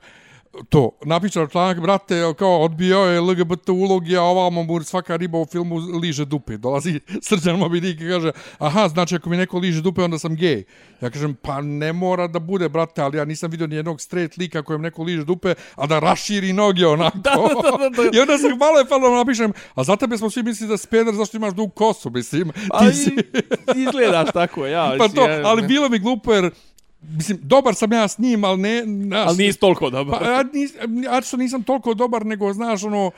to 0.70 0.92
napišao 1.06 1.48
članak 1.48 1.82
brate 1.82 2.34
kao 2.38 2.62
odbio 2.62 2.98
je 2.98 3.22
LGBT 3.22 3.70
ulogi 3.70 4.18
a 4.18 4.22
ovamo 4.22 4.64
mu 4.64 4.84
svaka 4.84 5.16
riba 5.16 5.38
u 5.38 5.46
filmu 5.46 5.76
liže 5.76 6.26
dupe. 6.26 6.58
Dolazi 6.58 7.00
srđan 7.28 7.60
Moby 7.60 7.80
Dick 7.80 8.02
i 8.02 8.10
kaže 8.10 8.32
aha 8.58 8.88
znači 8.88 9.16
ako 9.16 9.30
mi 9.30 9.38
neko 9.38 9.58
liže 9.58 9.82
dupe 9.82 10.04
onda 10.04 10.20
sam 10.20 10.36
gej. 10.36 10.64
Ja 11.02 11.10
kažem 11.10 11.36
pa 11.42 11.62
ne 11.62 11.94
mora 11.94 12.28
da 12.28 12.40
bude 12.40 12.70
brate 12.70 13.02
ali 13.02 13.18
ja 13.18 13.26
nisam 13.26 13.52
vidio 13.52 13.68
ni 13.68 13.76
jednog 13.76 14.02
straight 14.02 14.38
lika 14.38 14.64
kojem 14.64 14.82
neko 14.82 15.04
liže 15.04 15.24
dupe 15.24 15.54
a 15.76 15.88
da 15.88 16.00
raširi 16.00 16.54
noge 16.54 16.88
onako. 16.88 17.18
Da, 17.18 17.32
da, 17.32 17.78
da, 17.78 17.90
da. 17.90 18.04
i 18.18 18.22
onda 18.22 18.38
se 18.38 18.56
malo 18.60 18.80
je 18.80 18.86
falno 18.86 19.10
napišem 19.10 19.54
a 19.76 19.84
za 19.84 19.96
tebe 19.96 20.18
smo 20.18 20.30
svi 20.30 20.44
mislili 20.44 20.70
da 20.70 20.78
speder 20.78 21.16
zašto 21.16 21.38
imaš 21.38 21.54
dug 21.54 21.74
kosu? 21.74 22.10
Mislim 22.10 22.52
ti 22.52 22.94
si 22.94 23.16
izgledaš 23.76 24.32
tako 24.34 24.66
ja 24.66 24.96
pa 25.00 25.08
to 25.08 25.28
ali 25.44 25.68
bilo 25.68 25.90
mi 25.90 26.00
glupo 26.00 26.34
jer 26.34 26.52
Mislim, 27.10 27.40
dobar 27.42 27.76
sam 27.76 27.94
ja 27.94 28.08
s 28.08 28.18
njim, 28.18 28.44
ali 28.44 28.62
ne... 28.62 28.84
Naš, 28.86 29.28
ali 29.28 29.38
nisi 29.38 29.60
toliko 29.60 29.90
dobar. 29.90 30.20
Pa, 30.20 30.26
ja, 30.26 30.44
nis, 30.54 30.74
ja 31.04 31.22
što 31.22 31.38
nisam 31.38 31.64
toliko 31.64 31.94
dobar, 31.94 32.26
nego, 32.26 32.54
znaš, 32.54 32.84
ono... 32.84 33.12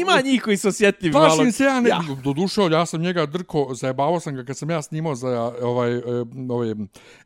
Ima 0.00 0.20
njih 0.24 0.42
koji 0.42 0.56
su 0.56 0.68
osjetljivi 0.68 1.12
malo. 1.12 1.26
Plašim 1.26 1.52
se 1.52 1.64
ja, 1.64 1.80
ne, 1.80 1.88
ja. 1.88 2.00
do 2.24 2.32
duše, 2.32 2.60
ja 2.70 2.86
sam 2.86 3.00
njega 3.00 3.26
drko, 3.26 3.74
zajebavao 3.74 4.20
sam 4.20 4.34
ga 4.34 4.44
kad 4.44 4.56
sam 4.56 4.70
ja 4.70 4.82
snimao 4.82 5.14
za 5.14 5.52
ovaj, 5.62 5.94
e, 5.94 6.02
ovaj 6.48 6.74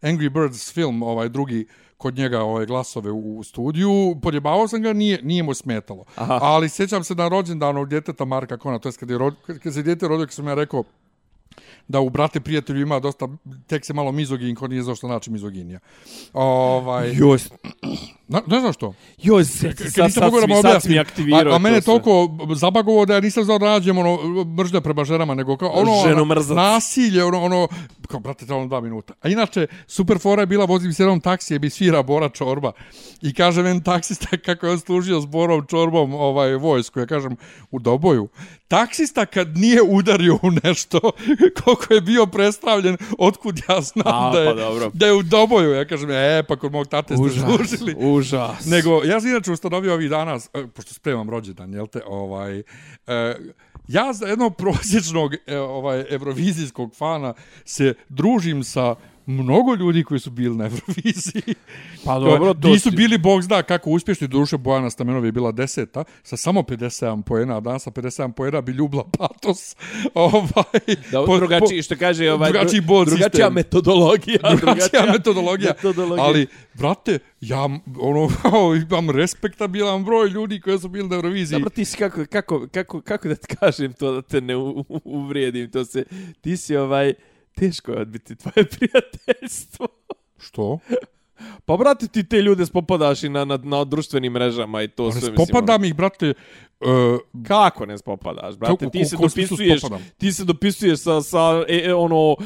Angry 0.03 0.29
Birds 0.29 0.73
film, 0.73 1.03
ovaj 1.03 1.29
drugi, 1.29 1.67
kod 1.97 2.17
njega 2.17 2.41
ove 2.41 2.67
glasove 2.67 3.11
u 3.11 3.43
studiju, 3.43 4.17
podjebavao 4.23 4.69
sam 4.69 4.83
ga, 4.83 4.93
nije, 4.93 5.21
nije 5.23 5.43
mu 5.43 5.55
smetalo. 5.55 6.05
Aha. 6.15 6.39
Ali 6.43 6.69
sjećam 6.69 7.05
se 7.05 7.15
na 7.15 7.29
rođendanu 7.29 7.87
djeteta 7.87 8.25
Marka 8.25 8.57
Kona, 8.59 8.79
to 8.79 8.89
je 8.89 8.93
kad, 8.93 9.11
je, 9.11 9.19
kad 9.63 9.75
se 9.75 9.83
djete 9.83 10.09
rodio, 10.09 10.27
kad 10.27 10.35
sam 10.35 10.47
ja 10.47 10.55
rekao, 10.55 10.85
da 11.91 12.01
u 12.01 12.11
brate 12.11 12.41
prijatelju 12.41 12.81
ima 12.81 13.01
dosta 13.01 13.29
tek 13.67 13.85
se 13.85 13.93
malo 13.93 14.13
mizogin 14.13 14.55
ko 14.55 14.69
nije 14.69 14.83
zašto 14.83 15.07
znači 15.07 15.31
mizoginija. 15.31 15.79
Ovaj 16.33 17.13
Joj. 17.15 17.39
Na, 18.29 18.43
ne 18.47 18.61
znam 18.61 18.73
što. 18.73 18.95
Joj, 19.19 19.45
sad, 19.45 19.79
sad, 19.79 20.13
sad, 20.13 20.33
sad, 20.63 20.91
mi 20.91 20.99
aktivirao. 20.99 21.53
A, 21.53 21.57
a 21.57 21.59
mene 21.59 21.81
toliko 21.81 22.29
zabagovo 22.55 23.07
da 23.07 23.15
ja 23.15 23.21
nisam 23.21 23.45
znao 23.45 23.59
da 23.59 23.71
nađem 23.71 23.99
ono 23.99 24.45
mržnja 24.45 24.81
prema 24.81 25.05
ženama, 25.05 25.35
nego 25.35 25.57
kao 25.57 25.69
ono, 25.69 25.93
ono 25.93 26.35
nasilje, 26.55 27.25
ono, 27.25 27.43
ono 27.43 27.69
kao, 28.09 28.21
brate, 28.21 28.47
trebamo 28.47 28.67
dva 28.67 28.81
minuta. 28.81 29.15
A 29.23 29.29
inače, 29.29 29.67
super 29.87 30.19
fora 30.19 30.43
je 30.43 30.47
bila, 30.47 30.65
vozim 30.65 30.93
se 30.93 31.03
jednom 31.03 31.21
taksije, 31.21 31.59
bi 31.59 31.71
svira 31.71 32.03
Bora 32.03 32.29
Čorba. 32.29 32.73
I 33.23 33.35
kaže 33.35 33.63
men 33.63 33.83
taksista 33.83 34.37
kako 34.47 34.67
je 34.67 34.73
on 34.73 34.81
služio 34.81 35.21
s 35.21 35.27
Borom 35.27 35.67
Čorbom 35.67 36.15
ovaj, 36.15 36.55
vojsku. 36.55 37.01
Ja 37.01 37.07
kažem, 37.07 37.37
u 37.71 37.79
Doboju. 37.79 38.29
Taksista 38.71 39.27
kad 39.27 39.57
nije 39.57 39.83
udario 39.83 40.35
u 40.35 40.51
nešto, 40.65 41.01
koliko 41.65 41.95
je 41.95 42.01
bio 42.01 42.27
predstavljen, 42.27 42.97
otkud 43.19 43.61
ja 43.69 43.81
znam 43.81 44.15
A, 44.15 44.33
da, 44.33 44.41
je, 44.41 44.47
pa 44.47 44.55
dobro. 44.55 44.91
da 44.95 45.07
je 45.07 45.13
u 45.13 45.23
Doboju. 45.23 45.71
Ja 45.71 45.85
kažem, 45.85 46.11
e, 46.11 46.43
pa 46.49 46.57
kod 46.57 46.73
mog 46.73 46.87
tate 46.87 47.17
ste 47.17 47.23
užas, 47.23 47.45
služili. 47.45 47.95
Užas. 47.99 48.67
Nego, 48.67 49.03
ja 49.05 49.21
sam 49.21 49.31
inače 49.31 49.53
ustanovio 49.53 49.95
ovih 49.95 50.11
dana, 50.11 50.39
e, 50.55 50.67
pošto 50.67 50.95
spremam 50.95 51.31
rođendan, 51.31 51.75
jel 51.75 51.87
te, 51.87 52.01
ovaj, 52.07 52.59
e, 52.59 52.63
ja 53.89 54.13
za 54.13 54.27
jednog 54.27 54.57
prosječnog 54.57 55.35
e, 55.47 55.59
ovaj 55.59 56.05
evrovizijskog 56.11 56.95
fana 56.97 57.35
se 57.65 57.95
družim 58.09 58.65
sa 58.65 58.95
mnogo 59.31 59.75
ljudi 59.75 60.05
koji 60.05 60.21
su 60.21 60.31
bili 60.31 60.57
na 60.57 60.65
Euroviziji. 60.65 61.55
Pa 62.05 62.19
dobro, 62.19 62.55
to 62.55 62.69
Nisu 62.69 62.91
bili, 62.91 63.19
bog 63.19 63.43
zna 63.43 63.63
kako 63.63 63.91
uspješni, 63.91 64.29
duše 64.29 64.57
Bojana 64.57 64.91
Stamenova 64.91 65.27
je 65.27 65.33
bila 65.33 65.53
deseta, 65.53 66.05
sa 66.23 66.37
samo 66.37 66.61
57 66.61 67.23
pojena, 67.23 67.57
a 67.57 67.61
danas 67.61 67.83
sa 67.83 67.91
57 67.91 68.33
pojena 68.33 68.61
bi 68.61 68.73
ljubla 68.73 69.05
patos. 69.19 69.77
ovaj, 70.15 70.97
da, 71.13 71.25
po, 71.27 71.37
drugačiji, 71.37 71.83
što 71.83 71.97
kaže, 71.97 72.33
ovaj, 72.33 72.53
drugačiji 72.53 72.81
bod 72.81 73.07
drugačija 73.07 73.31
sistem. 73.31 73.55
metodologija. 73.55 74.39
Drugačija, 74.57 74.75
drugačija 74.75 75.13
metodologija. 75.13 75.73
metodologija. 75.77 76.25
Ali, 76.25 76.47
brate, 76.75 77.19
ja 77.41 77.69
ono, 78.01 78.29
imam 78.91 79.11
respektabilan 79.11 80.05
broj 80.05 80.29
ljudi 80.29 80.61
koji 80.61 80.79
su 80.79 80.89
bili 80.89 81.09
na 81.09 81.17
Euroviziji. 81.17 81.59
Dobro, 81.59 81.71
ti 81.71 81.85
si 81.85 81.97
kako, 81.97 82.25
kako, 82.31 82.67
kako, 82.73 83.01
kako 83.01 83.29
da 83.29 83.35
ti 83.35 83.57
kažem 83.57 83.93
to 83.93 84.13
da 84.13 84.23
te 84.23 84.41
ne 84.41 84.57
uvrijedim, 85.05 85.71
to 85.71 85.85
se, 85.85 86.05
ti 86.41 86.57
si 86.57 86.77
ovaj, 86.77 87.15
teško 87.55 87.93
je 87.93 88.01
odbiti 88.01 88.37
tvoje 88.37 88.67
prijateljstvo. 88.79 89.87
Što? 90.39 90.79
Pa, 91.65 91.77
brate, 91.77 92.09
ti 92.09 92.25
te 92.25 92.43
ljude 92.43 92.67
spopadaš 92.67 93.23
i 93.23 93.29
na, 93.29 93.45
na, 93.45 93.59
na 93.63 93.85
društvenim 93.85 94.33
mrežama 94.33 94.83
i 94.83 94.89
to 94.89 95.13
sve, 95.13 95.31
mislim. 95.31 95.47
Spopadam 95.47 95.85
ih, 95.85 95.95
brate... 95.95 96.35
Uh, 96.81 97.21
Kako 97.49 97.87
ne 97.87 97.99
spopadaš, 97.99 98.57
brate? 98.57 98.91
Ti 98.91 99.05
se 99.05 99.17
dopisuješ, 99.17 99.81
ti 100.19 100.33
se 100.33 100.45
dopisuješ 100.45 100.99
sa, 100.99 101.23
sa 101.23 101.65
e, 101.69 101.83
e, 101.85 101.95
ono, 101.95 102.37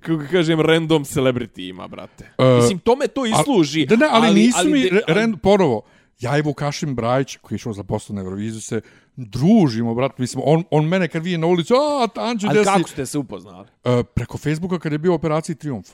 kako 0.00 0.22
kažem, 0.30 0.60
random 0.60 1.04
celebrity 1.04 1.68
ima, 1.68 1.88
brate. 1.88 2.30
Uh, 2.38 2.62
mislim, 2.62 2.78
tome 2.78 3.08
to 3.08 3.26
i 3.26 3.32
služi. 3.44 3.86
Da 3.86 3.96
ne, 3.96 4.06
ali, 4.10 4.26
ali 4.26 4.40
nisu 4.40 4.58
ali, 4.58 4.70
mi, 4.72 4.88
ali, 4.92 5.00
rand, 5.06 5.36
ponovo, 5.42 5.82
ja 6.22 6.38
i 6.38 6.42
Vukašin 6.42 6.94
Brajić, 6.94 7.36
koji 7.36 7.56
je 7.56 7.56
išao 7.56 7.72
za 7.72 7.84
poslu 7.84 8.14
na 8.14 8.22
Euroviziju, 8.22 8.60
se 8.60 8.80
družimo, 9.16 9.94
brat, 9.94 10.18
mislim, 10.18 10.42
on, 10.46 10.64
on 10.70 10.88
mene 10.88 11.08
kad 11.08 11.24
vidi 11.24 11.38
na 11.38 11.46
ulicu, 11.46 11.74
a, 11.74 12.06
Tanđu, 12.06 12.46
Ali 12.50 12.64
kako 12.64 12.88
ste 12.88 13.06
se 13.06 13.18
upoznali? 13.18 13.66
Uh, 13.84 14.06
preko 14.14 14.38
Facebooka 14.38 14.78
kad 14.78 14.92
je 14.92 14.98
bio 14.98 15.12
u 15.12 15.14
operaciji 15.14 15.56
Triumf. 15.56 15.90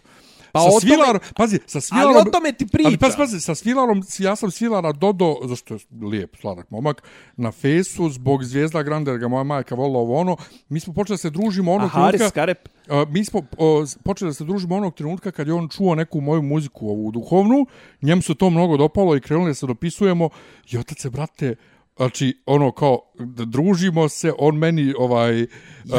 Pa 0.65 0.71
sa 0.71 0.81
Svilarom, 0.81 1.21
tome, 1.21 1.33
pazi, 1.37 1.59
sa 1.67 1.81
Svilarom... 1.81 2.17
Ali 2.17 2.29
o 2.29 2.33
tome 2.33 2.53
ti 2.53 2.67
priča. 2.67 2.89
Ali 2.89 2.99
pazi, 2.99 3.17
pazi, 3.17 3.41
sa 3.41 3.55
Svilarom, 3.55 4.03
ja 4.19 4.37
sam 4.37 4.51
Svilara 4.51 4.93
dodo, 4.93 5.37
zašto 5.45 5.75
je 5.75 5.81
lijep, 6.11 6.37
sladak 6.37 6.71
momak, 6.71 7.03
na 7.37 7.53
fesu, 7.53 8.09
zbog 8.11 8.45
zvijezda 8.45 8.83
Granderga, 8.83 9.29
moja 9.29 9.45
majka 9.45 9.75
volila 9.75 9.99
ovo 9.99 10.17
ono, 10.17 10.37
mi 10.69 10.81
smo 10.81 10.95
počeli 10.95 11.15
da 11.15 11.19
se 11.19 11.31
družimo 11.31 11.73
onog 11.73 11.91
trenutka... 11.91 12.17
A 12.17 12.19
Haris 12.21 12.33
Karep? 12.33 12.69
Uh, 12.89 13.09
mi 13.09 13.25
smo 13.25 13.39
uh, 13.39 13.89
počeli 14.05 14.29
da 14.29 14.35
se 14.35 14.45
družimo 14.45 14.77
onog 14.77 14.95
trenutka 14.95 15.31
kad 15.31 15.47
je 15.47 15.55
on 15.55 15.69
čuo 15.69 15.95
neku 15.95 16.21
moju 16.21 16.43
muziku, 16.43 16.89
ovu 16.89 17.11
duhovnu, 17.11 17.67
njemu 18.03 18.23
se 18.23 18.35
to 18.35 18.51
mnogo 18.51 18.77
dopalo 18.77 19.17
i 19.17 19.21
krenuli 19.21 19.55
se 19.55 19.67
dopisujemo 19.67 20.29
i 20.71 20.79
otac 20.79 21.01
se, 21.01 21.11
brate, 21.11 21.57
Znači, 21.99 22.43
ono 22.47 22.73
kao, 22.73 23.01
družimo 23.47 24.09
se, 24.09 24.33
on 24.39 24.57
meni 24.57 24.95
ovaj... 24.99 25.41
Ja, 25.41 25.47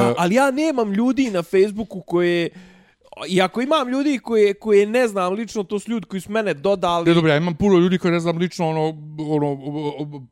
uh, 0.10 0.16
ali 0.18 0.36
ja 0.36 0.52
nemam 0.52 0.94
ljudi 0.94 1.32
na 1.32 1.44
Facebooku 1.44 2.02
koje 2.02 2.50
i 3.28 3.42
ako 3.42 3.62
imam 3.62 3.90
ljudi 3.90 4.20
koje, 4.20 4.54
koje 4.54 4.86
ne 4.86 5.08
znam 5.08 5.34
lično, 5.34 5.64
to 5.64 5.80
su 5.80 5.92
ljudi 5.92 6.06
koji 6.06 6.22
su 6.22 6.32
mene 6.32 6.54
dodali... 6.54 7.06
Ne, 7.06 7.14
dobro, 7.14 7.32
ja 7.32 7.38
imam 7.38 7.56
puno 7.56 7.78
ljudi 7.78 7.98
koje 7.98 8.12
ne 8.12 8.20
znam 8.20 8.38
lično, 8.38 8.70
ono, 8.70 8.88
ono 9.30 9.58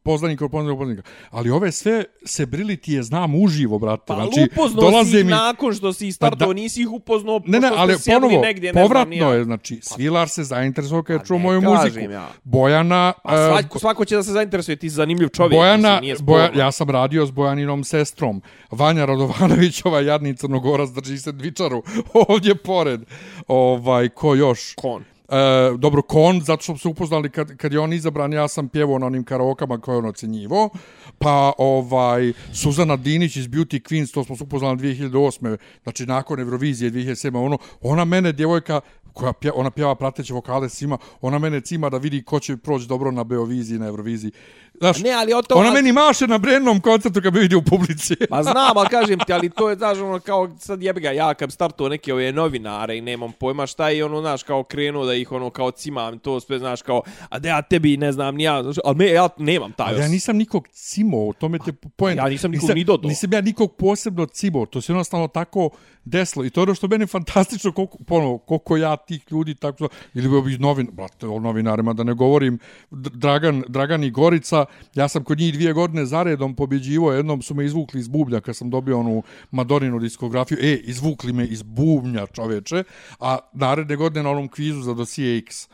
poznanika 0.04 0.46
od 0.46 0.52
poznanika, 0.52 0.78
poznanika. 0.78 1.04
Ali 1.30 1.50
ove 1.50 1.72
sve 1.72 2.04
se 2.26 2.46
brili 2.46 2.78
ti 2.78 2.94
je 2.94 3.04
znam 3.04 3.36
uživo, 3.44 3.80
brate. 3.80 4.04
Pa 4.08 4.16
znači, 4.16 4.50
upoznao 4.52 5.06
si 5.06 5.20
ih 5.20 5.26
mi... 5.26 5.32
nakon 5.32 5.74
što 5.74 5.94
si 5.94 6.12
startao, 6.12 6.48
pa, 6.48 6.54
da... 6.54 6.54
nisi 6.54 6.82
ih 6.82 6.92
upoznao, 6.92 7.42
ne, 7.46 7.60
ne, 7.60 7.70
ali 7.76 7.96
ponovo, 8.06 8.42
negdje, 8.42 8.74
ne 8.74 8.82
povratno 8.82 9.16
znam, 9.16 9.34
je, 9.34 9.44
znači, 9.44 9.80
pa- 9.90 9.96
Svilar 9.96 10.30
se 10.30 10.44
zainteresovao 10.44 11.04
kada 11.04 11.20
je 11.20 11.26
čuo 11.26 11.38
moju 11.38 11.62
muziku. 11.62 12.00
Ja. 12.12 12.30
Bojana... 12.44 13.14
Pa 13.24 13.38
svako, 13.38 13.80
svako 13.80 14.06
će 14.06 14.16
da 14.16 14.24
se 14.24 14.32
zainteresuje, 14.32 14.76
ti 14.76 14.90
si 14.90 14.96
zanimljiv 14.96 15.28
čovjek. 15.28 15.60
Bojana, 15.60 16.00
mislim, 16.02 16.26
Boja, 16.26 16.52
ja 16.56 16.72
sam 16.72 16.90
radio 16.90 17.26
s 17.26 17.32
Bojaninom 17.32 17.84
sestrom. 17.84 18.42
Vanja 18.72 19.06
Radovanović, 19.06 19.82
ova 19.86 20.02
jadni 20.02 20.38
crnogorac, 20.38 20.90
drži 20.90 21.18
se 21.18 21.32
dvičaru 21.32 21.84
ovdje 22.30 22.56
pored 22.78 23.02
ovaj 23.48 24.10
ko 24.10 24.36
još 24.36 24.74
kon 24.76 25.04
E, 25.30 25.78
dobro, 25.78 26.02
kon, 26.02 26.42
zato 26.42 26.64
što 26.64 26.78
se 26.78 26.88
upoznali 26.88 27.30
kad, 27.30 27.58
kad 27.58 27.74
je 27.74 27.80
on 27.80 27.94
izabran, 27.94 28.34
ja 28.34 28.48
sam 28.48 28.70
pjevao 28.70 29.00
na 29.00 29.06
onim 29.06 29.24
karaokama 29.24 29.78
koje 29.78 29.98
on 29.98 30.06
ocenjivo. 30.06 30.70
Pa, 31.18 31.54
ovaj, 31.58 32.34
Suzana 32.54 32.96
Dinić 32.96 33.36
iz 33.36 33.48
Beauty 33.48 33.82
Queens, 33.82 34.14
to 34.14 34.24
smo 34.24 34.36
se 34.36 34.44
upoznali 34.44 34.78
2008. 34.78 35.58
Znači, 35.84 36.06
nakon 36.06 36.40
Eurovizije 36.40 36.92
2007. 36.92 37.46
Ono, 37.46 37.58
ona 37.82 38.06
mene, 38.06 38.32
djevojka, 38.32 38.82
koja 39.14 39.34
pje, 39.34 39.52
ona 39.56 39.72
pjeva 39.72 39.96
prateće 39.96 40.34
vokale 40.34 40.70
svima, 40.70 40.98
ona 41.22 41.40
mene 41.40 41.62
cima 41.62 41.90
da 41.90 41.98
vidi 41.98 42.24
ko 42.24 42.40
će 42.40 42.58
proći 42.58 42.88
dobro 42.88 43.12
na 43.12 43.24
Beoviziji, 43.24 43.80
na 43.80 43.88
Euroviziji. 43.88 44.32
Znaš, 44.80 45.00
ne, 45.00 45.12
ali 45.12 45.32
to, 45.48 45.56
ona 45.56 45.72
meni 45.72 45.92
maše 45.92 46.28
na 46.28 46.38
brennom 46.38 46.82
koncertu 46.82 47.22
kad 47.22 47.34
bi 47.34 47.40
vidio 47.40 47.58
u 47.58 47.62
publici. 47.62 48.16
Pa 48.30 48.44
znam, 48.44 48.78
ali 48.78 48.90
kažem 48.90 49.20
ti, 49.20 49.34
ali 49.34 49.50
to 49.50 49.70
je, 49.70 49.76
znaš, 49.76 49.98
ono, 49.98 50.20
kao 50.20 50.50
sad 50.60 50.82
jebe 50.82 51.00
ga, 51.00 51.12
ja 51.12 51.34
kad 51.34 51.52
startuo 51.52 51.90
neke 51.90 52.14
ove 52.14 52.32
novinare 52.32 52.98
i 52.98 53.02
nemam 53.02 53.32
pojma 53.32 53.68
šta 53.68 53.90
je, 53.90 54.06
ono, 54.06 54.22
znaš, 54.22 54.44
kao 54.44 54.64
krenuo 54.64 55.06
da 55.06 55.14
ih, 55.14 55.32
ono, 55.32 55.50
kao 55.50 55.72
cimam, 55.72 56.20
to 56.20 56.40
sve, 56.40 56.60
znaš, 56.60 56.82
kao, 56.82 57.02
a 57.30 57.40
da 57.40 57.50
ja 57.50 57.62
tebi, 57.62 57.98
ne 57.98 58.12
znam, 58.12 58.36
ni 58.36 58.44
ja, 58.44 58.64
znaš, 58.64 58.76
ali 58.86 58.96
me, 58.96 59.08
ja 59.08 59.30
nemam 59.38 59.72
taj 59.72 59.88
Ali 59.88 60.00
ja 60.00 60.08
nisam 60.08 60.38
nikog 60.38 60.68
cimo, 60.68 61.34
to 61.34 61.50
me 61.50 61.60
te 61.60 61.72
pojem. 61.72 62.18
Ja 62.18 62.30
nisam 62.30 62.52
nikog 62.52 62.64
nisam, 62.64 62.76
ni 62.76 62.84
dodao. 62.84 63.10
Nisam 63.10 63.34
ja 63.34 63.42
nikog 63.42 63.76
posebno 63.76 64.26
cimo, 64.26 64.66
to 64.66 64.82
se 64.82 64.92
jednostavno 64.92 65.28
tako 65.28 65.70
deslo. 66.06 66.46
I 66.46 66.50
to 66.50 66.62
je 66.62 66.64
ono 66.64 66.76
što 66.76 66.88
meni 66.88 67.08
fantastično, 67.08 67.72
koliko, 67.72 67.98
ponovo, 68.08 68.38
koliko 68.38 68.78
ja 68.78 68.98
tih 68.98 69.26
ljudi, 69.32 69.56
tako, 69.56 69.88
ili 70.14 70.42
bi 70.42 70.58
novin, 70.58 70.90
brate, 70.92 71.28
o 71.28 71.40
novinarima, 71.40 71.94
da 71.94 72.04
ne 72.04 72.14
govorim, 72.14 72.60
Dragan, 72.92 73.64
Dragan 73.68 74.04
i 74.04 74.12
Gorica, 74.12 74.66
ja 74.96 75.08
sam 75.08 75.24
kod 75.24 75.40
njih 75.40 75.54
dvije 75.54 75.74
godine 75.74 76.06
zaredom 76.06 76.56
pobjeđivo, 76.56 77.12
jednom 77.12 77.42
su 77.42 77.56
me 77.56 77.66
izvukli 77.66 78.00
iz 78.00 78.08
bublja 78.08 78.42
kad 78.42 78.56
sam 78.56 78.70
dobio 78.70 79.00
onu 79.00 79.24
Madorinu 79.52 80.00
diskografiju, 80.00 80.58
e, 80.62 80.74
izvukli 80.84 81.34
me 81.34 81.46
iz 81.46 81.64
bubnja 81.64 82.26
čoveče, 82.26 82.84
a 83.20 83.38
naredne 83.54 83.96
godine 83.96 84.24
na 84.24 84.30
onom 84.30 84.48
kvizu 84.48 84.82
za 84.82 84.94
dosije 84.94 85.38
X, 85.38 85.68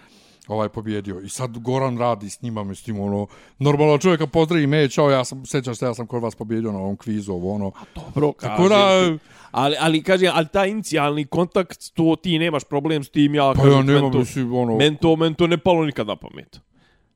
ovaj 0.47 0.69
pobjedio. 0.69 1.19
I 1.19 1.29
sad 1.29 1.57
Goran 1.57 1.97
radi 1.97 2.29
s 2.29 2.41
njima, 2.41 2.63
mislim, 2.63 2.99
ono, 2.99 3.27
normalno 3.59 3.97
čovjeka 3.97 4.27
pozdravi 4.27 4.67
me, 4.67 4.89
čao, 4.89 5.11
ja 5.11 5.25
sam, 5.25 5.45
sećaš 5.45 5.77
se, 5.77 5.85
ja 5.85 5.93
sam 5.93 6.07
kod 6.07 6.21
vas 6.21 6.35
pobjedio 6.35 6.71
na 6.71 6.77
ovom 6.77 6.97
kvizu, 6.97 7.33
ovo, 7.33 7.55
ono. 7.55 7.67
A 7.67 7.83
dobro, 7.95 8.33
Tako 8.39 8.69
da, 8.69 9.17
ali, 9.51 9.75
ali 9.79 10.03
kaže, 10.03 10.31
ali 10.33 10.47
taj 10.47 10.69
inicijalni 10.69 11.25
kontakt, 11.25 11.93
to 11.93 12.15
ti 12.15 12.39
nemaš 12.39 12.63
problem 12.63 13.03
s 13.03 13.09
tim, 13.09 13.35
ja, 13.35 13.53
pa 13.55 13.67
ja 13.67 13.81
nemam, 13.81 14.17
mislim, 14.17 14.53
ono... 14.53 14.77
Men 14.77 14.95
to, 14.95 15.15
men 15.15 15.33
to 15.33 15.47
ne 15.47 15.57
palo 15.57 15.85
nikad 15.85 16.07
na 16.07 16.15
pamet. 16.15 16.59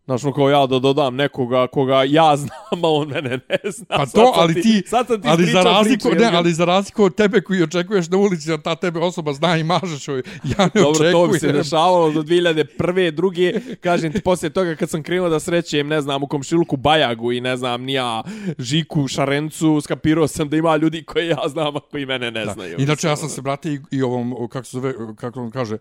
Znaš, 0.07 0.23
ono 0.23 0.33
kao 0.33 0.49
ja 0.49 0.67
da 0.67 0.79
dodam 0.79 1.15
nekoga 1.15 1.67
koga 1.67 2.03
ja 2.03 2.35
znam, 2.41 2.85
a 2.85 2.89
on 2.89 3.07
mene 3.07 3.29
ne 3.29 3.71
zna. 3.71 3.85
Pa 3.87 4.05
to, 4.05 4.33
ali 4.35 4.61
ti, 4.61 4.83
sad 4.85 5.07
sam 5.07 5.21
ti 5.21 5.27
ali 5.27 5.45
za 5.45 5.63
razliku, 5.63 6.09
ne, 6.09 6.29
ali 6.33 6.53
za 6.53 6.65
razliku 6.65 7.03
od 7.03 7.15
tebe 7.15 7.41
koji 7.41 7.63
očekuješ 7.63 8.09
na 8.09 8.17
ulici, 8.17 8.49
da 8.49 8.57
ta 8.57 8.75
tebe 8.75 8.99
osoba 8.99 9.33
zna 9.33 9.57
i 9.57 9.63
mažeš 9.63 10.07
joj, 10.07 10.23
ja 10.43 10.65
ne 10.73 10.81
Dobro, 10.81 10.89
očekujem. 10.89 11.11
Dobro, 11.11 11.27
to 11.27 11.33
bi 11.33 11.39
se 11.39 11.51
dešavalo 11.51 12.11
do 12.11 12.23
2001. 12.23 13.11
druge, 13.11 13.53
kažem 13.81 14.13
ti, 14.13 14.21
poslije 14.21 14.49
toga 14.49 14.75
kad 14.75 14.89
sam 14.89 15.03
krenuo 15.03 15.29
da 15.29 15.39
srećem, 15.39 15.87
ne 15.87 16.01
znam, 16.01 16.23
u 16.23 16.27
komšiluku 16.27 16.77
Bajagu 16.77 17.31
i 17.31 17.41
ne 17.41 17.57
znam, 17.57 17.83
nija 17.83 18.23
Žiku, 18.59 19.07
Šarencu, 19.07 19.81
skapirao 19.81 20.27
sam 20.27 20.49
da 20.49 20.57
ima 20.57 20.77
ljudi 20.77 21.03
koji 21.03 21.27
ja 21.27 21.47
znam, 21.47 21.75
a 21.75 21.79
koji 21.91 22.05
mene 22.05 22.31
ne 22.31 22.45
da. 22.45 22.53
znaju. 22.53 22.75
Inače, 22.79 23.07
ja 23.07 23.15
sam 23.15 23.29
se, 23.29 23.41
brate, 23.41 23.73
i, 23.73 23.79
i 23.91 24.01
ovom, 24.01 24.47
kako 24.51 24.65
se 24.65 24.71
zove, 24.71 24.93
kako 25.15 25.41
on 25.41 25.51
kaže, 25.51 25.77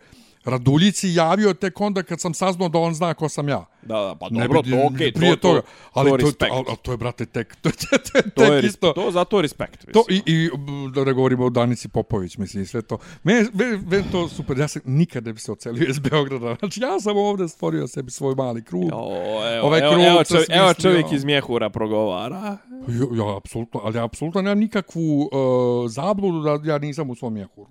Raduljici 0.46 1.14
javio 1.14 1.54
tek 1.54 1.80
onda 1.80 2.02
kad 2.02 2.20
sam 2.20 2.34
saznao 2.34 2.68
da 2.68 2.78
on 2.78 2.94
zna 2.94 3.14
ko 3.14 3.28
sam 3.28 3.48
ja. 3.48 3.64
Da, 3.82 4.00
da, 4.00 4.14
pa 4.20 4.28
dobro, 4.28 4.62
bi, 4.62 4.70
to 4.70 4.76
okej, 4.86 5.06
okay, 5.06 5.14
prije 5.14 5.36
to, 5.36 5.48
toga, 5.48 5.62
ali 5.92 6.10
to, 6.10 6.16
to, 6.16 6.32
to, 6.32 6.46
ali, 6.50 6.64
ali 6.68 6.76
to 6.82 6.90
je, 6.90 6.96
brate, 6.96 7.26
tek, 7.26 7.56
to, 7.56 7.70
to, 7.70 7.98
to, 7.98 8.22
to, 8.22 8.30
to 8.30 8.54
je 8.54 8.66
isto. 8.66 8.92
To 8.92 9.10
zato 9.10 9.42
respekt. 9.42 9.92
To 9.92 10.04
i, 10.08 10.22
i 10.26 10.50
da 10.94 11.04
ne 11.04 11.12
govorimo 11.12 11.44
o 11.44 11.50
Danici 11.50 11.88
Popović, 11.88 12.36
mislim, 12.36 12.62
i 12.62 12.66
sve 12.66 12.82
to. 12.82 12.98
Mene, 13.22 13.46
mene, 13.54 13.78
mene 13.86 14.04
to 14.12 14.28
super, 14.28 14.58
ja 14.58 14.68
se 14.68 14.80
nikad 14.84 15.24
ne 15.24 15.32
bi 15.32 15.40
se 15.40 15.52
ocelio 15.52 15.88
iz 15.90 15.98
Beograda. 15.98 16.56
Znači, 16.58 16.80
ja 16.80 17.00
sam 17.00 17.16
ovdje 17.16 17.48
stvorio 17.48 17.86
sebi 17.86 18.10
svoj 18.10 18.34
mali 18.34 18.64
krug. 18.64 18.90
O, 18.92 19.42
evo, 19.54 19.66
ovaj 19.66 19.80
krug 19.80 20.00
evo, 20.00 20.24
čovjek, 20.24 20.48
evo 20.50 20.74
čovjek 20.74 21.12
iz 21.12 21.24
Mjehura 21.24 21.70
progovara. 21.70 22.58
Ja, 22.88 23.24
ja 23.24 23.36
apsolutno, 23.36 23.80
ali 23.84 23.96
ja 23.96 24.04
apsolutno 24.04 24.42
nemam 24.42 24.58
nikakvu 24.58 25.20
uh, 25.20 25.90
zabludu 25.90 26.42
da 26.42 26.72
ja 26.72 26.78
nisam 26.78 27.10
u 27.10 27.14
svom 27.14 27.34
Mjehuru. 27.34 27.70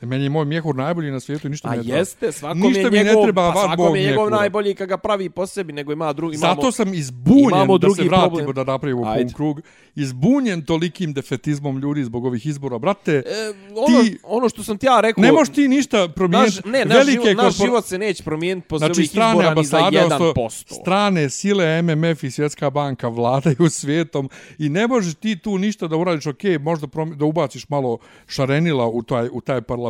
Meni 0.00 0.24
je 0.24 0.30
moj 0.30 0.44
mjehur 0.44 0.76
najbolji 0.76 1.10
na 1.10 1.20
svijetu 1.20 1.46
i 1.46 1.50
ništa 1.50 1.68
A 1.68 1.70
mi 1.70 1.76
ne 1.76 1.82
treba. 1.82 1.98
jeste, 1.98 2.32
svakom 2.32 2.60
Ništa 2.60 2.80
je 2.80 2.90
mi 2.90 2.96
ne 2.96 3.04
njegov, 3.04 3.22
treba, 3.22 3.52
pa 3.52 3.60
svakom 3.60 3.76
Bog 3.78 3.96
je 3.96 4.02
njegov 4.02 4.16
mjehura. 4.16 4.36
najbolji 4.36 4.74
kad 4.74 4.88
ga 4.88 4.96
pravi 4.96 5.30
po 5.30 5.46
sebi, 5.46 5.72
nego 5.72 5.92
ima 5.92 6.12
drugi, 6.12 6.36
imamo... 6.36 6.54
Zato 6.54 6.72
sam 6.72 6.94
izbunjen 6.94 7.48
imamo 7.48 7.78
da 7.78 7.88
se 7.88 7.94
drugi 7.94 8.08
vratimo 8.08 8.36
problem. 8.36 8.54
da 8.56 8.64
napravimo 8.64 9.06
Ajde. 9.06 9.24
pun 9.24 9.32
krug. 9.32 9.60
Izbunjen 9.94 10.62
tolikim 10.62 11.12
defetizmom 11.12 11.78
ljudi 11.78 12.04
zbog 12.04 12.24
ovih 12.24 12.46
izbora. 12.46 12.78
Brate, 12.78 13.12
E, 13.16 13.52
ono, 13.76 14.02
Ti- 14.02 14.18
ono 14.24 14.48
što 14.48 14.62
sam 14.62 14.78
ti 14.78 14.86
ja 14.86 15.00
rekao... 15.00 15.22
ne 15.22 15.32
možeš 15.32 15.54
ti 15.54 15.68
ništa 15.68 16.08
promijeniti. 16.08 16.56
Naš, 16.56 16.64
ne, 16.66 16.84
naš, 16.84 16.96
Velike 16.96 17.22
život, 17.22 17.36
naš 17.36 17.56
život 17.56 17.84
se 17.84 17.98
neće 17.98 18.22
promijeniti 18.22 18.68
posle 18.68 18.86
Znači, 18.86 19.00
ovih 19.00 19.04
izbora 19.06 19.34
ni 19.54 19.64
za 19.64 19.76
ambasade, 19.78 20.02
odnosno 20.04 20.32
1%. 20.34 20.80
strane 20.80 21.30
sile, 21.30 21.82
MMF 21.82 22.22
i 22.22 22.30
Svjetska 22.30 22.70
banka 22.70 23.08
vladaju 23.08 23.56
svijetom 23.70 24.28
i 24.58 24.68
ne 24.68 24.86
možeš 24.86 25.14
ti 25.14 25.38
tu 25.38 25.58
ništa 25.58 25.88
da 25.88 25.96
uradiš, 25.96 26.26
ok, 26.26 26.40
možda 26.60 26.86
prom- 26.86 27.14
da 27.14 27.24
ubaciš 27.24 27.68
malo 27.68 27.98
šarenila 28.26 28.86
u 28.86 29.02
taj, 29.02 29.28
u 29.28 29.40
taj 29.40 29.60
parlament, 29.60 29.85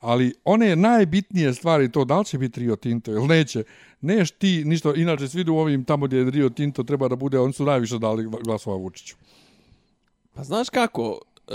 ali 0.00 0.34
one 0.44 0.76
najbitnije 0.76 1.54
stvari 1.54 1.92
to, 1.92 2.04
da 2.04 2.18
li 2.18 2.24
će 2.24 2.38
biti 2.38 2.60
Rio 2.60 2.76
Tinto 2.76 3.10
ili 3.10 3.26
neće, 3.26 3.64
neš 4.00 4.30
ti 4.30 4.64
ništa, 4.64 4.92
inače 4.96 5.28
svi 5.28 5.40
idu 5.40 5.54
u 5.54 5.58
ovim 5.58 5.84
tamo 5.84 6.06
gdje 6.06 6.16
je 6.16 6.30
Rio 6.30 6.48
Tinto 6.48 6.82
treba 6.82 7.08
da 7.08 7.16
bude, 7.16 7.38
oni 7.38 7.52
su 7.52 7.64
najviše 7.64 7.98
dali 7.98 8.28
glasova 8.44 8.76
Vučiću. 8.76 9.16
Pa 10.34 10.44
znaš 10.44 10.70
kako, 10.70 11.20
e, 11.48 11.52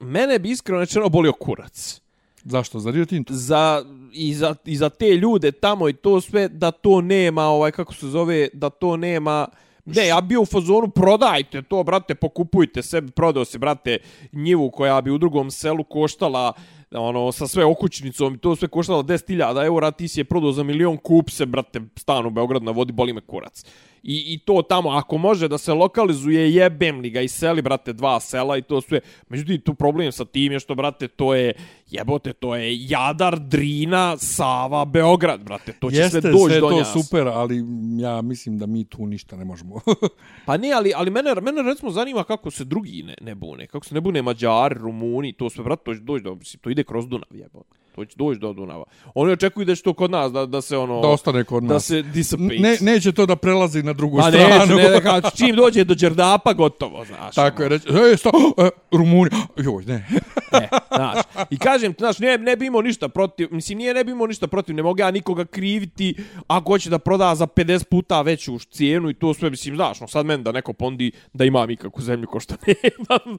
mene 0.00 0.38
bi 0.38 0.50
iskreno 0.50 0.80
rečeno 0.80 1.08
bolio 1.08 1.32
kurac. 1.32 2.00
Zašto? 2.44 2.80
Za 2.80 2.90
Rio 2.90 3.04
Tinto? 3.04 3.34
Za, 3.34 3.84
i, 4.12 4.34
za, 4.34 4.54
I 4.64 4.76
za 4.76 4.88
te 4.88 5.16
ljude 5.16 5.52
tamo 5.52 5.88
i 5.88 5.92
to 5.92 6.20
sve, 6.20 6.48
da 6.48 6.70
to 6.70 7.00
nema, 7.00 7.42
ovaj, 7.42 7.72
kako 7.72 7.94
se 7.94 8.06
zove, 8.06 8.48
da 8.52 8.70
to 8.70 8.96
nema... 8.96 9.48
Ne, 9.84 10.06
ja 10.06 10.20
bio 10.20 10.40
u 10.40 10.46
fazonu, 10.46 10.88
prodajte 10.90 11.62
to, 11.62 11.82
brate, 11.82 12.14
pokupujte 12.14 12.82
sebi, 12.82 13.10
prodao 13.10 13.44
se, 13.44 13.58
brate, 13.58 13.98
njivu 14.32 14.70
koja 14.70 15.00
bi 15.00 15.10
u 15.10 15.18
drugom 15.18 15.50
selu 15.50 15.84
koštala 15.84 16.52
ono, 16.98 17.32
sa 17.32 17.46
sve 17.46 17.64
okućnicom 17.64 18.34
i 18.34 18.38
to 18.38 18.56
sve 18.56 18.68
koštalo 18.68 19.02
10.000 19.02 19.64
eura, 19.64 19.90
ti 19.90 20.08
si 20.08 20.20
je 20.20 20.24
prodao 20.24 20.52
za 20.52 20.62
milion, 20.62 20.96
kup 20.96 21.30
se, 21.30 21.46
brate, 21.46 21.80
stan 21.96 22.26
u 22.26 22.30
Beograd 22.30 22.62
na 22.62 22.70
vodi, 22.70 22.92
boli 22.92 23.12
me 23.12 23.20
kurac. 23.20 23.64
I, 24.02 24.34
I 24.34 24.38
to 24.38 24.62
tamo, 24.62 24.90
ako 24.90 25.18
može 25.18 25.48
da 25.48 25.58
se 25.58 25.72
lokalizuje, 25.72 26.54
jebem 26.54 27.00
li 27.00 27.10
ga 27.10 27.20
i 27.20 27.28
seli, 27.28 27.62
brate, 27.62 27.92
dva 27.92 28.20
sela 28.20 28.56
i 28.56 28.62
to 28.62 28.80
sve. 28.80 29.00
Međutim, 29.28 29.60
tu 29.60 29.74
problem 29.74 30.12
sa 30.12 30.24
tim 30.24 30.52
je 30.52 30.60
što, 30.60 30.74
brate, 30.74 31.08
to 31.08 31.34
je, 31.34 31.52
jebote, 31.90 32.32
to 32.32 32.56
je 32.56 32.88
Jadar, 32.88 33.38
Drina, 33.38 34.16
Sava, 34.16 34.84
Beograd, 34.84 35.44
brate, 35.44 35.72
to 35.72 35.90
će 35.90 35.96
Jeste, 35.96 36.20
sve 36.20 36.30
doći 36.30 36.44
sve 36.44 36.54
je 36.54 36.60
do 36.60 36.68
to 36.68 36.78
nas. 36.78 36.92
super, 36.92 37.28
ali 37.28 37.64
ja 37.98 38.22
mislim 38.22 38.58
da 38.58 38.66
mi 38.66 38.84
tu 38.84 39.06
ništa 39.06 39.36
ne 39.36 39.44
možemo. 39.44 39.80
Pa 40.46 40.56
ne, 40.56 40.72
ali, 40.72 40.92
ali 40.96 41.10
mene, 41.10 41.34
mene 41.34 41.62
recimo 41.62 41.90
zanima 41.90 42.24
kako 42.24 42.50
se 42.50 42.64
drugi 42.64 43.02
ne, 43.02 43.14
ne 43.20 43.34
bune. 43.34 43.66
Kako 43.66 43.86
se 43.86 43.94
ne 43.94 44.00
bune 44.00 44.22
Mađari, 44.22 44.74
Rumuni, 44.74 45.32
to 45.32 45.50
sve, 45.50 45.64
brate, 45.64 45.82
to 45.84 45.94
će 45.94 46.00
doći 46.00 46.24
do, 46.24 46.36
to 46.60 46.70
ide 46.70 46.84
kroz 46.84 47.08
Dunav, 47.08 47.28
jebote. 47.30 47.79
To 47.94 48.04
će 48.04 48.14
doći 48.16 48.40
do 48.40 48.52
Dunava. 48.52 48.84
Oni 49.14 49.32
očekuju 49.32 49.64
da 49.66 49.74
će 49.74 49.82
to 49.82 49.92
kod 49.92 50.10
nas, 50.10 50.32
da, 50.32 50.46
da 50.46 50.60
se 50.60 50.76
ono... 50.76 51.00
da 51.00 51.08
ostane 51.08 51.44
kod 51.44 51.62
Da 51.62 51.74
nas. 51.74 51.84
se 51.86 52.02
dissipate. 52.02 52.58
Ne, 52.58 52.76
neće 52.80 53.12
to 53.12 53.26
da 53.26 53.36
prelazi 53.36 53.82
na 53.82 53.92
drugu 53.92 54.20
stranu. 54.22 54.76
neće, 54.76 54.90
ne, 54.90 55.00
kao, 55.02 55.20
čim 55.36 55.56
dođe 55.56 55.84
do 55.84 55.94
Đerdapa, 55.94 56.52
gotovo, 56.52 57.04
znaš. 57.04 57.34
Tako 57.34 57.62
je, 57.62 57.66
ono. 57.66 57.74
reći, 57.76 57.88
e, 58.12 58.16
sta, 58.16 58.30
e, 58.58 58.68
Rumuni, 58.92 59.30
joj, 59.56 59.84
ne. 59.84 60.06
E, 60.52 60.68
znaš. 60.94 61.16
I 61.50 61.58
kažem, 61.58 61.94
ti, 61.94 61.98
znaš, 61.98 62.18
ne, 62.18 62.38
ne 62.38 62.56
bi 62.56 62.66
imao 62.66 62.82
ništa 62.82 63.08
protiv, 63.08 63.48
mislim, 63.50 63.78
nije 63.78 63.94
ne 63.94 64.04
bi 64.04 64.12
imao 64.12 64.26
ništa 64.26 64.46
protiv, 64.46 64.74
ne 64.74 64.82
mogu 64.82 65.00
ja 65.00 65.10
nikoga 65.10 65.44
kriviti 65.44 66.14
ako 66.46 66.72
hoće 66.72 66.90
da 66.90 66.98
proda 66.98 67.34
za 67.34 67.46
50 67.46 67.84
puta 67.84 68.22
veću 68.22 68.58
cijenu 68.58 69.10
i 69.10 69.14
to 69.14 69.34
sve, 69.34 69.50
mislim, 69.50 69.76
znaš, 69.76 70.00
no 70.00 70.08
sad 70.08 70.26
meni 70.26 70.42
da 70.42 70.52
neko 70.52 70.72
pondi 70.72 71.12
da 71.32 71.44
imam 71.44 71.70
ikakvu 71.70 72.02
zemlju 72.02 72.26
ko 72.26 72.40
što 72.40 72.54
nemam, 72.66 73.38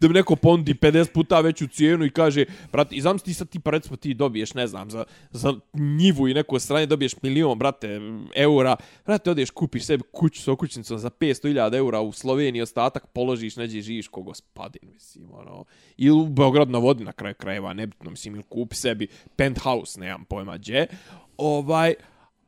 da 0.00 0.08
mi 0.08 0.14
neko 0.14 0.36
pondi 0.36 0.74
50 0.74 1.12
puta 1.12 1.40
veću 1.40 1.66
cijenu 1.66 2.04
i 2.04 2.10
kaže, 2.10 2.44
brate, 2.72 2.94
i 2.94 3.00
znam 3.00 3.18
ti 3.18 3.34
sad 3.34 3.48
ti, 3.48 3.60
pa 3.60 3.70
recimo 3.70 3.96
ti 3.96 4.14
dobiješ, 4.14 4.54
ne 4.54 4.66
znam, 4.66 4.90
za, 4.90 5.04
za 5.30 5.54
njivu 5.74 6.28
i 6.28 6.34
neko 6.34 6.58
stranje 6.58 6.86
dobiješ 6.86 7.22
milion, 7.22 7.58
brate, 7.58 8.00
eura, 8.34 8.76
brate, 9.06 9.30
odeš, 9.30 9.50
kupiš 9.50 9.84
sebi 9.84 10.02
kuću 10.12 10.42
s 10.42 10.48
okućnicom 10.48 10.98
za 10.98 11.10
500.000 11.10 11.76
eura 11.76 12.00
u 12.00 12.12
Sloveniji, 12.12 12.62
ostatak 12.62 13.06
položiš, 13.06 13.56
neđe 13.56 13.80
živiš 13.80 14.08
ko 14.08 14.22
gospodin, 14.22 14.90
mislim, 14.92 15.28
ono, 15.32 15.64
ili 15.96 16.20
u 16.20 16.26
Beograd 16.26 16.70
na 16.70 16.78
vodi 16.78 17.04
na 17.04 17.12
kraju 17.12 17.23
krajeva, 17.32 17.72
nebitno, 17.72 18.10
mislim, 18.10 18.34
ili 18.34 18.44
kupi 18.48 18.76
sebi 18.76 19.06
penthouse, 19.36 20.00
nemam 20.00 20.24
pojma 20.24 20.56
gdje, 20.56 20.86
ovaj, 21.36 21.94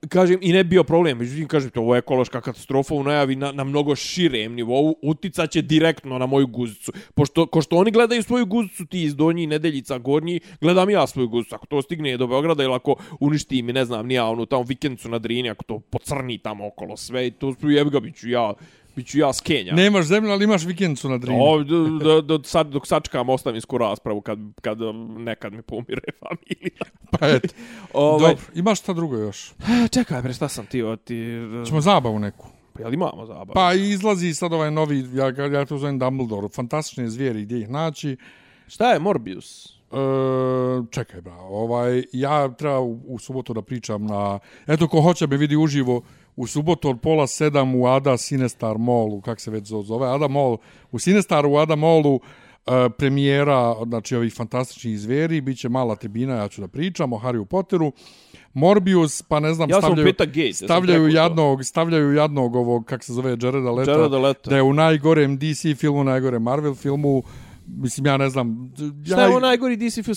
kažem, 0.09 0.39
i 0.43 0.53
ne 0.53 0.65
bio 0.65 0.85
problem, 0.85 1.19
međutim, 1.19 1.49
kažem, 1.49 1.71
to 1.71 1.81
ovo 1.81 1.95
je 1.95 1.99
ekološka 1.99 2.41
katastrofa 2.41 2.95
u 2.95 3.03
najavi 3.03 3.37
na, 3.37 3.53
na 3.53 3.65
mnogo 3.65 3.97
širem 3.97 4.55
nivou, 4.55 4.95
uticat 5.03 5.51
će 5.51 5.63
direktno 5.63 6.19
na 6.19 6.27
moju 6.27 6.47
guzicu. 6.47 6.93
Pošto, 7.15 7.47
ko 7.47 7.63
što 7.63 7.77
oni 7.77 7.91
gledaju 7.91 8.23
svoju 8.23 8.47
guzicu, 8.47 8.87
ti 8.87 9.03
iz 9.03 9.17
donji 9.17 9.47
nedeljica 9.47 9.99
gornji, 9.99 10.41
gledam 10.61 10.91
ja 10.91 11.07
svoju 11.07 11.29
guzicu. 11.29 11.55
Ako 11.55 11.67
to 11.67 11.83
stigne 11.83 12.17
do 12.17 12.27
Beograda 12.27 12.63
ili 12.63 12.75
ako 12.75 12.97
uništi 13.21 13.63
mi, 13.63 13.73
ne 13.73 13.85
znam, 13.85 14.07
nija 14.07 14.25
onu 14.27 14.47
tamo 14.47 14.63
vikendicu 14.63 15.09
na 15.09 15.19
Drini, 15.19 15.51
ako 15.51 15.65
to 15.65 15.79
pocrni 15.79 16.39
tamo 16.39 16.67
okolo 16.67 16.97
sve, 16.97 17.27
i 17.27 17.31
to 17.31 17.55
su 17.61 17.91
ga, 17.91 18.01
biću 18.01 18.29
ja, 18.29 18.55
bit 18.97 19.07
ću 19.07 19.19
ja 19.19 19.33
s 19.33 19.41
Kenja. 19.41 19.75
Nemaš 19.75 20.07
zemlju, 20.07 20.31
ali 20.31 20.45
imaš 20.45 20.65
vikendicu 20.65 21.09
na 21.09 21.19
Drini. 21.19 21.39
O, 21.43 21.65
do, 21.65 21.89
do, 21.89 22.21
do, 22.21 22.41
sad, 22.45 22.67
dok 22.67 22.87
sačekam 22.87 23.29
ostavinsku 23.29 23.79
raspravu 23.79 24.21
kad, 24.21 24.39
kad 24.61 24.81
um, 24.81 25.25
nekad 25.25 25.53
mi 25.53 25.63
pomire 25.63 26.13
familija. 26.29 26.85
Pa 27.11 27.29
eto. 27.29 27.55
Ovaj, 27.93 28.35
Dobro, 28.35 28.45
imaš 28.55 28.81
šta 28.81 28.93
drugo 28.93 29.17
još? 29.17 29.53
Čekaj, 29.91 30.23
bre, 30.23 30.33
šta 30.33 30.49
sam 30.49 30.67
ti, 30.67 30.83
o, 30.83 30.97
ti... 30.97 31.25
Ćemo 31.67 31.81
zabavu 31.81 32.19
neku. 32.19 32.47
Pa 32.73 32.83
jel 32.83 32.95
imamo 32.95 33.27
zabavu? 33.27 33.55
Pa 33.55 33.73
izlazi 33.73 34.35
sad 34.35 34.53
ovaj 34.53 34.71
novi, 34.71 35.05
ja, 35.13 35.47
ja 35.47 35.65
to 35.65 35.79
zovem 35.79 35.99
Dumbledore, 35.99 36.49
fantastične 36.49 37.09
zvijeri 37.09 37.43
gdje 37.43 37.61
ih 37.61 37.69
naći. 37.69 38.17
Šta 38.69 38.93
je 38.93 38.99
Morbius? 38.99 39.77
E, 39.93 39.97
čekaj, 40.91 41.21
bra, 41.21 41.37
ovaj, 41.37 42.05
ja 42.13 42.49
treba 42.49 42.81
u, 42.81 43.01
u 43.07 43.19
subotu 43.19 43.55
da 43.55 43.63
pričam 43.63 44.07
na... 44.07 44.39
Eto, 44.67 44.89
ko 44.89 45.01
hoće 45.01 45.27
me 45.27 45.37
vidi 45.37 45.57
uživo, 45.57 46.03
u 46.37 46.47
subotu 46.47 46.91
od 46.91 47.01
pola 47.01 47.27
sedam 47.27 47.75
u 47.75 47.87
Ada 47.87 48.17
Sinestar 48.17 48.79
Mallu, 48.79 49.21
kak 49.21 49.41
se 49.41 49.51
već 49.51 49.67
zove, 49.67 50.15
Ada 50.15 50.29
Mall, 50.29 50.57
u 50.93 50.99
Sinestaru 50.99 51.51
u 51.51 51.59
Ada 51.59 51.77
Mallu, 51.77 52.21
e, 52.67 52.89
premijera, 52.99 53.75
znači 53.87 54.17
ovih 54.17 54.35
fantastičnih 54.35 54.99
zvijeri, 54.99 55.41
bit 55.41 55.59
će 55.59 55.69
mala 55.69 55.97
tribina, 55.97 56.35
ja 56.35 56.49
ću 56.49 56.61
da 56.61 56.69
pričam 56.69 57.13
o 57.13 57.19
Harry 57.19 57.45
Potteru. 57.45 57.93
Morbius, 58.55 59.23
pa 59.23 59.41
ne 59.41 59.55
znam, 59.55 59.71
Ja 59.71 59.79
stavljaju, 59.79 60.13
Gates, 60.19 60.63
ja 60.63 60.67
stavljaju 60.67 61.09
jadnog, 61.09 61.65
stavljaju 61.65 62.13
jadnog 62.13 62.57
ovog, 62.57 62.85
kak 62.85 63.05
se 63.05 63.13
zove, 63.13 63.31
Jareda 63.31 63.71
Leta, 63.71 63.91
Jareda 63.91 64.19
Leta. 64.19 64.51
da 64.51 64.57
je 64.57 64.63
u 64.63 64.73
najgorem 64.73 65.39
DC 65.39 65.79
filmu, 65.79 66.05
najgorem 66.05 66.43
Marvel 66.43 66.75
filmu, 66.75 67.23
mislim, 67.67 68.07
ja 68.07 68.17
ne 68.17 68.31
znam. 68.31 68.73
Ja, 68.79 69.05
Šta 69.07 69.23
je 69.23 69.29
ovo 69.29 69.41
najgori 69.41 69.77
DC 69.77 69.95
film 69.95 70.15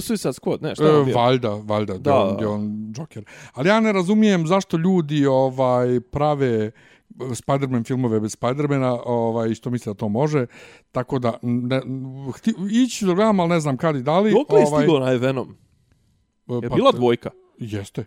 Suicide 0.00 0.32
Squad? 0.32 0.62
Ne, 0.62 0.74
šta 0.74 0.84
je 0.84 0.90
E, 0.90 0.96
on 0.96 1.04
bio? 1.04 1.16
valjda, 1.16 1.48
valjda, 1.48 1.92
da, 1.92 1.98
Da, 1.98 2.16
on, 2.24 2.36
da. 2.36 2.48
on 2.50 2.92
Joker. 2.98 3.24
Ali 3.52 3.68
ja 3.68 3.80
ne 3.80 3.92
razumijem 3.92 4.46
zašto 4.46 4.76
ljudi 4.76 5.26
ovaj 5.26 6.00
prave 6.00 6.70
Spider-Man 7.18 7.84
filmove 7.84 8.20
bez 8.20 8.36
Spider-mana, 8.40 8.98
ovaj, 9.04 9.54
što 9.54 9.70
misle 9.70 9.90
da 9.90 9.98
to 9.98 10.08
može. 10.08 10.46
Tako 10.92 11.18
da, 11.18 11.38
ne, 11.42 11.80
hti, 12.34 12.54
ići 12.70 13.06
da 13.06 13.14
gledam, 13.14 13.40
ali 13.40 13.48
ne 13.48 13.60
znam 13.60 13.76
kad 13.76 13.96
i 13.96 14.02
da 14.02 14.20
li. 14.20 14.30
Dokle 14.32 14.60
je 14.60 14.66
stiglo 14.66 14.98
na 15.00 15.10
Venom? 15.10 15.56
ovaj, 16.46 16.66
Je 16.66 16.70
bila 16.70 16.92
dvojka? 16.92 17.30
Jeste. 17.58 18.04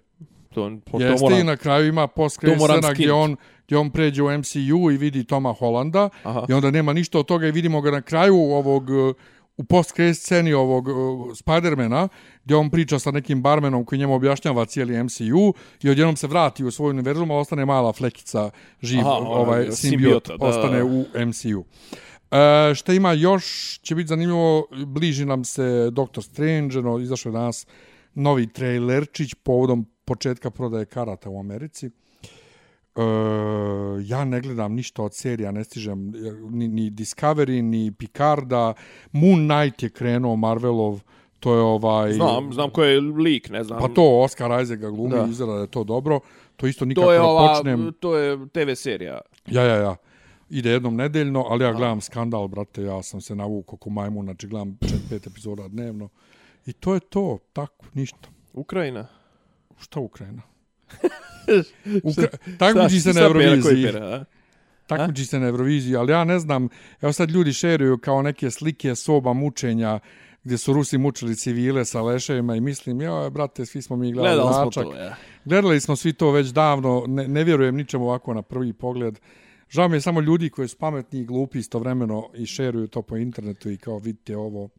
To, 0.53 0.69
to, 0.69 0.91
to 0.91 0.99
Jeste 1.03 1.25
mora... 1.25 1.39
i 1.39 1.43
na 1.43 1.57
kraju 1.57 1.87
ima 1.87 2.07
post 2.07 2.41
to 2.41 2.55
moram 2.55 2.77
scena 2.77 2.93
gdje 2.93 3.13
on, 3.13 3.35
gdje 3.71 3.77
on 3.77 3.89
pređe 3.89 4.23
u 4.23 4.37
MCU 4.37 4.91
i 4.91 4.97
vidi 4.97 5.23
Toma 5.23 5.53
Hollanda 5.53 6.09
Aha. 6.23 6.45
i 6.49 6.53
onda 6.53 6.71
nema 6.71 6.93
ništa 6.93 7.19
od 7.19 7.25
toga 7.25 7.47
i 7.47 7.51
vidimo 7.51 7.81
ga 7.81 7.91
na 7.91 8.01
kraju 8.01 8.35
ovog 8.35 8.89
uh, 8.89 9.15
u 9.57 9.63
post 9.63 9.95
sceni 10.15 10.53
ovog 10.53 10.87
uh, 10.87 10.95
Spidermana 11.35 12.07
gdje 12.43 12.55
on 12.55 12.69
priča 12.69 12.99
sa 12.99 13.11
nekim 13.11 13.41
barmenom 13.41 13.85
koji 13.85 13.99
njemu 13.99 14.15
objašnjava 14.15 14.65
cijeli 14.65 15.03
MCU 15.03 15.53
i 15.81 15.89
odjednom 15.89 16.15
se 16.15 16.27
vrati 16.27 16.63
u 16.63 16.71
svoj 16.71 16.89
univerzum, 16.89 17.31
a 17.31 17.35
ostane 17.35 17.65
mala 17.65 17.93
flekica 17.93 18.49
živ, 18.81 18.99
Aha, 18.99 19.09
ovaj 19.09 19.71
simbiot, 19.71 19.77
simbiota, 19.77 20.37
da. 20.37 20.45
ostane 20.45 20.83
u 20.83 21.05
MCU. 21.25 21.63
E, 22.31 22.75
šta 22.75 22.93
ima 22.93 23.13
još, 23.13 23.79
će 23.83 23.95
biti 23.95 24.07
zanimljivo, 24.07 24.67
bliži 24.85 25.25
nam 25.25 25.43
se 25.43 25.89
Doctor 25.91 26.23
Strange, 26.23 26.81
no, 26.81 26.99
izašao 26.99 27.29
je 27.29 27.33
danas 27.33 27.67
novi 28.13 28.47
trailerčić 28.47 29.33
povodom 29.43 29.85
početka 30.05 30.49
prodaje 30.49 30.85
karata 30.85 31.29
u 31.29 31.39
Americi. 31.39 31.89
E, 32.95 33.01
ja 34.05 34.25
ne 34.25 34.41
gledam 34.41 34.73
ništa 34.73 35.03
od 35.03 35.15
serija, 35.15 35.51
ne 35.51 35.63
stižem 35.63 36.13
ni, 36.49 36.67
ni 36.67 36.89
Discovery, 36.89 37.61
ni 37.61 37.91
Picarda. 37.91 38.73
Moon 39.11 39.47
Knight 39.49 39.83
je 39.83 39.89
krenuo 39.89 40.35
Marvelov, 40.35 40.99
to 41.39 41.55
je 41.55 41.61
ovaj... 41.61 42.13
Znam, 42.13 42.53
znam 42.53 42.69
ko 42.69 42.83
je 42.83 43.01
lik, 43.01 43.49
ne 43.49 43.63
znam. 43.63 43.79
Pa 43.79 43.87
to 43.87 44.19
Oscar 44.21 44.61
Isaac 44.63 44.79
ga 44.79 44.89
glumi, 44.89 45.09
Da. 45.09 45.23
da. 45.23 45.29
izgleda 45.29 45.53
da 45.53 45.61
je 45.61 45.67
to 45.67 45.83
dobro. 45.83 46.19
To 46.55 46.67
isto 46.67 46.85
nikako 46.85 47.05
to 47.05 47.13
je 47.13 47.19
ne 47.19 47.25
ova, 47.25 47.53
počnem. 47.53 47.93
to 47.99 48.17
je 48.17 48.37
TV 48.47 48.73
serija. 48.75 49.21
Ja, 49.47 49.63
ja, 49.63 49.75
ja. 49.75 49.95
Ide 50.49 50.69
jednom 50.69 50.95
nedeljno, 50.95 51.45
ali 51.49 51.63
ja 51.63 51.73
gledam 51.73 52.01
skandal, 52.01 52.47
brate, 52.47 52.83
ja 52.83 53.03
sam 53.03 53.21
se 53.21 53.35
navukao 53.35 53.77
ko 53.77 53.89
majmun, 53.89 54.25
znači 54.25 54.47
gledam 54.47 54.77
4-5 54.81 55.27
epizoda 55.27 55.67
dnevno. 55.67 56.09
I 56.65 56.73
to 56.73 56.93
je 56.93 56.99
to, 56.99 57.37
tako, 57.53 57.85
ništa. 57.93 58.29
Ukrajina. 58.53 59.07
Šta 59.79 59.99
Ukrajina? 59.99 60.41
Takmiči 62.59 63.01
se 63.01 63.13
na 63.13 63.21
Euroviziji. 63.21 63.85
pera? 63.85 64.25
Takmiči 64.87 65.25
se 65.25 65.39
na 65.39 65.47
Euroviziji, 65.47 65.95
ali 65.95 66.11
ja 66.11 66.23
ne 66.23 66.39
znam, 66.39 66.69
evo 67.01 67.13
sad 67.13 67.31
ljudi 67.31 67.53
šeruju 67.53 67.97
kao 67.97 68.21
neke 68.21 68.51
slike 68.51 68.95
soba 68.95 69.33
mučenja 69.33 69.99
gdje 70.43 70.57
su 70.57 70.73
Rusi 70.73 70.97
mučili 70.97 71.35
civile 71.35 71.85
sa 71.85 72.01
leševima 72.01 72.55
i 72.55 72.61
mislim, 72.61 73.01
joj, 73.01 73.29
brate, 73.29 73.65
svi 73.65 73.81
smo 73.81 73.95
mi 73.95 74.11
gledali 74.13 74.35
Gledali 74.35 74.53
smo 74.53 74.63
Račak. 74.63 74.83
to, 74.83 75.03
ja. 75.03 75.15
Gledali 75.45 75.79
smo 75.79 75.95
svi 75.95 76.13
to 76.13 76.31
već 76.31 76.47
davno, 76.47 77.03
ne, 77.07 77.27
ne 77.27 77.43
vjerujem 77.43 77.75
ničemu 77.75 78.05
ovako 78.05 78.33
na 78.33 78.41
prvi 78.41 78.73
pogled. 78.73 79.19
Žao 79.69 79.87
mi 79.87 79.95
je 79.97 80.01
samo 80.01 80.21
ljudi 80.21 80.49
koji 80.49 80.67
su 80.67 80.77
pametni 80.77 81.19
i 81.19 81.25
glupi 81.25 81.59
istovremeno 81.59 82.29
i 82.33 82.45
šeruju 82.45 82.87
to 82.87 83.01
po 83.01 83.17
internetu 83.17 83.69
i 83.69 83.77
kao 83.77 83.97
vidite 83.97 84.37
ovo. 84.37 84.69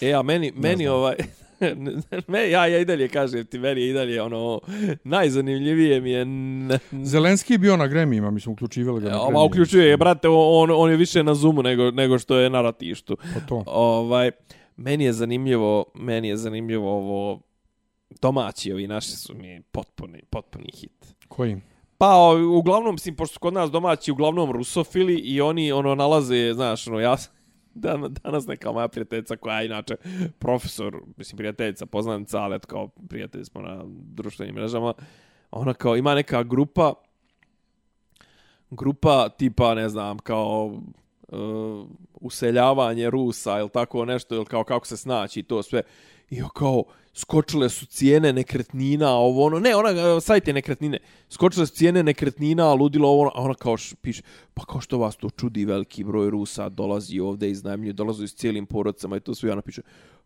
E, 0.00 0.12
a 0.12 0.22
meni, 0.22 0.52
meni 0.56 0.84
znam. 0.84 0.94
ovaj... 0.94 1.16
me, 2.28 2.50
ja, 2.50 2.66
ja 2.66 2.78
i 2.78 2.84
dalje 2.84 3.08
kažem 3.08 3.46
ti, 3.46 3.58
meni 3.58 3.80
je 3.80 3.90
i 3.90 3.92
dalje 3.92 4.22
ono, 4.22 4.60
najzanimljivije 5.04 6.00
mi 6.00 6.10
je... 6.10 6.26
Zelenski 7.04 7.54
je 7.54 7.58
bio 7.58 7.76
na 7.76 7.86
gremijima, 7.86 8.30
mislim, 8.30 8.52
uključivali 8.52 9.00
ga 9.00 9.08
na 9.08 9.16
Ova 9.16 9.26
gremijima. 9.26 9.44
uključuje 9.44 9.88
je, 9.88 9.96
brate, 9.96 10.28
on, 10.30 10.70
on 10.74 10.90
je 10.90 10.96
više 10.96 11.22
na 11.22 11.34
Zoomu 11.34 11.62
nego, 11.62 11.90
nego 11.90 12.18
što 12.18 12.36
je 12.36 12.50
na 12.50 12.62
ratištu. 12.62 13.16
Pa 13.34 13.40
to. 13.48 13.62
Ovaj, 13.66 14.30
meni 14.76 15.04
je 15.04 15.12
zanimljivo, 15.12 15.84
meni 15.94 16.28
je 16.28 16.36
zanimljivo 16.36 16.96
ovo, 16.96 17.40
domaći 18.20 18.72
ovi 18.72 18.86
naši 18.86 19.10
su 19.10 19.34
mi 19.34 19.62
potpuni, 19.72 20.22
potpuni 20.30 20.68
hit. 20.74 21.14
Koji? 21.28 21.56
Pa, 21.98 22.30
uglavnom, 22.58 22.94
mislim, 22.94 23.16
pošto 23.16 23.32
su 23.34 23.40
kod 23.40 23.54
nas 23.54 23.70
domaći 23.70 24.12
uglavnom 24.12 24.52
rusofili 24.52 25.14
i 25.14 25.40
oni, 25.40 25.72
ono, 25.72 25.94
nalaze, 25.94 26.52
znaš, 26.54 26.86
ono, 26.88 27.00
ja 27.00 27.16
sam- 27.16 27.35
dan, 27.76 28.14
danas 28.24 28.46
neka 28.46 28.72
moja 28.72 28.88
prijateljica 28.88 29.36
koja 29.36 29.60
je 29.60 29.66
inače 29.66 29.96
profesor, 30.38 31.02
mislim, 31.16 31.36
prijateljica, 31.36 31.86
poznanica, 31.86 32.38
ali 32.38 32.56
eto, 32.56 32.68
kao 32.68 32.88
prijatelji 33.08 33.44
smo 33.44 33.60
na 33.60 33.84
društvenim 33.86 34.54
mrežama, 34.54 34.94
ona 35.50 35.74
kao 35.74 35.96
ima 35.96 36.14
neka 36.14 36.42
grupa, 36.42 36.94
grupa 38.70 39.28
tipa, 39.28 39.74
ne 39.74 39.88
znam, 39.88 40.18
kao 40.18 40.64
uh, 41.28 41.86
useljavanje 42.20 43.10
Rusa 43.10 43.58
ili 43.58 43.70
tako 43.70 44.04
nešto, 44.04 44.34
ili 44.34 44.44
kao 44.44 44.64
kako 44.64 44.86
se 44.86 44.96
snaći 44.96 45.40
i 45.40 45.42
to 45.42 45.62
sve. 45.62 45.82
I 46.30 46.42
kao, 46.54 46.84
skočile 47.14 47.68
su 47.68 47.86
cijene 47.86 48.32
nekretnina, 48.32 49.10
ovo 49.10 49.44
ono, 49.44 49.58
ne, 49.58 49.76
ona, 49.76 49.90
sajte 49.94 50.20
sajt 50.20 50.46
nekretnine, 50.54 50.98
skočile 51.30 51.66
su 51.66 51.74
cijene 51.74 52.02
nekretnina, 52.02 52.74
ludilo 52.74 53.08
ovo 53.08 53.20
ono, 53.20 53.30
a 53.34 53.42
ona 53.42 53.54
kao 53.54 53.76
š, 53.76 53.94
piše, 53.94 54.22
pa 54.54 54.64
kao 54.64 54.80
što 54.80 54.98
vas 54.98 55.16
to 55.16 55.30
čudi, 55.30 55.64
veliki 55.64 56.04
broj 56.04 56.30
Rusa 56.30 56.68
dolazi 56.68 57.20
ovde 57.20 57.50
iz 57.50 57.64
najmlju, 57.64 57.92
dolazi 57.92 58.28
s 58.28 58.34
cijelim 58.34 58.66
porodcama 58.66 59.16
i 59.16 59.20
to 59.20 59.34
sve, 59.34 59.48
i 59.48 59.52
ona 59.52 59.62
piše, 59.62 59.82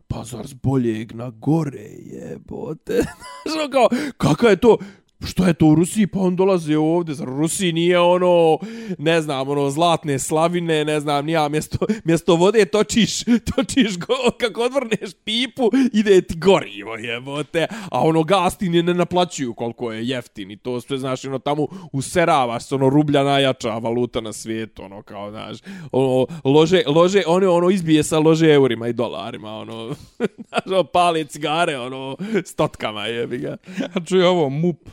pa 0.07 0.23
zar 0.23 0.47
s 0.47 0.53
boljeg 0.53 1.11
na 1.15 1.29
gore 1.29 1.87
jebote. 1.99 2.93
Znaš, 3.43 3.55
ono 3.59 3.71
kao, 3.71 3.89
kakva 4.17 4.49
je 4.49 4.55
to, 4.55 4.77
što 5.27 5.45
je 5.47 5.53
to 5.53 5.65
u 5.65 5.75
Rusiji, 5.75 6.07
pa 6.07 6.19
on 6.19 6.35
dolazi 6.35 6.75
ovdje, 6.75 7.15
zar 7.15 7.29
u 7.29 7.37
Rusiji 7.37 7.71
nije 7.71 7.99
ono, 7.99 8.57
ne 8.97 9.21
znam, 9.21 9.49
ono, 9.49 9.69
zlatne 9.69 10.19
slavine, 10.19 10.85
ne 10.85 10.99
znam, 10.99 11.25
nija, 11.25 11.49
mjesto, 11.49 11.77
mjesto 12.03 12.35
vode 12.35 12.65
točiš, 12.65 13.23
točiš 13.55 13.97
go, 13.97 14.15
kako 14.39 14.61
odvrneš 14.61 15.13
pipu, 15.23 15.71
ide 15.93 16.21
ti 16.21 16.37
gorivo, 16.37 16.95
jebote, 16.95 17.67
a 17.91 18.01
ono, 18.01 18.23
gas 18.23 18.57
ne 18.59 18.93
naplaćuju 18.93 19.53
koliko 19.53 19.91
je 19.91 20.07
jeftin 20.07 20.51
i 20.51 20.57
to 20.57 20.81
sve, 20.81 20.97
znaš, 20.97 21.25
ono, 21.25 21.39
tamo 21.39 21.67
useravaš 21.93 22.63
se, 22.63 22.75
ono, 22.75 22.89
rublja 22.89 23.23
najjača 23.23 23.69
valuta 23.69 24.21
na 24.21 24.33
svijetu, 24.33 24.83
ono, 24.83 25.01
kao, 25.01 25.31
znaš, 25.31 25.57
ono, 25.91 26.27
lože, 26.43 26.83
lože, 26.87 27.23
ono, 27.27 27.53
ono, 27.53 27.69
izbije 27.69 28.03
sa 28.03 28.19
lože 28.19 28.53
eurima 28.53 28.87
i 28.87 28.93
dolarima, 28.93 29.51
ono, 29.57 29.95
znaš, 30.47 30.65
ono, 30.65 30.83
pale 30.83 31.23
cigare, 31.23 31.77
ono, 31.77 32.17
stotkama, 32.45 33.05
jebi 33.05 33.37
ga. 33.37 33.57
A 33.93 34.05
čuj 34.05 34.23
ovo, 34.23 34.49
MUP. 34.49 34.89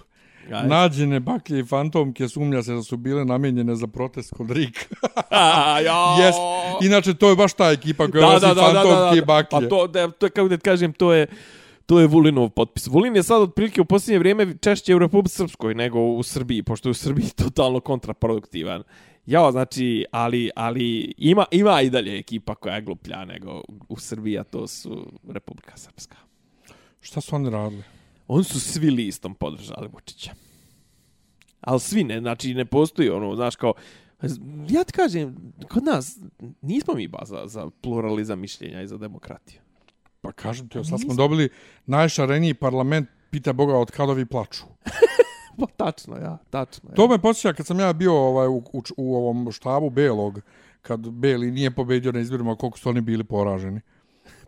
Nađene 0.49 1.21
baklje 1.21 1.61
i 1.61 1.65
fantomke 1.65 2.29
sumnja 2.29 2.63
se 2.63 2.73
da 2.73 2.83
su 2.83 2.97
bile 2.97 3.25
namijenjene 3.25 3.77
za 3.77 3.87
protest 3.87 4.35
kod 4.35 4.51
Rika. 4.51 4.81
Ja. 5.85 6.17
Jest. 6.25 6.39
Inače, 6.83 7.15
to 7.15 7.31
je 7.31 7.37
baš 7.37 7.53
ta 7.53 7.71
ekipa 7.71 8.09
koja 8.09 8.33
nosi 8.33 8.47
fantomke 8.47 9.19
i 9.19 9.25
baklje. 9.25 9.49
Pa 9.51 9.69
to, 9.69 9.87
da, 9.87 10.11
to 10.11 10.27
je, 10.27 10.31
kako 10.31 10.49
da 10.49 10.57
kažem, 10.57 10.93
to 10.93 11.13
je, 11.13 11.27
to 11.87 12.01
je 12.01 12.07
Vulinov 12.07 12.49
potpis. 12.49 12.87
Vulin 12.87 13.17
je 13.17 13.23
sad 13.23 13.43
otprilike 13.43 13.81
u 13.81 13.85
posljednje 13.85 14.19
vrijeme 14.19 14.55
češće 14.61 14.95
u 14.95 14.99
Republike 14.99 15.35
Srpskoj 15.35 15.75
nego 15.75 16.01
u 16.01 16.23
Srbiji, 16.23 16.63
pošto 16.63 16.89
je 16.89 16.91
u 16.91 16.95
Srbiji 16.95 17.27
totalno 17.45 17.81
kontraproduktivan. 17.81 18.83
Ja, 19.27 19.53
znači, 19.53 20.05
ali, 20.11 20.51
ali 20.57 21.15
ima, 21.19 21.45
ima 21.51 21.83
i 21.83 21.91
dalje 21.91 22.19
ekipa 22.19 22.55
koja 22.55 22.75
je 22.75 22.83
gluplja 22.83 23.25
nego 23.25 23.63
u 23.89 23.99
Srbiji, 23.99 24.39
a 24.39 24.45
to 24.45 24.67
su 24.67 25.13
Republika 25.29 25.77
Srpska. 25.77 26.17
Šta 27.01 27.21
su 27.21 27.37
oni 27.37 27.51
radili? 27.51 27.83
Oni 28.29 28.45
su 28.45 28.61
svi 28.61 28.91
listom 28.91 29.35
podržali 29.35 29.89
Vučića. 29.93 30.31
Ali 31.61 31.81
svi 31.81 32.05
ne, 32.05 32.21
znači 32.21 32.55
ne 32.55 32.65
postoji 32.65 33.11
ono, 33.11 33.37
znaš 33.37 33.57
kao, 33.57 33.73
ja 34.69 34.85
ti 34.85 34.93
kažem, 34.93 35.53
kod 35.69 35.85
nas 35.85 36.19
nismo 36.63 36.95
mi 36.95 37.09
ba 37.09 37.19
za, 37.25 37.43
za 37.47 37.71
pluralizam 37.81 38.41
mišljenja 38.41 38.83
i 38.83 38.87
za 38.87 38.97
demokratiju. 38.97 39.61
Pa 40.21 40.33
kažem 40.33 40.69
ti, 40.69 40.85
sad 40.85 41.01
smo 41.01 41.15
dobili 41.15 41.49
najšareniji 41.87 42.55
parlament, 42.55 43.09
pita 43.31 43.53
Boga 43.53 43.77
od 43.77 43.91
kad 43.91 44.11
ovi 44.11 44.27
plaču. 44.27 44.65
Pa 45.59 45.67
tačno, 45.67 46.17
ja, 46.17 46.39
tačno. 46.51 46.91
Ja. 46.91 46.95
To 46.95 47.09
me 47.09 47.19
podsjeća 47.19 47.53
kad 47.53 47.67
sam 47.67 47.81
ja 47.81 47.93
bio 47.93 48.15
ovaj, 48.15 48.47
u, 48.49 48.57
u, 48.73 48.83
u 48.97 49.17
ovom 49.17 49.53
štabu 49.53 49.91
Belog, 49.91 50.41
kad 50.83 51.11
Beli 51.11 51.51
nije 51.51 51.71
pobedio 51.71 52.13
na 52.13 52.21
izborima, 52.21 52.57
koliko 52.57 52.79
su 52.79 52.89
oni 52.89 53.01
bili 53.01 53.25
poraženi. 53.25 53.81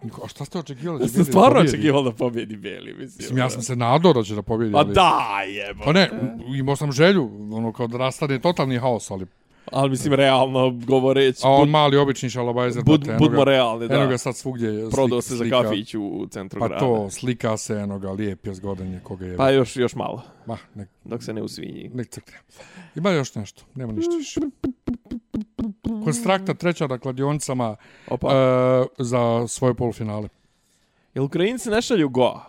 Niko, 0.02 0.24
A 0.24 0.28
šta 0.28 0.44
ste 0.44 0.58
očekivali? 0.58 0.98
da 0.98 1.06
Beli 1.06 1.24
stvarno 1.24 1.60
očekivao 1.60 2.02
da 2.02 2.12
pobjedi 2.12 2.56
Beli, 2.56 2.94
mislim. 2.94 3.16
Mislim, 3.18 3.38
ja 3.38 3.50
sam 3.50 3.62
se 3.62 3.76
nadao 3.76 4.12
da 4.12 4.22
će 4.22 4.34
da 4.34 4.42
pobjedi. 4.42 4.72
Pa 4.72 4.84
da, 4.84 5.18
jebo. 5.48 5.84
Pa 5.84 5.92
ne, 5.92 6.10
imao 6.56 6.76
sam 6.76 6.92
želju, 6.92 7.30
ono, 7.52 7.72
kao 7.72 7.86
da 7.86 7.98
nastane 7.98 8.38
totalni 8.38 8.78
haos, 8.78 9.10
ali... 9.10 9.26
Ali 9.72 9.90
mislim, 9.90 10.14
realno 10.14 10.70
govoreći, 10.86 11.40
A 11.44 11.50
on 11.50 11.60
bud, 11.60 11.68
mali 11.68 11.96
obični 11.96 12.30
šalabajzer, 12.30 12.82
bud, 12.84 13.00
brate, 13.00 13.10
eno 13.10 13.18
budmo 13.20 13.44
realni, 13.44 13.84
Eno 13.84 13.94
da. 13.96 14.06
ga 14.06 14.18
sad 14.18 14.36
svugdje 14.36 14.68
je 14.68 14.90
Prodao 14.90 15.22
se 15.22 15.34
za 15.34 15.38
slika. 15.38 15.62
kafić 15.62 15.94
u, 15.94 16.26
centru 16.30 16.60
Pa 16.60 16.68
grada. 16.68 16.80
to, 16.80 17.10
slika 17.10 17.56
se, 17.56 17.74
eno 17.74 17.98
ga, 17.98 18.10
lijep 18.10 18.46
je, 18.46 18.54
zgodan 18.54 18.92
je, 18.92 19.00
koga 19.02 19.26
je. 19.26 19.36
Pa 19.36 19.50
još, 19.50 19.76
još 19.76 19.94
malo, 19.94 20.22
Ma, 20.46 20.58
nek, 20.74 20.88
dok 21.04 21.22
se 21.22 21.32
ne 21.32 21.42
usvinji. 21.42 21.90
nek 21.94 22.08
crkne. 22.08 22.38
Ima 22.94 23.10
još 23.10 23.34
nešto, 23.34 23.62
nema 23.74 23.92
ništa 23.92 24.16
više. 24.16 24.40
Konstrakta 26.04 26.54
treća 26.54 26.86
na 26.86 26.98
kladionicama 26.98 27.76
Opa. 28.08 28.28
e, 28.32 28.84
za 28.98 29.48
svoje 29.48 29.74
polufinale. 29.74 30.28
Jel 31.14 31.24
Ukrajinci 31.24 31.70
ne 31.70 31.82
šalju 31.82 32.08
Goa? 32.08 32.44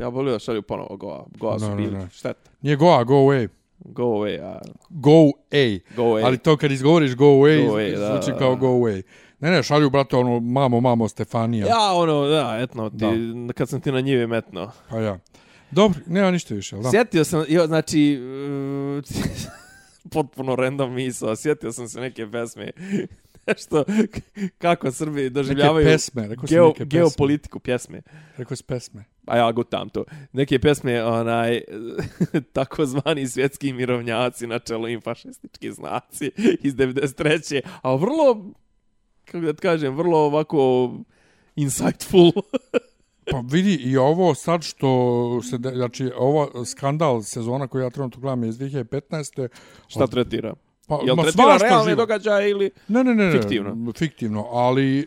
Ja 0.00 0.08
volio 0.08 0.32
da 0.32 0.38
šalju 0.38 0.62
ponovo 0.62 0.96
Goa. 0.96 1.26
Goa 1.38 1.58
su 1.58 1.64
Ne, 1.64 1.70
ne, 1.70 1.76
bili 1.76 1.98
ne. 1.98 2.08
šteta. 2.12 2.50
Nije 2.60 2.76
Goa, 2.76 3.04
go 3.04 3.14
away. 3.14 3.48
Go 3.78 4.02
away, 4.02 4.40
a... 4.42 4.60
Go 4.88 5.10
A. 5.52 5.78
Go 5.96 6.02
away. 6.02 6.24
Ali 6.26 6.38
to 6.38 6.56
kad 6.56 6.72
izgovoriš 6.72 7.14
go 7.14 7.24
away, 7.24 7.66
Go 7.68 7.74
away, 7.74 7.98
da, 7.98 8.06
zvuči 8.06 8.30
da, 8.32 8.38
kao 8.38 8.50
da. 8.54 8.60
go 8.60 8.66
away. 8.66 9.02
Ne, 9.40 9.50
ne, 9.50 9.62
šalju, 9.62 9.90
brate, 9.90 10.16
ono, 10.16 10.40
mamo, 10.40 10.80
mamo, 10.80 11.08
Stefanija. 11.08 11.66
Ja, 11.66 11.92
ono, 11.94 12.26
da, 12.26 12.58
etno, 12.60 12.90
ti, 12.90 13.06
kad 13.54 13.68
sam 13.68 13.80
ti 13.80 13.92
na 13.92 14.00
njive 14.00 14.26
metno. 14.26 14.70
Pa 14.90 14.98
ja. 14.98 15.18
Dobro, 15.70 16.00
nema 16.06 16.30
ništa 16.30 16.54
više, 16.54 16.76
jel 16.76 16.82
da? 16.82 16.90
Sjetio 16.90 17.24
sam, 17.24 17.44
jo, 17.48 17.66
znači, 17.66 18.18
uh, 18.98 19.04
potpuno 20.10 20.56
random 20.56 20.94
misao, 20.94 21.36
sjetio 21.36 21.72
sam 21.72 21.88
se 21.88 22.00
neke 22.00 22.30
pesme, 22.30 22.70
nešto, 23.46 23.84
kako 24.58 24.90
Srbi 24.92 25.30
doživljavaju 25.30 25.84
Neke 25.84 25.94
pesme, 25.94 26.28
rekao 26.28 26.44
geo, 26.48 26.66
neke 26.66 26.78
pesme. 26.78 26.98
geopolitiku 26.98 27.58
pjesme. 27.58 28.02
Rekao 28.36 28.56
si 28.56 28.64
pesme. 28.64 29.04
A 29.26 29.36
ja 29.36 29.52
gutam 29.52 29.88
to. 29.88 30.04
Neke 30.32 30.58
pesme, 30.58 31.04
onaj, 31.04 31.60
takozvani 32.52 33.28
svjetski 33.28 33.72
mirovnjaci 33.72 34.46
na 34.46 34.58
čelu 34.58 34.88
im 34.88 35.00
fašistički 35.00 35.72
znaci 35.72 36.30
iz 36.66 36.74
93. 36.74 37.60
A 37.82 37.94
vrlo, 37.94 38.52
kako 39.24 39.40
da 39.40 39.52
kažem, 39.52 39.96
vrlo 39.96 40.18
ovako 40.18 40.92
insightful. 41.56 42.32
Pa 43.30 43.42
vidi 43.44 43.74
i 43.74 43.96
ovo 43.96 44.34
sad 44.34 44.62
što 44.62 44.88
se, 45.42 45.58
de- 45.58 45.70
znači 45.70 46.10
ovo 46.16 46.64
skandal 46.64 47.22
sezona 47.22 47.66
koju 47.68 47.82
ja 47.82 47.90
trenutno 47.90 48.20
gledam 48.20 48.42
je 48.42 48.48
iz 48.48 48.58
2015. 48.58 49.48
Šta 49.88 50.06
tretira? 50.06 50.54
Pa, 50.86 51.00
Jel 51.04 51.16
ma 51.16 51.22
tretira 51.22 51.56
realne 51.56 51.84
živo. 51.84 51.96
događaje 51.96 52.50
ili... 52.50 52.70
Ne, 52.88 53.04
ne, 53.04 53.14
ne, 53.14 53.24
ne. 53.24 53.32
Fiktivno. 53.40 53.92
Fiktivno, 53.96 54.46
ali 54.50 55.00
e, 55.00 55.06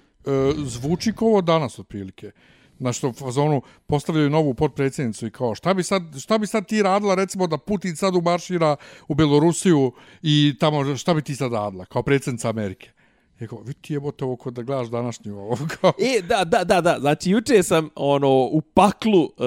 zvuči 0.58 1.14
kao 1.14 1.28
ovo 1.28 1.42
danas 1.42 1.80
otprilike. 1.80 2.32
Na 2.80 2.94
što 2.94 3.14
fazonu 3.14 3.62
postavljaju 3.88 4.30
novu 4.30 4.54
potpredsjednicu 4.54 5.28
i 5.28 5.32
kao 5.32 5.56
šta 5.56 5.74
bi, 5.74 5.84
sad, 5.84 6.04
šta 6.20 6.38
bi 6.38 6.48
sad 6.48 6.68
ti 6.68 6.82
radila 6.84 7.16
recimo 7.16 7.48
da 7.48 7.58
Putin 7.58 7.96
sad 7.96 8.16
umaršira 8.16 8.76
u 9.08 9.16
Belorusiju 9.16 9.92
i 10.22 10.56
tamo 10.60 10.96
šta 10.96 11.14
bi 11.14 11.22
ti 11.22 11.36
sad 11.36 11.54
radila 11.54 11.86
kao 11.86 12.04
predsjednica 12.04 12.50
Amerike. 12.50 12.92
Je 13.40 13.48
kao, 13.48 13.60
vidi 13.60 13.80
ti 13.82 13.94
jebote 13.94 14.26
ovo 14.26 14.36
kod 14.36 14.54
da 14.54 14.62
gledaš 14.62 14.88
današnju 14.88 15.38
ovo. 15.38 15.58
Kao, 15.82 15.94
E, 16.00 16.22
da, 16.22 16.44
da, 16.44 16.64
da, 16.64 16.82
da. 16.82 16.98
Znači, 17.00 17.32
juče 17.32 17.64
sam, 17.64 17.90
ono, 17.96 18.30
u 18.30 18.62
paklu 18.62 19.24
uh, 19.24 19.30
uh, 19.30 19.38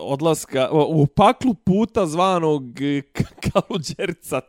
odlaska, 0.00 0.68
u 0.72 1.06
paklu 1.06 1.54
puta 1.54 2.06
zvanog 2.06 2.62
eh, 2.82 3.02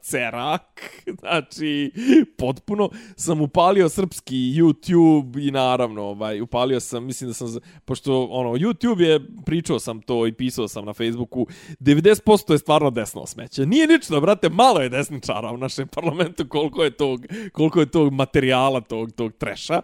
Cerak. 0.01 0.61
Znači, 1.19 1.91
potpuno 2.37 2.89
sam 3.15 3.41
upalio 3.41 3.89
srpski 3.89 4.35
YouTube 4.35 5.47
i 5.47 5.51
naravno, 5.51 6.03
ovaj, 6.03 6.41
upalio 6.41 6.79
sam, 6.79 7.05
mislim 7.05 7.29
da 7.29 7.33
sam, 7.33 7.47
pošto, 7.85 8.25
ono, 8.25 8.49
YouTube 8.49 9.01
je, 9.01 9.19
pričao 9.45 9.79
sam 9.79 10.01
to 10.01 10.27
i 10.27 10.33
pisao 10.33 10.67
sam 10.67 10.85
na 10.85 10.93
Facebooku, 10.93 11.47
90% 11.79 12.51
je 12.51 12.57
stvarno 12.57 12.89
desno 12.89 13.25
smeće. 13.25 13.65
Nije 13.65 13.87
nično, 13.87 14.21
brate, 14.21 14.49
malo 14.49 14.79
je 14.79 14.89
desničara 14.89 15.51
u 15.51 15.57
našem 15.57 15.87
parlamentu 15.87 16.47
koliko 16.49 16.83
je 16.83 16.91
tog, 16.91 17.25
koliko 17.51 17.79
je 17.79 17.85
tog 17.85 18.13
materijala, 18.27 18.81
tog, 18.81 19.11
tog 19.11 19.33
treša. 19.33 19.81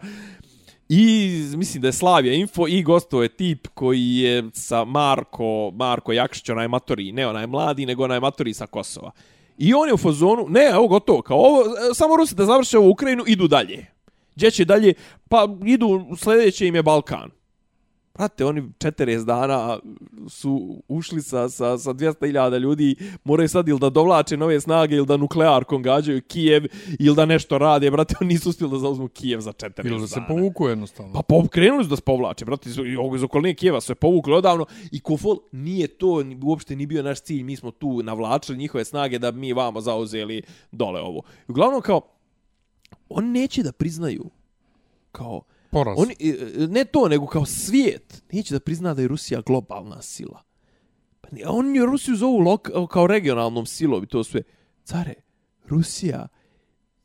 I 0.90 1.30
mislim 1.56 1.82
da 1.82 1.88
je 1.88 1.94
Slavija 1.94 2.34
Info 2.34 2.68
i 2.68 2.84
gosto 2.84 3.24
je 3.24 3.30
tip 3.30 3.68
koji 3.74 4.18
je 4.18 4.44
sa 4.54 4.84
Marko, 4.86 5.72
Marko 5.74 6.14
Jakšić, 6.14 6.50
onaj 6.50 6.68
matori, 6.68 7.12
ne 7.12 7.28
onaj 7.28 7.48
mladi, 7.48 7.86
nego 7.86 8.04
onaj 8.04 8.20
matori 8.20 8.54
sa 8.54 8.68
Kosova. 8.68 9.12
I 9.58 9.74
on 9.74 9.88
je 9.88 9.94
u 9.94 9.98
fazonu, 9.98 10.46
ne, 10.50 10.70
evo 10.74 10.88
gotovo, 10.88 11.22
kao 11.22 11.38
ovo, 11.38 11.62
e, 11.62 11.94
samo 11.94 12.18
Rusi 12.18 12.36
da 12.36 12.46
završe 12.46 12.78
ovu 12.78 12.90
Ukrajinu, 12.90 13.24
idu 13.28 13.48
dalje. 13.48 13.86
Gdje 14.36 14.52
će 14.52 14.66
dalje? 14.66 14.94
Pa 15.30 15.48
idu, 15.66 16.06
sljedeće 16.18 16.68
im 16.68 16.76
je 16.76 16.84
Balkan. 16.84 17.32
Prate, 18.14 18.46
oni 18.46 18.62
40 18.62 19.26
dana 19.26 19.80
su 20.30 20.84
ušli 20.88 21.22
sa, 21.22 21.50
sa, 21.50 21.78
sa 21.78 21.94
200.000 21.94 22.60
ljudi, 22.60 22.96
moraju 23.24 23.50
sad 23.50 23.68
ili 23.68 23.80
da 23.80 23.90
dovlače 23.90 24.38
nove 24.38 24.62
snage, 24.62 24.96
ili 24.96 25.06
da 25.06 25.18
nuklearkom 25.18 25.84
gađaju 25.84 26.22
Kijev, 26.22 26.64
ili 27.00 27.16
da 27.16 27.26
nešto 27.26 27.58
rade. 27.58 27.92
Brate, 27.92 28.16
oni 28.22 28.34
nisu 28.34 28.50
uspjeli 28.50 28.72
da 28.72 28.80
zauzmu 28.80 29.08
Kijev 29.08 29.40
za 29.40 29.52
40 29.54 29.76
dana. 29.76 29.90
Ili 29.90 30.02
da 30.02 30.08
se 30.08 30.22
povuku 30.28 30.68
jednostavno. 30.68 31.14
Pa 31.14 31.22
pokrenuli 31.22 31.84
su 31.84 31.90
da 31.90 31.96
se 31.96 32.02
povlače, 32.02 32.46
brate, 32.46 32.70
iz, 32.70 32.78
iz 33.16 33.24
okoline 33.24 33.56
Kijeva 33.56 33.82
su 33.82 33.88
se 33.88 33.96
povukli 33.96 34.34
odavno 34.34 34.66
i 34.92 35.00
Kofol 35.00 35.38
nije 35.52 35.88
to 35.88 36.24
uopšte 36.44 36.76
ni 36.76 36.86
bio 36.86 37.04
naš 37.04 37.22
cilj, 37.22 37.44
mi 37.44 37.56
smo 37.56 37.72
tu 37.72 38.04
navlačili 38.04 38.58
njihove 38.58 38.86
snage 38.86 39.20
da 39.20 39.32
mi 39.32 39.54
vamo 39.54 39.82
zauzeli 39.82 40.42
dole 40.72 41.02
ovo. 41.02 41.22
Uglavnom 41.48 41.82
kao, 41.82 42.02
oni 43.10 43.30
neće 43.30 43.64
da 43.64 43.72
priznaju 43.72 44.30
kao 45.12 45.42
Poraz. 45.74 46.00
Oni, 46.00 46.16
e, 46.20 46.30
e, 46.64 46.68
ne 46.68 46.86
to, 46.86 47.08
nego 47.08 47.28
kao 47.28 47.46
svijet 47.46 48.24
neće 48.32 48.54
da 48.54 48.60
prizna 48.60 48.94
da 48.94 49.02
je 49.02 49.08
Rusija 49.08 49.42
globalna 49.42 50.02
sila. 50.02 50.44
Pa 51.22 51.30
ne, 51.32 51.48
oni 51.48 51.86
Rusiju 51.86 52.16
zovu 52.16 52.38
lok, 52.38 52.70
kao 52.90 53.08
regionalnom 53.08 53.66
silom 53.66 54.04
i 54.04 54.08
to 54.08 54.24
sve. 54.24 54.42
Care, 54.84 55.14
Rusija 55.68 56.28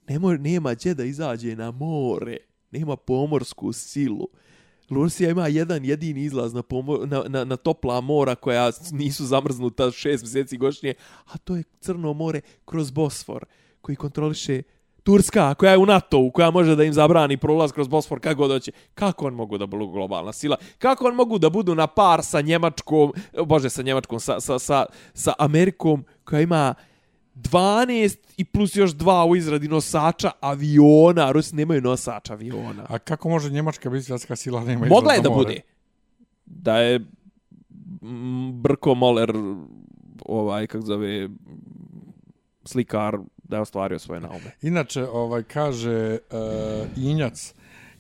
nema, 0.08 0.36
nema 0.36 0.74
gdje 0.74 0.94
da 0.94 1.04
izađe 1.04 1.56
na 1.56 1.70
more. 1.70 2.36
Nema 2.70 2.96
pomorsku 2.96 3.72
silu. 3.72 4.28
Rusija 4.90 5.30
ima 5.30 5.48
jedan 5.48 5.84
jedini 5.84 6.22
izlaz 6.22 6.54
na, 6.54 6.62
pomor, 6.62 7.08
na, 7.08 7.22
na, 7.28 7.44
na 7.44 7.56
topla 7.56 8.00
mora 8.00 8.34
koja 8.34 8.70
nisu 8.92 9.26
zamrznuta 9.26 9.90
šest 9.90 10.22
mjeseci 10.22 10.56
godišnje, 10.56 10.94
a 11.24 11.38
to 11.38 11.56
je 11.56 11.64
Crno 11.80 12.12
more 12.12 12.40
kroz 12.64 12.90
Bosfor 12.90 13.44
koji 13.80 13.96
kontroliše 13.96 14.62
Turska, 15.08 15.54
koja 15.54 15.72
je 15.72 15.78
u 15.78 15.86
NATO-u, 15.86 16.30
koja 16.30 16.50
može 16.50 16.76
da 16.76 16.84
im 16.84 16.92
zabrani 16.92 17.36
prolaz 17.36 17.72
kroz 17.72 17.88
Bosfor 17.88 18.20
kako 18.20 18.36
god 18.36 18.50
hoće, 18.50 18.72
kako 18.94 19.26
on 19.26 19.34
mogu 19.34 19.58
da 19.58 19.66
budu 19.66 19.86
globalna 19.86 20.32
sila? 20.32 20.56
Kako 20.78 21.06
on 21.06 21.14
mogu 21.14 21.38
da 21.38 21.50
budu 21.50 21.74
na 21.74 21.86
par 21.86 22.24
sa 22.24 22.40
Njemačkom, 22.40 23.12
bože, 23.46 23.70
sa 23.70 23.82
Njemačkom, 23.82 24.20
sa, 24.20 24.40
sa, 24.40 24.58
sa, 24.58 24.86
sa 25.14 25.32
Amerikom, 25.38 26.04
koja 26.24 26.40
ima 26.40 26.74
12 27.34 28.16
i 28.36 28.44
plus 28.44 28.76
još 28.76 28.90
dva 28.90 29.24
u 29.24 29.36
izradi 29.36 29.68
nosača 29.68 30.30
aviona, 30.40 31.32
Rusi 31.32 31.56
nemaju 31.56 31.80
nosača 31.80 32.32
aviona. 32.32 32.84
A 32.88 32.98
kako 32.98 33.28
može 33.28 33.50
Njemačka 33.50 33.90
biti 33.90 34.04
svjetska 34.04 34.36
sila 34.36 34.64
nema 34.64 34.86
Mogla 34.86 35.12
je 35.12 35.20
da 35.20 35.30
more? 35.30 35.44
bude. 35.44 35.60
Da 36.46 36.78
je 36.78 37.00
Brko 38.52 38.94
Moller, 38.94 39.32
ovaj, 40.26 40.66
kako 40.66 40.84
zove, 40.84 41.28
slikar 42.64 43.18
da 43.48 43.56
je 43.56 43.62
ostvario 43.62 43.98
svoje 43.98 44.20
naume. 44.20 44.50
Inače, 44.62 45.02
ovaj 45.02 45.42
kaže 45.42 46.18
uh, 46.30 47.04
Injac 47.04 47.54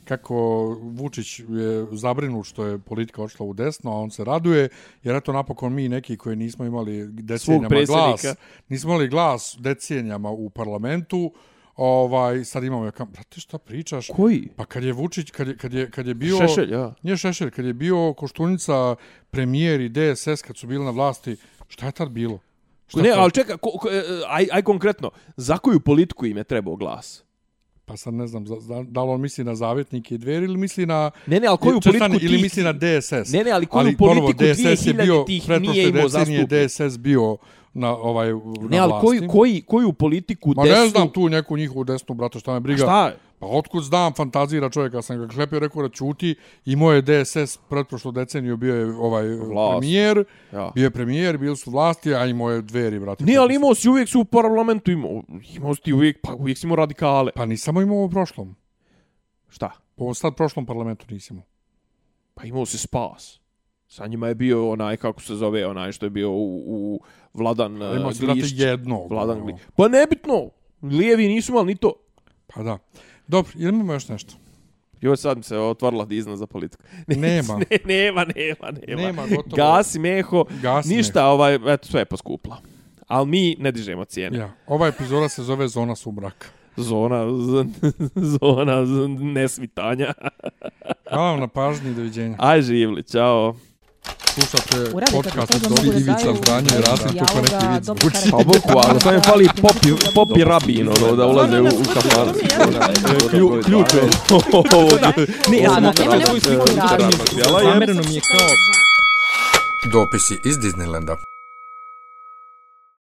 kako 0.08 0.36
Vučić 0.82 1.38
je 1.38 1.86
zabrinut 1.92 2.46
što 2.46 2.64
je 2.64 2.78
politika 2.78 3.22
odšla 3.22 3.46
u 3.46 3.54
desno, 3.54 3.90
a 3.90 3.94
on 3.94 4.10
se 4.10 4.24
raduje, 4.24 4.68
jer 5.02 5.16
eto 5.16 5.32
napokon 5.32 5.74
mi 5.74 5.88
neki 5.88 6.16
koji 6.16 6.36
nismo 6.36 6.64
imali 6.64 7.06
decenijama 7.12 7.68
glas, 7.86 8.24
nismo 8.68 8.90
imali 8.90 9.08
glas 9.08 9.56
decenijama 9.60 10.30
u 10.30 10.50
parlamentu, 10.50 11.32
ovaj 11.76 12.44
sad 12.44 12.64
imamo 12.64 12.84
ja 12.84 12.90
kam 12.90 13.08
brate 13.12 13.40
šta 13.40 13.58
pričaš? 13.58 14.08
Koji? 14.08 14.48
Pa 14.56 14.64
kad 14.64 14.84
je 14.84 14.92
Vučić 14.92 15.30
kad 15.30 15.48
je 15.48 15.56
kad 15.56 15.72
je 15.72 15.90
kad 15.90 16.06
je 16.06 16.14
bio 16.14 16.36
Šešelj 16.36 16.72
ja 16.72 16.94
nije 17.02 17.16
Šešelj 17.16 17.50
kad 17.50 17.64
je 17.64 17.72
bio 17.72 18.12
Koštunica 18.12 18.96
premijer 19.30 19.80
i 19.80 19.88
DSS 19.88 20.42
kad 20.42 20.56
su 20.56 20.66
bili 20.66 20.84
na 20.84 20.90
vlasti 20.90 21.36
šta 21.68 21.86
je 21.86 21.92
tad 21.92 22.10
bilo 22.10 22.38
Šta 22.88 23.02
ne, 23.02 23.12
to? 23.12 23.20
ali 23.20 23.32
čeka, 23.32 23.56
ko, 23.56 23.70
ko, 23.70 23.88
e, 23.90 24.02
aj, 24.28 24.48
aj 24.52 24.62
konkretno, 24.62 25.10
za 25.36 25.58
koju 25.58 25.80
politiku 25.80 26.26
im 26.26 26.36
je 26.36 26.44
trebao 26.44 26.76
glas? 26.76 27.24
Pa 27.84 27.96
sad 27.96 28.14
ne 28.14 28.26
znam, 28.26 28.44
da 28.88 29.02
li 29.02 29.10
on 29.10 29.20
misli 29.20 29.44
na 29.44 29.54
zavjetnike 29.54 30.14
i 30.14 30.18
dveri 30.18 30.44
ili 30.44 30.56
misli 30.56 30.86
na... 30.86 31.10
Ne, 31.26 31.40
ne, 31.40 31.46
ali 31.46 31.58
koju 31.58 31.80
politiku 31.80 32.18
tih... 32.18 32.24
Ili 32.24 32.42
misli 32.42 32.62
na 32.62 32.72
DSS. 32.72 33.32
Ne, 33.32 33.44
ne, 33.44 33.50
ali 33.50 33.66
koju 33.66 33.86
ali, 33.86 33.96
politiku 33.96 34.32
DSS 34.32 34.86
je 34.86 34.94
bio, 34.94 35.24
tih 35.26 35.48
nije 35.48 35.88
imao 35.88 36.08
zastupu? 36.08 36.46
DSS 36.48 36.98
bio 36.98 37.36
na 37.74 37.96
ovaj 37.96 38.32
na 38.32 38.68
Ne, 38.70 38.78
ali 38.78 38.92
koju, 39.00 39.28
koji, 39.28 39.62
koju 39.62 39.92
politiku 39.92 40.52
Ma 40.56 40.64
desnu... 40.64 40.82
ne 40.82 40.88
znam 40.88 41.08
tu 41.08 41.28
neku 41.28 41.56
njihovu 41.56 41.84
desnu, 41.84 42.14
brate, 42.14 42.40
šta 42.40 42.52
me 42.52 42.60
briga. 42.60 42.84
A 42.84 42.86
šta 42.86 43.06
je? 43.06 43.16
Pa 43.38 43.46
otkud 43.46 43.82
znam 43.82 44.14
fantazira 44.14 44.70
čovjeka, 44.70 45.02
sam 45.02 45.18
ga 45.18 45.28
klepio, 45.28 45.58
rekao 45.58 45.82
da 45.82 45.88
čuti 45.88 46.34
i 46.64 46.76
moj 46.76 47.02
DSS 47.02 47.58
pretprošlo 47.68 48.12
deceniju 48.12 48.56
bio 48.56 48.74
je 48.74 48.86
ovaj 48.86 49.28
Vlast. 49.28 49.78
premijer, 49.78 50.24
ja. 50.52 50.70
bio 50.74 50.84
je 50.84 50.90
premijer, 50.90 51.38
bili 51.38 51.56
su 51.56 51.70
vlasti, 51.70 52.14
a 52.14 52.26
i 52.26 52.32
moje 52.32 52.62
dveri, 52.62 52.98
brate. 52.98 53.24
Nije, 53.24 53.38
ali 53.38 53.54
imao 53.54 53.74
si 53.74 53.88
uvijek 53.88 54.08
su 54.08 54.20
u 54.20 54.24
parlamentu, 54.24 54.90
imao, 54.90 55.22
imao 55.56 55.74
si 55.74 55.82
ti 55.82 55.92
uvijek, 55.92 56.18
pa 56.22 56.34
uvijek 56.34 56.58
si 56.58 56.66
imao 56.66 56.76
radikale. 56.76 57.32
Pa 57.34 57.46
nisam 57.46 57.76
imao 57.76 58.04
u 58.04 58.10
prošlom. 58.10 58.56
Šta? 59.48 59.70
Po 59.94 60.14
sad 60.14 60.34
prošlom 60.36 60.66
parlamentu 60.66 61.06
nisam 61.10 61.42
Pa 62.34 62.44
imao 62.44 62.66
si 62.66 62.78
spas. 62.78 63.40
Sa 63.86 64.06
njima 64.06 64.28
je 64.28 64.34
bio 64.34 64.70
onaj, 64.70 64.96
kako 64.96 65.20
se 65.22 65.34
zove, 65.34 65.66
onaj 65.66 65.92
što 65.92 66.06
je 66.06 66.10
bio 66.10 66.30
u, 66.30 66.62
u 66.66 67.00
Vladan 67.34 67.74
Glišć. 67.74 67.96
Imao 67.96 68.12
si, 68.12 68.26
brate, 68.26 68.40
jedno. 68.52 69.06
Vladan 69.06 69.40
Glišć. 69.40 69.60
Pa 69.76 69.88
nebitno, 69.88 70.50
lijevi 70.82 71.28
nisu 71.28 71.52
imali 71.52 71.66
ni 71.66 71.76
to. 71.76 71.92
Pa 72.46 72.62
da. 72.62 72.78
Dobro, 73.28 73.52
ili 73.56 73.68
imamo 73.68 73.92
još 73.92 74.08
nešto? 74.08 74.34
Jo, 75.00 75.16
sad 75.16 75.36
mi 75.36 75.42
se 75.42 75.58
otvorila 75.58 76.04
dizna 76.04 76.36
za 76.36 76.46
politiku. 76.46 76.82
Nema. 77.06 77.58
ne, 77.70 77.78
nema, 77.84 78.24
nema, 78.24 78.70
nema. 78.86 79.02
Nema, 79.02 79.22
gotovo. 79.22 79.56
Gasi, 79.56 79.98
meho, 79.98 80.44
Gasi, 80.62 80.94
ništa, 80.94 81.20
meho. 81.20 81.32
ovaj, 81.32 81.54
eto, 81.54 81.88
sve 81.88 82.00
je 82.00 82.04
poskuplo. 82.04 82.56
Ali 83.06 83.26
mi 83.26 83.56
ne 83.58 83.72
dižemo 83.72 84.04
cijene. 84.04 84.38
Ja, 84.38 84.52
ova 84.66 84.86
epizoda 84.86 85.28
se 85.28 85.42
zove 85.42 85.68
Zona 85.68 85.96
sumraka. 85.96 86.46
Zona, 86.76 87.24
zona 88.40 88.84
nesvitanja. 89.32 90.12
Hvala 91.10 91.30
vam 91.30 91.40
na 91.40 91.48
pažnji 91.48 91.94
doviđenja. 91.94 92.36
Aj 92.38 92.62
živli, 92.62 93.02
čao. 93.02 93.54
Slušate 94.38 94.90
podcast 95.12 95.54
od 95.54 95.60
Dobri 95.60 95.88
Ivica 95.88 96.34
Zdanje 96.42 96.68
i 96.78 96.82
Rasim, 96.82 97.18
tu 97.18 97.24
pa 97.34 97.40
neki 97.40 97.66
vid 97.72 97.84
zvuči. 97.84 98.30
Pa 98.30 98.36
boku, 98.36 98.88
ali 98.88 99.00
sam 99.00 99.14
je 99.14 99.20
fali 99.20 99.48
popi, 99.62 99.88
popi 100.14 100.44
rabin, 100.44 100.88
ono, 100.88 101.16
da 101.16 101.26
ulaze 101.26 101.60
u, 101.60 101.66
u 101.66 101.84
kafan. 101.94 102.28
Ključ 103.64 103.94
je. 103.94 104.02
Ne, 105.50 105.58
ja 105.58 105.74
sam 105.74 105.84
okrenula 105.84 106.20
svoju 106.24 106.40
sliku. 106.40 106.66
Zamerno 107.62 108.02
mi 108.08 108.14
je 108.14 108.20
kao... 108.30 108.48
Dopisi 109.92 110.40
iz 110.44 110.58
Disneylanda. 110.58 111.16